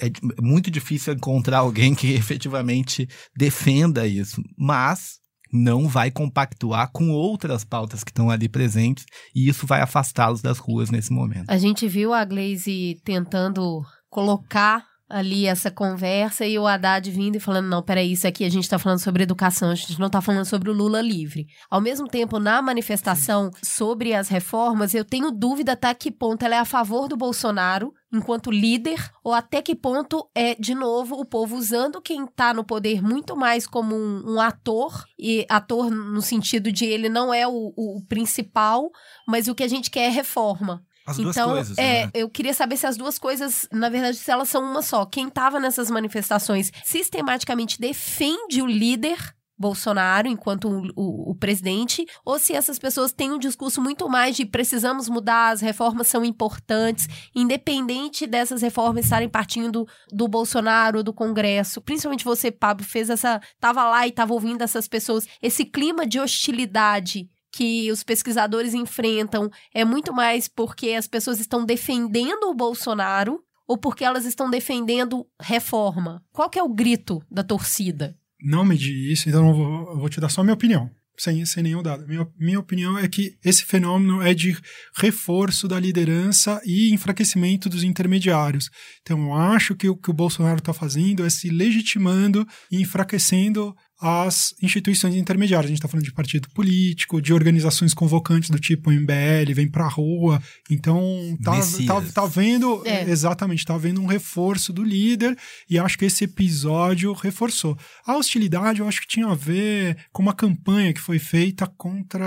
é, 0.00 0.06
é 0.06 0.42
muito 0.42 0.70
difícil 0.70 1.12
encontrar 1.12 1.58
alguém 1.58 1.94
que 1.94 2.10
efetivamente 2.12 3.08
defenda 3.36 4.06
isso. 4.06 4.42
Mas 4.58 5.21
não 5.52 5.86
vai 5.86 6.10
compactuar 6.10 6.90
com 6.92 7.10
outras 7.10 7.64
pautas 7.64 8.02
que 8.02 8.10
estão 8.10 8.30
ali 8.30 8.48
presentes 8.48 9.04
e 9.34 9.48
isso 9.48 9.66
vai 9.66 9.80
afastá-los 9.80 10.40
das 10.40 10.58
ruas 10.58 10.90
nesse 10.90 11.12
momento. 11.12 11.50
A 11.50 11.58
gente 11.58 11.86
viu 11.86 12.14
a 12.14 12.24
Glaze 12.24 13.00
tentando 13.04 13.82
colocar 14.08 14.84
ali 15.12 15.44
essa 15.44 15.70
conversa 15.70 16.46
e 16.46 16.58
o 16.58 16.66
Haddad 16.66 17.10
vindo 17.10 17.36
e 17.36 17.40
falando: 17.40 17.68
não, 17.68 17.82
peraí, 17.82 18.12
isso 18.12 18.26
aqui 18.26 18.44
a 18.44 18.48
gente 18.48 18.64
está 18.64 18.78
falando 18.78 18.98
sobre 18.98 19.22
educação, 19.22 19.70
a 19.70 19.74
gente 19.74 20.00
não 20.00 20.06
está 20.06 20.22
falando 20.22 20.46
sobre 20.46 20.70
o 20.70 20.72
Lula 20.72 21.02
livre. 21.02 21.46
Ao 21.70 21.82
mesmo 21.82 22.08
tempo, 22.08 22.38
na 22.38 22.62
manifestação 22.62 23.50
sobre 23.62 24.14
as 24.14 24.28
reformas, 24.28 24.94
eu 24.94 25.04
tenho 25.04 25.30
dúvida 25.30 25.72
até 25.72 25.92
que 25.92 26.10
ponto 26.10 26.42
ela 26.44 26.56
é 26.56 26.58
a 26.58 26.64
favor 26.64 27.08
do 27.08 27.16
Bolsonaro 27.16 27.92
enquanto 28.12 28.50
líder, 28.50 29.10
ou 29.24 29.32
até 29.32 29.62
que 29.62 29.74
ponto 29.74 30.28
é, 30.34 30.54
de 30.54 30.74
novo, 30.74 31.16
o 31.16 31.24
povo 31.24 31.56
usando 31.56 32.00
quem 32.00 32.24
está 32.24 32.52
no 32.52 32.62
poder 32.62 33.02
muito 33.02 33.34
mais 33.34 33.66
como 33.66 33.96
um, 33.96 34.34
um, 34.34 34.40
ator, 34.40 35.04
e 35.18 35.46
ator 35.48 35.90
no 35.90 36.20
sentido 36.20 36.70
de 36.70 36.84
ele 36.84 37.08
não 37.08 37.32
é 37.32 37.48
o, 37.48 37.72
o 37.76 38.02
principal, 38.06 38.90
mas 39.26 39.48
o 39.48 39.54
que 39.54 39.62
a 39.62 39.68
gente 39.68 39.90
quer 39.90 40.06
é 40.06 40.08
reforma. 40.10 40.84
As 41.06 41.18
então, 41.18 41.50
coisas. 41.50 41.76
É, 41.78 42.06
né? 42.06 42.10
eu 42.14 42.28
queria 42.28 42.54
saber 42.54 42.76
se 42.76 42.86
as 42.86 42.96
duas 42.96 43.18
coisas, 43.18 43.66
na 43.72 43.88
verdade, 43.88 44.16
se 44.16 44.30
elas 44.30 44.48
são 44.48 44.62
uma 44.62 44.82
só. 44.82 45.04
Quem 45.04 45.28
estava 45.28 45.58
nessas 45.58 45.90
manifestações 45.90 46.70
sistematicamente 46.84 47.80
defende 47.80 48.62
o 48.62 48.66
líder 48.66 49.18
Bolsonaro 49.62 50.26
enquanto 50.26 50.68
o, 50.68 50.82
o, 50.96 51.30
o, 51.30 51.34
presidente, 51.36 52.04
ou 52.24 52.38
se 52.38 52.52
essas 52.52 52.78
pessoas 52.78 53.12
têm 53.12 53.30
um 53.30 53.38
discurso 53.38 53.80
muito 53.80 54.08
mais 54.08 54.36
de 54.36 54.44
precisamos 54.44 55.08
mudar, 55.08 55.50
as 55.50 55.60
reformas 55.60 56.08
são 56.08 56.24
importantes, 56.24 57.08
independente 57.34 58.26
dessas 58.26 58.60
reformas 58.60 59.04
estarem 59.04 59.28
partindo 59.28 59.86
do 60.10 60.26
Bolsonaro, 60.26 61.04
do 61.04 61.12
Congresso. 61.12 61.80
Principalmente 61.80 62.24
você, 62.24 62.50
Pablo, 62.50 62.84
fez 62.84 63.08
essa. 63.08 63.40
tava 63.60 63.88
lá 63.88 64.06
e 64.06 64.12
tava 64.12 64.34
ouvindo 64.34 64.62
essas 64.62 64.88
pessoas. 64.88 65.26
Esse 65.40 65.64
clima 65.64 66.04
de 66.04 66.18
hostilidade 66.18 67.30
que 67.52 67.92
os 67.92 68.02
pesquisadores 68.02 68.74
enfrentam 68.74 69.48
é 69.72 69.84
muito 69.84 70.12
mais 70.12 70.48
porque 70.48 70.94
as 70.94 71.06
pessoas 71.06 71.38
estão 71.38 71.64
defendendo 71.64 72.44
o 72.44 72.54
Bolsonaro 72.54 73.40
ou 73.68 73.78
porque 73.78 74.04
elas 74.04 74.24
estão 74.24 74.50
defendendo 74.50 75.26
reforma? 75.40 76.22
Qual 76.32 76.50
que 76.50 76.58
é 76.58 76.62
o 76.62 76.68
grito 76.68 77.22
da 77.30 77.44
torcida? 77.44 78.16
Não 78.42 78.64
medi 78.64 79.12
isso, 79.12 79.28
então 79.28 79.48
eu 79.48 79.54
vou, 79.54 79.90
eu 79.92 79.98
vou 79.98 80.08
te 80.08 80.20
dar 80.20 80.28
só 80.28 80.40
a 80.40 80.44
minha 80.44 80.54
opinião. 80.54 80.90
Sem, 81.18 81.44
sem 81.44 81.62
nenhum 81.62 81.82
dado. 81.82 82.06
Minha, 82.06 82.26
minha 82.38 82.58
opinião 82.58 82.98
é 82.98 83.06
que 83.06 83.36
esse 83.44 83.64
fenômeno 83.64 84.22
é 84.22 84.32
de 84.32 84.56
reforço 84.96 85.68
da 85.68 85.78
liderança 85.78 86.60
e 86.64 86.92
enfraquecimento 86.92 87.68
dos 87.68 87.84
intermediários. 87.84 88.70
Então, 89.02 89.26
eu 89.26 89.34
acho 89.34 89.76
que 89.76 89.88
o 89.88 89.96
que 89.96 90.10
o 90.10 90.14
Bolsonaro 90.14 90.58
está 90.58 90.72
fazendo 90.72 91.24
é 91.24 91.30
se 91.30 91.50
legitimando 91.50 92.46
e 92.70 92.80
enfraquecendo 92.80 93.76
as 94.02 94.52
instituições 94.60 95.14
intermediárias. 95.14 95.66
A 95.66 95.68
gente 95.68 95.78
está 95.78 95.86
falando 95.86 96.04
de 96.04 96.12
partido 96.12 96.48
político, 96.50 97.22
de 97.22 97.32
organizações 97.32 97.94
convocantes 97.94 98.50
do 98.50 98.58
tipo 98.58 98.90
MBL, 98.90 99.54
vem 99.54 99.68
pra 99.68 99.86
rua. 99.86 100.42
Então, 100.68 101.38
tá, 101.44 101.52
tá, 101.86 102.02
tá 102.12 102.26
vendo, 102.26 102.82
é. 102.84 103.08
exatamente, 103.08 103.64
tá 103.64 103.78
vendo 103.78 104.02
um 104.02 104.06
reforço 104.06 104.72
do 104.72 104.82
líder 104.82 105.38
e 105.70 105.78
acho 105.78 105.96
que 105.96 106.04
esse 106.04 106.24
episódio 106.24 107.12
reforçou. 107.12 107.78
A 108.04 108.16
hostilidade 108.16 108.80
eu 108.80 108.88
acho 108.88 109.00
que 109.02 109.06
tinha 109.06 109.28
a 109.28 109.36
ver 109.36 109.96
com 110.12 110.20
uma 110.20 110.34
campanha 110.34 110.92
que 110.92 111.00
foi 111.00 111.20
feita 111.20 111.64
contra 111.66 112.26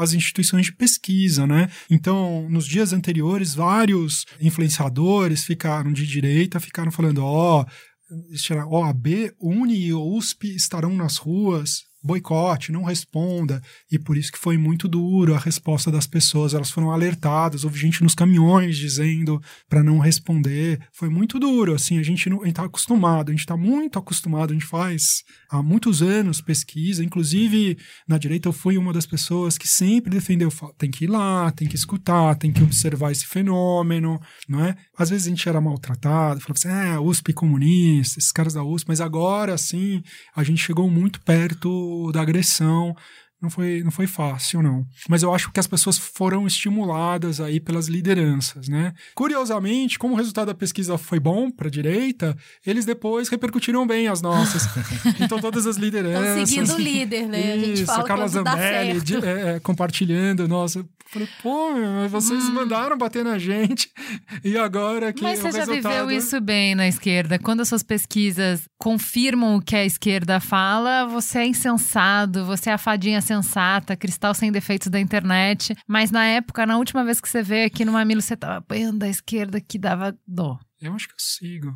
as 0.00 0.14
instituições 0.14 0.66
de 0.66 0.72
pesquisa, 0.72 1.46
né? 1.46 1.68
Então, 1.90 2.48
nos 2.48 2.66
dias 2.66 2.94
anteriores, 2.94 3.54
vários 3.54 4.24
influenciadores 4.40 5.44
ficaram 5.44 5.92
de 5.92 6.06
direita, 6.06 6.58
ficaram 6.58 6.90
falando, 6.90 7.22
ó, 7.22 7.60
oh, 7.60 7.66
OAB, 8.68 9.06
Uni 9.40 9.86
e 9.86 9.94
USP 9.94 10.54
estarão 10.54 10.90
nas 10.90 11.16
ruas 11.16 11.84
boicote, 12.02 12.72
não 12.72 12.84
responda. 12.84 13.62
E 13.90 13.98
por 13.98 14.16
isso 14.16 14.32
que 14.32 14.38
foi 14.38 14.56
muito 14.56 14.88
duro 14.88 15.34
a 15.34 15.38
resposta 15.38 15.90
das 15.90 16.06
pessoas. 16.06 16.54
Elas 16.54 16.70
foram 16.70 16.90
alertadas, 16.90 17.64
houve 17.64 17.78
gente 17.78 18.02
nos 18.02 18.14
caminhões 18.14 18.76
dizendo 18.76 19.42
para 19.68 19.82
não 19.82 19.98
responder. 19.98 20.80
Foi 20.92 21.08
muito 21.08 21.38
duro, 21.38 21.74
assim, 21.74 21.98
a 21.98 22.02
gente 22.02 22.30
não 22.30 22.44
está 22.44 22.64
acostumado, 22.64 23.28
a 23.28 23.32
gente 23.32 23.40
está 23.40 23.56
muito 23.56 23.98
acostumado, 23.98 24.50
a 24.50 24.54
gente 24.54 24.66
faz 24.66 25.22
há 25.50 25.62
muitos 25.62 26.02
anos 26.02 26.40
pesquisa, 26.40 27.04
inclusive 27.04 27.76
na 28.06 28.18
direita 28.18 28.48
eu 28.48 28.52
fui 28.52 28.78
uma 28.78 28.92
das 28.92 29.06
pessoas 29.06 29.58
que 29.58 29.68
sempre 29.68 30.10
defendeu, 30.10 30.52
tem 30.78 30.90
que 30.90 31.04
ir 31.04 31.08
lá, 31.08 31.50
tem 31.50 31.68
que 31.68 31.76
escutar, 31.76 32.36
tem 32.36 32.52
que 32.52 32.62
observar 32.62 33.12
esse 33.12 33.26
fenômeno, 33.26 34.20
não 34.48 34.64
é? 34.64 34.76
Às 34.96 35.10
vezes 35.10 35.26
a 35.26 35.30
gente 35.30 35.48
era 35.48 35.60
maltratado, 35.60 36.40
falava 36.40 36.54
assim, 36.54 36.68
é, 36.68 36.98
USP 36.98 37.32
comunista, 37.32 38.18
esses 38.18 38.32
caras 38.32 38.54
da 38.54 38.62
USP, 38.62 38.88
mas 38.88 39.00
agora, 39.00 39.56
sim, 39.58 40.02
a 40.34 40.42
gente 40.42 40.62
chegou 40.62 40.90
muito 40.90 41.20
perto 41.20 41.95
da 42.12 42.20
agressão 42.22 42.94
não 43.40 43.50
foi, 43.50 43.82
não 43.84 43.90
foi 43.90 44.06
fácil, 44.06 44.62
não. 44.62 44.86
Mas 45.08 45.22
eu 45.22 45.34
acho 45.34 45.52
que 45.52 45.60
as 45.60 45.66
pessoas 45.66 45.98
foram 45.98 46.46
estimuladas 46.46 47.40
aí 47.40 47.60
pelas 47.60 47.86
lideranças, 47.86 48.68
né? 48.68 48.94
Curiosamente, 49.14 49.98
como 49.98 50.14
o 50.14 50.16
resultado 50.16 50.46
da 50.46 50.54
pesquisa 50.54 50.96
foi 50.96 51.20
bom 51.20 51.50
para 51.50 51.68
a 51.68 51.70
direita, 51.70 52.36
eles 52.66 52.86
depois 52.86 53.28
repercutiram 53.28 53.86
bem 53.86 54.08
as 54.08 54.22
nossas. 54.22 54.66
então, 55.20 55.38
todas 55.38 55.66
as 55.66 55.76
lideranças... 55.76 56.48
Estão 56.48 56.66
seguindo 56.66 56.74
o 56.74 56.80
líder, 56.80 57.28
né? 57.28 57.56
Isso, 57.56 57.64
a 57.64 57.76
gente 57.76 57.84
fala 57.84 58.04
Carla 58.04 58.28
Zambelli 58.28 59.00
de, 59.00 59.16
é, 59.16 59.56
é, 59.56 59.60
compartilhando, 59.60 60.48
nossa... 60.48 60.84
Falei, 61.08 61.28
pô, 61.40 61.70
vocês 62.08 62.48
hum. 62.48 62.52
mandaram 62.52 62.98
bater 62.98 63.24
na 63.24 63.38
gente 63.38 63.88
e 64.42 64.58
agora 64.58 65.12
que 65.12 65.22
Mas 65.22 65.38
você 65.38 65.52
já 65.52 65.58
resultado... 65.60 65.92
viveu 65.92 66.10
isso 66.10 66.40
bem 66.40 66.74
na 66.74 66.88
esquerda. 66.88 67.38
Quando 67.38 67.60
as 67.60 67.68
suas 67.68 67.84
pesquisas 67.84 68.68
confirmam 68.76 69.54
o 69.54 69.62
que 69.62 69.76
a 69.76 69.84
esquerda 69.84 70.40
fala, 70.40 71.06
você 71.06 71.38
é 71.38 71.46
insensado, 71.46 72.44
você 72.44 72.70
é 72.70 72.72
a 72.72 72.78
fadinha 72.78 73.20
sensata, 73.26 73.96
cristal 73.96 74.34
sem 74.34 74.50
defeitos 74.50 74.88
da 74.88 75.00
internet. 75.00 75.76
Mas 75.86 76.10
na 76.10 76.24
época, 76.24 76.64
na 76.64 76.78
última 76.78 77.04
vez 77.04 77.20
que 77.20 77.28
você 77.28 77.42
veio 77.42 77.66
aqui 77.66 77.84
no 77.84 77.92
Mamilo, 77.92 78.22
você 78.22 78.36
tava 78.36 78.56
apanhando 78.56 78.98
da 78.98 79.08
esquerda 79.08 79.60
que 79.60 79.78
dava 79.78 80.16
dó. 80.26 80.58
Eu 80.80 80.92
acho 80.92 81.08
que 81.08 81.14
eu 81.14 81.18
sigo. 81.18 81.74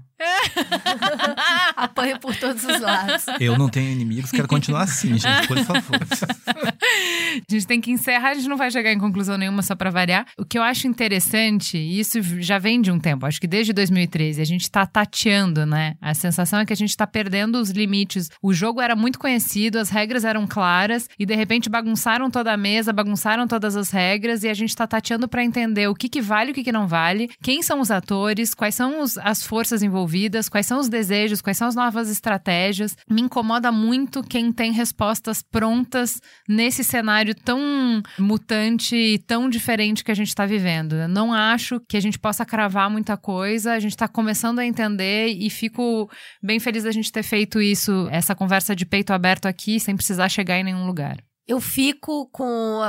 Apanha 1.74 2.18
por 2.18 2.36
todos 2.36 2.62
os 2.64 2.80
lados. 2.80 3.24
Eu 3.40 3.56
não 3.56 3.70
tenho 3.70 3.90
inimigos, 3.90 4.30
quero 4.30 4.46
continuar 4.46 4.82
assim, 4.82 5.18
gente, 5.18 5.48
por 5.48 5.58
favor. 5.64 5.96
a 5.98 7.52
gente 7.52 7.66
tem 7.66 7.80
que 7.80 7.90
encerrar, 7.90 8.30
a 8.30 8.34
gente 8.34 8.48
não 8.48 8.58
vai 8.58 8.70
chegar 8.70 8.92
em 8.92 8.98
conclusão 8.98 9.38
nenhuma 9.38 9.62
só 9.62 9.74
para 9.74 9.88
variar. 9.88 10.26
O 10.36 10.44
que 10.44 10.58
eu 10.58 10.62
acho 10.62 10.86
interessante, 10.86 11.78
e 11.78 11.98
isso 11.98 12.20
já 12.42 12.58
vem 12.58 12.82
de 12.82 12.90
um 12.90 13.00
tempo, 13.00 13.24
acho 13.24 13.40
que 13.40 13.46
desde 13.46 13.72
2013, 13.72 14.42
a 14.42 14.44
gente 14.44 14.70
tá 14.70 14.84
tateando, 14.84 15.64
né? 15.64 15.96
A 15.98 16.12
sensação 16.12 16.60
é 16.60 16.66
que 16.66 16.72
a 16.72 16.76
gente 16.76 16.94
tá 16.94 17.06
perdendo 17.06 17.58
os 17.58 17.70
limites. 17.70 18.28
O 18.42 18.52
jogo 18.52 18.82
era 18.82 18.94
muito 18.94 19.18
conhecido, 19.18 19.78
as 19.78 19.88
regras 19.88 20.26
eram 20.26 20.46
claras, 20.46 21.08
e 21.18 21.24
de 21.24 21.34
repente 21.34 21.70
bagunçaram 21.70 22.30
toda 22.30 22.52
a 22.52 22.56
mesa, 22.56 22.92
bagunçaram 22.92 23.48
todas 23.48 23.76
as 23.76 23.90
regras, 23.90 24.44
e 24.44 24.48
a 24.48 24.54
gente 24.54 24.76
tá 24.76 24.86
tateando 24.86 25.26
para 25.26 25.42
entender 25.42 25.88
o 25.88 25.94
que, 25.94 26.08
que 26.08 26.20
vale 26.20 26.50
e 26.50 26.52
o 26.52 26.54
que, 26.54 26.64
que 26.64 26.72
não 26.72 26.86
vale, 26.86 27.30
quem 27.42 27.62
são 27.62 27.80
os 27.80 27.90
atores, 27.90 28.52
quais 28.52 28.74
são 28.74 28.99
os, 29.00 29.18
as 29.18 29.42
forças 29.44 29.82
envolvidas, 29.82 30.48
quais 30.48 30.66
são 30.66 30.78
os 30.78 30.88
desejos, 30.88 31.40
quais 31.40 31.56
são 31.56 31.68
as 31.68 31.74
novas 31.74 32.10
estratégias. 32.10 32.96
Me 33.08 33.22
incomoda 33.22 33.72
muito 33.72 34.22
quem 34.22 34.52
tem 34.52 34.72
respostas 34.72 35.42
prontas 35.42 36.20
nesse 36.48 36.84
cenário 36.84 37.34
tão 37.34 38.02
mutante 38.18 38.94
e 38.96 39.18
tão 39.18 39.48
diferente 39.48 40.04
que 40.04 40.10
a 40.10 40.14
gente 40.14 40.28
está 40.28 40.46
vivendo. 40.46 40.94
Eu 40.94 41.08
não 41.08 41.32
acho 41.32 41.80
que 41.88 41.96
a 41.96 42.00
gente 42.00 42.18
possa 42.18 42.44
cravar 42.44 42.90
muita 42.90 43.16
coisa, 43.16 43.72
a 43.72 43.80
gente 43.80 43.92
está 43.92 44.08
começando 44.08 44.58
a 44.58 44.66
entender 44.66 45.28
e 45.28 45.48
fico 45.50 46.10
bem 46.42 46.58
feliz 46.60 46.84
da 46.84 46.92
gente 46.92 47.12
ter 47.12 47.22
feito 47.22 47.60
isso, 47.60 48.08
essa 48.10 48.34
conversa 48.34 48.74
de 48.74 48.86
peito 48.86 49.12
aberto 49.12 49.46
aqui, 49.46 49.80
sem 49.80 49.96
precisar 49.96 50.28
chegar 50.28 50.58
em 50.58 50.64
nenhum 50.64 50.86
lugar 50.86 51.18
eu 51.50 51.60
fico 51.60 52.28
com 52.30 52.80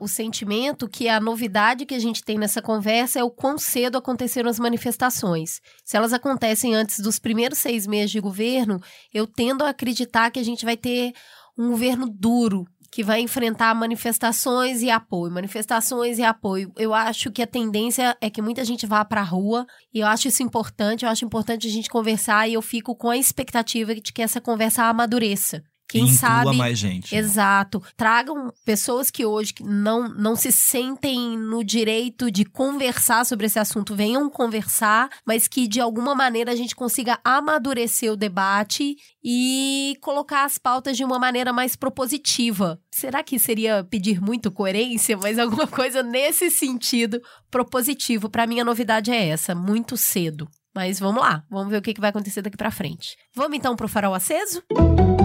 o 0.00 0.08
sentimento 0.08 0.88
que 0.88 1.10
a 1.10 1.20
novidade 1.20 1.84
que 1.84 1.94
a 1.94 1.98
gente 1.98 2.24
tem 2.24 2.38
nessa 2.38 2.62
conversa 2.62 3.18
é 3.18 3.22
o 3.22 3.30
quão 3.30 3.58
cedo 3.58 3.98
aconteceram 3.98 4.48
as 4.48 4.58
manifestações. 4.58 5.60
Se 5.84 5.94
elas 5.94 6.14
acontecem 6.14 6.74
antes 6.74 7.00
dos 7.00 7.18
primeiros 7.18 7.58
seis 7.58 7.86
meses 7.86 8.10
de 8.10 8.18
governo, 8.18 8.80
eu 9.12 9.26
tendo 9.26 9.62
a 9.62 9.68
acreditar 9.68 10.30
que 10.30 10.40
a 10.40 10.42
gente 10.42 10.64
vai 10.64 10.74
ter 10.74 11.12
um 11.58 11.68
governo 11.68 12.08
duro, 12.08 12.64
que 12.90 13.04
vai 13.04 13.20
enfrentar 13.20 13.74
manifestações 13.74 14.80
e 14.80 14.88
apoio, 14.88 15.30
manifestações 15.30 16.18
e 16.18 16.22
apoio. 16.22 16.72
Eu 16.78 16.94
acho 16.94 17.30
que 17.30 17.42
a 17.42 17.46
tendência 17.46 18.16
é 18.22 18.30
que 18.30 18.40
muita 18.40 18.64
gente 18.64 18.86
vá 18.86 19.04
para 19.04 19.20
a 19.20 19.24
rua 19.24 19.66
e 19.92 20.00
eu 20.00 20.06
acho 20.06 20.28
isso 20.28 20.42
importante. 20.42 21.04
Eu 21.04 21.10
acho 21.10 21.26
importante 21.26 21.66
a 21.66 21.70
gente 21.70 21.90
conversar 21.90 22.48
e 22.48 22.54
eu 22.54 22.62
fico 22.62 22.96
com 22.96 23.10
a 23.10 23.18
expectativa 23.18 23.94
de 23.94 24.00
que 24.14 24.22
essa 24.22 24.40
conversa 24.40 24.84
amadureça. 24.84 25.62
Quem 25.88 26.02
Inclua 26.02 26.18
sabe. 26.18 26.56
mais 26.56 26.78
gente. 26.78 27.16
Exato. 27.16 27.82
Tragam 27.96 28.52
pessoas 28.62 29.10
que 29.10 29.24
hoje 29.24 29.54
não, 29.62 30.06
não 30.08 30.36
se 30.36 30.52
sentem 30.52 31.36
no 31.38 31.64
direito 31.64 32.30
de 32.30 32.44
conversar 32.44 33.24
sobre 33.24 33.46
esse 33.46 33.58
assunto, 33.58 33.96
venham 33.96 34.28
conversar, 34.28 35.08
mas 35.26 35.48
que 35.48 35.66
de 35.66 35.80
alguma 35.80 36.14
maneira 36.14 36.52
a 36.52 36.56
gente 36.56 36.76
consiga 36.76 37.18
amadurecer 37.24 38.12
o 38.12 38.16
debate 38.16 38.96
e 39.24 39.96
colocar 40.02 40.44
as 40.44 40.58
pautas 40.58 40.94
de 40.94 41.04
uma 41.04 41.18
maneira 41.18 41.54
mais 41.54 41.74
propositiva. 41.74 42.78
Será 42.90 43.22
que 43.22 43.38
seria 43.38 43.82
pedir 43.82 44.20
muito 44.20 44.50
coerência, 44.50 45.16
mas 45.16 45.38
alguma 45.38 45.66
coisa 45.68 46.02
nesse 46.02 46.50
sentido 46.50 47.18
propositivo? 47.50 48.28
Para 48.28 48.46
mim, 48.46 48.60
a 48.60 48.64
novidade 48.64 49.10
é 49.10 49.28
essa, 49.28 49.54
muito 49.54 49.96
cedo. 49.96 50.46
Mas 50.74 51.00
vamos 51.00 51.22
lá, 51.22 51.42
vamos 51.50 51.70
ver 51.70 51.78
o 51.78 51.82
que 51.82 51.98
vai 51.98 52.10
acontecer 52.10 52.42
daqui 52.42 52.58
para 52.58 52.70
frente. 52.70 53.16
Vamos 53.34 53.56
então 53.56 53.74
pro 53.74 53.88
farol 53.88 54.14
aceso? 54.14 54.62
Música 54.70 55.17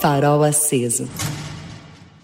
Farol 0.00 0.42
aceso. 0.42 1.06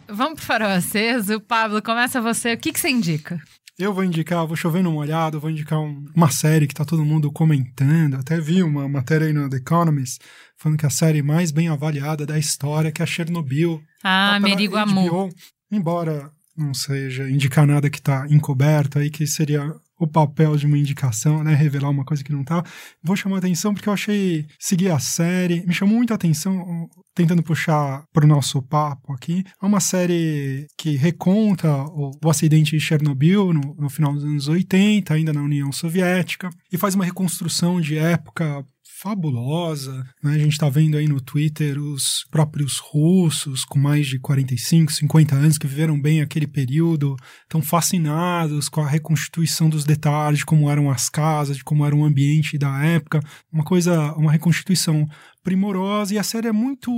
Vamos 0.08 0.36
pro 0.36 0.46
farol 0.46 0.70
aceso. 0.70 1.38
Pablo, 1.40 1.82
começa 1.82 2.22
você. 2.22 2.54
O 2.54 2.58
que, 2.58 2.72
que 2.72 2.80
você 2.80 2.88
indica? 2.88 3.38
Eu 3.78 3.92
vou 3.92 4.02
indicar, 4.02 4.46
vou 4.46 4.56
chover 4.56 4.82
numa 4.82 4.96
olhada, 4.96 5.38
vou 5.38 5.50
indicar 5.50 5.78
um, 5.78 6.06
uma 6.14 6.30
série 6.30 6.66
que 6.66 6.74
tá 6.74 6.86
todo 6.86 7.04
mundo 7.04 7.30
comentando. 7.30 8.14
Até 8.14 8.40
vi 8.40 8.62
uma 8.62 8.88
matéria 8.88 9.26
aí 9.26 9.32
no 9.34 9.50
The 9.50 9.58
Economist 9.58 10.20
falando 10.56 10.78
que 10.78 10.86
a 10.86 10.90
série 10.90 11.20
mais 11.20 11.50
bem 11.50 11.68
avaliada 11.68 12.24
da 12.24 12.38
história, 12.38 12.90
que 12.90 13.02
é 13.02 13.04
a 13.04 13.06
Chernobyl. 13.06 13.82
Ah, 14.02 14.30
tá 14.32 14.40
Merigo 14.40 14.76
Amor. 14.76 15.28
Embora 15.70 16.30
não 16.56 16.72
seja 16.72 17.28
indicar 17.28 17.66
nada 17.66 17.90
que 17.90 18.00
tá 18.00 18.26
encoberto 18.30 18.98
aí, 18.98 19.10
que 19.10 19.26
seria 19.26 19.74
o 19.98 20.06
papel 20.06 20.56
de 20.56 20.66
uma 20.66 20.78
indicação, 20.78 21.42
né? 21.42 21.54
Revelar 21.54 21.90
uma 21.90 22.04
coisa 22.04 22.22
que 22.22 22.32
não 22.32 22.44
tá. 22.44 22.62
Vou 23.02 23.16
chamar 23.16 23.38
atenção 23.38 23.72
porque 23.72 23.88
eu 23.88 23.92
achei 23.92 24.46
seguir 24.58 24.90
a 24.90 24.98
série, 24.98 25.64
me 25.66 25.72
chamou 25.74 25.96
muita 25.96 26.14
atenção, 26.14 26.88
tentando 27.14 27.42
puxar 27.42 28.04
para 28.12 28.24
o 28.24 28.28
nosso 28.28 28.60
papo 28.62 29.12
aqui. 29.12 29.44
É 29.60 29.66
uma 29.66 29.80
série 29.80 30.66
que 30.76 30.96
reconta 30.96 31.68
o, 31.68 32.10
o 32.22 32.30
acidente 32.30 32.72
de 32.72 32.80
Chernobyl 32.80 33.52
no, 33.52 33.74
no 33.78 33.88
final 33.88 34.12
dos 34.12 34.24
anos 34.24 34.48
80, 34.48 35.14
ainda 35.14 35.32
na 35.32 35.42
União 35.42 35.72
Soviética, 35.72 36.50
e 36.70 36.76
faz 36.76 36.94
uma 36.94 37.04
reconstrução 37.04 37.80
de 37.80 37.96
época 37.96 38.64
fabulosa. 39.00 40.04
Né? 40.22 40.34
A 40.34 40.38
gente 40.38 40.52
está 40.52 40.68
vendo 40.68 40.96
aí 40.96 41.06
no 41.06 41.20
Twitter 41.20 41.78
os 41.78 42.24
próprios 42.30 42.78
russos 42.78 43.64
com 43.64 43.78
mais 43.78 44.06
de 44.06 44.18
45, 44.18 44.92
50 44.92 45.34
anos 45.34 45.58
que 45.58 45.66
viveram 45.66 46.00
bem 46.00 46.20
aquele 46.20 46.46
período, 46.46 47.16
estão 47.42 47.60
fascinados 47.60 48.68
com 48.68 48.80
a 48.80 48.88
reconstituição 48.88 49.68
dos 49.68 49.84
detalhes, 49.84 50.40
de 50.40 50.46
como 50.46 50.70
eram 50.70 50.90
as 50.90 51.08
casas, 51.08 51.56
de 51.56 51.64
como 51.64 51.84
era 51.84 51.94
o 51.94 52.04
ambiente 52.04 52.56
da 52.56 52.84
época. 52.84 53.20
Uma 53.52 53.64
coisa, 53.64 54.14
uma 54.14 54.32
reconstituição 54.32 55.06
primorosa 55.46 56.12
e 56.12 56.18
a 56.18 56.24
série 56.24 56.48
é 56.48 56.52
muito, 56.52 56.90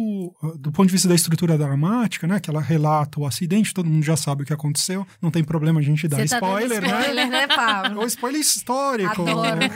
do 0.58 0.72
ponto 0.72 0.86
de 0.86 0.92
vista 0.92 1.06
da 1.06 1.14
estrutura 1.14 1.58
dramática, 1.58 2.26
né? 2.26 2.40
Que 2.40 2.48
ela 2.48 2.62
relata 2.62 3.20
o 3.20 3.26
acidente, 3.26 3.74
todo 3.74 3.90
mundo 3.90 4.02
já 4.02 4.16
sabe 4.16 4.42
o 4.42 4.46
que 4.46 4.54
aconteceu, 4.54 5.06
não 5.20 5.30
tem 5.30 5.44
problema 5.44 5.80
a 5.80 5.82
gente 5.82 6.08
dar 6.08 6.16
Você 6.16 6.34
spoiler, 6.34 6.80
tá 6.80 7.00
spoiler, 7.00 7.28
né? 7.28 7.46
né? 7.46 7.94
Ou 7.94 8.06
spoiler 8.06 8.40
histórico. 8.40 9.22
Né? 9.22 9.68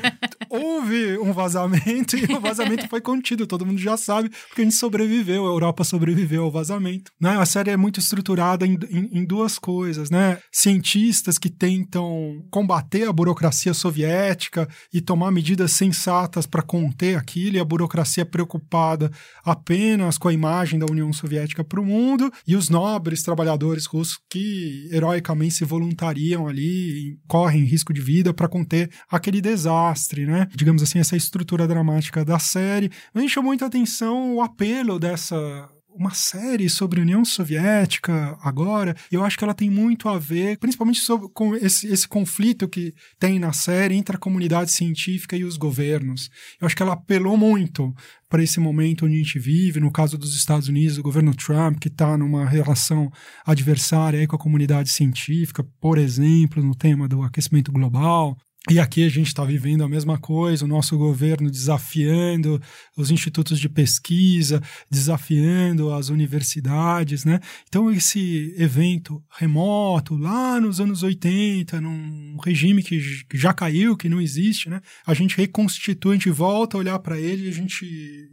Houve 0.53 1.19
um 1.19 1.33
vazamento 1.33 2.15
e 2.19 2.25
o 2.25 2.41
vazamento 2.41 2.87
foi 2.89 3.01
contido, 3.01 3.47
todo 3.47 3.65
mundo 3.65 3.79
já 3.79 3.97
sabe, 3.97 4.29
porque 4.49 4.61
a 4.61 4.65
gente 4.65 4.77
sobreviveu, 4.77 5.45
a 5.45 5.51
Europa 5.51 5.83
sobreviveu 5.83 6.45
ao 6.45 6.51
vazamento. 6.51 7.11
Né? 7.19 7.31
A 7.39 7.47
série 7.47 7.71
é 7.71 7.77
muito 7.77 7.99
estruturada 7.99 8.67
em, 8.67 8.79
em, 8.91 9.21
em 9.21 9.25
duas 9.25 9.59
coisas, 9.59 10.11
né? 10.11 10.39
Cientistas 10.53 11.39
que 11.39 11.49
tentam 11.49 12.45
combater 12.51 13.09
a 13.09 13.13
burocracia 13.13 13.73
soviética 13.73 14.69
e 14.93 15.01
tomar 15.01 15.31
medidas 15.31 15.73
sensatas 15.73 16.47
para 16.47 16.63
conter 16.63 17.17
aquilo, 17.17 17.57
e 17.57 17.61
a 17.61 17.65
burocracia 17.65 18.27
preocupada 18.27 19.11
apenas 19.45 20.19
com 20.19 20.29
a 20.29 20.33
imagem 20.33 20.79
da 20.79 20.87
União 20.91 21.13
Soviética 21.13 21.65
para 21.65 21.81
o 21.81 21.87
mundo, 21.87 22.31
e 22.47 22.57
os 22.57 22.69
nobres 22.69 23.23
trabalhadores 23.23 23.87
russos 23.87 24.19
que 24.29 24.89
heroicamente 24.93 25.55
se 25.55 25.65
voluntariam 25.65 26.47
ali, 26.47 27.17
correm 27.27 27.65
risco 27.65 27.93
de 27.93 28.01
vida 28.01 28.35
para 28.35 28.49
conter 28.49 28.91
aquele 29.09 29.41
desastre, 29.41 30.27
né? 30.27 30.42
Digamos 30.55 30.83
assim, 30.83 30.99
essa 30.99 31.17
estrutura 31.17 31.67
dramática 31.67 32.25
da 32.25 32.39
série. 32.39 32.91
Me 33.15 33.29
chamou 33.29 33.51
muita 33.51 33.67
atenção 33.67 34.37
o 34.37 34.43
apelo 34.43 34.99
dessa 34.99 35.69
uma 35.95 36.15
série 36.15 36.69
sobre 36.69 37.01
a 37.01 37.03
União 37.03 37.25
Soviética 37.25 38.37
agora, 38.43 38.97
eu 39.11 39.25
acho 39.25 39.37
que 39.37 39.45
ela 39.45 39.55
tem 39.55 39.71
muito 39.71 40.09
a 40.09 40.19
ver, 40.19 40.59
principalmente 40.59 41.01
sobre, 41.01 41.29
com 41.33 41.55
esse, 41.55 41.87
esse 41.87 42.09
conflito 42.09 42.69
que 42.69 42.95
tem 43.19 43.39
na 43.39 43.53
série 43.53 43.95
entre 43.95 44.17
a 44.17 44.19
comunidade 44.19 44.73
científica 44.73 45.37
e 45.37 45.45
os 45.45 45.57
governos. 45.57 46.31
Eu 46.61 46.67
acho 46.67 46.77
que 46.77 46.83
ela 46.83 46.95
apelou 46.95 47.37
muito 47.37 47.95
para 48.29 48.43
esse 48.43 48.59
momento 48.59 49.05
onde 49.05 49.15
a 49.15 49.19
gente 49.19 49.39
vive, 49.39 49.81
no 49.81 49.93
caso 49.93 50.17
dos 50.17 50.35
Estados 50.35 50.69
Unidos, 50.69 50.97
o 50.97 51.03
governo 51.03 51.35
Trump, 51.35 51.79
que 51.79 51.89
está 51.89 52.17
numa 52.17 52.47
relação 52.47 53.11
adversária 53.45 54.27
com 54.27 54.37
a 54.37 54.39
comunidade 54.39 54.89
científica, 54.89 55.65
por 55.81 55.99
exemplo, 55.99 56.63
no 56.63 56.75
tema 56.75 57.07
do 57.07 57.23
aquecimento 57.23 57.71
global. 57.71 58.37
E 58.71 58.79
aqui 58.79 59.05
a 59.05 59.09
gente 59.09 59.27
está 59.27 59.45
vivendo 59.45 59.83
a 59.83 59.89
mesma 59.89 60.17
coisa, 60.17 60.65
o 60.65 60.69
nosso 60.69 60.97
governo 60.97 61.51
desafiando 61.51 62.63
os 62.97 63.11
institutos 63.11 63.59
de 63.59 63.69
pesquisa, 63.69 64.63
desafiando 64.89 65.93
as 65.93 66.11
universidades, 66.11 67.25
né? 67.25 67.41
Então, 67.69 67.91
esse 67.91 68.55
evento 68.57 69.21
remoto, 69.37 70.17
lá 70.17 70.61
nos 70.61 70.81
anos 70.81 71.03
80, 71.03 71.81
num 71.81 72.37
regime 72.45 72.85
que 72.85 73.01
já 73.35 73.53
caiu, 73.53 73.97
que 73.97 74.09
não 74.09 74.21
existe, 74.21 74.71
né? 74.71 74.81
A 75.05 75.13
gente 75.13 75.37
reconstitui, 75.37 76.13
a 76.13 76.15
gente 76.15 76.31
volta 76.31 76.77
a 76.77 76.81
olhar 76.81 77.01
para 77.01 77.19
ele 77.19 77.47
e 77.47 77.49
a 77.49 77.53
gente 77.53 77.85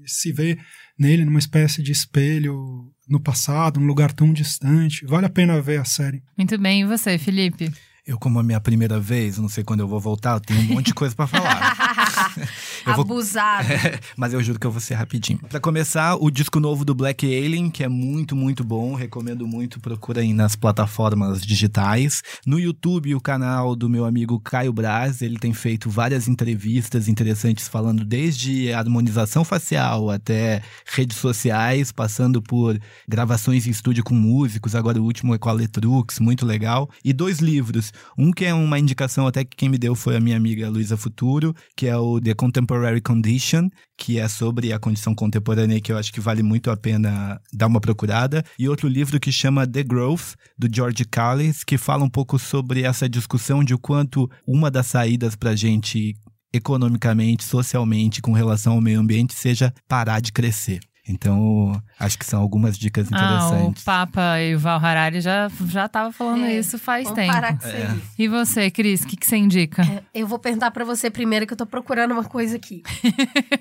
se 0.05 0.31
vê 0.31 0.59
nele 0.97 1.25
numa 1.25 1.39
espécie 1.39 1.81
de 1.81 1.91
espelho 1.91 2.93
no 3.07 3.19
passado, 3.19 3.79
num 3.79 3.87
lugar 3.87 4.13
tão 4.13 4.31
distante. 4.31 5.07
Vale 5.07 5.25
a 5.25 5.29
pena 5.29 5.59
ver 5.59 5.79
a 5.79 5.85
série. 5.85 6.21
Muito 6.37 6.55
bem, 6.59 6.81
e 6.81 6.85
você, 6.85 7.17
Felipe? 7.17 7.71
Eu, 8.09 8.17
como 8.17 8.39
a 8.39 8.43
minha 8.43 8.59
primeira 8.59 8.99
vez, 8.99 9.37
não 9.37 9.47
sei 9.47 9.63
quando 9.63 9.81
eu 9.81 9.87
vou 9.87 9.99
voltar, 9.99 10.33
eu 10.33 10.39
tenho 10.39 10.59
um 10.61 10.73
monte 10.73 10.87
de 10.87 10.95
coisa 10.95 11.13
para 11.13 11.27
falar. 11.27 11.77
vou... 12.85 13.01
Abusado. 13.01 13.69
É, 13.79 13.99
mas 14.17 14.33
eu 14.33 14.43
juro 14.43 14.59
que 14.59 14.67
eu 14.67 14.71
vou 14.71 14.81
ser 14.81 14.95
rapidinho. 14.95 15.39
Para 15.47 15.59
começar, 15.59 16.15
o 16.15 16.29
disco 16.29 16.59
novo 16.59 16.83
do 16.83 16.93
Black 16.93 17.25
Alien, 17.25 17.69
que 17.69 17.83
é 17.83 17.87
muito, 17.87 18.35
muito 18.35 18.63
bom. 18.63 18.93
Recomendo 18.93 19.47
muito. 19.47 19.79
Procura 19.79 20.21
aí 20.21 20.33
nas 20.33 20.55
plataformas 20.55 21.41
digitais. 21.41 22.21
No 22.45 22.59
YouTube, 22.59 23.15
o 23.15 23.21
canal 23.21 23.75
do 23.75 23.87
meu 23.87 24.05
amigo 24.05 24.39
Caio 24.39 24.73
Braz. 24.73 25.21
Ele 25.21 25.37
tem 25.37 25.53
feito 25.53 25.89
várias 25.89 26.27
entrevistas 26.27 27.07
interessantes 27.07 27.67
falando 27.67 28.03
desde 28.03 28.73
harmonização 28.73 29.43
facial 29.43 30.09
até 30.09 30.61
redes 30.85 31.17
sociais, 31.17 31.91
passando 31.91 32.41
por 32.41 32.77
gravações 33.07 33.67
em 33.67 33.69
estúdio 33.69 34.03
com 34.03 34.15
músicos. 34.15 34.75
Agora 34.75 34.99
o 34.99 35.05
último 35.05 35.35
é 35.35 35.37
com 35.37 35.49
a 35.49 35.53
Letrux, 35.53 36.19
muito 36.19 36.45
legal. 36.45 36.89
E 37.03 37.13
dois 37.13 37.39
livros. 37.39 37.93
Um 38.17 38.31
que 38.31 38.45
é 38.45 38.53
uma 38.53 38.79
indicação 38.79 39.27
até 39.27 39.43
que 39.43 39.55
quem 39.55 39.69
me 39.69 39.77
deu 39.77 39.95
foi 39.95 40.15
a 40.15 40.19
minha 40.19 40.37
amiga 40.37 40.69
Luísa 40.69 40.97
Futuro, 40.97 41.55
que 41.75 41.87
é 41.87 41.97
o 41.97 42.19
The 42.19 42.33
Contemporary 42.33 42.68
Condition, 43.03 43.69
que 43.97 44.19
é 44.19 44.27
sobre 44.27 44.71
a 44.71 44.79
condição 44.79 45.15
contemporânea 45.15 45.81
que 45.81 45.91
eu 45.91 45.97
acho 45.97 46.11
que 46.13 46.19
vale 46.19 46.43
muito 46.43 46.69
a 46.69 46.77
pena 46.77 47.39
dar 47.53 47.67
uma 47.67 47.81
procurada. 47.81 48.43
E 48.57 48.69
outro 48.69 48.87
livro 48.87 49.19
que 49.19 49.31
chama 49.31 49.67
The 49.67 49.83
Growth, 49.83 50.35
do 50.57 50.67
George 50.73 51.05
Callis, 51.05 51.63
que 51.63 51.77
fala 51.77 52.03
um 52.03 52.09
pouco 52.09 52.37
sobre 52.37 52.83
essa 52.83 53.09
discussão 53.09 53.63
de 53.63 53.73
o 53.73 53.79
quanto 53.79 54.29
uma 54.47 54.69
das 54.69 54.87
saídas 54.87 55.35
para 55.35 55.51
a 55.51 55.55
gente 55.55 56.15
economicamente, 56.53 57.43
socialmente, 57.43 58.21
com 58.21 58.31
relação 58.31 58.73
ao 58.73 58.81
meio 58.81 58.99
ambiente, 58.99 59.33
seja 59.33 59.73
parar 59.87 60.19
de 60.19 60.31
crescer. 60.31 60.79
Então, 61.09 61.81
acho 61.99 62.19
que 62.19 62.25
são 62.25 62.39
algumas 62.39 62.77
dicas 62.77 63.07
interessantes. 63.07 63.83
Ah, 63.87 64.03
o 64.03 64.07
Papa 64.07 64.39
e 64.41 64.55
o 64.55 64.59
Val 64.59 64.79
Harari 64.79 65.19
já 65.21 65.49
já 65.65 65.87
estava 65.87 66.11
falando 66.11 66.45
é, 66.45 66.59
isso 66.59 66.77
faz 66.77 67.09
tempo. 67.11 67.33
Parar 67.33 67.57
com 67.57 67.67
é. 67.67 67.97
E 68.17 68.27
você, 68.27 68.69
Cris, 68.69 69.01
o 69.01 69.07
que, 69.07 69.17
que 69.17 69.25
você 69.25 69.35
indica? 69.35 69.81
É, 69.81 70.03
eu 70.13 70.27
vou 70.27 70.37
perguntar 70.37 70.69
para 70.69 70.85
você 70.85 71.09
primeiro 71.09 71.47
que 71.47 71.53
eu 71.53 71.57
tô 71.57 71.65
procurando 71.65 72.11
uma 72.11 72.23
coisa 72.23 72.55
aqui. 72.55 72.83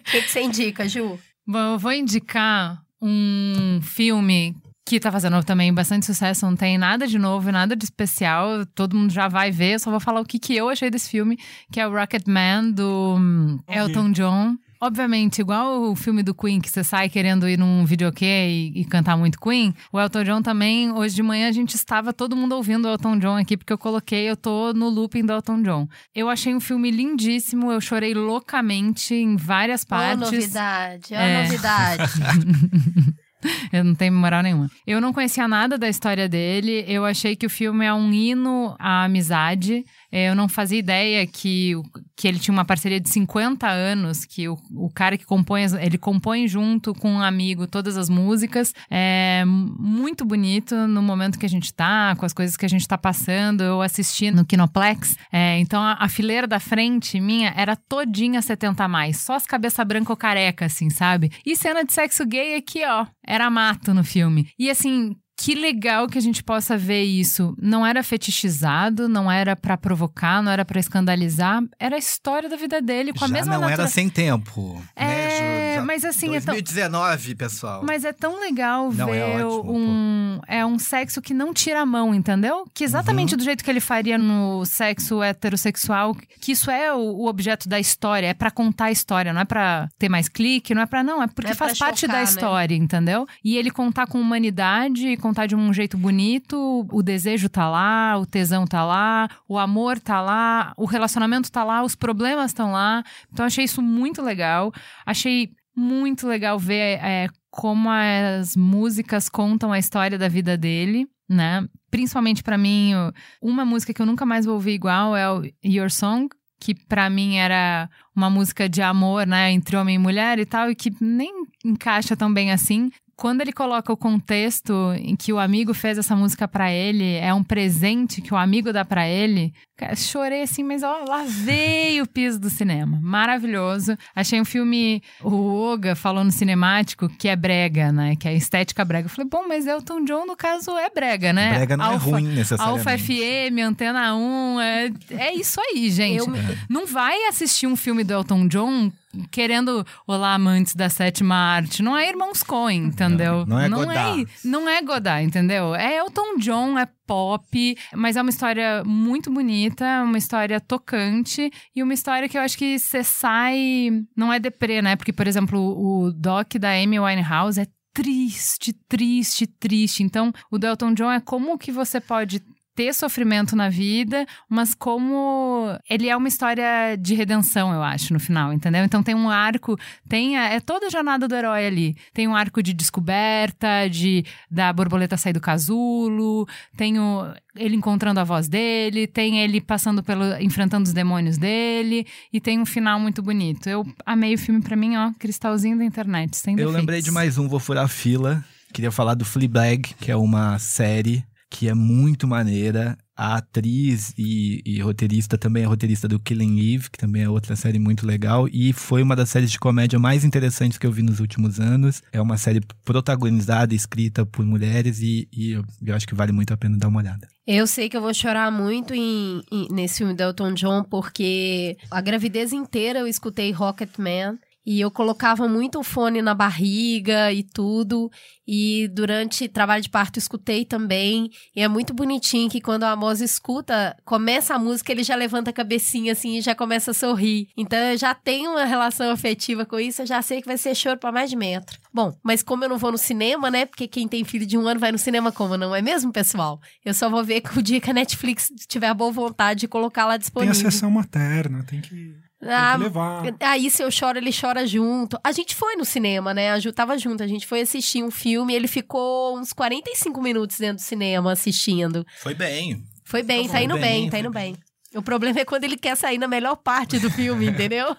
O 0.08 0.10
que, 0.10 0.22
que 0.22 0.30
você 0.30 0.40
indica, 0.40 0.88
Ju? 0.88 1.18
Bom, 1.46 1.74
eu 1.74 1.78
vou 1.78 1.92
indicar 1.92 2.82
um 3.00 3.78
filme 3.82 4.56
que 4.86 4.98
tá 4.98 5.12
fazendo 5.12 5.42
também 5.44 5.72
bastante 5.72 6.06
sucesso, 6.06 6.46
não 6.46 6.56
tem 6.56 6.78
nada 6.78 7.06
de 7.06 7.18
novo, 7.18 7.52
nada 7.52 7.76
de 7.76 7.84
especial, 7.84 8.64
todo 8.74 8.96
mundo 8.96 9.12
já 9.12 9.28
vai 9.28 9.50
ver, 9.50 9.74
eu 9.74 9.78
só 9.78 9.90
vou 9.90 10.00
falar 10.00 10.20
o 10.20 10.24
que, 10.24 10.38
que 10.38 10.56
eu 10.56 10.70
achei 10.70 10.90
desse 10.90 11.10
filme, 11.10 11.38
que 11.70 11.78
é 11.78 11.86
o 11.86 11.92
Rocket 11.92 12.26
Man, 12.26 12.70
do 12.70 13.16
hum, 13.18 13.58
Elton 13.68 14.12
John. 14.12 14.56
Obviamente, 14.80 15.40
igual 15.40 15.82
o 15.82 15.96
filme 15.96 16.22
do 16.22 16.34
Queen, 16.34 16.60
que 16.60 16.70
você 16.70 16.84
sai 16.84 17.08
querendo 17.08 17.48
ir 17.48 17.58
num 17.58 17.84
videokê 17.84 18.48
e, 18.48 18.80
e, 18.80 18.84
cantar 18.84 19.16
muito 19.16 19.38
Queen, 19.40 19.74
o 19.92 19.98
Elton 19.98 20.22
John 20.22 20.42
também, 20.42 20.92
hoje 20.92 21.14
de 21.14 21.22
manhã 21.22 21.48
a 21.48 21.52
gente 21.52 21.74
estava 21.74 22.12
todo 22.12 22.36
mundo 22.36 22.54
ouvindo 22.54 22.86
o 22.86 22.90
Elton 22.90 23.18
John 23.18 23.36
aqui, 23.36 23.56
porque 23.56 23.72
eu 23.72 23.78
coloquei, 23.78 24.30
eu 24.30 24.36
tô 24.36 24.72
no 24.72 24.88
looping 24.88 25.26
do 25.26 25.32
Elton 25.32 25.62
John. 25.62 25.88
Eu 26.14 26.28
achei 26.28 26.54
um 26.54 26.60
filme 26.60 26.90
lindíssimo, 26.90 27.72
eu 27.72 27.80
chorei 27.80 28.14
loucamente 28.14 29.14
em 29.14 29.36
várias 29.36 29.84
partes. 29.84 30.28
Ó, 30.28 30.32
novidade, 30.32 31.14
ó, 31.14 31.16
é. 31.16 31.42
novidade. 31.42 32.12
Eu 33.72 33.84
não 33.84 33.94
tenho 33.94 34.12
moral 34.12 34.42
nenhuma. 34.42 34.68
Eu 34.86 35.00
não 35.00 35.12
conhecia 35.12 35.46
nada 35.46 35.78
da 35.78 35.88
história 35.88 36.28
dele. 36.28 36.84
Eu 36.88 37.04
achei 37.04 37.36
que 37.36 37.46
o 37.46 37.50
filme 37.50 37.84
é 37.84 37.94
um 37.94 38.12
hino 38.12 38.74
à 38.78 39.04
amizade. 39.04 39.84
É, 40.10 40.30
eu 40.30 40.34
não 40.34 40.48
fazia 40.48 40.78
ideia 40.78 41.26
que, 41.26 41.74
que 42.16 42.26
ele 42.26 42.38
tinha 42.38 42.52
uma 42.52 42.64
parceria 42.64 42.98
de 42.98 43.08
50 43.10 43.68
anos, 43.68 44.24
que 44.24 44.48
o, 44.48 44.56
o 44.74 44.90
cara 44.90 45.18
que 45.18 45.24
compõe, 45.24 45.64
ele 45.80 45.98
compõe 45.98 46.48
junto 46.48 46.94
com 46.94 47.12
um 47.12 47.20
amigo 47.20 47.66
todas 47.66 47.96
as 47.96 48.08
músicas. 48.08 48.74
É 48.90 49.44
muito 49.46 50.24
bonito 50.24 50.74
no 50.86 51.02
momento 51.02 51.38
que 51.38 51.46
a 51.46 51.48
gente 51.48 51.72
tá, 51.72 52.16
com 52.16 52.24
as 52.24 52.32
coisas 52.32 52.56
que 52.56 52.64
a 52.64 52.68
gente 52.68 52.88
tá 52.88 52.96
passando. 52.96 53.62
Eu 53.62 53.82
assisti 53.82 54.30
no 54.30 54.44
Kinoplex, 54.44 55.16
é, 55.32 55.58
então 55.58 55.82
a, 55.82 55.94
a, 56.00 56.08
fileira 56.08 56.46
da 56.46 56.58
frente 56.58 57.20
minha 57.20 57.52
era 57.56 57.76
todinha 57.76 58.40
70 58.40 58.84
a 58.84 58.88
mais, 58.88 59.18
só 59.18 59.34
as 59.34 59.46
cabeça 59.46 59.84
branca 59.84 60.12
ou 60.12 60.16
careca, 60.16 60.66
assim, 60.66 60.90
sabe? 60.90 61.30
E 61.44 61.56
cena 61.56 61.84
de 61.84 61.92
sexo 61.92 62.24
gay 62.24 62.56
aqui, 62.56 62.84
ó, 62.84 63.06
era 63.26 63.50
mato 63.50 63.92
no 63.92 64.02
filme. 64.02 64.48
E 64.58 64.70
assim, 64.70 65.14
que 65.38 65.54
legal 65.54 66.08
que 66.08 66.18
a 66.18 66.20
gente 66.20 66.42
possa 66.42 66.76
ver 66.76 67.04
isso. 67.04 67.54
Não 67.62 67.86
era 67.86 68.02
fetichizado, 68.02 69.08
não 69.08 69.30
era 69.30 69.54
para 69.54 69.76
provocar, 69.76 70.42
não 70.42 70.50
era 70.50 70.64
para 70.64 70.80
escandalizar, 70.80 71.62
era 71.78 71.94
a 71.94 71.98
história 71.98 72.48
da 72.48 72.56
vida 72.56 72.82
dele 72.82 73.12
com 73.12 73.24
a 73.24 73.28
Já 73.28 73.32
mesma 73.32 73.52
não 73.52 73.60
natura... 73.60 73.82
era 73.82 73.88
sem 73.88 74.10
tempo. 74.10 74.82
É, 74.96 75.76
né, 75.76 75.80
mas 75.82 76.04
assim 76.04 76.26
2019, 76.26 77.12
é 77.12 77.26
tão... 77.26 77.36
pessoal. 77.36 77.82
Mas 77.84 78.04
é 78.04 78.12
tão 78.12 78.40
legal 78.40 78.92
não, 78.92 79.06
ver 79.06 79.16
é 79.16 79.44
ótimo, 79.44 79.72
um 79.72 80.40
é 80.48 80.66
um 80.66 80.76
sexo 80.76 81.22
que 81.22 81.32
não 81.32 81.54
tira 81.54 81.82
a 81.82 81.86
mão, 81.86 82.12
entendeu? 82.12 82.64
Que 82.74 82.82
exatamente 82.82 83.34
uhum. 83.34 83.38
do 83.38 83.44
jeito 83.44 83.62
que 83.62 83.70
ele 83.70 83.80
faria 83.80 84.18
no 84.18 84.64
sexo 84.64 85.22
heterossexual, 85.22 86.16
que 86.40 86.50
isso 86.50 86.68
é 86.68 86.92
o, 86.92 86.98
o 86.98 87.28
objeto 87.28 87.68
da 87.68 87.78
história, 87.78 88.26
é 88.26 88.34
para 88.34 88.50
contar 88.50 88.86
a 88.86 88.90
história, 88.90 89.32
não 89.32 89.42
é 89.42 89.44
para 89.44 89.88
ter 89.98 90.08
mais 90.08 90.28
clique, 90.28 90.74
não 90.74 90.82
é 90.82 90.86
para 90.86 91.04
não, 91.04 91.22
é 91.22 91.28
porque 91.28 91.52
é 91.52 91.54
faz 91.54 91.78
parte 91.78 92.00
chocar, 92.00 92.16
da 92.16 92.18
né? 92.18 92.24
história, 92.24 92.76
né? 92.76 92.84
entendeu? 92.84 93.24
E 93.44 93.56
ele 93.56 93.70
contar 93.70 94.08
com 94.08 94.20
humanidade 94.20 95.16
contar 95.28 95.46
de 95.46 95.54
um 95.54 95.72
jeito 95.72 95.98
bonito, 95.98 96.86
o 96.90 97.02
desejo 97.02 97.50
tá 97.50 97.68
lá, 97.68 98.16
o 98.18 98.24
tesão 98.24 98.66
tá 98.66 98.82
lá, 98.82 99.28
o 99.46 99.58
amor 99.58 100.00
tá 100.00 100.22
lá, 100.22 100.72
o 100.76 100.86
relacionamento 100.86 101.52
tá 101.52 101.62
lá, 101.62 101.82
os 101.82 101.94
problemas 101.94 102.50
estão 102.50 102.72
lá. 102.72 103.04
Então 103.30 103.44
achei 103.44 103.64
isso 103.64 103.82
muito 103.82 104.22
legal. 104.22 104.72
Achei 105.04 105.50
muito 105.76 106.26
legal 106.26 106.58
ver 106.58 106.98
é, 107.02 107.28
como 107.50 107.90
as 107.90 108.56
músicas 108.56 109.28
contam 109.28 109.70
a 109.70 109.78
história 109.78 110.18
da 110.18 110.28
vida 110.28 110.56
dele, 110.56 111.06
né? 111.28 111.68
Principalmente 111.90 112.42
para 112.42 112.56
mim, 112.56 112.92
uma 113.40 113.66
música 113.66 113.92
que 113.92 114.00
eu 114.00 114.06
nunca 114.06 114.24
mais 114.24 114.46
vou 114.46 114.54
ouvir 114.54 114.72
igual 114.72 115.14
é 115.14 115.30
o 115.30 115.42
Your 115.62 115.90
Song, 115.90 116.28
que 116.58 116.74
para 116.74 117.08
mim 117.10 117.36
era 117.36 117.88
uma 118.16 118.30
música 118.30 118.66
de 118.66 118.80
amor, 118.80 119.26
né, 119.26 119.52
entre 119.52 119.76
homem 119.76 119.94
e 119.94 119.98
mulher 119.98 120.38
e 120.38 120.46
tal, 120.46 120.70
e 120.70 120.74
que 120.74 120.92
nem 121.00 121.32
encaixa 121.64 122.16
tão 122.16 122.32
bem 122.32 122.50
assim 122.50 122.90
quando 123.18 123.40
ele 123.40 123.52
coloca 123.52 123.92
o 123.92 123.96
contexto 123.96 124.72
em 124.96 125.16
que 125.16 125.32
o 125.32 125.40
amigo 125.40 125.74
fez 125.74 125.98
essa 125.98 126.14
música 126.14 126.46
para 126.46 126.70
ele, 126.72 127.14
é 127.16 127.34
um 127.34 127.42
presente 127.42 128.22
que 128.22 128.32
o 128.32 128.36
amigo 128.36 128.72
dá 128.72 128.84
para 128.84 129.08
ele, 129.08 129.52
cara, 129.76 129.96
chorei 129.96 130.42
assim, 130.42 130.62
mas 130.62 130.84
ó, 130.84 131.04
lá 131.04 131.24
veio 131.26 132.04
o 132.04 132.08
piso 132.08 132.38
do 132.38 132.48
cinema. 132.48 132.96
Maravilhoso. 133.02 133.96
Achei 134.14 134.40
um 134.40 134.44
filme, 134.44 135.02
o 135.20 135.34
Oga 135.72 135.96
falou 135.96 136.22
no 136.22 136.30
cinemático, 136.30 137.08
que 137.08 137.26
é 137.26 137.34
brega, 137.34 137.90
né? 137.90 138.14
Que 138.14 138.28
é 138.28 138.34
estética 138.34 138.84
brega. 138.84 139.06
Eu 139.06 139.10
falei, 139.10 139.28
bom, 139.28 139.46
mas 139.48 139.66
Elton 139.66 140.04
John, 140.04 140.24
no 140.24 140.36
caso, 140.36 140.70
é 140.78 140.88
brega, 140.88 141.32
né? 141.32 141.54
Brega 141.56 141.76
não 141.76 141.84
Alfa, 141.86 142.08
é 142.08 142.12
ruim 142.12 142.26
necessariamente. 142.28 142.88
Alfa 142.88 142.98
FM, 142.98 143.58
Antena 143.66 144.14
1, 144.14 144.60
é, 144.60 144.90
é 145.10 145.34
isso 145.34 145.60
aí, 145.60 145.90
gente. 145.90 146.18
Eu 146.20 146.28
me- 146.28 146.38
Não 146.70 146.86
vai 146.86 147.16
assistir 147.26 147.66
um 147.66 147.74
filme 147.74 148.04
do 148.04 148.12
Elton 148.12 148.46
John 148.46 148.92
querendo 149.30 149.86
olá 150.06 150.34
amantes 150.34 150.74
da 150.74 150.88
sétima 150.88 151.34
arte. 151.34 151.82
Não 151.82 151.96
é 151.96 152.08
Irmãos 152.08 152.42
Coen, 152.42 152.86
entendeu? 152.86 153.44
Não, 153.46 153.56
não 153.56 153.60
é 153.60 153.68
não 153.68 153.78
Godard. 153.78 154.22
É, 154.22 154.26
não 154.48 154.68
é 154.68 154.82
Godard, 154.82 155.26
entendeu? 155.26 155.74
É 155.74 155.96
Elton 155.98 156.36
John, 156.38 156.78
é 156.78 156.86
pop, 157.06 157.78
mas 157.94 158.16
é 158.16 158.22
uma 158.22 158.30
história 158.30 158.82
muito 158.84 159.30
bonita, 159.30 160.02
uma 160.02 160.18
história 160.18 160.60
tocante 160.60 161.50
e 161.74 161.82
uma 161.82 161.94
história 161.94 162.28
que 162.28 162.36
eu 162.36 162.42
acho 162.42 162.58
que 162.58 162.78
você 162.78 163.02
sai... 163.02 163.90
Não 164.14 164.32
é 164.32 164.38
deprê, 164.38 164.82
né? 164.82 164.94
Porque, 164.94 165.12
por 165.12 165.26
exemplo, 165.26 165.58
o 165.58 166.12
doc 166.12 166.54
da 166.54 166.72
Amy 166.72 167.00
Winehouse 167.00 167.60
é 167.60 167.66
triste, 167.94 168.72
triste, 168.88 169.46
triste. 169.46 170.02
Então, 170.02 170.32
o 170.50 170.58
do 170.58 170.66
Elton 170.66 170.94
John 170.94 171.10
é 171.10 171.20
como 171.20 171.58
que 171.58 171.72
você 171.72 172.00
pode 172.00 172.42
ter 172.78 172.94
sofrimento 172.94 173.56
na 173.56 173.68
vida, 173.68 174.24
mas 174.48 174.72
como 174.72 175.76
ele 175.90 176.08
é 176.08 176.16
uma 176.16 176.28
história 176.28 176.94
de 176.96 177.12
redenção, 177.12 177.72
eu 177.72 177.82
acho, 177.82 178.12
no 178.12 178.20
final, 178.20 178.52
entendeu? 178.52 178.84
Então 178.84 179.02
tem 179.02 179.16
um 179.16 179.28
arco, 179.28 179.76
tem 180.08 180.36
a- 180.38 180.44
é 180.50 180.60
toda 180.60 180.86
a 180.86 180.90
jornada 180.90 181.26
do 181.26 181.34
herói 181.34 181.66
ali. 181.66 181.96
Tem 182.14 182.28
um 182.28 182.36
arco 182.36 182.62
de 182.62 182.72
descoberta, 182.72 183.88
de 183.90 184.24
da 184.48 184.72
borboleta 184.72 185.16
sair 185.16 185.32
do 185.32 185.40
casulo, 185.40 186.46
tem 186.76 187.00
o, 187.00 187.26
ele 187.56 187.74
encontrando 187.74 188.20
a 188.20 188.24
voz 188.24 188.48
dele, 188.48 189.08
tem 189.08 189.40
ele 189.40 189.60
passando 189.60 190.00
pelo 190.00 190.40
enfrentando 190.40 190.86
os 190.86 190.92
demônios 190.92 191.36
dele 191.36 192.06
e 192.32 192.40
tem 192.40 192.60
um 192.60 192.66
final 192.66 193.00
muito 193.00 193.20
bonito. 193.20 193.68
Eu 193.68 193.84
amei 194.06 194.34
o 194.34 194.38
filme 194.38 194.62
pra 194.62 194.76
mim, 194.76 194.96
ó, 194.96 195.10
cristalzinho 195.18 195.76
da 195.76 195.84
internet, 195.84 196.36
sem 196.36 196.52
Eu 196.52 196.58
defeitos. 196.58 196.76
lembrei 196.76 197.02
de 197.02 197.10
mais 197.10 197.38
um, 197.38 197.48
vou 197.48 197.58
furar 197.58 197.86
a 197.86 197.88
fila. 197.88 198.44
Queria 198.72 198.92
falar 198.92 199.14
do 199.14 199.24
Fleabag, 199.24 199.94
que 199.98 200.12
é 200.12 200.16
uma 200.16 200.58
série 200.60 201.24
que 201.50 201.68
é 201.68 201.74
muito 201.74 202.26
maneira. 202.26 202.96
A 203.20 203.34
atriz 203.38 204.14
e, 204.16 204.62
e 204.64 204.80
roteirista 204.80 205.36
também 205.36 205.64
é 205.64 205.66
roteirista 205.66 206.06
do 206.06 206.20
Killing 206.20 206.74
Eve, 206.74 206.88
que 206.88 206.96
também 206.98 207.22
é 207.24 207.28
outra 207.28 207.56
série 207.56 207.80
muito 207.80 208.06
legal. 208.06 208.46
E 208.52 208.72
foi 208.72 209.02
uma 209.02 209.16
das 209.16 209.28
séries 209.30 209.50
de 209.50 209.58
comédia 209.58 209.98
mais 209.98 210.24
interessantes 210.24 210.78
que 210.78 210.86
eu 210.86 210.92
vi 210.92 211.02
nos 211.02 211.18
últimos 211.18 211.58
anos. 211.58 212.00
É 212.12 212.20
uma 212.20 212.38
série 212.38 212.60
protagonizada, 212.84 213.74
escrita 213.74 214.24
por 214.24 214.44
mulheres 214.44 215.00
e, 215.00 215.28
e 215.32 215.50
eu, 215.52 215.64
eu 215.84 215.94
acho 215.96 216.06
que 216.06 216.14
vale 216.14 216.30
muito 216.30 216.52
a 216.52 216.56
pena 216.56 216.76
dar 216.78 216.86
uma 216.88 217.00
olhada. 217.00 217.26
Eu 217.46 217.66
sei 217.66 217.88
que 217.88 217.96
eu 217.96 218.02
vou 218.02 218.12
chorar 218.14 218.52
muito 218.52 218.94
em, 218.94 219.40
em- 219.50 219.68
nesse 219.72 219.98
filme 219.98 220.14
do 220.14 220.22
Elton 220.22 220.52
John, 220.54 220.84
porque 220.84 221.76
a 221.90 222.00
gravidez 222.00 222.52
inteira 222.52 223.00
eu 223.00 223.06
escutei 223.06 223.50
Rocketman. 223.50 224.38
E 224.70 224.82
eu 224.82 224.90
colocava 224.90 225.48
muito 225.48 225.78
o 225.78 225.82
fone 225.82 226.20
na 226.20 226.34
barriga 226.34 227.32
e 227.32 227.42
tudo. 227.42 228.10
E 228.46 228.86
durante 228.88 229.48
trabalho 229.48 229.82
de 229.82 229.88
parto 229.88 230.18
escutei 230.18 230.62
também. 230.62 231.30
E 231.56 231.62
é 231.62 231.66
muito 231.68 231.94
bonitinho 231.94 232.50
que 232.50 232.60
quando 232.60 232.82
a 232.84 232.90
Amos 232.90 233.22
escuta, 233.22 233.96
começa 234.04 234.54
a 234.54 234.58
música, 234.58 234.92
ele 234.92 235.02
já 235.02 235.16
levanta 235.16 235.48
a 235.48 235.54
cabecinha 235.54 236.12
assim 236.12 236.36
e 236.36 236.42
já 236.42 236.54
começa 236.54 236.90
a 236.90 236.94
sorrir. 236.94 237.48
Então 237.56 237.78
eu 237.78 237.96
já 237.96 238.12
tenho 238.14 238.50
uma 238.50 238.66
relação 238.66 239.10
afetiva 239.10 239.64
com 239.64 239.80
isso, 239.80 240.02
eu 240.02 240.06
já 240.06 240.20
sei 240.20 240.42
que 240.42 240.46
vai 240.46 240.58
ser 240.58 240.74
choro 240.74 240.98
pra 240.98 241.10
mais 241.10 241.30
de 241.30 241.36
metro. 241.36 241.78
Bom, 241.90 242.14
mas 242.22 242.42
como 242.42 242.62
eu 242.62 242.68
não 242.68 242.76
vou 242.76 242.92
no 242.92 242.98
cinema, 242.98 243.50
né? 243.50 243.64
Porque 243.64 243.88
quem 243.88 244.06
tem 244.06 244.22
filho 244.22 244.44
de 244.44 244.58
um 244.58 244.68
ano 244.68 244.78
vai 244.78 244.92
no 244.92 244.98
cinema 244.98 245.32
como, 245.32 245.56
não 245.56 245.74
é 245.74 245.80
mesmo, 245.80 246.12
pessoal? 246.12 246.60
Eu 246.84 246.92
só 246.92 247.08
vou 247.08 247.24
ver 247.24 247.40
que 247.40 247.56
o 247.58 247.62
dia 247.62 247.80
que 247.80 247.90
a 247.90 247.94
Netflix 247.94 248.52
tiver 248.68 248.88
a 248.88 248.94
boa 248.94 249.10
vontade 249.10 249.60
de 249.60 249.68
colocar 249.68 250.04
lá 250.04 250.10
Tem 250.10 250.16
a 250.16 250.18
disponível. 250.18 250.54
sessão 250.54 250.90
materna, 250.90 251.64
tem 251.64 251.80
que, 251.80 252.14
Ah, 252.42 252.76
levar. 252.76 253.24
Aí, 253.40 253.70
se 253.70 253.82
eu 253.82 253.90
choro, 253.90 254.18
ele 254.18 254.30
chora 254.32 254.66
junto. 254.66 255.18
A 255.24 255.32
gente 255.32 255.56
foi 255.56 255.74
no 255.76 255.84
cinema, 255.84 256.32
né? 256.32 256.52
A 256.52 256.58
Ju 256.58 256.72
tava 256.72 256.96
junto. 256.96 257.22
A 257.22 257.26
gente 257.26 257.46
foi 257.46 257.62
assistir 257.62 258.02
um 258.02 258.10
filme. 258.10 258.54
Ele 258.54 258.68
ficou 258.68 259.36
uns 259.38 259.52
45 259.52 260.22
minutos 260.22 260.58
dentro 260.58 260.76
do 260.76 260.82
cinema 260.82 261.32
assistindo. 261.32 262.06
Foi 262.18 262.34
bem. 262.34 262.84
Foi 263.04 263.22
bem, 263.22 263.46
Tá 263.46 263.54
tá 263.54 263.62
indo 263.62 263.74
bem, 263.74 264.02
bem, 264.02 264.10
tá 264.10 264.18
indo 264.18 264.30
bem. 264.30 264.56
O 264.94 265.02
problema 265.02 265.40
é 265.40 265.44
quando 265.44 265.64
ele 265.64 265.76
quer 265.76 265.96
sair 265.96 266.18
na 266.18 266.28
melhor 266.28 266.56
parte 266.56 266.98
do 266.98 267.10
filme, 267.10 267.46
entendeu? 267.50 267.96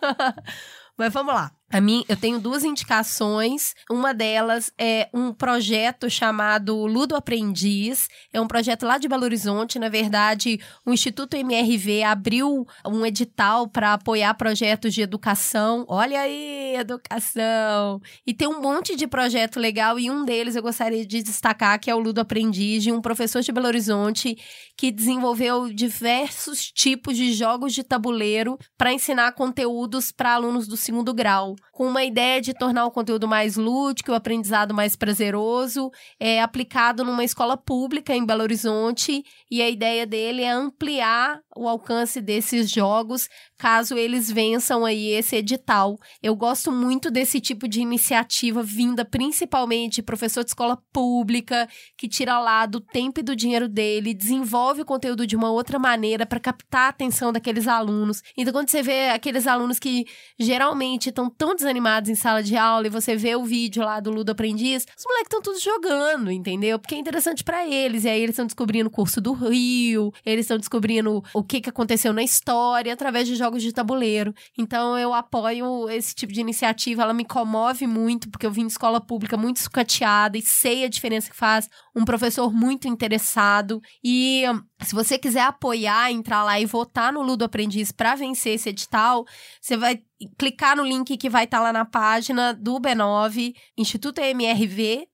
Mas 0.97 1.11
vamos 1.11 1.33
lá. 1.33 1.51
A 1.71 1.79
mim, 1.79 2.03
eu 2.09 2.17
tenho 2.17 2.39
duas 2.39 2.63
indicações. 2.63 3.75
Uma 3.91 4.11
delas 4.11 4.71
é 4.75 5.07
um 5.13 5.31
projeto 5.31 6.09
chamado 6.09 6.75
Ludo 6.87 7.15
Aprendiz. 7.15 8.07
É 8.33 8.41
um 8.41 8.47
projeto 8.47 8.87
lá 8.87 8.97
de 8.97 9.07
Belo 9.07 9.23
Horizonte. 9.23 9.77
Na 9.77 9.87
verdade, 9.87 10.59
o 10.83 10.91
Instituto 10.91 11.37
MRV 11.37 12.01
abriu 12.03 12.65
um 12.83 13.05
edital 13.05 13.67
para 13.67 13.93
apoiar 13.93 14.33
projetos 14.33 14.95
de 14.95 15.01
educação. 15.03 15.85
Olha 15.87 16.21
aí, 16.21 16.75
educação! 16.75 18.01
E 18.25 18.33
tem 18.33 18.47
um 18.47 18.61
monte 18.61 18.95
de 18.95 19.05
projeto 19.05 19.59
legal 19.59 19.99
e 19.99 20.09
um 20.09 20.25
deles 20.25 20.55
eu 20.55 20.63
gostaria 20.63 21.05
de 21.05 21.21
destacar, 21.21 21.79
que 21.79 21.91
é 21.91 21.93
o 21.93 21.99
Ludo 21.99 22.19
Aprendiz, 22.19 22.81
de 22.81 22.91
um 22.91 22.99
professor 22.99 23.43
de 23.43 23.51
Belo 23.51 23.67
Horizonte 23.67 24.35
que 24.75 24.91
desenvolveu 24.91 25.71
diversos 25.71 26.71
tipos 26.71 27.15
de 27.15 27.33
jogos 27.33 27.73
de 27.73 27.83
tabuleiro 27.83 28.57
para 28.77 28.93
ensinar 28.93 29.33
conteúdos 29.33 30.11
para 30.11 30.33
alunos 30.33 30.67
do 30.67 30.77
segundo 30.77 31.13
grau, 31.13 31.55
com 31.72 31.88
uma 31.88 32.03
ideia 32.03 32.41
de 32.41 32.53
tornar 32.53 32.86
o 32.86 32.91
conteúdo 32.91 33.27
mais 33.27 33.56
lúdico, 33.56 34.11
o 34.11 34.15
aprendizado 34.15 34.73
mais 34.73 34.95
prazeroso, 34.95 35.91
é 36.19 36.41
aplicado 36.41 37.03
numa 37.03 37.23
escola 37.23 37.56
pública 37.56 38.15
em 38.15 38.26
Belo 38.26 38.44
Horizonte, 38.44 39.23
e 39.49 39.61
a 39.61 39.69
ideia 39.69 40.06
dele 40.06 40.44
é 40.44 40.52
ampliar 40.52 41.40
o 41.56 41.68
alcance 41.68 42.22
desses 42.22 42.69
jogos 42.69 43.30
caso 43.60 43.98
eles 43.98 44.31
vençam 44.31 44.86
aí 44.86 45.10
esse 45.10 45.36
edital. 45.36 45.99
Eu 46.23 46.34
gosto 46.34 46.72
muito 46.72 47.11
desse 47.11 47.41
tipo 47.41 47.68
de 47.68 47.81
iniciativa 47.81 48.64
vinda 48.64 49.03
principalmente 49.03 49.95
de 49.95 50.02
professor 50.02 50.45
de 50.45 50.52
escola 50.52 50.81
pública 50.94 51.68
que 51.98 52.07
tira 52.07 52.40
lá 52.40 52.65
do 52.65 52.80
tempo 52.80 53.19
e 53.19 53.23
do 53.23 53.36
dinheiro 53.36 53.68
dele, 53.68 54.14
desenvolve 54.14 54.81
o 54.81 54.86
conteúdo 54.86 55.27
de 55.27 55.36
uma 55.36 55.52
outra 55.52 55.77
maneira 55.77 56.26
para 56.26 56.40
captar 56.40 56.84
a 56.84 56.90
atenção 56.90 57.34
daqueles 57.34 57.68
alunos. 57.68 58.23
Então 58.38 58.53
quando 58.53 58.69
você 58.69 58.81
vê 58.81 59.10
aqueles 59.10 59.45
alunos 59.45 59.77
que 59.77 60.06
geralmente 60.40 61.10
estão 61.10 61.30
tão 61.30 61.53
desanimados 61.53 62.10
em 62.10 62.15
sala 62.15 62.41
de 62.41 62.56
aula 62.56 62.88
e 62.88 62.90
você 62.90 63.18
vê 63.18 63.36
o 63.36 63.44
vídeo 63.44 63.84
lá 63.84 63.99
do 63.99 64.10
Ludo 64.10 64.31
Aprendiz, 64.31 64.86
os 64.98 65.03
moleques 65.03 65.27
estão 65.27 65.41
todos 65.41 65.61
jogando, 65.61 66.31
entendeu? 66.31 66.80
Porque 66.80 66.95
é 66.95 66.98
interessante 66.98 67.44
para 67.44 67.68
eles. 67.68 68.06
E 68.06 68.10
aí 68.10 68.22
eles 68.22 68.34
estão 68.34 68.45
descobrindo 68.45 68.88
o 68.88 68.91
curso 68.91 69.19
do 69.19 69.34
Rio, 69.34 70.14
eles 70.26 70.45
estão 70.45 70.57
descobrindo 70.57 71.22
o 71.34 71.44
que, 71.44 71.60
que 71.60 71.69
aconteceu 71.69 72.14
na 72.14 72.23
história 72.23 72.94
através 72.94 73.27
de 73.27 73.36
jogos 73.36 73.48
de 73.57 73.73
tabuleiro. 73.73 74.34
Então 74.57 74.97
eu 74.97 75.13
apoio 75.13 75.89
esse 75.89 76.13
tipo 76.13 76.31
de 76.31 76.41
iniciativa, 76.41 77.01
ela 77.01 77.13
me 77.13 77.26
comove 77.26 77.88
muito, 77.88 78.30
porque 78.30 78.45
eu 78.45 78.51
vim 78.51 78.65
de 78.65 78.73
escola 78.73 79.01
pública 79.01 79.38
muito 79.38 79.59
sucateada 79.59 80.38
e 80.38 80.41
sei 80.41 80.84
a 80.84 80.89
diferença 80.89 81.30
que 81.30 81.35
faz 81.35 81.69
um 81.95 82.05
professor 82.05 82.53
muito 82.53 82.88
interessado. 82.88 83.81
E 84.03 84.43
se 84.84 84.93
você 84.93 85.17
quiser 85.17 85.43
apoiar, 85.43 86.11
entrar 86.11 86.43
lá 86.43 86.59
e 86.59 86.65
votar 86.65 87.11
no 87.11 87.21
Ludo 87.21 87.45
Aprendiz 87.45 87.91
para 87.91 88.15
vencer 88.15 88.55
esse 88.55 88.69
edital, 88.69 89.26
você 89.61 89.77
vai 89.77 90.01
clicar 90.38 90.76
no 90.76 90.84
link 90.84 91.17
que 91.17 91.30
vai 91.30 91.45
estar 91.45 91.59
lá 91.59 91.71
na 91.71 91.85
página 91.85 92.53
do 92.53 92.80
B9, 92.80 93.53
Instituto 93.77 94.19
MRV. 94.19 95.07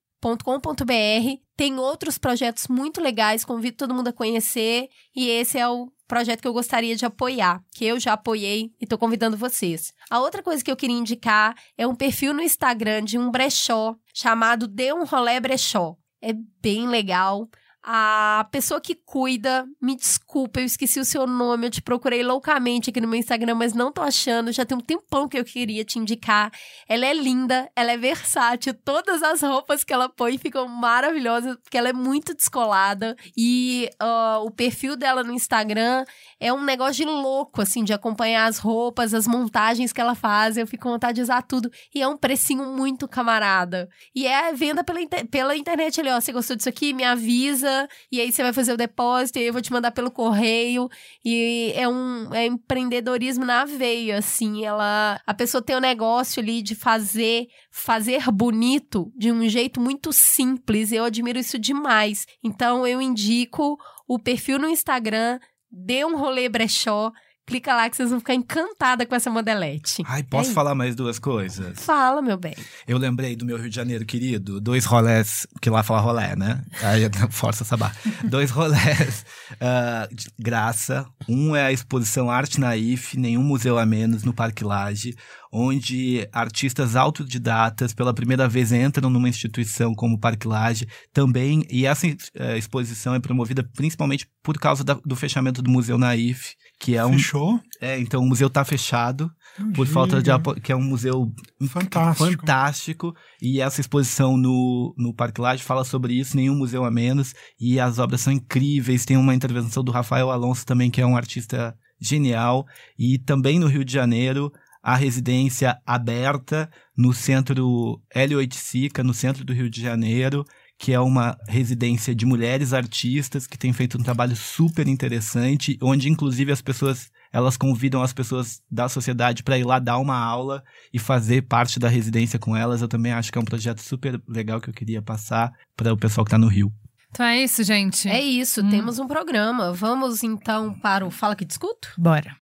.com.br 0.44 1.45
tem 1.56 1.78
outros 1.78 2.18
projetos 2.18 2.68
muito 2.68 2.99
legais, 2.99 3.45
convido 3.45 3.78
todo 3.78 3.94
mundo 3.94 4.07
a 4.07 4.14
conhecer 4.14 4.90
e 5.16 5.30
esse 5.30 5.57
é 5.57 5.68
o 5.68 5.91
projeto 6.07 6.41
que 6.41 6.48
eu 6.48 6.53
gostaria 6.53 6.95
de 6.95 7.06
apoiar, 7.06 7.61
que 7.73 7.86
eu 7.86 7.99
já 7.99 8.14
apoiei 8.14 8.72
e 8.80 8.86
tô 8.86 8.98
convidando 8.98 9.38
vocês. 9.38 9.94
A 10.10 10.19
outra 10.19 10.41
coisa 10.44 10.64
que 10.64 10.72
eu 10.72 10.76
queria 10.76 10.98
indicar 10.98 11.56
é 11.77 11.86
um 11.88 11.95
perfil 11.95 12.34
no 12.34 12.41
Instagram 12.41 13.03
de 13.03 13.18
um 13.18 13.32
brechó 13.32 13.95
chamado 14.14 14.68
Dê 14.68 14.94
um 14.94 15.06
Rolé 15.06 15.40
Brechó. 15.40 15.95
É 16.22 16.34
bem 16.61 16.88
legal. 16.88 17.49
A 17.88 18.48
pessoa 18.52 18.82
que 18.82 18.95
cuida, 18.95 19.64
me 19.80 19.95
desculpa, 19.95 20.60
eu 20.60 20.66
esqueci 20.66 20.99
o 20.99 21.06
seu 21.06 21.28
nome, 21.28 21.68
eu 21.68 21.70
te 21.70 21.84
procurei 21.84 22.24
loucamente 22.24 22.90
aqui 22.90 22.99
no 22.99 23.07
meu 23.07 23.20
Instagram, 23.20 23.53
mas 23.53 23.76
não 23.76 23.91
tô 23.91 24.02
achando. 24.02 24.52
Já 24.52 24.66
tem 24.66 24.76
um 24.76 24.82
tempão 24.82 25.28
que 25.30 25.38
eu 25.38 25.45
queria 25.45 25.86
te 25.86 25.99
indicar. 25.99 26.52
Ela 26.90 27.06
é 27.06 27.14
linda, 27.14 27.70
ela 27.76 27.91
é 27.91 27.98
versátil, 27.98 28.74
todas 28.74 29.22
as 29.22 29.44
roupas 29.44 29.84
que 29.84 29.94
ela 29.94 30.10
põe 30.10 30.36
ficam 30.40 30.68
maravilhosas, 30.68 31.57
porque 31.57 31.78
ela 31.78 31.90
é 31.90 31.94
muito 31.94 32.34
descolada. 32.34 33.16
E 33.38 33.88
ó, 34.02 34.44
o 34.44 34.49
perfil 34.49 34.95
dela 34.95 35.24
no 35.24 35.32
Instagram 35.32 36.06
é 36.40 36.52
um 36.52 36.64
negócio 36.64 36.95
de 36.95 37.06
louco, 37.06 37.62
assim, 37.62 37.84
de 37.84 37.94
acompanhar 37.94 38.48
as 38.48 38.57
roupas, 38.57 39.14
as 39.14 39.28
montagens 39.28 39.94
que 39.94 40.02
ela 40.02 40.16
faz. 40.16 40.57
Eu 40.57 40.66
fico 40.66 40.86
com 40.86 40.90
vontade 40.90 41.18
de 41.18 41.22
usar 41.22 41.44
tudo. 41.44 41.70
E 41.94 42.02
é 42.02 42.07
um 42.07 42.18
precinho 42.18 42.66
muito 42.76 43.07
camarada. 43.07 43.88
E 44.16 44.26
é 44.26 44.52
venda 44.53 44.84
pela, 44.84 44.99
inter- 44.99 45.28
pela 45.28 45.56
internet 45.56 45.99
ali, 46.02 46.10
ó. 46.10 46.20
Você 46.20 46.32
gostou 46.32 46.56
disso 46.56 46.68
aqui? 46.70 46.91
Me 46.91 47.03
avisa. 47.03 47.74
E 48.11 48.22
aí 48.22 48.31
você 48.31 48.41
vai 48.41 48.53
fazer 48.53 48.73
o 48.73 48.77
depósito, 48.77 49.38
e 49.38 49.41
aí 49.41 49.47
eu 49.47 49.53
vou 49.53 49.61
te 49.61 49.72
mandar 49.72 49.91
pelo 49.91 50.11
correio. 50.11 50.89
E 51.23 51.72
é 51.76 51.88
um 51.88 52.34
é 52.34 52.45
empreendedorismo 52.45 53.45
na 53.45 53.65
veia, 53.65 54.18
assim. 54.18 54.64
Ela. 54.65 55.19
A 55.26 55.34
pessoa 55.34 55.61
tem 55.61 55.76
o 55.76 55.80
um 55.80 55.81
negócio 55.81 56.41
ali 56.41 56.61
de 56.61 56.76
fazer, 56.76 57.47
fazer 57.72 58.23
bonito 58.31 59.11
de 59.15 59.31
um 59.31 59.47
jeito 59.47 59.80
muito 59.80 60.11
simples. 60.14 60.91
Eu 60.91 61.03
admiro 61.03 61.39
isso 61.39 61.60
demais. 61.60 62.26
Então 62.43 62.85
eu 62.85 63.02
indico 63.02 63.77
o 64.07 64.19
perfil 64.19 64.60
no 64.60 64.69
Instagram, 64.69 65.39
dê 65.72 66.06
um 66.06 66.18
rolê 66.18 66.47
brechó. 66.47 67.11
Clica 67.46 67.76
lá 67.76 67.90
que 67.90 67.96
vocês 67.96 68.10
vão 68.10 68.20
ficar 68.20 68.34
encantada 68.34 69.06
com 69.06 69.14
essa 69.14 69.30
modelete. 69.30 70.04
Ai, 70.08 70.24
posso 70.24 70.50
É 70.50 70.54
falar 70.54 70.74
mais 70.74 70.96
duas 70.96 71.20
coisas? 71.20 71.80
Fala, 71.80 72.22
meu 72.22 72.38
bem. 72.38 72.56
Eu 72.88 72.98
lembrei 72.98 73.36
do 73.36 73.46
meu 73.46 73.58
Rio 73.58 73.70
de 73.70 73.76
Janeiro 73.76 74.04
querido, 74.06 74.60
dois 74.60 74.86
rolés, 74.86 75.46
que 75.62 75.70
lá 75.70 75.84
fala 75.84 76.00
rolé, 76.00 76.36
né? 76.36 76.64
Aí 76.82 77.04
força 77.30 77.64
essa 77.64 77.78
barra. 77.78 77.96
Dois 78.24 78.50
rolés, 78.50 79.26
de 80.12 80.28
graça. 80.40 81.06
Um 81.30 81.56
é 81.56 81.66
a 81.66 81.72
exposição 81.72 82.32
Arte 82.32 82.60
Naif, 82.60 83.18
Nenhum 83.18 83.44
Museu 83.44 83.78
a 83.78 83.86
Menos, 83.86 84.24
no 84.24 84.34
Parque 84.34 84.64
Lage, 84.64 85.16
onde 85.57 86.27
artistas 86.34 86.98
autodidatas 86.98 87.94
pela 87.94 88.14
primeira 88.14 88.45
vez 88.48 88.73
entram 88.73 89.10
numa 89.10 89.30
instituição 89.30 89.95
como 89.95 90.15
o 90.15 90.19
Parque 90.19 90.48
Lage 90.48 90.86
também. 91.14 91.65
E 91.72 91.86
essa 91.86 92.06
eh, 92.07 92.57
exposição 92.57 93.15
é 93.15 93.19
promovida 93.19 93.64
principalmente 93.73 94.27
por 94.44 94.57
causa 94.60 94.84
da- 94.84 94.99
do 95.06 95.15
fechamento 95.15 95.61
do 95.61 95.69
Museu 95.72 95.98
Naif, 95.98 96.56
que 96.77 96.95
é 96.95 97.06
um. 97.06 97.14
Fechou? 97.14 97.60
É, 97.80 97.98
então 97.99 98.22
o 98.22 98.26
museu 98.27 98.49
tá 98.49 98.65
fechado 98.65 99.32
por 99.73 99.88
falta 99.88 100.22
de 100.22 100.30
que 100.61 100.72
é 100.72 100.76
um 100.76 100.84
museu 100.84 101.32
Fantástico. 101.69 102.30
fantástico 102.32 103.14
e 103.41 103.61
essa 103.61 103.80
exposição 103.80 104.36
no, 104.38 104.94
no 104.98 105.14
Parque 105.14 105.40
Lage 105.40 105.64
fala 105.64 105.86
sobre 105.86 106.14
isso, 106.14 106.36
nenhum 106.36 106.56
museu 106.57 106.84
a 106.84 106.91
menos 106.91 107.34
e 107.60 107.80
as 107.80 107.98
obras 107.99 108.19
são 108.22 108.34
incríveis, 108.34 109.06
tem 109.06 109.15
uma 109.15 109.34
intervenção 109.34 109.84
do 109.84 109.91
Rafael 109.91 110.30
Alonso 110.32 110.65
também 110.65 110.91
que 110.91 110.99
é 111.02 111.06
um 111.06 111.15
artista 111.15 111.73
genial 112.02 112.65
e 112.99 113.18
também 113.18 113.57
no 113.60 113.68
Rio 113.68 113.86
de 113.86 113.94
Janeiro 113.94 114.52
a 114.86 114.95
residência 114.95 115.76
aberta 115.84 116.70
no 116.95 117.12
centro 117.12 117.99
L8 118.16 118.53
Sica, 118.53 119.03
no 119.03 119.16
centro 119.16 119.44
do 119.44 119.52
Rio 119.52 119.68
de 119.68 119.82
Janeiro, 119.82 120.45
que 120.78 120.94
é 120.94 120.99
uma 120.99 121.36
residência 121.48 122.14
de 122.14 122.24
mulheres 122.24 122.72
artistas 122.72 123.48
que 123.48 123.57
tem 123.57 123.74
feito 123.74 123.98
um 123.98 124.03
trabalho 124.03 124.36
super 124.36 124.88
interessante, 124.88 125.76
onde 125.82 126.07
inclusive 126.07 126.52
as 126.52 126.62
pessoas 126.62 127.10
elas 127.34 127.57
convidam 127.57 128.03
as 128.03 128.14
pessoas 128.14 128.62
da 128.70 128.88
sociedade 128.88 129.41
para 129.41 129.57
ir 129.57 129.64
lá 129.66 129.80
dar 129.80 129.98
uma 129.98 130.18
aula 130.18 130.64
e 130.94 130.99
fazer 130.99 131.41
parte 131.41 131.80
da 131.80 131.90
residência 131.90 132.38
com 132.38 132.56
elas. 132.56 132.82
Eu 132.84 132.88
também 132.88 133.12
acho 133.12 133.32
que 133.32 133.40
é 133.40 133.41
um 133.41 133.45
projeto 133.45 133.80
super 133.82 134.22
legal 134.28 134.62
que 134.62 134.70
eu 134.70 134.74
queria 134.74 135.02
passar 135.02 135.52
para 135.76 135.91
o 135.91 135.98
pessoal 135.98 136.24
que 136.24 136.30
está 136.30 136.38
no 136.38 136.48
Rio. 136.48 136.72
Então 137.10 137.26
é 137.26 137.41
isso, 137.41 137.64
gente. 137.64 138.07
É 138.07 138.22
isso, 138.22 138.62
Hum. 138.62 138.70
temos 138.70 138.99
um 138.99 139.07
programa. 139.07 139.74
Vamos 139.74 140.22
então 140.24 140.74
para 140.80 141.06
o 141.06 141.10
Fala 141.10 141.36
que 141.36 141.44
Discuto? 141.44 141.90
Bora. 141.98 142.36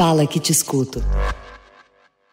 Fala 0.00 0.26
que 0.26 0.40
te 0.40 0.50
escuto. 0.50 0.98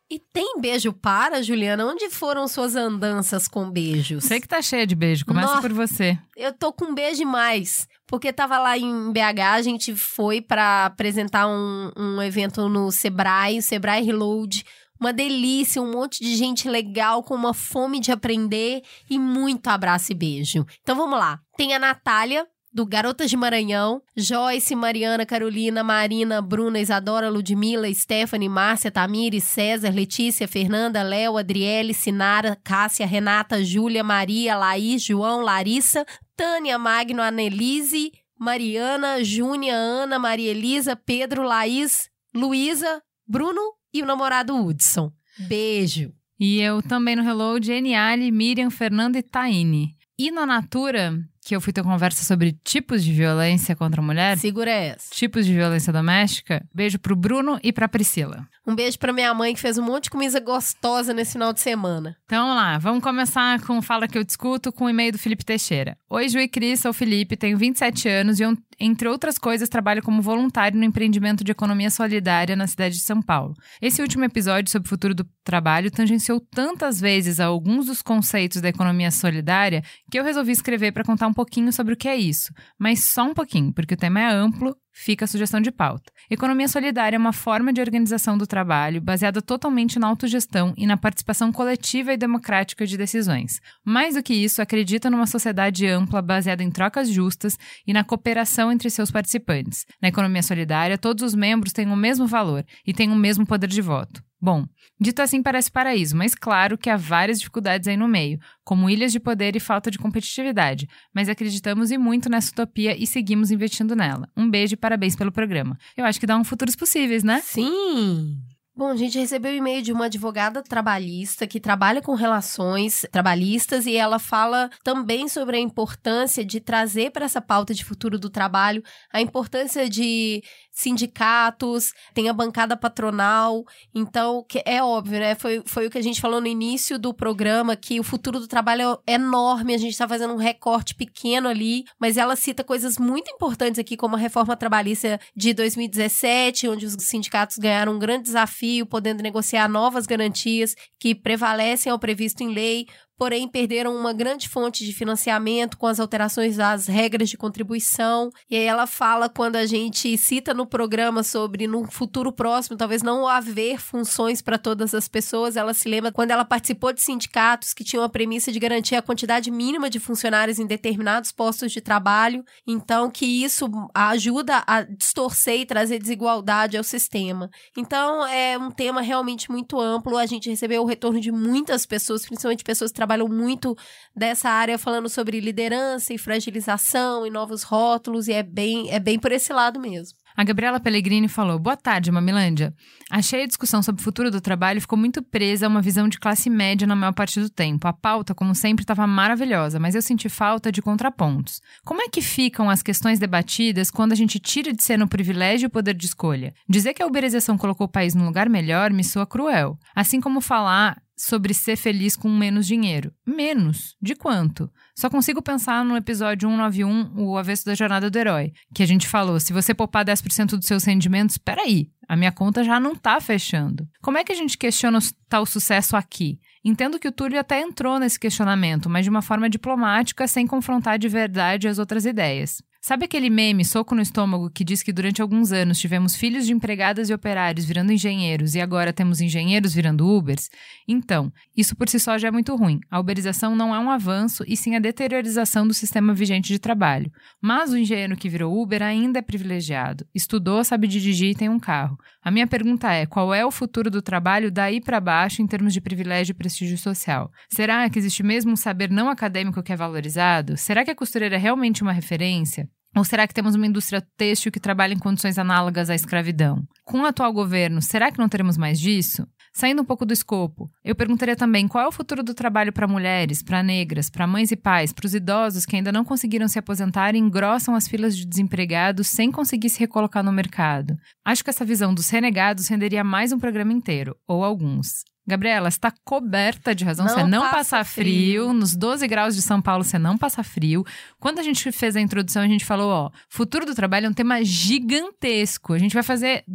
E 0.09 0.17
tem 0.17 0.57
beijo 0.57 0.93
para, 0.93 1.43
Juliana? 1.43 1.85
Onde 1.85 2.09
foram 2.09 2.47
suas 2.47 2.77
andanças 2.77 3.45
com 3.45 3.69
beijos? 3.69 4.23
Sei 4.23 4.39
que 4.39 4.47
tá 4.47 4.61
cheia 4.61 4.87
de 4.87 4.95
beijo. 4.95 5.25
Começa 5.25 5.47
Nossa. 5.47 5.61
por 5.61 5.73
você. 5.73 6.17
Eu 6.37 6.53
tô 6.53 6.71
com 6.71 6.95
beijo 6.95 7.17
demais. 7.17 7.85
Porque 8.07 8.31
tava 8.31 8.57
lá 8.57 8.77
em 8.77 9.11
BH, 9.11 9.41
a 9.51 9.61
gente 9.61 9.93
foi 9.93 10.39
pra 10.39 10.85
apresentar 10.85 11.45
um, 11.49 11.91
um 11.97 12.21
evento 12.21 12.69
no 12.69 12.89
Sebrae, 12.89 13.59
o 13.59 13.61
Sebrae 13.61 14.01
Reload. 14.01 14.63
Uma 14.97 15.11
delícia, 15.11 15.81
um 15.81 15.91
monte 15.91 16.23
de 16.23 16.37
gente 16.37 16.69
legal 16.69 17.21
com 17.21 17.35
uma 17.35 17.53
fome 17.53 17.99
de 17.99 18.13
aprender 18.13 18.81
e 19.09 19.19
muito 19.19 19.67
abraço 19.67 20.13
e 20.13 20.15
beijo. 20.15 20.65
Então 20.83 20.95
vamos 20.95 21.19
lá. 21.19 21.41
Tem 21.57 21.75
a 21.75 21.79
Natália, 21.79 22.47
do 22.73 22.85
Garotas 22.85 23.29
de 23.29 23.37
Maranhão, 23.37 24.01
Joyce, 24.15 24.75
Mariana, 24.75 25.25
Carolina, 25.25 25.83
Marina, 25.83 26.41
Bruna, 26.41 26.79
Isadora, 26.79 27.29
Ludmila, 27.29 27.91
Stephanie, 27.93 28.49
Márcia, 28.49 28.91
Tamires, 28.91 29.43
César, 29.45 29.91
Letícia, 29.93 30.47
Fernanda, 30.47 31.01
Léo, 31.01 31.37
Adriele, 31.37 31.93
Sinara, 31.93 32.57
Cássia, 32.63 33.05
Renata, 33.05 33.63
Júlia, 33.63 34.03
Maria, 34.03 34.55
Laís, 34.55 35.03
João, 35.03 35.41
Larissa, 35.41 36.05
Tânia, 36.35 36.77
Magno, 36.77 37.21
Anelise, 37.21 38.11
Mariana, 38.39 39.23
Júnia, 39.23 39.75
Ana, 39.75 40.19
Maria 40.19 40.51
Elisa, 40.51 40.95
Pedro, 40.95 41.43
Laís, 41.43 42.09
Luísa, 42.33 43.01
Bruno 43.27 43.61
e 43.93 44.03
o 44.03 44.05
namorado 44.05 44.55
Hudson. 44.55 45.11
Beijo. 45.39 46.13
E 46.39 46.59
eu 46.61 46.83
também 46.83 47.15
no 47.15 47.23
Reload, 47.23 47.71
Eniale, 47.71 48.31
Miriam, 48.31 48.69
Fernanda 48.69 49.17
e 49.17 49.23
Taine. 49.23 49.95
E 50.19 50.29
na 50.29 50.45
Natura, 50.45 51.17
que 51.47 51.55
eu 51.55 51.61
fui 51.61 51.71
ter 51.71 51.81
conversa 51.81 52.25
sobre 52.25 52.57
tipos 52.61 53.01
de 53.01 53.13
violência 53.13 53.73
contra 53.73 54.01
a 54.01 54.03
mulher, 54.03 54.37
Segura 54.37 54.69
essa. 54.69 55.15
tipos 55.15 55.45
de 55.45 55.53
violência 55.53 55.93
doméstica, 55.93 56.61
beijo 56.75 56.99
pro 56.99 57.15
Bruno 57.15 57.57
e 57.63 57.71
pra 57.71 57.87
Priscila. 57.87 58.45
Um 58.67 58.75
beijo 58.75 58.99
pra 58.99 59.13
minha 59.13 59.33
mãe 59.33 59.53
que 59.53 59.61
fez 59.61 59.77
um 59.77 59.81
monte 59.81 60.03
de 60.05 60.09
comida 60.09 60.41
gostosa 60.41 61.13
nesse 61.13 61.31
final 61.31 61.53
de 61.53 61.61
semana. 61.61 62.17
Então 62.25 62.45
vamos 62.45 62.61
lá, 62.61 62.77
vamos 62.77 63.01
começar 63.01 63.61
com 63.61 63.81
Fala 63.81 64.09
Que 64.09 64.17
Eu 64.17 64.25
Discuto 64.25 64.73
com 64.73 64.83
o 64.83 64.89
e-mail 64.89 65.13
do 65.13 65.17
Felipe 65.17 65.45
Teixeira. 65.45 65.97
Oi, 66.09 66.27
Ju 66.27 66.37
e 66.39 66.49
Cris, 66.49 66.81
sou 66.81 66.91
o 66.91 66.93
Felipe, 66.93 67.37
tenho 67.37 67.57
27 67.57 68.09
anos 68.09 68.41
e, 68.41 68.43
entre 68.77 69.07
outras 69.07 69.37
coisas, 69.37 69.69
trabalho 69.69 70.03
como 70.03 70.21
voluntário 70.21 70.77
no 70.77 70.83
empreendimento 70.83 71.45
de 71.45 71.51
economia 71.53 71.89
solidária 71.89 72.57
na 72.57 72.67
cidade 72.67 72.95
de 72.95 73.01
São 73.03 73.21
Paulo. 73.21 73.53
Esse 73.81 74.01
último 74.01 74.25
episódio 74.25 74.69
sobre 74.69 74.85
o 74.85 74.89
futuro 74.89 75.15
do 75.15 75.25
trabalho 75.45 75.89
tangenciou 75.89 76.41
tantas 76.41 76.99
vezes 76.99 77.39
alguns 77.39 77.85
dos 77.85 78.01
conceitos 78.01 78.61
da 78.61 78.67
economia 78.67 79.11
solidária 79.11 79.81
que 80.11 80.19
eu 80.19 80.25
resolvi 80.25 80.51
escrever 80.51 80.91
para 80.91 81.05
contar 81.05 81.27
um 81.27 81.33
pouquinho 81.37 81.71
sobre 81.71 81.93
o 81.93 81.97
que 81.97 82.07
é 82.07 82.15
isso. 82.15 82.51
Mas 82.79 83.03
só 83.03 83.23
um 83.23 83.33
pouquinho, 83.35 83.71
porque 83.71 83.93
o 83.93 83.97
tema 83.97 84.19
é 84.19 84.25
amplo, 84.25 84.75
fica 84.91 85.25
a 85.25 85.27
sugestão 85.27 85.61
de 85.61 85.71
pauta. 85.71 86.11
Economia 86.31 86.67
solidária 86.67 87.15
é 87.15 87.19
uma 87.19 87.31
forma 87.31 87.71
de 87.71 87.79
organização 87.79 88.35
do 88.35 88.47
trabalho 88.47 88.99
baseada 88.99 89.39
totalmente 89.39 89.99
na 89.99 90.07
autogestão 90.07 90.73
e 90.75 90.87
na 90.87 90.97
participação 90.97 91.51
coletiva 91.51 92.11
e 92.11 92.17
democrática 92.17 92.87
de 92.87 92.97
decisões. 92.97 93.61
Mais 93.85 94.15
do 94.15 94.23
que 94.23 94.33
isso, 94.33 94.63
acredita 94.63 95.11
numa 95.11 95.27
sociedade 95.27 95.85
ampla 95.85 96.23
baseada 96.23 96.63
em 96.63 96.71
trocas 96.71 97.07
justas 97.07 97.55
e 97.85 97.93
na 97.93 98.03
cooperação 98.03 98.71
entre 98.71 98.89
seus 98.89 99.11
participantes. 99.11 99.85
Na 100.01 100.07
economia 100.07 100.41
solidária, 100.41 100.97
todos 100.97 101.23
os 101.23 101.35
membros 101.35 101.71
têm 101.71 101.87
o 101.87 101.95
mesmo 101.95 102.25
valor 102.25 102.65
e 102.85 102.93
têm 102.93 103.11
o 103.11 103.15
mesmo 103.15 103.45
poder 103.45 103.67
de 103.67 103.81
voto. 103.81 104.26
Bom, 104.39 104.65
dito 104.99 105.21
assim 105.21 105.41
parece 105.41 105.71
paraíso, 105.71 106.15
mas 106.15 106.35
claro 106.35 106.77
que 106.77 106.89
há 106.89 106.95
várias 106.95 107.39
dificuldades 107.39 107.87
aí 107.87 107.97
no 107.97 108.07
meio, 108.07 108.39
como 108.63 108.89
ilhas 108.89 109.11
de 109.11 109.19
poder 109.19 109.55
e 109.55 109.59
falta 109.59 109.89
de 109.89 109.97
competitividade, 109.97 110.87
mas 111.13 111.27
acreditamos 111.27 111.89
e 111.89 111.97
muito 111.97 112.29
nessa 112.29 112.51
utopia 112.51 112.95
e 112.95 113.07
seguimos 113.07 113.49
investindo 113.49 113.95
nela. 113.95 114.29
Um 114.37 114.49
beijo 114.49 114.75
e 114.75 114.77
parabéns 114.77 115.15
pelo 115.15 115.31
programa. 115.31 115.77
Eu 115.95 116.05
acho 116.05 116.19
que 116.19 116.27
dá 116.27 116.37
um 116.37 116.43
futuros 116.43 116.75
possíveis, 116.75 117.23
né? 117.23 117.41
Sim! 117.43 118.37
Bom, 118.77 118.89
a 118.89 118.95
gente 118.95 119.17
recebeu 119.17 119.51
um 119.51 119.55
e-mail 119.55 119.81
de 119.81 119.91
uma 119.91 120.05
advogada 120.05 120.61
trabalhista 120.61 121.47
que 121.47 121.59
trabalha 121.59 121.99
com 121.99 122.13
relações 122.13 123.07
trabalhistas 123.11 123.87
e 123.87 123.95
ela 123.95 124.19
fala 124.19 124.69
também 124.83 125.27
sobre 125.27 125.57
a 125.57 125.59
importância 125.59 126.45
de 126.45 126.59
trazer 126.59 127.09
para 127.09 127.25
essa 127.25 127.41
pauta 127.41 127.73
de 127.73 127.83
futuro 127.83 128.19
do 128.19 128.29
trabalho 128.29 128.83
a 129.11 129.19
importância 129.19 129.89
de 129.89 130.43
sindicatos, 130.77 131.91
tem 132.13 132.29
a 132.29 132.33
bancada 132.33 132.77
patronal. 132.77 133.63
Então, 133.95 134.45
é 134.63 134.81
óbvio, 134.81 135.19
né? 135.19 135.33
Foi, 135.33 135.63
foi 135.65 135.87
o 135.87 135.89
que 135.89 135.97
a 135.97 136.03
gente 136.03 136.21
falou 136.21 136.39
no 136.39 136.45
início 136.45 136.99
do 136.99 137.13
programa, 137.13 137.75
que 137.75 137.99
o 137.99 138.03
futuro 138.03 138.39
do 138.39 138.47
trabalho 138.47 138.99
é 139.07 139.13
enorme, 139.13 139.73
a 139.73 139.77
gente 139.77 139.93
está 139.93 140.07
fazendo 140.07 140.33
um 140.35 140.37
recorte 140.37 140.93
pequeno 140.93 141.49
ali, 141.49 141.83
mas 141.99 142.15
ela 142.15 142.35
cita 142.35 142.63
coisas 142.63 142.99
muito 142.99 143.31
importantes 143.31 143.79
aqui, 143.79 143.97
como 143.97 144.15
a 144.15 144.19
reforma 144.19 144.55
trabalhista 144.55 145.19
de 145.35 145.51
2017, 145.51 146.67
onde 146.69 146.85
os 146.85 146.93
sindicatos 146.99 147.57
ganharam 147.57 147.93
um 147.93 147.99
grande 147.99 148.25
desafio, 148.25 148.85
podendo 148.85 149.23
negociar 149.23 149.67
novas 149.67 150.05
garantias 150.05 150.75
que 150.99 151.15
prevalecem 151.15 151.91
ao 151.91 151.97
previsto 151.97 152.41
em 152.41 152.53
lei, 152.53 152.85
porém 153.17 153.47
perderam 153.47 153.95
uma 153.95 154.13
grande 154.13 154.47
fonte 154.47 154.85
de 154.85 154.93
financiamento 154.93 155.77
com 155.77 155.87
as 155.87 155.99
alterações 155.99 156.57
das 156.57 156.85
regras 156.85 157.29
de 157.29 157.37
contribuição. 157.37 158.29
E 158.49 158.55
aí 158.55 158.63
ela 158.63 158.85
fala 158.85 159.27
quando 159.27 159.55
a 159.55 159.65
gente 159.65 160.15
cita 160.17 160.53
no 160.53 160.67
programa 160.67 161.23
sobre 161.23 161.65
no 161.65 161.89
futuro 161.91 162.31
próximo, 162.31 162.77
talvez 162.77 163.01
não 163.01 163.27
haver 163.27 163.79
funções 163.79 164.41
para 164.41 164.57
todas 164.57 164.93
as 164.93 165.07
pessoas, 165.07 165.57
ela 165.57 165.73
se 165.73 165.89
lembra 165.89 166.11
quando 166.11 166.31
ela 166.31 166.45
participou 166.45 166.93
de 166.93 167.01
sindicatos 167.01 167.73
que 167.73 167.83
tinham 167.83 168.03
a 168.03 168.09
premissa 168.09 168.51
de 168.51 168.59
garantir 168.59 168.95
a 168.95 169.01
quantidade 169.01 169.49
mínima 169.49 169.89
de 169.89 169.99
funcionários 169.99 170.59
em 170.59 170.67
determinados 170.67 171.31
postos 171.31 171.71
de 171.71 171.81
trabalho, 171.81 172.43
então 172.65 173.09
que 173.09 173.25
isso 173.25 173.65
ajuda 173.93 174.63
a 174.67 174.83
distorcer 174.83 175.61
e 175.61 175.65
trazer 175.65 175.99
desigualdade 175.99 176.77
ao 176.77 176.83
sistema. 176.83 177.49
Então 177.75 178.25
é 178.27 178.57
um 178.57 178.69
tema 178.69 179.01
realmente 179.01 179.49
muito 179.49 179.79
amplo, 179.79 180.17
a 180.17 180.25
gente 180.25 180.49
recebeu 180.49 180.83
o 180.83 180.85
retorno 180.85 181.19
de 181.19 181.31
muitas 181.31 181.85
pessoas, 181.85 182.25
principalmente 182.25 182.63
pessoas 182.63 182.91
que 182.91 183.06
trabalham 183.07 183.29
muito 183.29 183.73
dessa 184.13 184.49
área 184.49 184.77
falando 184.77 185.07
sobre 185.07 185.39
liderança 185.39 186.13
e 186.13 186.17
fragilização 186.17 187.25
e 187.25 187.29
novos 187.29 187.63
rótulos, 187.63 188.27
e 188.27 188.33
é 188.33 188.43
bem, 188.43 188.91
é 188.91 188.99
bem 188.99 189.17
por 189.17 189.31
esse 189.31 189.53
lado 189.53 189.79
mesmo. 189.79 190.17
A 190.37 190.43
Gabriela 190.43 190.79
Pellegrini 190.79 191.27
falou: 191.27 191.57
Boa 191.57 191.75
tarde, 191.75 192.11
Mamilândia. 192.11 192.71
Achei 193.09 193.41
a 193.41 193.47
discussão 193.47 193.81
sobre 193.81 194.01
o 194.01 194.03
futuro 194.03 194.29
do 194.29 194.39
trabalho 194.39 194.79
ficou 194.79 194.95
muito 194.95 195.23
presa 195.23 195.65
a 195.65 195.69
uma 195.69 195.81
visão 195.81 196.07
de 196.07 196.19
classe 196.19 196.47
média 196.47 196.85
na 196.85 196.95
maior 196.95 197.13
parte 197.13 197.39
do 197.39 197.49
tempo. 197.49 197.87
A 197.87 197.93
pauta, 197.93 198.35
como 198.35 198.53
sempre, 198.53 198.83
estava 198.83 199.07
maravilhosa, 199.07 199.79
mas 199.79 199.95
eu 199.95 200.01
senti 200.01 200.29
falta 200.29 200.71
de 200.71 200.79
contrapontos. 200.79 201.59
Como 201.83 202.03
é 202.03 202.07
que 202.07 202.21
ficam 202.21 202.69
as 202.69 202.83
questões 202.83 203.17
debatidas 203.17 203.89
quando 203.89 204.11
a 204.11 204.15
gente 204.15 204.39
tira 204.39 204.71
de 204.71 204.83
ser 204.83 204.99
no 204.99 205.07
privilégio 205.07 205.69
o 205.69 205.71
poder 205.71 205.95
de 205.95 206.05
escolha? 206.05 206.53
Dizer 206.69 206.93
que 206.93 207.01
a 207.01 207.07
uberização 207.07 207.57
colocou 207.57 207.87
o 207.87 207.91
país 207.91 208.13
num 208.13 208.25
lugar 208.25 208.47
melhor 208.47 208.91
me 208.91 209.03
soa 209.03 209.25
cruel. 209.25 209.79
Assim 209.95 210.21
como 210.21 210.39
falar 210.39 211.01
sobre 211.17 211.51
ser 211.51 211.75
feliz 211.75 212.15
com 212.15 212.29
menos 212.29 212.67
dinheiro. 212.67 213.11
Menos? 213.25 213.95
De 213.99 214.15
quanto? 214.15 214.71
Só 214.97 215.11
consigo 215.11 215.43
pensar 215.43 215.85
no 215.85 215.95
episódio 215.95 216.49
191, 216.49 217.11
o 217.23 217.37
avesso 217.37 217.63
da 217.63 217.75
jornada 217.75 218.09
do 218.09 218.17
herói, 218.17 218.51
que 218.73 218.81
a 218.81 218.85
gente 218.87 219.07
falou: 219.07 219.39
se 219.39 219.53
você 219.53 219.71
poupar 219.71 220.03
10% 220.03 220.57
dos 220.57 220.65
seus 220.65 220.83
rendimentos, 220.83 221.37
peraí, 221.37 221.91
a 222.09 222.15
minha 222.15 222.31
conta 222.31 222.63
já 222.63 222.79
não 222.79 222.95
tá 222.95 223.21
fechando. 223.21 223.87
Como 224.01 224.17
é 224.17 224.23
que 224.23 224.31
a 224.31 224.35
gente 224.35 224.57
questiona 224.57 224.97
tal 225.29 225.45
sucesso 225.45 225.95
aqui? 225.95 226.39
Entendo 226.65 226.97
que 226.97 227.07
o 227.07 227.11
Túlio 227.11 227.39
até 227.39 227.61
entrou 227.61 227.99
nesse 227.99 228.19
questionamento, 228.19 228.89
mas 228.89 229.05
de 229.05 229.11
uma 229.11 229.21
forma 229.21 229.47
diplomática, 229.47 230.27
sem 230.27 230.47
confrontar 230.47 230.97
de 230.97 231.07
verdade 231.07 231.67
as 231.67 231.77
outras 231.77 232.03
ideias. 232.03 232.63
Sabe 232.87 233.03
aquele 233.03 233.29
meme 233.29 233.65
soco 233.65 233.93
no 233.93 234.01
estômago 234.01 234.49
que 234.49 234.63
diz 234.63 234.81
que 234.81 234.93
durante 234.93 235.21
alguns 235.21 235.51
anos 235.51 235.77
tivemos 235.77 236.15
filhos 236.15 236.45
de 236.45 236.53
empregadas 236.53 237.09
e 237.09 237.13
operários 237.13 237.65
virando 237.65 237.91
engenheiros 237.91 238.55
e 238.55 238.61
agora 238.61 238.93
temos 238.93 239.19
engenheiros 239.19 239.73
virando 239.73 240.07
Ubers? 240.07 240.49
Então, 240.87 241.29
isso 241.53 241.75
por 241.75 241.89
si 241.89 241.99
só 241.99 242.17
já 242.17 242.29
é 242.29 242.31
muito 242.31 242.55
ruim. 242.55 242.79
A 242.89 242.97
uberização 242.97 243.57
não 243.57 243.75
é 243.75 243.79
um 243.79 243.91
avanço 243.91 244.41
e 244.47 244.55
sim 244.55 244.73
a 244.73 244.79
deteriorização 244.79 245.67
do 245.67 245.73
sistema 245.73 246.13
vigente 246.13 246.47
de 246.47 246.59
trabalho. 246.59 247.11
Mas 247.41 247.73
o 247.73 247.77
engenheiro 247.77 248.15
que 248.15 248.29
virou 248.29 248.57
Uber 248.57 248.81
ainda 248.81 249.19
é 249.19 249.21
privilegiado. 249.21 250.07
Estudou, 250.15 250.63
sabe 250.63 250.87
dirigir 250.87 251.31
e 251.31 251.35
tem 251.35 251.49
um 251.49 251.59
carro. 251.59 251.97
A 252.23 252.31
minha 252.31 252.47
pergunta 252.47 252.89
é: 252.93 253.05
qual 253.05 253.33
é 253.33 253.45
o 253.45 253.51
futuro 253.51 253.91
do 253.91 254.01
trabalho 254.01 254.49
daí 254.49 254.79
para 254.79 255.01
baixo 255.01 255.41
em 255.41 255.45
termos 255.45 255.73
de 255.73 255.81
privilégio 255.81 256.31
e 256.31 256.37
prestígio 256.37 256.77
social? 256.77 257.29
Será 257.49 257.89
que 257.89 257.99
existe 257.99 258.23
mesmo 258.23 258.53
um 258.53 258.55
saber 258.55 258.89
não 258.89 259.09
acadêmico 259.09 259.61
que 259.61 259.73
é 259.73 259.75
valorizado? 259.75 260.55
Será 260.55 260.85
que 260.85 260.91
a 260.91 260.95
costureira 260.95 261.35
é 261.35 261.37
realmente 261.37 261.83
uma 261.83 261.91
referência? 261.91 262.69
Ou 262.97 263.03
será 263.03 263.27
que 263.27 263.33
temos 263.33 263.53
uma 263.53 263.67
indústria 263.67 264.01
têxtil 264.01 264.51
que 264.51 264.59
trabalha 264.59 264.91
em 264.91 264.97
condições 264.97 265.37
análogas 265.37 265.87
à 265.87 265.93
escravidão? 265.93 266.63
Com 266.83 267.01
o 267.01 267.05
atual 267.05 267.31
governo, 267.31 267.79
será 267.79 268.11
que 268.11 268.17
não 268.17 268.27
teremos 268.27 268.57
mais 268.57 268.79
disso? 268.79 269.27
Saindo 269.53 269.83
um 269.83 269.85
pouco 269.85 270.03
do 270.03 270.13
escopo, 270.13 270.67
eu 270.83 270.95
perguntaria 270.95 271.35
também 271.35 271.67
qual 271.67 271.85
é 271.85 271.87
o 271.87 271.91
futuro 271.91 272.23
do 272.23 272.33
trabalho 272.33 272.73
para 272.73 272.87
mulheres, 272.87 273.43
para 273.43 273.61
negras, 273.61 274.09
para 274.09 274.25
mães 274.25 274.51
e 274.51 274.55
pais, 274.55 274.91
para 274.91 275.05
os 275.05 275.13
idosos 275.13 275.63
que 275.63 275.75
ainda 275.75 275.91
não 275.91 276.03
conseguiram 276.03 276.47
se 276.47 276.57
aposentar 276.57 277.13
e 277.13 277.19
engrossam 277.19 277.75
as 277.75 277.87
filas 277.87 278.17
de 278.17 278.25
desempregados 278.25 279.07
sem 279.07 279.31
conseguir 279.31 279.69
se 279.69 279.79
recolocar 279.79 280.23
no 280.23 280.31
mercado. 280.31 280.97
Acho 281.23 281.43
que 281.43 281.51
essa 281.51 281.65
visão 281.65 281.93
dos 281.93 282.09
renegados 282.09 282.67
renderia 282.67 283.03
mais 283.03 283.31
um 283.31 283.37
programa 283.37 283.73
inteiro, 283.73 284.15
ou 284.27 284.43
alguns. 284.43 285.03
Gabriela, 285.27 285.67
está 285.67 285.91
coberta 286.05 286.73
de 286.73 286.85
razão. 286.85 287.05
Não 287.05 287.13
você 287.13 287.23
não 287.25 287.41
passa 287.41 287.77
passa 287.77 287.83
frio. 287.83 288.45
frio. 288.45 288.53
Nos 288.53 288.75
12 288.75 289.05
graus 289.07 289.35
de 289.35 289.41
São 289.41 289.61
Paulo, 289.61 289.83
você 289.83 289.99
não 289.99 290.17
passa 290.17 290.41
frio. 290.41 290.85
Quando 291.19 291.39
a 291.39 291.43
gente 291.43 291.69
fez 291.71 291.97
a 291.97 292.01
introdução, 292.01 292.41
a 292.41 292.47
gente 292.47 292.63
falou: 292.63 292.89
ó, 292.89 293.11
futuro 293.27 293.65
do 293.65 293.75
trabalho 293.75 294.05
é 294.05 294.09
um 294.09 294.13
tema 294.13 294.43
gigantesco. 294.43 295.73
A 295.73 295.77
gente 295.77 295.93
vai 295.93 296.03
fazer 296.03 296.45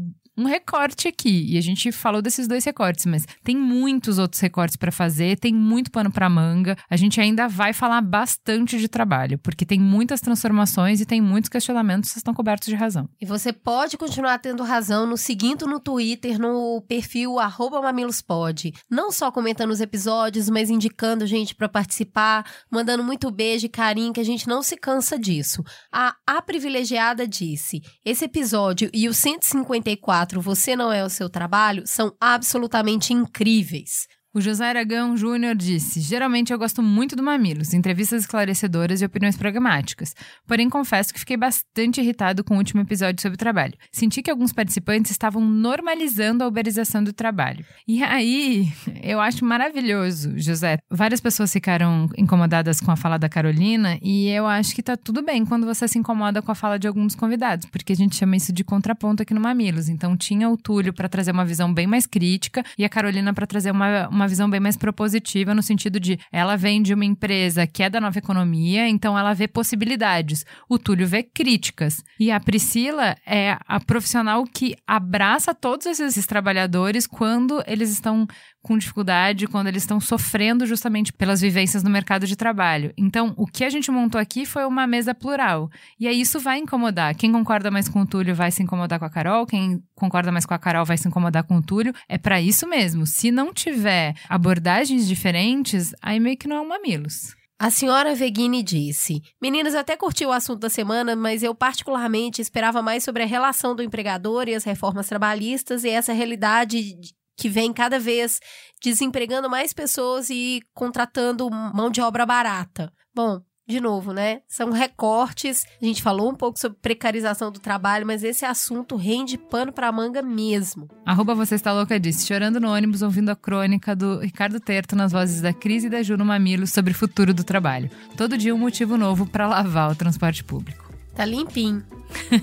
um 0.43 0.47
recorte 0.47 1.09
aqui. 1.09 1.47
E 1.49 1.59
a 1.59 1.61
gente 1.61 1.93
falou 1.93 2.21
desses 2.21 2.49
dois 2.49 2.65
recortes, 2.65 3.07
mas 3.07 3.25
tem 3.43 3.57
muitos 3.57 4.19
outros 4.19 4.41
recortes 4.41 4.77
para 4.77 4.93
fazer, 4.93 5.39
tem 5.39 5.55
muito 5.55 5.91
pano 5.91 6.11
para 6.11 6.29
manga. 6.29 6.77
A 6.91 6.97
gente 6.97 7.21
ainda 7.21 7.49
vai 7.49 7.73
falar 7.73 8.01
bastante 8.01 8.79
de 8.79 8.89
trabalho, 8.89 9.39
porque 9.39 9.65
tem 9.65 9.79
muitas 9.79 10.21
transformações 10.21 11.01
e 11.01 11.07
tem 11.07 11.21
muitos 11.21 11.49
questionamentos 11.49 12.13
que 12.13 12.19
estão 12.19 12.35
cobertos 12.35 12.69
de 12.69 12.75
razão. 12.75 13.09
E 13.21 13.27
você 13.27 13.53
pode 13.53 13.97
continuar 13.97 14.39
tendo 14.39 14.63
razão 14.63 15.07
nos 15.07 15.21
seguindo 15.21 15.67
no 15.67 15.79
Twitter, 15.79 16.39
no 16.39 16.83
perfil 16.89 17.37
mamilospod. 17.83 18.73
Não 18.91 19.11
só 19.13 19.31
comentando 19.31 19.71
os 19.71 19.81
episódios, 19.81 20.49
mas 20.49 20.71
indicando 20.71 21.27
gente 21.27 21.55
para 21.55 21.69
participar, 21.69 22.45
mandando 22.71 23.05
muito 23.05 23.31
beijo 23.31 23.67
e 23.67 23.69
carinho, 23.69 24.13
que 24.13 24.21
a 24.21 24.25
gente 24.25 24.49
não 24.49 24.63
se 24.63 24.77
cansa 24.77 25.19
disso. 25.19 25.63
A 25.93 26.15
A 26.27 26.43
Privilegiada 26.43 27.27
disse: 27.27 27.83
esse 28.05 28.25
episódio 28.25 28.91
e 28.93 29.09
o 29.09 29.15
154, 29.15 30.32
Você 30.41 30.77
Não 30.77 30.93
É 30.93 31.05
o 31.05 31.11
Seu 31.11 31.29
Trabalho, 31.29 31.83
são 31.87 32.15
absolutamente 32.21 33.13
incríveis. 33.13 34.07
O 34.35 34.41
José 34.41 34.67
Aragão 34.67 35.15
Júnior 35.15 35.55
disse: 35.55 36.01
Geralmente 36.01 36.55
eu 36.55 36.59
gosto 36.59 36.83
muito 36.83 37.15
do 37.15 37.23
Mamilos, 37.23 37.75
entrevistas 37.75 38.23
esclarecedoras 38.23 39.03
e 39.03 39.05
opiniões 39.05 39.37
pragmáticas. 39.37 40.15
Porém, 40.47 40.71
confesso 40.71 41.13
que 41.13 41.21
fiquei 41.21 41.37
bastante 41.37 42.01
irritado 42.01 42.43
com 42.43 42.55
o 42.55 42.57
último 42.57 42.81
episódio 42.81 43.21
sobre 43.21 43.37
trabalho. 43.37 43.75
Senti 43.93 44.23
que 44.23 44.31
alguns 44.31 44.51
participantes 44.51 45.11
estavam 45.11 45.45
normalizando 45.45 46.43
a 46.43 46.47
uberização 46.47 47.05
do 47.05 47.13
trabalho. 47.13 47.63
E 47.87 48.03
aí, 48.03 48.73
eu 49.03 49.21
acho 49.21 49.45
maravilhoso, 49.45 50.33
José. 50.39 50.79
Várias 50.91 51.21
pessoas 51.21 51.53
ficaram 51.53 52.09
incomodadas 52.17 52.81
com 52.81 52.91
a 52.91 52.97
fala 52.97 53.19
da 53.19 53.29
Carolina, 53.29 53.99
e 54.01 54.31
eu 54.31 54.47
acho 54.47 54.75
que 54.75 54.83
tá 54.83 54.97
tudo 54.97 55.23
bem 55.23 55.45
quando 55.45 55.67
você 55.67 55.87
se 55.87 55.99
incomoda 55.99 56.41
com 56.41 56.51
a 56.51 56.55
fala 56.55 56.79
de 56.79 56.89
alguns 56.89 57.15
convidados, 57.15 57.67
porque 57.67 57.93
a 57.93 57.97
gente 57.97 58.17
chama 58.17 58.37
isso 58.37 58.51
de 58.51 58.65
contraponto 58.65 59.23
aqui 59.23 59.35
no 59.35 59.43
Mamilos. 59.43 59.91
Então, 59.91 60.17
tinha 60.17 60.49
o 60.49 60.57
Túlio 60.57 60.95
para 60.95 61.07
trazer 61.07 61.33
uma 61.33 61.45
visão 61.45 61.71
bem 61.73 61.87
mais 61.87 62.07
crítica 62.07 62.65
e 62.79 62.85
a 62.87 62.89
Carolina 62.89 63.35
para 63.35 63.47
trazer 63.47 63.71
uma, 63.71 64.09
uma 64.09 64.22
visão 64.27 64.49
bem 64.49 64.61
mais 64.61 64.77
propositiva, 64.77 65.55
no 65.55 65.63
sentido 65.63 65.99
de 65.99 66.19
ela 66.31 66.57
vem 66.57 66.83
de 66.83 66.95
uma 66.95 67.05
empresa 67.05 67.67
que 67.67 67.83
é 67.83 67.91
da 67.91 68.01
nova 68.01 68.19
economia, 68.19 68.89
então 68.89 69.19
ela 69.19 69.33
vê 69.35 69.47
possibilidades. 69.47 70.45
O 70.69 70.79
Túlio 70.79 71.07
vê 71.07 71.23
críticas. 71.23 72.03
E 72.19 72.31
a 72.31 72.41
Priscila 72.41 73.17
é 73.27 73.57
a 73.67 73.81
profissional 73.81 74.45
que 74.45 74.77
abraça 74.87 75.55
todos 75.55 75.87
esses 75.87 76.27
trabalhadores 76.27 77.07
quando 77.07 77.63
eles 77.67 77.91
estão 77.91 78.27
com 78.63 78.79
dificuldade, 78.79 79.49
quando 79.49 79.67
eles 79.67 79.83
estão 79.83 80.01
sofrendo 80.01 80.65
justamente 80.65 81.13
pelas 81.13 81.41
vivências 81.41 81.83
no 81.83 81.91
mercado 81.91 82.27
de 82.27 82.37
trabalho. 82.37 82.93
Então, 82.97 83.35
o 83.37 83.45
que 83.45 83.65
a 83.65 83.71
gente 83.71 83.91
montou 83.91 84.21
aqui 84.21 84.47
foi 84.47 84.65
uma 84.65 84.87
mesa 84.87 85.13
plural. 85.15 85.69
E 85.99 86.07
aí 86.07 86.21
isso 86.21 86.39
vai 86.39 86.59
incomodar. 86.59 87.15
Quem 87.17 87.33
concorda 87.33 87.71
mais 87.71 87.89
com 87.89 88.03
o 88.03 88.07
Túlio 88.07 88.35
vai 88.35 88.53
se 88.53 88.63
incomodar 88.63 89.01
com 89.01 89.05
a 89.05 89.11
Carol, 89.11 89.47
quem 89.47 89.83
concorda 89.97 90.31
mais 90.31 90.47
com 90.47 90.55
a 90.55 90.59
Carol 90.59 90.85
vai 90.85 90.97
se 90.97 91.09
incomodar 91.09 91.43
com 91.43 91.57
o 91.57 91.63
Túlio. 91.63 91.93
É 92.09 92.17
para 92.17 92.41
isso 92.41 92.69
mesmo. 92.69 93.05
Se 93.05 93.33
não 93.33 93.53
tiver 93.53 94.12
abordagens 94.29 95.07
diferentes, 95.07 95.95
aí 96.01 96.19
meio 96.19 96.37
que 96.37 96.49
não 96.49 96.57
é 96.57 96.61
um 96.61 96.69
mamilos. 96.69 97.35
A 97.59 97.71
senhora 97.71 98.15
Veguini 98.15 98.61
disse: 98.63 99.23
Meninas, 99.41 99.75
até 99.75 99.97
curti 99.97 100.27
o 100.27 100.33
assunto 100.33 100.59
da 100.59 100.69
semana, 100.69 101.15
mas 101.15 101.45
eu 101.45 101.55
particularmente 101.55 102.43
esperava 102.43 102.83
mais 102.83 103.05
sobre 103.05 103.23
a 103.23 103.27
relação 103.27 103.77
do 103.77 103.85
empregador 103.85 104.49
e 104.49 104.55
as 104.55 104.65
reformas 104.65 105.07
trabalhistas 105.07 105.85
e 105.85 105.89
essa 105.89 106.13
realidade 106.13 106.97
que 107.37 107.49
vem 107.49 107.73
cada 107.73 107.99
vez 107.99 108.41
desempregando 108.83 109.49
mais 109.49 109.73
pessoas 109.73 110.29
e 110.29 110.61
contratando 110.75 111.49
mão 111.51 111.89
de 111.89 112.01
obra 112.01 112.27
barata. 112.27 112.93
Bom, 113.15 113.41
de 113.67 113.81
novo, 113.81 114.13
né? 114.13 114.41
São 114.49 114.71
recortes. 114.71 115.65
A 115.81 115.85
gente 115.85 116.03
falou 116.03 116.31
um 116.31 116.35
pouco 116.35 116.59
sobre 116.59 116.79
precarização 116.81 117.51
do 117.51 117.61
trabalho, 117.61 118.07
mas 118.07 118.25
esse 118.25 118.45
assunto 118.45 118.97
rende 118.97 119.39
pano 119.39 119.73
pra 119.73 119.93
manga 119.93 120.21
mesmo. 120.21 120.89
Arroba 121.07 121.35
você 121.35 121.55
está 121.55 121.73
louca 121.73 121.99
disse, 121.99 122.27
chorando 122.27 122.61
no 122.61 122.73
ônibus 122.73 123.03
ouvindo 123.03 123.31
a 123.31 123.37
crônica 123.37 123.95
do 123.95 124.21
Ricardo 124.21 124.61
Terto 124.61 124.97
nas 124.97 125.13
vozes 125.13 125.41
da 125.41 125.53
Cris 125.53 125.85
e 125.85 125.89
da 125.89 126.03
Ju 126.03 126.17
no 126.17 126.25
Mamilo 126.25 126.67
sobre 126.67 126.93
o 126.93 126.97
futuro 126.97 127.33
do 127.33 127.45
trabalho. 127.45 127.91
Todo 128.17 128.37
dia 128.37 128.55
um 128.55 128.59
motivo 128.59 128.97
novo 128.97 129.27
para 129.27 129.47
lavar 129.47 129.91
o 129.91 129.95
transporte 129.95 130.43
público. 130.43 130.93
Tá 131.15 131.25
limpinho. 131.25 131.85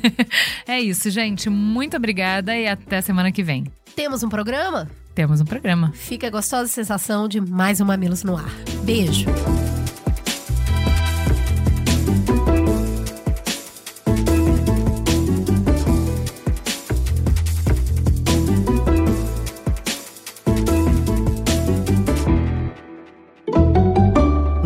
é 0.68 0.80
isso, 0.80 1.10
gente. 1.10 1.50
Muito 1.50 1.98
obrigada 1.98 2.56
e 2.56 2.68
até 2.68 3.02
semana 3.02 3.32
que 3.32 3.44
vem. 3.44 3.66
Temos 3.96 4.24
um 4.24 4.30
programa? 4.30 4.90
Temos 5.14 5.42
um 5.42 5.46
programa. 5.46 5.92
Fica 5.94 6.28
a 6.28 6.30
gostosa 6.30 6.68
sensação 6.68 7.28
de 7.28 7.42
mais 7.42 7.82
um 7.82 7.86
Mamilos 7.86 8.24
no 8.24 8.38
ar. 8.38 8.50
Beijo. 8.84 9.26